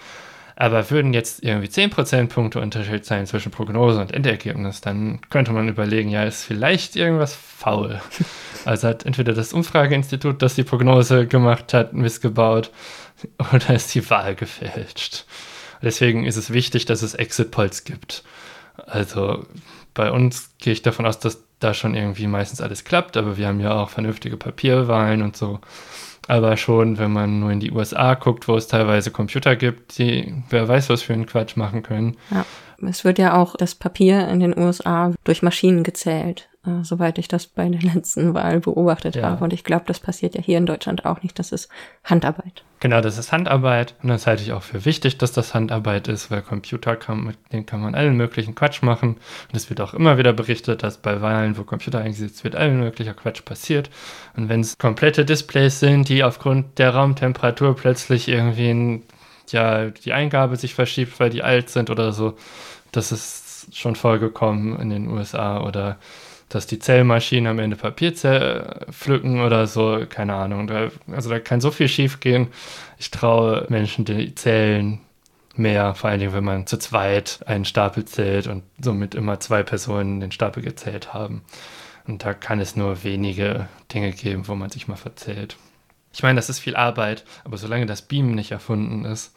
Aber 0.57 0.88
würden 0.90 1.12
jetzt 1.12 1.42
irgendwie 1.42 1.68
10 1.68 1.90
Prozentpunkte 1.90 2.61
Unterschied 2.61 3.05
sein 3.05 3.26
zwischen 3.26 3.50
Prognose 3.50 4.00
und 4.00 4.12
Endergebnis, 4.12 4.80
dann 4.80 5.20
könnte 5.28 5.52
man 5.52 5.68
überlegen, 5.68 6.11
ja, 6.11 6.22
ist 6.22 6.44
vielleicht 6.44 6.96
irgendwas 6.96 7.34
faul. 7.34 8.00
Also 8.66 8.88
hat 8.88 9.05
entweder 9.05 9.34
das 9.34 9.52
Umfrageinstitut, 9.52 10.40
das 10.40 10.55
die 10.55 10.62
Prognose 10.62 11.26
gemacht 11.26 11.74
hat, 11.74 11.92
missgebaut 11.92 12.70
oder 13.52 13.74
ist 13.74 13.94
die 13.94 14.09
Wahl 14.09 14.34
gefälscht. 14.34 15.26
Deswegen 15.82 16.24
ist 16.24 16.36
es 16.36 16.50
wichtig, 16.50 16.86
dass 16.86 17.02
es 17.02 17.12
Exit-Polls 17.12 17.84
gibt. 17.84 18.24
Also 18.76 19.44
bei 19.94 20.10
uns 20.10 20.50
gehe 20.58 20.72
ich 20.72 20.82
davon 20.82 21.06
aus, 21.06 21.18
dass 21.18 21.44
da 21.60 21.74
schon 21.74 21.94
irgendwie 21.94 22.26
meistens 22.26 22.60
alles 22.60 22.84
klappt, 22.84 23.16
aber 23.16 23.36
wir 23.36 23.46
haben 23.46 23.60
ja 23.60 23.74
auch 23.74 23.90
vernünftige 23.90 24.36
Papierwahlen 24.36 25.22
und 25.22 25.36
so. 25.36 25.60
Aber 26.26 26.56
schon, 26.56 26.98
wenn 26.98 27.12
man 27.12 27.40
nur 27.40 27.50
in 27.50 27.60
die 27.60 27.70
USA 27.70 28.14
guckt, 28.14 28.48
wo 28.48 28.56
es 28.56 28.66
teilweise 28.66 29.10
Computer 29.10 29.56
gibt, 29.56 29.98
die 29.98 30.34
wer 30.48 30.66
weiß, 30.66 30.88
was 30.88 31.02
für 31.02 31.12
einen 31.12 31.26
Quatsch 31.26 31.56
machen 31.56 31.82
können. 31.82 32.16
Ja. 32.30 32.44
Es 32.86 33.04
wird 33.04 33.18
ja 33.18 33.36
auch 33.36 33.56
das 33.56 33.74
Papier 33.74 34.28
in 34.28 34.40
den 34.40 34.58
USA 34.58 35.12
durch 35.24 35.42
Maschinen 35.42 35.84
gezählt, 35.84 36.48
äh, 36.66 36.82
soweit 36.82 37.18
ich 37.18 37.28
das 37.28 37.46
bei 37.46 37.68
der 37.68 37.80
letzten 37.94 38.34
Wahl 38.34 38.60
beobachtet 38.60 39.16
ja. 39.16 39.30
habe. 39.30 39.44
Und 39.44 39.52
ich 39.52 39.64
glaube, 39.64 39.84
das 39.86 40.00
passiert 40.00 40.34
ja 40.34 40.40
hier 40.40 40.58
in 40.58 40.66
Deutschland 40.66 41.04
auch 41.04 41.22
nicht. 41.22 41.38
Das 41.38 41.52
ist 41.52 41.68
Handarbeit. 42.04 42.64
Genau, 42.80 43.00
das 43.00 43.18
ist 43.18 43.32
Handarbeit. 43.32 43.94
Und 44.02 44.08
das 44.10 44.26
halte 44.26 44.42
ich 44.42 44.52
auch 44.52 44.62
für 44.62 44.84
wichtig, 44.84 45.18
dass 45.18 45.32
das 45.32 45.54
Handarbeit 45.54 46.08
ist, 46.08 46.30
weil 46.30 46.42
Computer 46.42 46.96
kann, 46.96 47.24
mit 47.24 47.36
denen 47.52 47.66
kann 47.66 47.80
man 47.80 47.94
allen 47.94 48.16
möglichen 48.16 48.54
Quatsch 48.54 48.82
machen. 48.82 49.10
Und 49.14 49.56
es 49.56 49.70
wird 49.70 49.80
auch 49.80 49.94
immer 49.94 50.18
wieder 50.18 50.32
berichtet, 50.32 50.82
dass 50.82 50.98
bei 50.98 51.22
Wahlen, 51.22 51.56
wo 51.56 51.64
Computer 51.64 52.00
eingesetzt 52.00 52.44
wird, 52.44 52.56
allen 52.56 52.78
möglicher 52.78 53.14
Quatsch 53.14 53.44
passiert. 53.44 53.90
Und 54.36 54.48
wenn 54.48 54.60
es 54.60 54.76
komplette 54.78 55.24
Displays 55.24 55.80
sind, 55.80 56.08
die 56.08 56.24
aufgrund 56.24 56.78
der 56.78 56.94
Raumtemperatur 56.94 57.76
plötzlich 57.76 58.28
irgendwie 58.28 58.70
ein 58.70 59.02
ja, 59.50 59.86
die 59.90 60.12
Eingabe 60.12 60.56
sich 60.56 60.74
verschiebt, 60.74 61.18
weil 61.20 61.30
die 61.30 61.42
alt 61.42 61.70
sind 61.70 61.90
oder 61.90 62.12
so. 62.12 62.36
Das 62.92 63.12
ist 63.12 63.68
schon 63.72 63.96
vorgekommen 63.96 64.78
in 64.78 64.90
den 64.90 65.08
USA 65.08 65.62
oder 65.62 65.98
dass 66.49 66.66
die 66.66 66.78
Zellmaschinen 66.78 67.47
am 67.47 67.59
Ende 67.59 67.76
Papier 67.76 68.14
pflücken 68.90 69.40
oder 69.40 69.66
so, 69.66 70.05
keine 70.09 70.34
Ahnung. 70.34 70.66
Da, 70.66 70.90
also 71.11 71.30
da 71.30 71.40
kann 71.40 71.61
so 71.61 71.70
viel 71.70 71.88
schief 71.88 72.20
gehen. 72.20 72.49
Ich 72.99 73.11
traue 73.11 73.66
Menschen, 73.68 74.05
die 74.05 74.34
zählen 74.34 75.01
mehr, 75.57 75.95
vor 75.95 76.11
allen 76.11 76.20
Dingen, 76.20 76.34
wenn 76.34 76.45
man 76.45 76.66
zu 76.66 76.78
zweit 76.78 77.40
einen 77.47 77.64
Stapel 77.64 78.05
zählt 78.05 78.47
und 78.47 78.62
somit 78.80 79.14
immer 79.14 79.40
zwei 79.40 79.62
Personen 79.62 80.20
den 80.20 80.32
Stapel 80.32 80.62
gezählt 80.62 81.14
haben. 81.14 81.42
Und 82.07 82.24
da 82.24 82.34
kann 82.34 82.61
es 82.61 82.76
nur 82.76 83.03
wenige 83.05 83.68
Dinge 83.92 84.12
geben, 84.12 84.47
wo 84.49 84.55
man 84.55 84.70
sich 84.70 84.88
mal 84.88 84.97
verzählt. 84.97 85.57
Ich 86.12 86.22
meine, 86.22 86.36
das 86.36 86.49
ist 86.49 86.61
viel 86.61 86.76
Arbeit, 86.76 87.24
aber 87.45 87.57
solange 87.57 87.86
das 87.86 88.03
Beamen 88.03 88.34
nicht 88.34 88.53
erfunden 88.53 89.05
ist, 89.05 89.34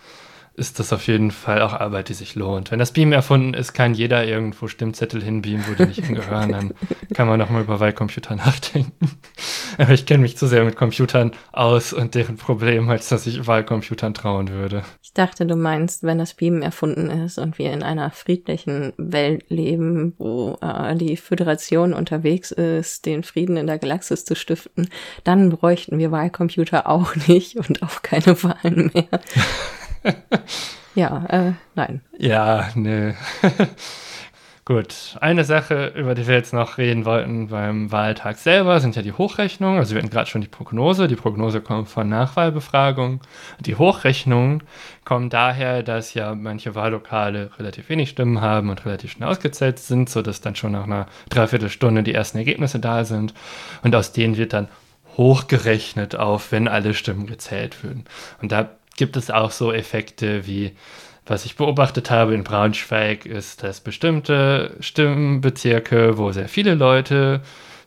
ist 0.58 0.80
das 0.80 0.92
auf 0.92 1.06
jeden 1.06 1.30
Fall 1.30 1.62
auch 1.62 1.74
Arbeit, 1.74 2.10
die 2.10 2.16
sich 2.16 2.34
lohnt. 2.34 2.72
Wenn 2.72 2.80
das 2.80 2.92
Beam 2.92 3.12
erfunden 3.12 3.54
ist, 3.54 3.74
kann 3.74 3.94
jeder 3.94 4.26
irgendwo 4.26 4.68
Stimmzettel 4.68 5.24
hinbeamen, 5.24 5.64
wo 5.68 5.76
die 5.76 5.86
nicht 5.86 6.04
hingehören. 6.04 6.52
Dann 6.52 6.74
kann 7.14 7.28
man 7.28 7.38
nochmal 7.38 7.62
über 7.62 7.80
Wahlcomputer 7.80 8.36
nachdenken. 8.36 9.12
Aber 9.78 9.94
ich 9.94 10.08
kenne 10.08 10.24
mich 10.24 10.36
zu 10.36 10.48
sehr 10.48 10.66
mit 10.66 10.76
Computern 10.76 11.32
aus 11.52 11.94
und 11.94 12.16
deren 12.16 12.38
Problem, 12.38 12.90
als 12.90 13.08
dass 13.08 13.28
ich 13.28 13.46
Wahlcomputern 13.46 14.16
trauen 14.16 14.50
würde. 14.50 14.82
Ich 15.04 15.14
dachte, 15.14 15.46
du 15.46 15.56
meinst, 15.56 16.02
wenn 16.02 16.18
das 16.18 16.34
Beam 16.34 16.64
erfunden 16.64 17.12
ist 17.12 17.38
und 17.38 17.60
wir 17.60 17.72
in 17.72 17.84
einer 17.84 18.10
friedlichen 18.10 18.94
Welt 18.98 19.46
leben, 19.50 20.16
wo 20.18 20.58
äh, 20.64 20.96
die 20.96 21.18
Föderation 21.18 21.94
unterwegs 21.94 22.50
ist, 22.50 23.06
den 23.06 23.22
Frieden 23.22 23.58
in 23.58 23.68
der 23.68 23.78
Galaxis 23.78 24.26
zu 24.26 24.36
stiften, 24.36 24.90
dann 25.24 25.52
bräuchten 25.52 26.00
wir 26.00 26.12
Wahlcomputer 26.12 26.88
auch 26.90 27.16
nicht 27.28 27.58
und 27.58 27.84
auch 27.84 28.02
keine 28.02 28.42
Wahlen 28.42 28.90
mehr. 28.92 29.08
ja, 30.96 31.26
äh, 31.30 31.54
nein. 31.76 32.02
Ja, 32.18 32.70
nö. 32.76 33.14
Gut, 34.68 35.16
eine 35.22 35.46
Sache, 35.46 35.94
über 35.96 36.14
die 36.14 36.28
wir 36.28 36.36
jetzt 36.36 36.52
noch 36.52 36.78
reden 36.78 37.06
wollten 37.06 37.48
beim 37.48 37.90
Wahltag 37.90 38.38
selber, 38.38 38.82
sind 38.82 38.98
ja 38.98 39.02
die 39.02 39.14
Hochrechnungen. 39.14 39.80
Also 39.80 39.96
wir 39.96 40.02
hatten 40.02 40.12
gerade 40.12 40.30
schon 40.30 40.42
die 40.42 40.50
Prognose. 40.50 41.08
Die 41.08 41.16
Prognose 41.16 41.62
kommt 41.62 41.88
von 41.88 42.10
Nachwahlbefragungen. 42.10 43.22
Die 43.62 43.78
Hochrechnungen 43.78 44.64
kommen 45.06 45.30
daher, 45.30 45.84
dass 45.84 46.14
ja 46.16 46.36
manche 46.36 46.76
Wahllokale 46.76 47.50
relativ 47.58 47.88
wenig 47.88 48.10
Stimmen 48.10 48.42
haben 48.42 48.70
und 48.70 48.86
relativ 48.86 49.14
schnell 49.14 49.30
ausgezählt 49.30 49.80
sind, 49.80 50.10
sodass 50.10 50.42
dann 50.42 50.58
schon 50.58 50.74
nach 50.74 50.84
einer 50.84 51.06
Dreiviertelstunde 51.30 52.04
die 52.04 52.14
ersten 52.14 52.38
Ergebnisse 52.38 52.80
da 52.82 53.06
sind. 53.06 53.34
Und 53.84 53.96
aus 53.96 54.12
denen 54.12 54.36
wird 54.36 54.52
dann 54.52 54.68
hochgerechnet 55.16 56.18
auf, 56.18 56.52
wenn 56.52 56.68
alle 56.68 56.94
Stimmen 56.94 57.26
gezählt 57.26 57.86
würden. 57.86 58.04
Und 58.42 58.52
da 58.52 58.72
gibt 58.98 59.16
es 59.16 59.32
auch 59.32 59.52
so 59.52 59.72
Effekte 59.72 60.46
wie, 60.46 60.74
was 61.26 61.46
ich 61.46 61.56
beobachtet 61.56 62.12
habe 62.12 62.34
in 62.34 62.44
Braunschweig, 62.44 63.26
ist, 63.26 63.64
dass 63.64 63.80
bestimmte 63.80 64.76
Stimmbezirke, 64.82 66.18
wo 66.18 66.32
sehr 66.32 66.50
viele 66.50 66.76
Leute 66.76 67.42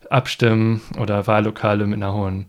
abstimmen 0.09 0.81
oder 0.99 1.27
Wahllokale 1.27 1.87
mit 1.87 1.99
einer 1.99 2.15
hohen 2.15 2.47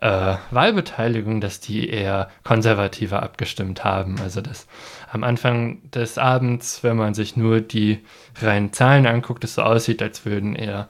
äh, 0.00 0.36
Wahlbeteiligung, 0.50 1.40
dass 1.40 1.60
die 1.60 1.88
eher 1.88 2.28
konservativer 2.42 3.22
abgestimmt 3.22 3.84
haben. 3.84 4.16
Also 4.20 4.40
dass 4.40 4.66
am 5.10 5.24
Anfang 5.24 5.78
des 5.90 6.18
Abends, 6.18 6.82
wenn 6.82 6.96
man 6.96 7.14
sich 7.14 7.36
nur 7.36 7.60
die 7.60 8.00
reinen 8.40 8.72
Zahlen 8.72 9.06
anguckt, 9.06 9.44
es 9.44 9.54
so 9.54 9.62
aussieht, 9.62 10.02
als 10.02 10.24
würden 10.24 10.56
eher 10.56 10.88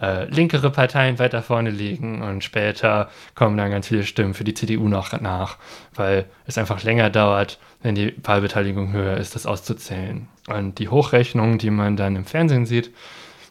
äh, 0.00 0.24
linkere 0.26 0.70
Parteien 0.70 1.18
weiter 1.18 1.42
vorne 1.42 1.70
liegen 1.70 2.22
und 2.22 2.44
später 2.44 3.10
kommen 3.34 3.56
dann 3.56 3.70
ganz 3.70 3.88
viele 3.88 4.04
Stimmen 4.04 4.34
für 4.34 4.44
die 4.44 4.54
CDU 4.54 4.88
noch 4.88 5.18
nach, 5.20 5.58
weil 5.94 6.26
es 6.46 6.58
einfach 6.58 6.82
länger 6.82 7.10
dauert, 7.10 7.58
wenn 7.82 7.94
die 7.94 8.14
Wahlbeteiligung 8.22 8.92
höher 8.92 9.16
ist, 9.16 9.34
das 9.34 9.46
auszuzählen. 9.46 10.28
Und 10.48 10.78
die 10.78 10.88
Hochrechnungen, 10.88 11.58
die 11.58 11.70
man 11.70 11.96
dann 11.96 12.16
im 12.16 12.24
Fernsehen 12.24 12.66
sieht, 12.66 12.92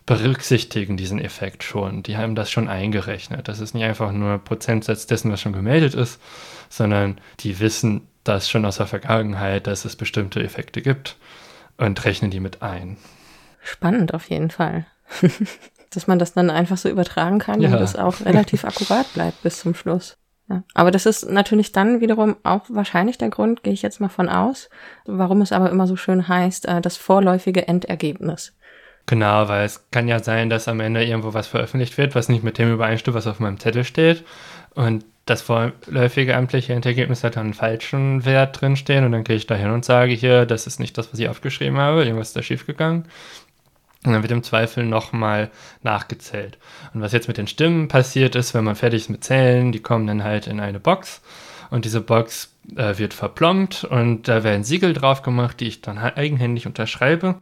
berücksichtigen 0.06 0.98
diesen 0.98 1.20
Effekt 1.20 1.64
schon. 1.64 2.04
Die 2.04 2.18
haben 2.18 2.36
das 2.36 2.52
schon 2.52 2.68
eingerechnet. 2.68 3.48
Das 3.48 3.60
ist 3.60 3.74
nicht 3.74 3.84
einfach 3.84 4.12
nur 4.12 4.38
Prozentsatz 4.38 5.08
dessen, 5.08 5.32
was 5.32 5.42
schon 5.42 5.54
gemeldet 5.54 5.96
ist, 5.96 6.22
sondern 6.70 7.20
die 7.40 7.60
wissen 7.60 8.08
das 8.24 8.50
schon 8.50 8.66
aus 8.66 8.78
der 8.78 8.88
Vergangenheit, 8.88 9.68
dass 9.68 9.86
es 9.86 9.96
bestimmte 9.96 10.44
Effekte 10.44 10.82
gibt 10.82 11.18
und 11.78 12.06
rechnen 12.06 12.32
die 12.32 12.40
mit 12.40 12.62
ein. 12.62 12.98
Spannend 13.64 14.14
auf 14.14 14.30
jeden 14.30 14.52
Fall. 14.52 14.86
dass 15.96 16.08
man 16.08 16.20
das 16.20 16.34
dann 16.34 16.50
einfach 16.50 16.78
so 16.78 16.90
übertragen 16.90 17.40
kann 17.40 17.62
ja. 17.62 17.70
und 17.70 17.80
das 17.80 17.96
auch 17.96 18.22
relativ 18.26 18.66
akkurat 18.66 19.12
bleibt 19.14 19.42
bis 19.44 19.60
zum 19.60 19.76
Schluss. 19.76 20.18
Ja. 20.50 20.64
Aber 20.76 20.92
das 20.92 21.06
ist 21.06 21.30
natürlich 21.30 21.72
dann 21.72 22.02
wiederum 22.02 22.36
auch 22.44 22.66
wahrscheinlich 22.70 23.18
der 23.18 23.30
Grund, 23.30 23.64
gehe 23.64 23.74
ich 23.74 23.82
jetzt 23.82 24.00
mal 24.00 24.10
von 24.10 24.30
aus, 24.30 24.70
warum 25.06 25.42
es 25.42 25.52
aber 25.52 25.72
immer 25.72 25.88
so 25.88 25.96
schön 25.96 26.28
heißt, 26.28 26.68
äh, 26.68 26.82
das 26.82 26.98
vorläufige 26.98 27.68
Endergebnis. 27.68 28.54
Genau, 29.08 29.48
weil 29.48 29.66
es 29.66 29.90
kann 29.92 30.08
ja 30.08 30.20
sein, 30.20 30.50
dass 30.50 30.68
am 30.68 30.80
Ende 30.80 31.04
irgendwo 31.04 31.34
was 31.34 31.48
veröffentlicht 31.48 31.98
wird, 31.98 32.16
was 32.16 32.30
nicht 32.30 32.44
mit 32.44 32.58
dem 32.58 32.74
übereinstimmt, 32.74 33.16
was 33.16 33.28
auf 33.28 33.40
meinem 33.40 33.60
Zettel 33.60 33.84
steht. 33.84 34.24
Und 34.74 35.06
das 35.26 35.42
vorläufige 35.42 36.36
amtliche 36.36 36.74
Endergebnis 36.74 37.24
hat 37.24 37.36
dann 37.36 37.46
einen 37.46 37.54
falschen 37.54 38.26
Wert 38.26 38.62
drinstehen 38.62 39.06
und 39.06 39.12
dann 39.12 39.24
gehe 39.24 39.36
ich 39.36 39.48
da 39.48 39.56
hin 39.56 39.72
und 39.72 39.84
sage 39.84 40.14
hier, 40.14 40.46
das 40.46 40.68
ist 40.68 40.80
nicht 40.80 40.98
das, 40.98 41.12
was 41.12 41.20
ich 41.20 41.30
aufgeschrieben 41.30 41.78
habe, 41.78 42.04
irgendwas 42.04 42.30
ist 42.30 42.36
da 42.36 42.44
schiefgegangen. 42.44 43.06
Und 44.06 44.14
dann 44.14 44.22
wird 44.22 44.32
im 44.32 44.44
Zweifel 44.44 44.86
nochmal 44.86 45.50
nachgezählt. 45.82 46.58
Und 46.94 47.02
was 47.02 47.12
jetzt 47.12 47.28
mit 47.28 47.38
den 47.38 47.48
Stimmen 47.48 47.88
passiert 47.88 48.36
ist, 48.36 48.54
wenn 48.54 48.64
man 48.64 48.76
fertig 48.76 49.04
ist 49.04 49.10
mit 49.10 49.24
Zählen, 49.24 49.72
die 49.72 49.82
kommen 49.82 50.08
dann 50.08 50.24
halt 50.24 50.48
in 50.48 50.60
eine 50.60 50.80
Box 50.80 51.22
und 51.70 51.86
diese 51.86 52.02
Box 52.02 52.54
äh, 52.76 52.98
wird 52.98 53.14
verplombt 53.14 53.84
und 53.84 54.28
da 54.28 54.44
werden 54.44 54.64
Siegel 54.64 54.94
drauf 54.94 55.22
gemacht, 55.22 55.60
die 55.60 55.68
ich 55.68 55.82
dann 55.82 55.98
eigenhändig 55.98 56.68
unterschreibe. 56.68 57.36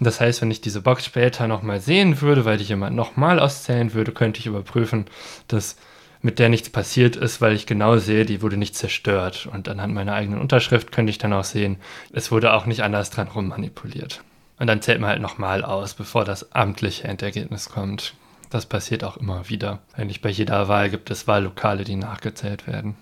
Das 0.00 0.20
heißt, 0.20 0.42
wenn 0.42 0.50
ich 0.50 0.60
diese 0.60 0.82
Box 0.82 1.04
später 1.04 1.46
nochmal 1.46 1.80
sehen 1.80 2.20
würde, 2.20 2.44
weil 2.44 2.58
die 2.58 2.64
jemand 2.64 2.96
nochmal 2.96 3.38
auszählen 3.38 3.94
würde, 3.94 4.12
könnte 4.12 4.40
ich 4.40 4.46
überprüfen, 4.46 5.06
dass 5.48 5.76
mit 6.20 6.38
der 6.38 6.48
nichts 6.48 6.70
passiert 6.70 7.16
ist, 7.16 7.40
weil 7.40 7.52
ich 7.52 7.66
genau 7.66 7.98
sehe, 7.98 8.24
die 8.24 8.42
wurde 8.42 8.56
nicht 8.56 8.74
zerstört. 8.76 9.46
Und 9.52 9.68
anhand 9.68 9.94
meiner 9.94 10.14
eigenen 10.14 10.40
Unterschrift 10.40 10.90
könnte 10.90 11.10
ich 11.10 11.18
dann 11.18 11.32
auch 11.32 11.44
sehen, 11.44 11.76
es 12.12 12.32
wurde 12.32 12.54
auch 12.54 12.66
nicht 12.66 12.82
anders 12.82 13.10
dran 13.10 13.28
rummanipuliert. 13.28 14.22
Und 14.58 14.66
dann 14.66 14.82
zählt 14.82 15.00
man 15.00 15.10
halt 15.10 15.22
nochmal 15.22 15.64
aus, 15.64 15.94
bevor 15.94 16.24
das 16.24 16.52
amtliche 16.52 17.08
Endergebnis 17.08 17.68
kommt. 17.68 18.14
Das 18.50 18.66
passiert 18.66 19.02
auch 19.02 19.16
immer 19.16 19.48
wieder. 19.48 19.80
Eigentlich 19.94 20.22
bei 20.22 20.28
jeder 20.28 20.68
Wahl 20.68 20.90
gibt 20.90 21.10
es 21.10 21.26
Wahllokale, 21.26 21.84
die 21.84 21.96
nachgezählt 21.96 22.66
werden. 22.66 22.96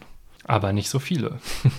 Aber 0.45 0.73
nicht 0.73 0.89
so 0.89 0.99
viele. 0.99 1.39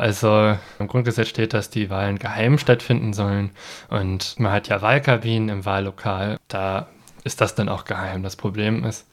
Also 0.00 0.56
im 0.78 0.88
Grundgesetz 0.88 1.28
steht, 1.28 1.52
dass 1.52 1.68
die 1.68 1.90
Wahlen 1.90 2.18
geheim 2.18 2.56
stattfinden 2.56 3.12
sollen. 3.12 3.50
Und 3.90 4.40
man 4.40 4.50
hat 4.50 4.66
ja 4.68 4.80
Wahlkabinen 4.80 5.50
im 5.50 5.66
Wahllokal. 5.66 6.38
Da 6.48 6.86
ist 7.22 7.42
das 7.42 7.54
dann 7.54 7.68
auch 7.68 7.84
geheim. 7.84 8.22
Das 8.22 8.34
Problem 8.34 8.82
ist, 8.82 9.06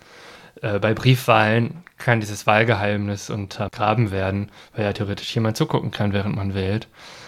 äh, 0.61 0.79
bei 0.79 0.93
Briefwahlen 0.93 1.83
kann 1.97 2.21
dieses 2.21 2.47
Wahlgeheimnis 2.47 3.29
untergraben 3.29 4.11
werden, 4.11 4.49
weil 4.73 4.85
ja 4.85 4.93
theoretisch 4.93 5.35
jemand 5.35 5.57
zugucken 5.57 5.91
kann, 5.91 6.13
während 6.13 6.37
man 6.37 6.53
wählt. 6.53 6.87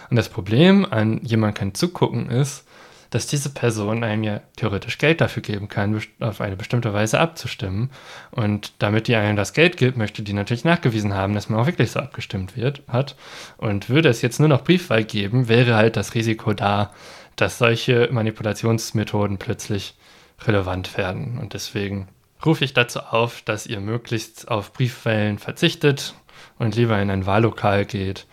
Und 0.09 0.15
das 0.15 0.29
Problem 0.29 0.85
an 0.89 1.19
jemand 1.23 1.55
kann 1.55 1.73
zugucken 1.73 2.29
ist, 2.29 2.65
dass 3.09 3.25
diese 3.25 3.49
Person 3.49 4.03
einem 4.03 4.23
ja 4.23 4.41
theoretisch 4.55 4.97
Geld 4.97 5.19
dafür 5.19 5.41
geben 5.41 5.67
kann, 5.67 5.99
auf 6.19 6.41
eine 6.41 6.55
bestimmte 6.55 6.93
Weise 6.93 7.19
abzustimmen. 7.19 7.89
Und 8.31 8.73
damit 8.79 9.07
die 9.07 9.15
einem 9.15 9.35
das 9.35 9.53
Geld 9.53 9.77
gibt, 9.77 9.97
möchte 9.97 10.21
die 10.21 10.33
natürlich 10.33 10.63
nachgewiesen 10.63 11.15
haben, 11.15 11.33
dass 11.33 11.49
man 11.49 11.59
auch 11.59 11.65
wirklich 11.65 11.91
so 11.91 11.99
abgestimmt 11.99 12.55
wird, 12.55 12.83
hat. 12.87 13.15
Und 13.57 13.89
würde 13.89 14.09
es 14.09 14.21
jetzt 14.21 14.39
nur 14.39 14.49
noch 14.49 14.63
Briefwahl 14.63 15.03
geben, 15.03 15.47
wäre 15.47 15.75
halt 15.75 15.97
das 15.97 16.13
Risiko 16.13 16.53
da, 16.53 16.91
dass 17.35 17.57
solche 17.57 18.09
Manipulationsmethoden 18.11 19.37
plötzlich 19.37 19.95
relevant 20.41 20.95
werden. 20.97 21.39
Und 21.39 21.53
deswegen 21.53 22.07
rufe 22.45 22.63
ich 22.63 22.73
dazu 22.73 22.99
auf, 22.99 23.41
dass 23.41 23.65
ihr 23.65 23.79
möglichst 23.79 24.49
auf 24.49 24.71
Briefwahlen 24.71 25.39
verzichtet 25.39 26.13
und 26.59 26.75
lieber 26.75 27.01
in 27.01 27.09
ein 27.09 27.25
Wahllokal 27.25 27.85
geht 27.85 28.27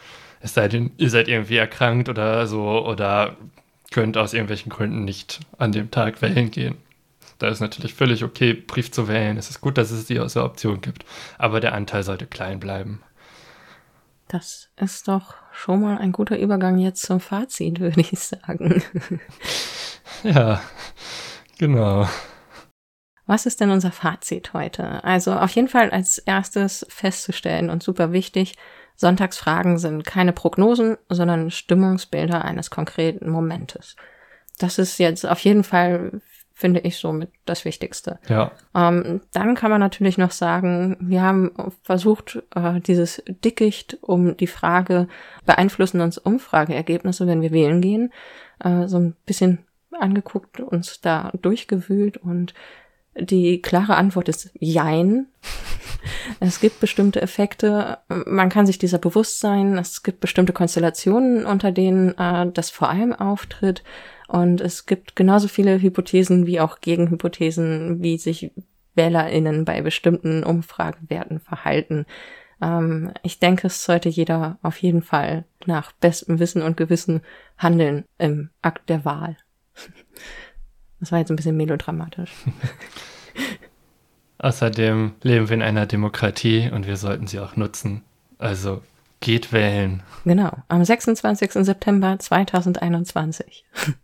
es 0.46 0.54
sei 0.54 0.68
denn, 0.68 0.92
ihr 0.96 1.10
seid 1.10 1.26
irgendwie 1.26 1.56
erkrankt 1.56 2.08
oder 2.08 2.46
so 2.46 2.86
oder 2.86 3.36
könnt 3.90 4.16
aus 4.16 4.32
irgendwelchen 4.32 4.70
Gründen 4.70 5.04
nicht 5.04 5.40
an 5.58 5.72
dem 5.72 5.90
Tag 5.90 6.22
wählen 6.22 6.52
gehen. 6.52 6.76
Da 7.38 7.48
ist 7.48 7.60
natürlich 7.60 7.94
völlig 7.94 8.22
okay, 8.22 8.54
Brief 8.54 8.92
zu 8.92 9.08
wählen. 9.08 9.36
Es 9.36 9.50
ist 9.50 9.60
gut, 9.60 9.76
dass 9.76 9.90
es 9.90 10.06
diese 10.06 10.44
Option 10.44 10.80
gibt. 10.80 11.04
Aber 11.36 11.58
der 11.58 11.74
Anteil 11.74 12.04
sollte 12.04 12.26
klein 12.26 12.60
bleiben. 12.60 13.02
Das 14.28 14.68
ist 14.76 15.08
doch 15.08 15.34
schon 15.52 15.82
mal 15.82 15.98
ein 15.98 16.12
guter 16.12 16.38
Übergang 16.38 16.78
jetzt 16.78 17.02
zum 17.02 17.18
Fazit, 17.18 17.80
würde 17.80 18.00
ich 18.00 18.16
sagen. 18.16 18.82
ja, 20.22 20.62
genau. 21.58 22.08
Was 23.26 23.46
ist 23.46 23.60
denn 23.60 23.70
unser 23.70 23.90
Fazit 23.90 24.52
heute? 24.52 25.02
Also 25.02 25.32
auf 25.32 25.50
jeden 25.50 25.68
Fall 25.68 25.90
als 25.90 26.18
erstes 26.18 26.86
festzustellen 26.88 27.68
und 27.68 27.82
super 27.82 28.12
wichtig, 28.12 28.54
Sonntagsfragen 28.96 29.78
sind 29.78 30.04
keine 30.04 30.32
Prognosen, 30.32 30.96
sondern 31.08 31.50
Stimmungsbilder 31.50 32.44
eines 32.44 32.70
konkreten 32.70 33.30
Momentes. 33.30 33.96
Das 34.58 34.78
ist 34.78 34.98
jetzt 34.98 35.26
auf 35.26 35.40
jeden 35.40 35.64
Fall, 35.64 36.20
finde 36.54 36.80
ich, 36.80 36.96
somit 36.96 37.30
das 37.44 37.66
Wichtigste. 37.66 38.18
Ja. 38.28 38.52
Ähm, 38.74 39.20
dann 39.32 39.54
kann 39.54 39.70
man 39.70 39.80
natürlich 39.80 40.16
noch 40.16 40.30
sagen, 40.30 40.96
wir 41.00 41.22
haben 41.22 41.52
versucht, 41.82 42.42
äh, 42.54 42.80
dieses 42.80 43.22
Dickicht 43.28 43.98
um 44.00 44.36
die 44.36 44.46
Frage, 44.46 45.08
beeinflussen 45.44 46.00
uns 46.00 46.16
Umfrageergebnisse, 46.16 47.26
wenn 47.26 47.42
wir 47.42 47.52
wählen 47.52 47.82
gehen, 47.82 48.12
äh, 48.64 48.86
so 48.88 48.98
ein 48.98 49.16
bisschen 49.26 49.66
angeguckt, 49.92 50.60
uns 50.60 51.00
da 51.00 51.30
durchgewühlt 51.40 52.16
und 52.16 52.54
die 53.18 53.60
klare 53.62 53.96
Antwort 53.96 54.28
ist 54.28 54.50
Jein. 54.58 55.26
Es 56.38 56.60
gibt 56.60 56.78
bestimmte 56.80 57.20
Effekte, 57.20 57.98
man 58.08 58.48
kann 58.48 58.66
sich 58.66 58.78
dieser 58.78 58.98
bewusst 58.98 59.40
sein, 59.40 59.76
es 59.76 60.04
gibt 60.04 60.20
bestimmte 60.20 60.52
Konstellationen, 60.52 61.44
unter 61.46 61.72
denen 61.72 62.16
äh, 62.16 62.50
das 62.52 62.70
vor 62.70 62.88
allem 62.90 63.12
auftritt. 63.12 63.82
Und 64.28 64.60
es 64.60 64.86
gibt 64.86 65.16
genauso 65.16 65.48
viele 65.48 65.80
Hypothesen 65.80 66.46
wie 66.46 66.60
auch 66.60 66.80
Gegenhypothesen, 66.80 68.02
wie 68.02 68.18
sich 68.18 68.52
WählerInnen 68.94 69.64
bei 69.64 69.82
bestimmten 69.82 70.42
Umfragewerten 70.42 71.40
verhalten. 71.40 72.06
Ähm, 72.60 73.12
ich 73.22 73.38
denke, 73.38 73.68
es 73.68 73.84
sollte 73.84 74.08
jeder 74.08 74.58
auf 74.62 74.78
jeden 74.78 75.02
Fall 75.02 75.44
nach 75.66 75.92
bestem 75.92 76.38
Wissen 76.38 76.62
und 76.62 76.76
Gewissen 76.76 77.20
handeln 77.58 78.04
im 78.18 78.50
Akt 78.62 78.88
der 78.88 79.04
Wahl. 79.04 79.36
Das 81.00 81.12
war 81.12 81.18
jetzt 81.18 81.30
ein 81.30 81.36
bisschen 81.36 81.56
melodramatisch. 81.56 82.30
Außerdem 84.38 85.14
leben 85.22 85.48
wir 85.48 85.54
in 85.54 85.62
einer 85.62 85.86
Demokratie 85.86 86.70
und 86.70 86.86
wir 86.86 86.96
sollten 86.96 87.26
sie 87.26 87.40
auch 87.40 87.56
nutzen. 87.56 88.02
Also 88.38 88.82
geht 89.20 89.52
wählen. 89.52 90.02
Genau, 90.24 90.52
am 90.68 90.84
26. 90.84 91.64
September 91.64 92.18
2021. 92.18 93.64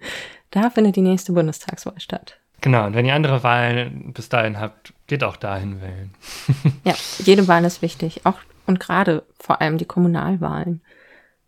da 0.50 0.70
findet 0.70 0.96
die 0.96 1.02
nächste 1.02 1.32
Bundestagswahl 1.32 2.00
statt. 2.00 2.38
Genau, 2.60 2.86
und 2.86 2.94
wenn 2.94 3.04
ihr 3.04 3.14
andere 3.14 3.42
Wahlen 3.42 4.12
bis 4.12 4.28
dahin 4.28 4.58
habt, 4.58 4.94
geht 5.06 5.24
auch 5.24 5.36
dahin 5.36 5.80
wählen. 5.80 6.14
ja, 6.84 6.94
jede 7.18 7.48
Wahl 7.48 7.64
ist 7.64 7.82
wichtig, 7.82 8.24
auch 8.24 8.38
und 8.66 8.80
gerade 8.80 9.24
vor 9.38 9.60
allem 9.60 9.78
die 9.78 9.84
Kommunalwahlen. 9.84 10.80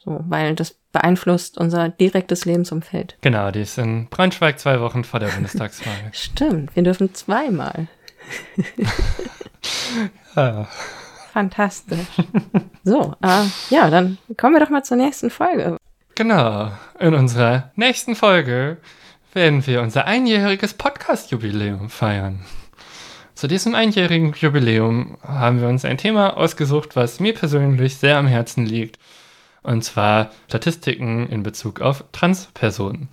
So, 0.05 0.21
weil 0.29 0.55
das 0.55 0.77
beeinflusst 0.93 1.57
unser 1.57 1.89
direktes 1.89 2.45
Lebensumfeld. 2.45 3.17
Genau, 3.23 3.51
die 3.51 3.63
ist 3.63 3.79
in 3.79 4.09
Braunschweig 4.09 4.59
zwei 4.59 4.81
Wochen 4.81 5.03
vor 5.03 5.19
der 5.19 5.29
Bundestagswahl. 5.29 5.95
Stimmt, 6.13 6.77
wir 6.77 6.83
dürfen 6.83 7.15
zweimal. 7.15 7.89
ja. 10.37 10.69
Fantastisch. 11.33 12.07
So, 12.85 13.17
äh, 13.23 13.45
ja, 13.71 13.91
dann 13.91 14.19
kommen 14.37 14.55
wir 14.55 14.61
doch 14.61 14.71
mal 14.71 14.85
zur 14.85 14.97
nächsten 14.97 15.31
Folge. 15.31 15.79
Genau, 16.15 16.71
in 17.01 17.15
unserer 17.15 17.73
nächsten 17.75 18.15
Folge 18.15 18.77
werden 19.33 19.67
wir 19.67 19.83
unser 19.83 20.05
einjähriges 20.05 20.75
Podcast-Jubiläum 20.75 21.91
feiern. 21.91 22.45
Zu 23.35 23.49
diesem 23.49 23.75
einjährigen 23.75 24.33
Jubiläum 24.35 25.19
haben 25.23 25.61
wir 25.61 25.67
uns 25.67 25.85
ein 25.85 25.99
Thema 25.99 26.37
ausgesucht, 26.37 26.95
was 26.95 27.19
mir 27.19 27.35
persönlich 27.35 27.97
sehr 27.97 28.17
am 28.17 28.29
Herzen 28.29 28.65
liegt 28.65 29.01
und 29.65 29.83
zwar 29.83 30.31
Statistiken 30.49 31.29
in 31.29 31.43
Bezug 31.43 31.81
auf 31.81 32.05
Transpersonen. 32.13 33.09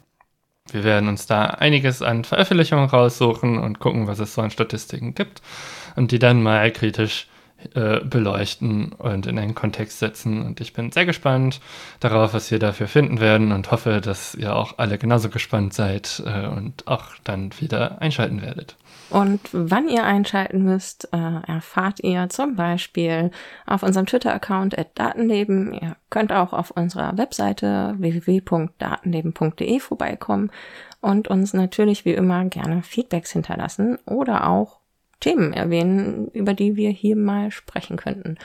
Wir 0.72 0.84
werden 0.84 1.10
uns 1.10 1.26
da 1.26 1.46
einiges 1.46 2.02
an 2.02 2.24
Veröffentlichungen 2.24 2.88
raussuchen 2.88 3.58
und 3.58 3.80
gucken, 3.80 4.08
was 4.08 4.20
es 4.20 4.36
so 4.36 4.42
an 4.42 4.52
Statistiken 4.52 5.16
gibt 5.16 5.42
und 5.96 6.12
die 6.12 6.20
dann 6.20 6.44
mal 6.44 6.72
kritisch 6.72 7.28
äh, 7.74 8.00
beleuchten 8.00 8.92
und 8.94 9.28
in 9.28 9.38
einen 9.38 9.56
Kontext 9.56 10.00
setzen. 10.00 10.42
Und 10.46 10.62
ich 10.62 10.74
bin 10.74 10.92
sehr 10.92 11.06
gespannt 11.06 11.62
darauf, 12.00 12.34
was 12.34 12.52
wir 12.52 12.60
dafür 12.60 12.88
finden 12.88 13.20
werden 13.20 13.52
und 13.52 13.72
hoffe, 13.72 14.02
dass 14.02 14.36
ihr 14.36 14.56
auch 14.56 14.78
alle 14.78 14.98
genauso 14.98 15.30
gespannt 15.30 15.74
seid 15.74 16.24
äh, 16.26 16.48
und 16.48 16.88
auch 16.88 17.06
dann 17.24 17.52
wieder 17.60 18.02
einschalten 18.02 18.42
werdet. 18.42 18.78
Und 19.12 19.42
wann 19.52 19.90
ihr 19.90 20.06
einschalten 20.06 20.64
müsst, 20.64 21.10
äh, 21.12 21.18
erfahrt 21.18 22.00
ihr 22.02 22.30
zum 22.30 22.56
Beispiel 22.56 23.32
auf 23.66 23.84
unserem 23.84 24.06
Twitter-Account 24.06 24.78
at 24.78 24.98
Datenleben. 24.98 25.74
Ihr 25.74 25.98
könnt 26.10 26.32
auch 26.32 26.54
auf 26.54 26.72
unserer 26.72 27.18
Webseite 27.18 27.96
www.datenleben.de 27.98 29.80
vorbeikommen 29.82 30.50
und 31.02 31.28
uns 31.28 31.54
natürlich 31.54 32.06
wie 32.06 32.14
immer 32.14 32.46
gerne 32.46 32.84
Feedbacks 32.84 33.32
hinterlassen 33.32 33.98
oder 34.06 34.48
auch 34.48 34.80
Themen 35.20 35.52
erwähnen, 35.52 36.30
über 36.30 36.54
die 36.54 36.78
wir 36.78 36.92
hier 36.92 37.18
mal 37.18 37.52
sprechen 37.52 37.98
könnten. 37.98 38.38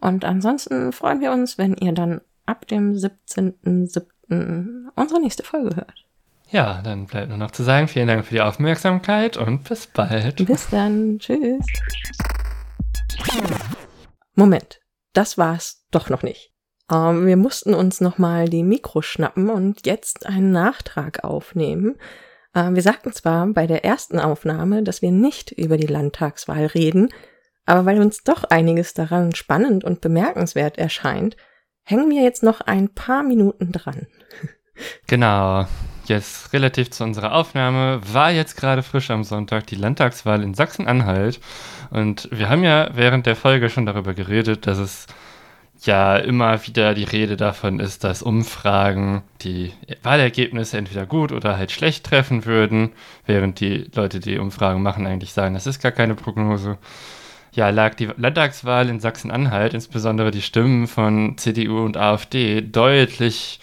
Und 0.00 0.24
ansonsten 0.24 0.92
freuen 0.92 1.20
wir 1.20 1.32
uns, 1.32 1.58
wenn 1.58 1.74
ihr 1.76 1.92
dann 1.92 2.20
ab 2.46 2.68
dem 2.68 2.92
17.07. 2.92 4.86
unsere 4.94 5.20
nächste 5.20 5.42
Folge 5.42 5.74
hört. 5.74 6.04
Ja, 6.52 6.82
dann 6.82 7.06
bleibt 7.06 7.30
nur 7.30 7.38
noch 7.38 7.50
zu 7.50 7.62
sagen, 7.62 7.88
vielen 7.88 8.08
Dank 8.08 8.26
für 8.26 8.34
die 8.34 8.42
Aufmerksamkeit 8.42 9.38
und 9.38 9.64
bis 9.66 9.86
bald. 9.86 10.46
Bis 10.46 10.68
dann. 10.68 11.18
Tschüss. 11.18 11.64
Moment, 14.34 14.80
das 15.14 15.38
war's 15.38 15.86
doch 15.90 16.10
noch 16.10 16.22
nicht. 16.22 16.52
Ähm, 16.92 17.24
wir 17.24 17.38
mussten 17.38 17.72
uns 17.72 18.02
nochmal 18.02 18.50
die 18.50 18.64
Mikros 18.64 19.06
schnappen 19.06 19.48
und 19.48 19.86
jetzt 19.86 20.26
einen 20.26 20.52
Nachtrag 20.52 21.24
aufnehmen. 21.24 21.96
Äh, 22.52 22.72
wir 22.72 22.82
sagten 22.82 23.14
zwar 23.14 23.46
bei 23.46 23.66
der 23.66 23.86
ersten 23.86 24.20
Aufnahme, 24.20 24.82
dass 24.82 25.00
wir 25.00 25.10
nicht 25.10 25.52
über 25.52 25.78
die 25.78 25.86
Landtagswahl 25.86 26.66
reden, 26.66 27.08
aber 27.64 27.86
weil 27.86 27.98
uns 27.98 28.24
doch 28.24 28.44
einiges 28.44 28.92
daran 28.92 29.34
spannend 29.34 29.84
und 29.84 30.02
bemerkenswert 30.02 30.76
erscheint, 30.76 31.34
hängen 31.82 32.10
wir 32.10 32.22
jetzt 32.22 32.42
noch 32.42 32.60
ein 32.60 32.90
paar 32.90 33.22
Minuten 33.22 33.72
dran. 33.72 34.06
Genau 35.06 35.66
jetzt 36.08 36.52
relativ 36.52 36.90
zu 36.90 37.04
unserer 37.04 37.32
Aufnahme, 37.32 38.00
war 38.12 38.30
jetzt 38.30 38.56
gerade 38.56 38.82
frisch 38.82 39.10
am 39.10 39.24
Sonntag 39.24 39.66
die 39.66 39.76
Landtagswahl 39.76 40.42
in 40.42 40.54
Sachsen-Anhalt. 40.54 41.40
Und 41.90 42.28
wir 42.30 42.48
haben 42.48 42.64
ja 42.64 42.90
während 42.94 43.26
der 43.26 43.36
Folge 43.36 43.70
schon 43.70 43.86
darüber 43.86 44.14
geredet, 44.14 44.66
dass 44.66 44.78
es 44.78 45.06
ja 45.84 46.16
immer 46.16 46.64
wieder 46.66 46.94
die 46.94 47.04
Rede 47.04 47.36
davon 47.36 47.80
ist, 47.80 48.04
dass 48.04 48.22
Umfragen 48.22 49.22
die 49.42 49.72
Wahlergebnisse 50.02 50.78
entweder 50.78 51.06
gut 51.06 51.32
oder 51.32 51.56
halt 51.56 51.72
schlecht 51.72 52.04
treffen 52.06 52.44
würden, 52.44 52.92
während 53.26 53.60
die 53.60 53.90
Leute, 53.94 54.20
die 54.20 54.38
Umfragen 54.38 54.82
machen, 54.82 55.06
eigentlich 55.06 55.32
sagen, 55.32 55.54
das 55.54 55.66
ist 55.66 55.82
gar 55.82 55.92
keine 55.92 56.14
Prognose. 56.14 56.78
Ja, 57.54 57.68
lag 57.68 57.94
die 57.94 58.08
Landtagswahl 58.16 58.88
in 58.88 59.00
Sachsen-Anhalt, 59.00 59.74
insbesondere 59.74 60.30
die 60.30 60.40
Stimmen 60.40 60.86
von 60.86 61.36
CDU 61.36 61.84
und 61.84 61.96
AfD, 61.96 62.62
deutlich 62.62 63.60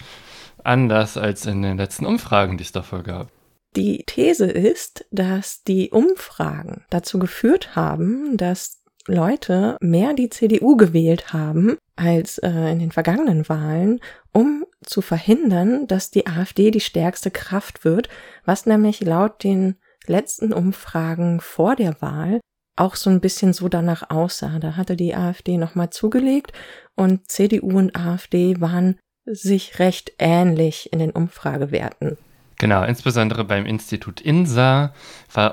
anders 0.64 1.18
als 1.18 1.46
in 1.46 1.62
den 1.62 1.78
letzten 1.78 2.06
Umfragen, 2.06 2.58
die 2.58 2.64
es 2.64 2.72
davor 2.72 3.04
gab. 3.04 3.32
Die 3.76 4.04
These 4.06 4.46
ist, 4.46 5.06
dass 5.12 5.64
die 5.64 5.92
Umfragen 5.92 6.86
dazu 6.90 7.20
geführt 7.20 7.76
haben, 7.76 8.36
dass 8.36 8.82
Leute 9.08 9.78
mehr 9.82 10.14
die 10.14 10.30
CDU 10.30 10.76
gewählt 10.76 11.34
haben 11.34 11.78
als 11.96 12.38
äh, 12.40 12.72
in 12.72 12.80
den 12.80 12.92
vergangenen 12.92 13.48
Wahlen, 13.50 14.00
um 14.32 14.66
zu 14.84 15.02
verhindern, 15.02 15.88
dass 15.88 16.12
die 16.12 16.28
AfD 16.28 16.72
die 16.72 16.80
stärkste 16.80 17.32
Kraft 17.32 17.84
wird, 17.84 18.10
was 18.46 18.66
nämlich 18.66 19.02
laut 19.02 19.44
den 19.44 19.76
letzten 20.06 20.54
Umfragen 20.54 21.42
vor 21.42 21.76
der 21.76 22.02
Wahl 22.02 22.40
auch 22.76 22.96
so 22.96 23.10
ein 23.10 23.20
bisschen 23.20 23.54
so 23.54 23.68
danach 23.68 24.10
aussah. 24.10 24.58
Da 24.60 24.78
hatte 24.78 24.96
die 24.96 25.14
AfD 25.14 25.58
nochmal 25.58 25.90
zugelegt 25.90 26.54
und 26.96 27.30
CDU 27.30 27.78
und 27.78 27.96
AfD 27.96 28.62
waren 28.62 28.98
sich 29.32 29.80
recht 29.80 30.14
ähnlich 30.20 30.92
in 30.92 31.00
den 31.00 31.12
Umfragewerten. 31.12 32.18
Genau, 32.58 32.84
insbesondere 32.84 33.46
beim 33.46 33.66
Institut 33.66 34.20
INSA, 34.20 34.94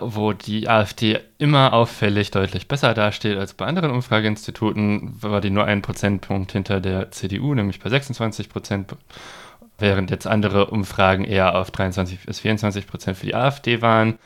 wo 0.00 0.32
die 0.32 0.68
AfD 0.68 1.20
immer 1.38 1.72
auffällig 1.72 2.32
deutlich 2.32 2.66
besser 2.66 2.94
dasteht 2.94 3.38
als 3.38 3.54
bei 3.54 3.64
anderen 3.64 3.92
Umfrageinstituten, 3.92 5.22
war 5.22 5.40
die 5.40 5.50
nur 5.50 5.66
ein 5.66 5.82
Prozentpunkt 5.82 6.50
hinter 6.50 6.80
der 6.80 7.12
CDU, 7.12 7.54
nämlich 7.54 7.78
bei 7.78 7.90
26 7.90 8.48
Prozent, 8.48 8.96
während 9.78 10.10
jetzt 10.10 10.26
andere 10.26 10.66
Umfragen 10.66 11.24
eher 11.24 11.54
auf 11.54 11.70
23 11.70 12.26
bis 12.26 12.40
24 12.40 12.88
Prozent 12.88 13.18
für 13.18 13.26
die 13.26 13.36
AfD 13.36 13.82
waren 13.82 14.18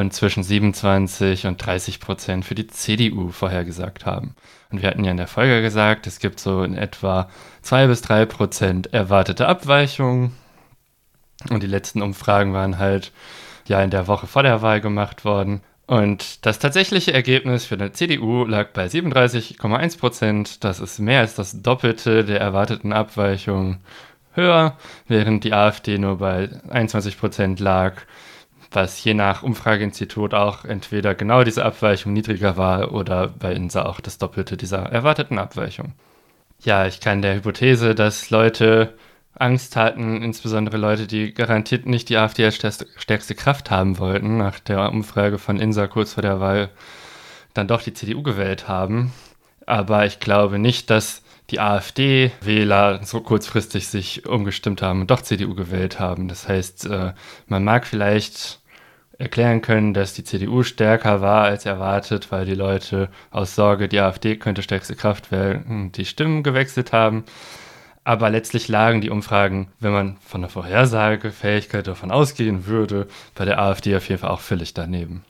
und 0.00 0.14
zwischen 0.14 0.42
27 0.42 1.46
und 1.46 1.58
30 1.58 2.00
Prozent 2.00 2.44
für 2.44 2.54
die 2.54 2.66
CDU 2.66 3.28
vorhergesagt 3.28 4.06
haben. 4.06 4.34
Und 4.70 4.80
wir 4.80 4.88
hatten 4.88 5.04
ja 5.04 5.10
in 5.10 5.18
der 5.18 5.26
Folge 5.26 5.60
gesagt, 5.60 6.06
es 6.06 6.18
gibt 6.18 6.40
so 6.40 6.62
in 6.62 6.76
etwa 6.76 7.28
2 7.60 7.88
bis 7.88 8.00
3 8.00 8.24
Prozent 8.24 8.94
erwartete 8.94 9.46
Abweichungen. 9.46 10.32
Und 11.50 11.62
die 11.62 11.68
letzten 11.68 12.00
Umfragen 12.00 12.54
waren 12.54 12.78
halt 12.78 13.12
ja 13.66 13.82
in 13.82 13.90
der 13.90 14.06
Woche 14.06 14.26
vor 14.26 14.42
der 14.42 14.62
Wahl 14.62 14.80
gemacht 14.80 15.26
worden. 15.26 15.60
Und 15.86 16.46
das 16.46 16.58
tatsächliche 16.58 17.12
Ergebnis 17.12 17.66
für 17.66 17.76
die 17.76 17.92
CDU 17.92 18.44
lag 18.44 18.68
bei 18.68 18.86
37,1 18.86 19.98
Prozent. 19.98 20.64
Das 20.64 20.80
ist 20.80 21.00
mehr 21.00 21.20
als 21.20 21.34
das 21.34 21.60
Doppelte 21.60 22.24
der 22.24 22.40
erwarteten 22.40 22.94
Abweichung 22.94 23.78
höher, 24.32 24.78
während 25.06 25.44
die 25.44 25.52
AfD 25.52 25.98
nur 25.98 26.16
bei 26.16 26.48
21 26.70 27.18
Prozent 27.18 27.60
lag 27.60 27.96
was 28.72 29.02
je 29.04 29.14
nach 29.14 29.42
Umfrageinstitut 29.42 30.34
auch 30.34 30.64
entweder 30.64 31.14
genau 31.14 31.44
diese 31.44 31.64
Abweichung 31.64 32.12
niedriger 32.12 32.56
war 32.56 32.92
oder 32.92 33.28
bei 33.28 33.52
INSA 33.52 33.84
auch 33.84 34.00
das 34.00 34.18
Doppelte 34.18 34.56
dieser 34.56 34.80
erwarteten 34.92 35.38
Abweichung. 35.38 35.92
Ja, 36.64 36.86
ich 36.86 37.00
kann 37.00 37.22
der 37.22 37.34
Hypothese, 37.34 37.94
dass 37.94 38.30
Leute 38.30 38.94
Angst 39.34 39.76
hatten, 39.76 40.22
insbesondere 40.22 40.76
Leute, 40.76 41.06
die 41.06 41.32
garantiert 41.32 41.86
nicht 41.86 42.08
die 42.08 42.16
AfD 42.16 42.44
als 42.44 42.56
stärkste 42.96 43.34
Kraft 43.34 43.70
haben 43.70 43.98
wollten, 43.98 44.36
nach 44.36 44.60
der 44.60 44.90
Umfrage 44.90 45.38
von 45.38 45.58
INSA 45.58 45.86
kurz 45.86 46.14
vor 46.14 46.22
der 46.22 46.40
Wahl 46.40 46.68
dann 47.54 47.68
doch 47.68 47.82
die 47.82 47.94
CDU 47.94 48.22
gewählt 48.22 48.68
haben. 48.68 49.12
Aber 49.66 50.06
ich 50.06 50.20
glaube 50.20 50.58
nicht, 50.58 50.90
dass 50.90 51.22
die 51.50 51.60
AfD-Wähler 51.60 53.00
so 53.04 53.20
kurzfristig 53.20 53.88
sich 53.88 54.26
umgestimmt 54.26 54.82
haben 54.82 55.02
und 55.02 55.10
doch 55.10 55.22
CDU 55.22 55.54
gewählt 55.54 56.00
haben. 56.00 56.28
Das 56.28 56.48
heißt, 56.48 56.86
äh, 56.86 57.12
man 57.46 57.64
mag 57.64 57.86
vielleicht 57.86 58.60
erklären 59.22 59.62
können, 59.62 59.94
dass 59.94 60.14
die 60.14 60.24
CDU 60.24 60.64
stärker 60.64 61.20
war 61.20 61.44
als 61.44 61.64
erwartet, 61.64 62.32
weil 62.32 62.44
die 62.44 62.54
Leute 62.54 63.08
aus 63.30 63.54
Sorge, 63.54 63.88
die 63.88 64.00
AfD 64.00 64.36
könnte 64.36 64.62
stärkste 64.62 64.96
Kraft 64.96 65.30
werden, 65.30 65.92
die 65.92 66.04
Stimmen 66.04 66.42
gewechselt 66.42 66.92
haben. 66.92 67.24
Aber 68.04 68.30
letztlich 68.30 68.66
lagen 68.66 69.00
die 69.00 69.10
Umfragen, 69.10 69.68
wenn 69.78 69.92
man 69.92 70.16
von 70.20 70.40
der 70.40 70.50
Vorhersagefähigkeit 70.50 71.86
davon 71.86 72.10
ausgehen 72.10 72.66
würde, 72.66 73.06
bei 73.36 73.44
der 73.44 73.60
AfD 73.60 73.94
auf 73.94 74.08
jeden 74.08 74.20
Fall 74.20 74.30
auch 74.30 74.40
völlig 74.40 74.74
daneben. 74.74 75.24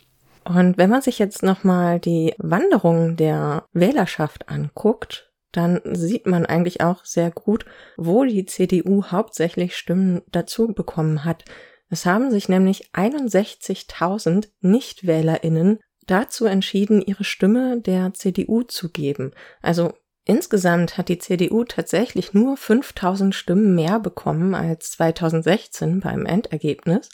Und 0.44 0.78
wenn 0.78 0.88
man 0.88 1.02
sich 1.02 1.18
jetzt 1.18 1.42
nochmal 1.42 2.00
die 2.00 2.34
Wanderung 2.38 3.16
der 3.16 3.64
Wählerschaft 3.74 4.48
anguckt, 4.48 5.30
dann 5.52 5.82
sieht 5.84 6.26
man 6.26 6.46
eigentlich 6.46 6.80
auch 6.80 7.04
sehr 7.04 7.30
gut, 7.30 7.66
wo 7.98 8.24
die 8.24 8.46
CDU 8.46 9.04
hauptsächlich 9.04 9.76
Stimmen 9.76 10.22
dazu 10.32 10.68
bekommen 10.68 11.26
hat. 11.26 11.44
Es 11.92 12.06
haben 12.06 12.30
sich 12.30 12.48
nämlich 12.48 12.88
61.000 12.94 14.48
Nichtwählerinnen 14.62 15.78
dazu 16.06 16.46
entschieden, 16.46 17.02
ihre 17.02 17.22
Stimme 17.22 17.82
der 17.82 18.14
CDU 18.14 18.62
zu 18.62 18.88
geben. 18.88 19.32
Also 19.60 19.92
insgesamt 20.24 20.96
hat 20.96 21.10
die 21.10 21.18
CDU 21.18 21.64
tatsächlich 21.64 22.32
nur 22.32 22.56
5000 22.56 23.34
Stimmen 23.34 23.74
mehr 23.74 24.00
bekommen 24.00 24.54
als 24.54 24.92
2016 24.92 26.00
beim 26.00 26.24
Endergebnis. 26.24 27.10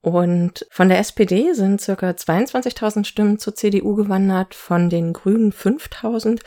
Und 0.00 0.64
von 0.70 0.88
der 0.88 1.00
SPD 1.00 1.52
sind 1.54 1.80
circa 1.80 2.10
22.000 2.10 3.06
Stimmen 3.06 3.40
zur 3.40 3.56
CDU 3.56 3.96
gewandert, 3.96 4.54
von 4.54 4.90
den 4.90 5.12
Grünen 5.12 5.50
5.000 5.52 6.40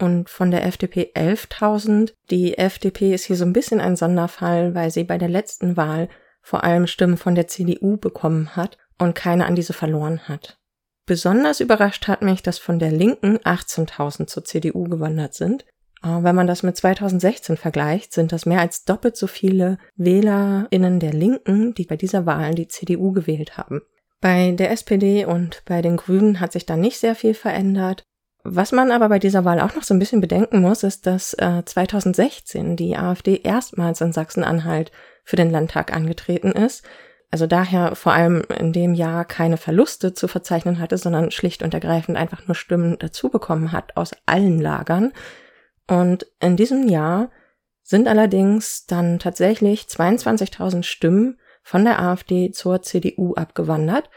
und 0.00 0.28
von 0.28 0.50
der 0.50 0.66
FDP 0.66 1.12
11.000. 1.14 2.12
Die 2.30 2.58
FDP 2.58 3.14
ist 3.14 3.26
hier 3.26 3.36
so 3.36 3.44
ein 3.44 3.52
bisschen 3.52 3.80
ein 3.80 3.94
Sonderfall, 3.94 4.74
weil 4.74 4.90
sie 4.90 5.04
bei 5.04 5.16
der 5.16 5.28
letzten 5.28 5.76
Wahl 5.76 6.08
vor 6.44 6.62
allem 6.62 6.86
Stimmen 6.86 7.16
von 7.16 7.34
der 7.34 7.48
CDU 7.48 7.96
bekommen 7.96 8.54
hat 8.54 8.76
und 8.98 9.14
keine 9.14 9.46
an 9.46 9.56
diese 9.56 9.72
verloren 9.72 10.28
hat. 10.28 10.58
Besonders 11.06 11.60
überrascht 11.60 12.06
hat 12.06 12.22
mich, 12.22 12.42
dass 12.42 12.58
von 12.58 12.78
der 12.78 12.92
Linken 12.92 13.38
18.000 13.38 14.26
zur 14.26 14.44
CDU 14.44 14.84
gewandert 14.84 15.34
sind. 15.34 15.64
Wenn 16.02 16.34
man 16.34 16.46
das 16.46 16.62
mit 16.62 16.76
2016 16.76 17.56
vergleicht, 17.56 18.12
sind 18.12 18.30
das 18.30 18.44
mehr 18.44 18.60
als 18.60 18.84
doppelt 18.84 19.16
so 19.16 19.26
viele 19.26 19.78
WählerInnen 19.96 21.00
der 21.00 21.14
Linken, 21.14 21.72
die 21.72 21.86
bei 21.86 21.96
dieser 21.96 22.26
Wahl 22.26 22.54
die 22.54 22.68
CDU 22.68 23.12
gewählt 23.12 23.56
haben. 23.56 23.80
Bei 24.20 24.52
der 24.52 24.70
SPD 24.70 25.24
und 25.24 25.62
bei 25.64 25.80
den 25.80 25.96
Grünen 25.96 26.40
hat 26.40 26.52
sich 26.52 26.66
da 26.66 26.76
nicht 26.76 26.98
sehr 26.98 27.14
viel 27.14 27.32
verändert. 27.32 28.04
Was 28.42 28.72
man 28.72 28.92
aber 28.92 29.08
bei 29.08 29.18
dieser 29.18 29.46
Wahl 29.46 29.60
auch 29.60 29.74
noch 29.74 29.82
so 29.82 29.94
ein 29.94 29.98
bisschen 29.98 30.20
bedenken 30.20 30.60
muss, 30.60 30.82
ist, 30.82 31.06
dass 31.06 31.32
äh, 31.34 31.62
2016 31.64 32.76
die 32.76 32.96
AfD 32.96 33.40
erstmals 33.42 34.02
in 34.02 34.12
Sachsen-Anhalt 34.12 34.92
für 35.24 35.36
den 35.36 35.50
Landtag 35.50 35.94
angetreten 35.94 36.52
ist. 36.52 36.84
also 37.30 37.48
daher 37.48 37.96
vor 37.96 38.12
allem 38.12 38.42
in 38.60 38.72
dem 38.72 38.94
Jahr 38.94 39.24
keine 39.24 39.56
Verluste 39.56 40.14
zu 40.14 40.28
verzeichnen 40.28 40.78
hatte, 40.78 40.96
sondern 40.98 41.32
schlicht 41.32 41.64
und 41.64 41.74
ergreifend 41.74 42.16
einfach 42.16 42.46
nur 42.46 42.54
Stimmen 42.54 42.96
dazu 43.00 43.28
bekommen 43.28 43.72
hat 43.72 43.96
aus 43.96 44.12
allen 44.24 44.60
Lagern. 44.60 45.12
Und 45.88 46.26
in 46.38 46.56
diesem 46.56 46.88
Jahr 46.88 47.30
sind 47.82 48.06
allerdings 48.06 48.86
dann 48.86 49.18
tatsächlich 49.18 49.82
22.000 49.82 50.84
Stimmen 50.84 51.40
von 51.64 51.84
der 51.84 52.00
AfD 52.00 52.52
zur 52.52 52.82
CDU 52.82 53.34
abgewandert, 53.34 54.10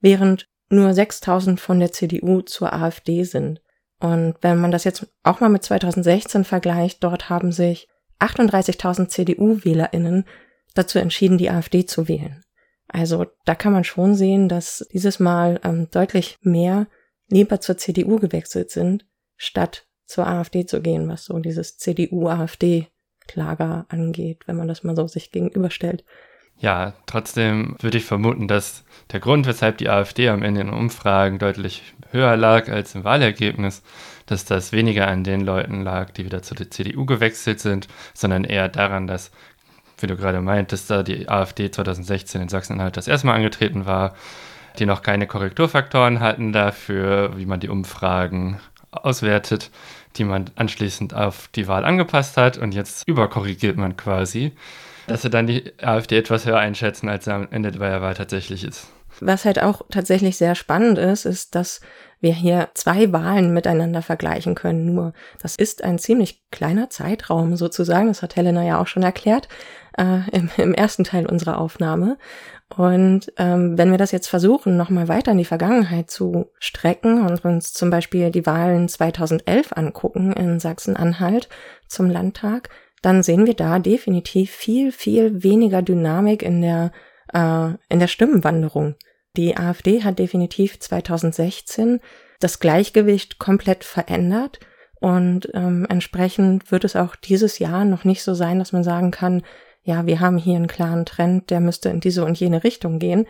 während 0.00 0.46
nur 0.68 0.90
6.000 0.90 1.58
von 1.58 1.80
der 1.80 1.92
CDU 1.92 2.42
zur 2.42 2.74
AfD 2.74 3.24
sind. 3.24 3.62
Und 3.98 4.36
wenn 4.42 4.60
man 4.60 4.70
das 4.70 4.84
jetzt 4.84 5.06
auch 5.22 5.40
mal 5.40 5.48
mit 5.48 5.64
2016 5.64 6.44
vergleicht, 6.44 7.02
dort 7.02 7.30
haben 7.30 7.50
sich 7.50 7.88
38.000 8.20 9.08
CDU-WählerInnen 9.08 10.26
dazu 10.74 10.98
entschieden, 10.98 11.38
die 11.38 11.50
AfD 11.50 11.86
zu 11.86 12.08
wählen. 12.08 12.42
Also 12.88 13.26
da 13.44 13.54
kann 13.54 13.72
man 13.72 13.84
schon 13.84 14.14
sehen, 14.14 14.48
dass 14.48 14.86
dieses 14.92 15.20
Mal 15.20 15.60
ähm, 15.62 15.88
deutlich 15.90 16.38
mehr 16.40 16.86
lieber 17.28 17.60
zur 17.60 17.76
CDU 17.76 18.18
gewechselt 18.18 18.70
sind, 18.70 19.04
statt 19.36 19.86
zur 20.06 20.26
AfD 20.26 20.64
zu 20.64 20.80
gehen, 20.80 21.06
was 21.08 21.26
so 21.26 21.38
dieses 21.38 21.76
CDU-AfD-Lager 21.76 23.84
angeht, 23.88 24.44
wenn 24.46 24.56
man 24.56 24.68
das 24.68 24.82
mal 24.82 24.96
so 24.96 25.06
sich 25.06 25.30
gegenüberstellt. 25.30 26.04
Ja, 26.60 26.94
trotzdem 27.06 27.76
würde 27.78 27.98
ich 27.98 28.04
vermuten, 28.04 28.48
dass 28.48 28.84
der 29.12 29.20
Grund, 29.20 29.46
weshalb 29.46 29.78
die 29.78 29.88
AfD 29.88 30.28
am 30.28 30.42
Ende 30.42 30.62
in 30.62 30.70
Umfragen 30.70 31.38
deutlich 31.38 31.94
höher 32.10 32.36
lag 32.36 32.68
als 32.68 32.96
im 32.96 33.04
Wahlergebnis, 33.04 33.84
dass 34.26 34.44
das 34.44 34.72
weniger 34.72 35.06
an 35.06 35.22
den 35.22 35.42
Leuten 35.42 35.82
lag, 35.82 36.10
die 36.10 36.24
wieder 36.24 36.42
zu 36.42 36.56
der 36.56 36.70
CDU 36.70 37.06
gewechselt 37.06 37.60
sind, 37.60 37.86
sondern 38.12 38.42
eher 38.42 38.68
daran, 38.68 39.06
dass, 39.06 39.30
wie 40.02 40.06
du 40.06 40.16
gerade 40.16 40.40
meintest, 40.40 40.90
da 40.90 41.02
die 41.02 41.28
AfD 41.28 41.70
2016 41.70 42.42
in 42.42 42.48
Sachsen-Anhalt 42.48 42.96
das 42.96 43.08
erste 43.08 43.26
Mal 43.26 43.34
angetreten 43.34 43.86
war, 43.86 44.14
die 44.78 44.86
noch 44.86 45.02
keine 45.02 45.26
Korrekturfaktoren 45.26 46.20
hatten 46.20 46.52
dafür, 46.52 47.36
wie 47.36 47.46
man 47.46 47.60
die 47.60 47.68
Umfragen 47.68 48.60
auswertet, 48.90 49.70
die 50.16 50.24
man 50.24 50.50
anschließend 50.56 51.14
auf 51.14 51.48
die 51.48 51.68
Wahl 51.68 51.84
angepasst 51.84 52.36
hat 52.36 52.58
und 52.58 52.74
jetzt 52.74 53.06
überkorrigiert 53.06 53.76
man 53.76 53.96
quasi 53.96 54.52
dass 55.08 55.22
sie 55.22 55.30
dann 55.30 55.46
die 55.46 55.72
AfD 55.82 56.18
etwas 56.18 56.46
höher 56.46 56.58
einschätzen, 56.58 57.08
als 57.08 57.24
sie 57.24 57.32
am 57.32 57.48
Ende 57.50 57.72
der 57.72 58.02
Wahl 58.02 58.14
tatsächlich 58.14 58.64
ist. 58.64 58.88
Was 59.20 59.44
halt 59.44 59.60
auch 59.60 59.82
tatsächlich 59.90 60.36
sehr 60.36 60.54
spannend 60.54 60.98
ist, 60.98 61.24
ist, 61.24 61.54
dass 61.56 61.80
wir 62.20 62.32
hier 62.32 62.68
zwei 62.74 63.12
Wahlen 63.12 63.52
miteinander 63.52 64.02
vergleichen 64.02 64.54
können. 64.54 64.94
Nur 64.94 65.12
das 65.40 65.56
ist 65.56 65.82
ein 65.82 65.98
ziemlich 65.98 66.42
kleiner 66.50 66.90
Zeitraum 66.90 67.56
sozusagen. 67.56 68.08
Das 68.08 68.22
hat 68.22 68.36
Helena 68.36 68.64
ja 68.64 68.80
auch 68.80 68.86
schon 68.86 69.02
erklärt 69.02 69.48
äh, 69.98 70.20
im, 70.32 70.50
im 70.56 70.74
ersten 70.74 71.04
Teil 71.04 71.26
unserer 71.26 71.58
Aufnahme. 71.58 72.16
Und 72.76 73.32
ähm, 73.38 73.78
wenn 73.78 73.90
wir 73.90 73.98
das 73.98 74.12
jetzt 74.12 74.28
versuchen, 74.28 74.76
nochmal 74.76 75.08
weiter 75.08 75.32
in 75.32 75.38
die 75.38 75.44
Vergangenheit 75.44 76.10
zu 76.10 76.50
strecken 76.58 77.26
und 77.26 77.44
uns 77.44 77.72
zum 77.72 77.90
Beispiel 77.90 78.30
die 78.30 78.46
Wahlen 78.46 78.88
2011 78.88 79.72
angucken 79.74 80.32
in 80.32 80.60
Sachsen-Anhalt 80.60 81.48
zum 81.88 82.10
Landtag, 82.10 82.68
dann 83.00 83.22
sehen 83.22 83.46
wir 83.46 83.54
da 83.54 83.78
definitiv 83.78 84.50
viel, 84.50 84.92
viel 84.92 85.42
weniger 85.42 85.82
Dynamik 85.82 86.42
in 86.42 86.60
der, 86.60 86.92
äh, 87.32 87.74
in 87.88 88.00
der 88.00 88.08
Stimmenwanderung. 88.08 88.96
Die 89.36 89.56
AfD 89.56 90.02
hat 90.02 90.18
definitiv 90.18 90.78
2016 90.78 92.00
das 92.40 92.60
Gleichgewicht 92.60 93.38
komplett 93.38 93.84
verändert 93.84 94.60
und 95.00 95.48
ähm, 95.54 95.86
entsprechend 95.88 96.72
wird 96.72 96.84
es 96.84 96.96
auch 96.96 97.14
dieses 97.16 97.58
Jahr 97.58 97.84
noch 97.84 98.04
nicht 98.04 98.22
so 98.22 98.34
sein, 98.34 98.58
dass 98.58 98.72
man 98.72 98.82
sagen 98.82 99.10
kann, 99.10 99.42
ja, 99.88 100.04
wir 100.04 100.20
haben 100.20 100.36
hier 100.36 100.56
einen 100.56 100.66
klaren 100.66 101.06
Trend, 101.06 101.48
der 101.48 101.60
müsste 101.60 101.88
in 101.88 102.00
diese 102.00 102.22
und 102.22 102.38
jene 102.38 102.62
Richtung 102.62 102.98
gehen. 102.98 103.26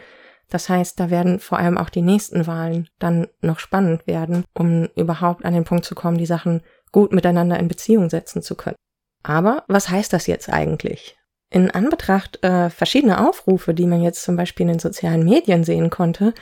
Das 0.50 0.68
heißt, 0.68 0.98
da 0.98 1.08
werden 1.08 1.38
vor 1.38 1.56
allem 1.56 1.78
auch 1.78 1.88
die 1.88 2.02
nächsten 2.02 2.48
Wahlen 2.48 2.88
dann 2.98 3.28
noch 3.40 3.60
spannend 3.60 4.08
werden, 4.08 4.44
um 4.54 4.88
überhaupt 4.96 5.44
an 5.44 5.54
den 5.54 5.62
Punkt 5.62 5.84
zu 5.84 5.94
kommen, 5.94 6.18
die 6.18 6.26
Sachen 6.26 6.62
gut 6.90 7.12
miteinander 7.12 7.60
in 7.60 7.68
Beziehung 7.68 8.10
setzen 8.10 8.42
zu 8.42 8.56
können. 8.56 8.74
Aber 9.22 9.62
was 9.68 9.88
heißt 9.88 10.12
das 10.12 10.26
jetzt 10.26 10.48
eigentlich? 10.48 11.16
In 11.48 11.70
Anbetracht 11.70 12.42
äh, 12.42 12.70
verschiedener 12.70 13.28
Aufrufe, 13.28 13.72
die 13.72 13.86
man 13.86 14.02
jetzt 14.02 14.24
zum 14.24 14.34
Beispiel 14.34 14.64
in 14.64 14.72
den 14.72 14.78
sozialen 14.80 15.24
Medien 15.24 15.62
sehen 15.62 15.90
konnte, 15.90 16.34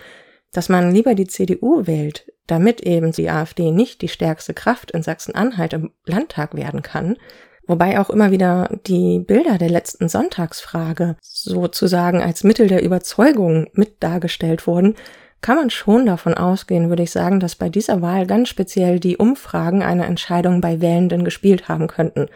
dass 0.51 0.70
man 0.70 0.93
lieber 0.93 1.14
die 1.14 1.26
CDU 1.26 1.86
wählt, 1.86 2.32
damit 2.47 2.80
eben 2.80 3.12
die 3.12 3.28
AfD 3.28 3.70
nicht 3.70 4.01
die 4.01 4.09
stärkste 4.09 4.55
Kraft 4.55 4.93
in 4.93 5.02
Sachsen-Anhalt 5.02 5.74
im 5.74 5.93
Landtag 6.06 6.56
werden 6.56 6.80
kann, 6.80 7.18
wobei 7.66 8.01
auch 8.01 8.10
immer 8.10 8.30
wieder 8.30 8.70
die 8.86 9.18
Bilder 9.18 9.59
der 9.59 9.70
letzten 9.70 10.09
Sonntagsfrage 10.09 11.16
sozusagen 11.20 12.22
als 12.22 12.44
Mittel 12.44 12.68
der 12.68 12.82
Überzeugung 12.82 13.68
mit 13.72 14.02
dargestellt 14.02 14.66
wurden, 14.66 14.94
kann 15.40 15.56
man 15.56 15.70
schon 15.70 16.06
davon 16.06 16.34
ausgehen, 16.34 16.88
würde 16.88 17.02
ich 17.02 17.10
sagen, 17.10 17.40
dass 17.40 17.55
bei 17.55 17.68
dieser 17.68 18.02
Wahl 18.02 18.26
ganz 18.26 18.48
speziell 18.48 18.98
die 18.98 19.16
Umfragen 19.16 19.82
eine 19.82 20.06
Entscheidung 20.06 20.60
bei 20.60 20.80
Wählenden 20.80 21.24
gespielt 21.24 21.68
haben 21.68 21.86
könnten 21.86 22.28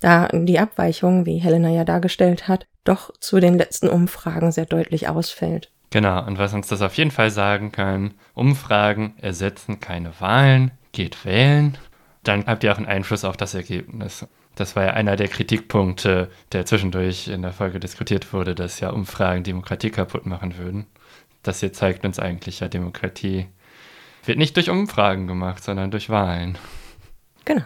da 0.00 0.28
die 0.32 0.58
Abweichung, 0.58 1.26
wie 1.26 1.38
Helena 1.38 1.70
ja 1.70 1.84
dargestellt 1.84 2.48
hat, 2.48 2.66
doch 2.84 3.12
zu 3.20 3.40
den 3.40 3.58
letzten 3.58 3.88
Umfragen 3.88 4.52
sehr 4.52 4.66
deutlich 4.66 5.08
ausfällt. 5.08 5.70
Genau, 5.90 6.24
und 6.26 6.38
was 6.38 6.52
uns 6.52 6.68
das 6.68 6.82
auf 6.82 6.94
jeden 6.94 7.10
Fall 7.10 7.30
sagen 7.30 7.72
kann, 7.72 8.14
Umfragen 8.34 9.14
ersetzen 9.18 9.80
keine 9.80 10.12
Wahlen, 10.20 10.70
geht 10.92 11.24
wählen, 11.24 11.78
dann 12.22 12.46
habt 12.46 12.62
ihr 12.62 12.72
auch 12.72 12.76
einen 12.76 12.86
Einfluss 12.86 13.24
auf 13.24 13.36
das 13.36 13.54
Ergebnis. 13.54 14.26
Das 14.58 14.74
war 14.74 14.84
ja 14.86 14.90
einer 14.90 15.14
der 15.14 15.28
Kritikpunkte, 15.28 16.30
der 16.50 16.66
zwischendurch 16.66 17.28
in 17.28 17.42
der 17.42 17.52
Folge 17.52 17.78
diskutiert 17.78 18.32
wurde, 18.32 18.56
dass 18.56 18.80
ja 18.80 18.90
Umfragen 18.90 19.44
Demokratie 19.44 19.90
kaputt 19.90 20.26
machen 20.26 20.58
würden. 20.58 20.86
Das 21.44 21.60
hier 21.60 21.72
zeigt 21.72 22.04
uns 22.04 22.18
eigentlich 22.18 22.58
ja, 22.58 22.66
Demokratie 22.66 23.46
wird 24.24 24.36
nicht 24.36 24.56
durch 24.56 24.68
Umfragen 24.68 25.28
gemacht, 25.28 25.62
sondern 25.62 25.92
durch 25.92 26.10
Wahlen. 26.10 26.58
Genau. 27.44 27.64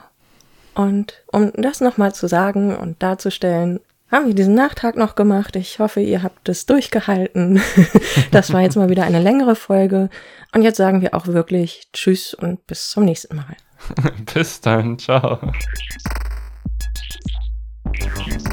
Und 0.74 1.22
um 1.26 1.50
das 1.54 1.80
nochmal 1.80 2.14
zu 2.14 2.28
sagen 2.28 2.76
und 2.76 3.02
darzustellen, 3.02 3.80
haben 4.10 4.26
wir 4.26 4.34
diesen 4.34 4.54
Nachtrag 4.54 4.96
noch 4.96 5.14
gemacht. 5.14 5.56
Ich 5.56 5.78
hoffe, 5.78 6.00
ihr 6.00 6.22
habt 6.22 6.48
es 6.50 6.66
durchgehalten. 6.66 7.62
das 8.30 8.52
war 8.52 8.60
jetzt 8.60 8.76
mal 8.76 8.90
wieder 8.90 9.04
eine 9.04 9.20
längere 9.20 9.56
Folge. 9.56 10.10
Und 10.54 10.62
jetzt 10.62 10.76
sagen 10.76 11.00
wir 11.00 11.14
auch 11.14 11.26
wirklich 11.26 11.88
Tschüss 11.94 12.34
und 12.34 12.66
bis 12.66 12.90
zum 12.90 13.06
nächsten 13.06 13.36
Mal. 13.36 13.56
bis 14.34 14.60
dann. 14.60 14.98
Ciao. 14.98 15.40
Thank 17.94 18.46
you. 18.46 18.51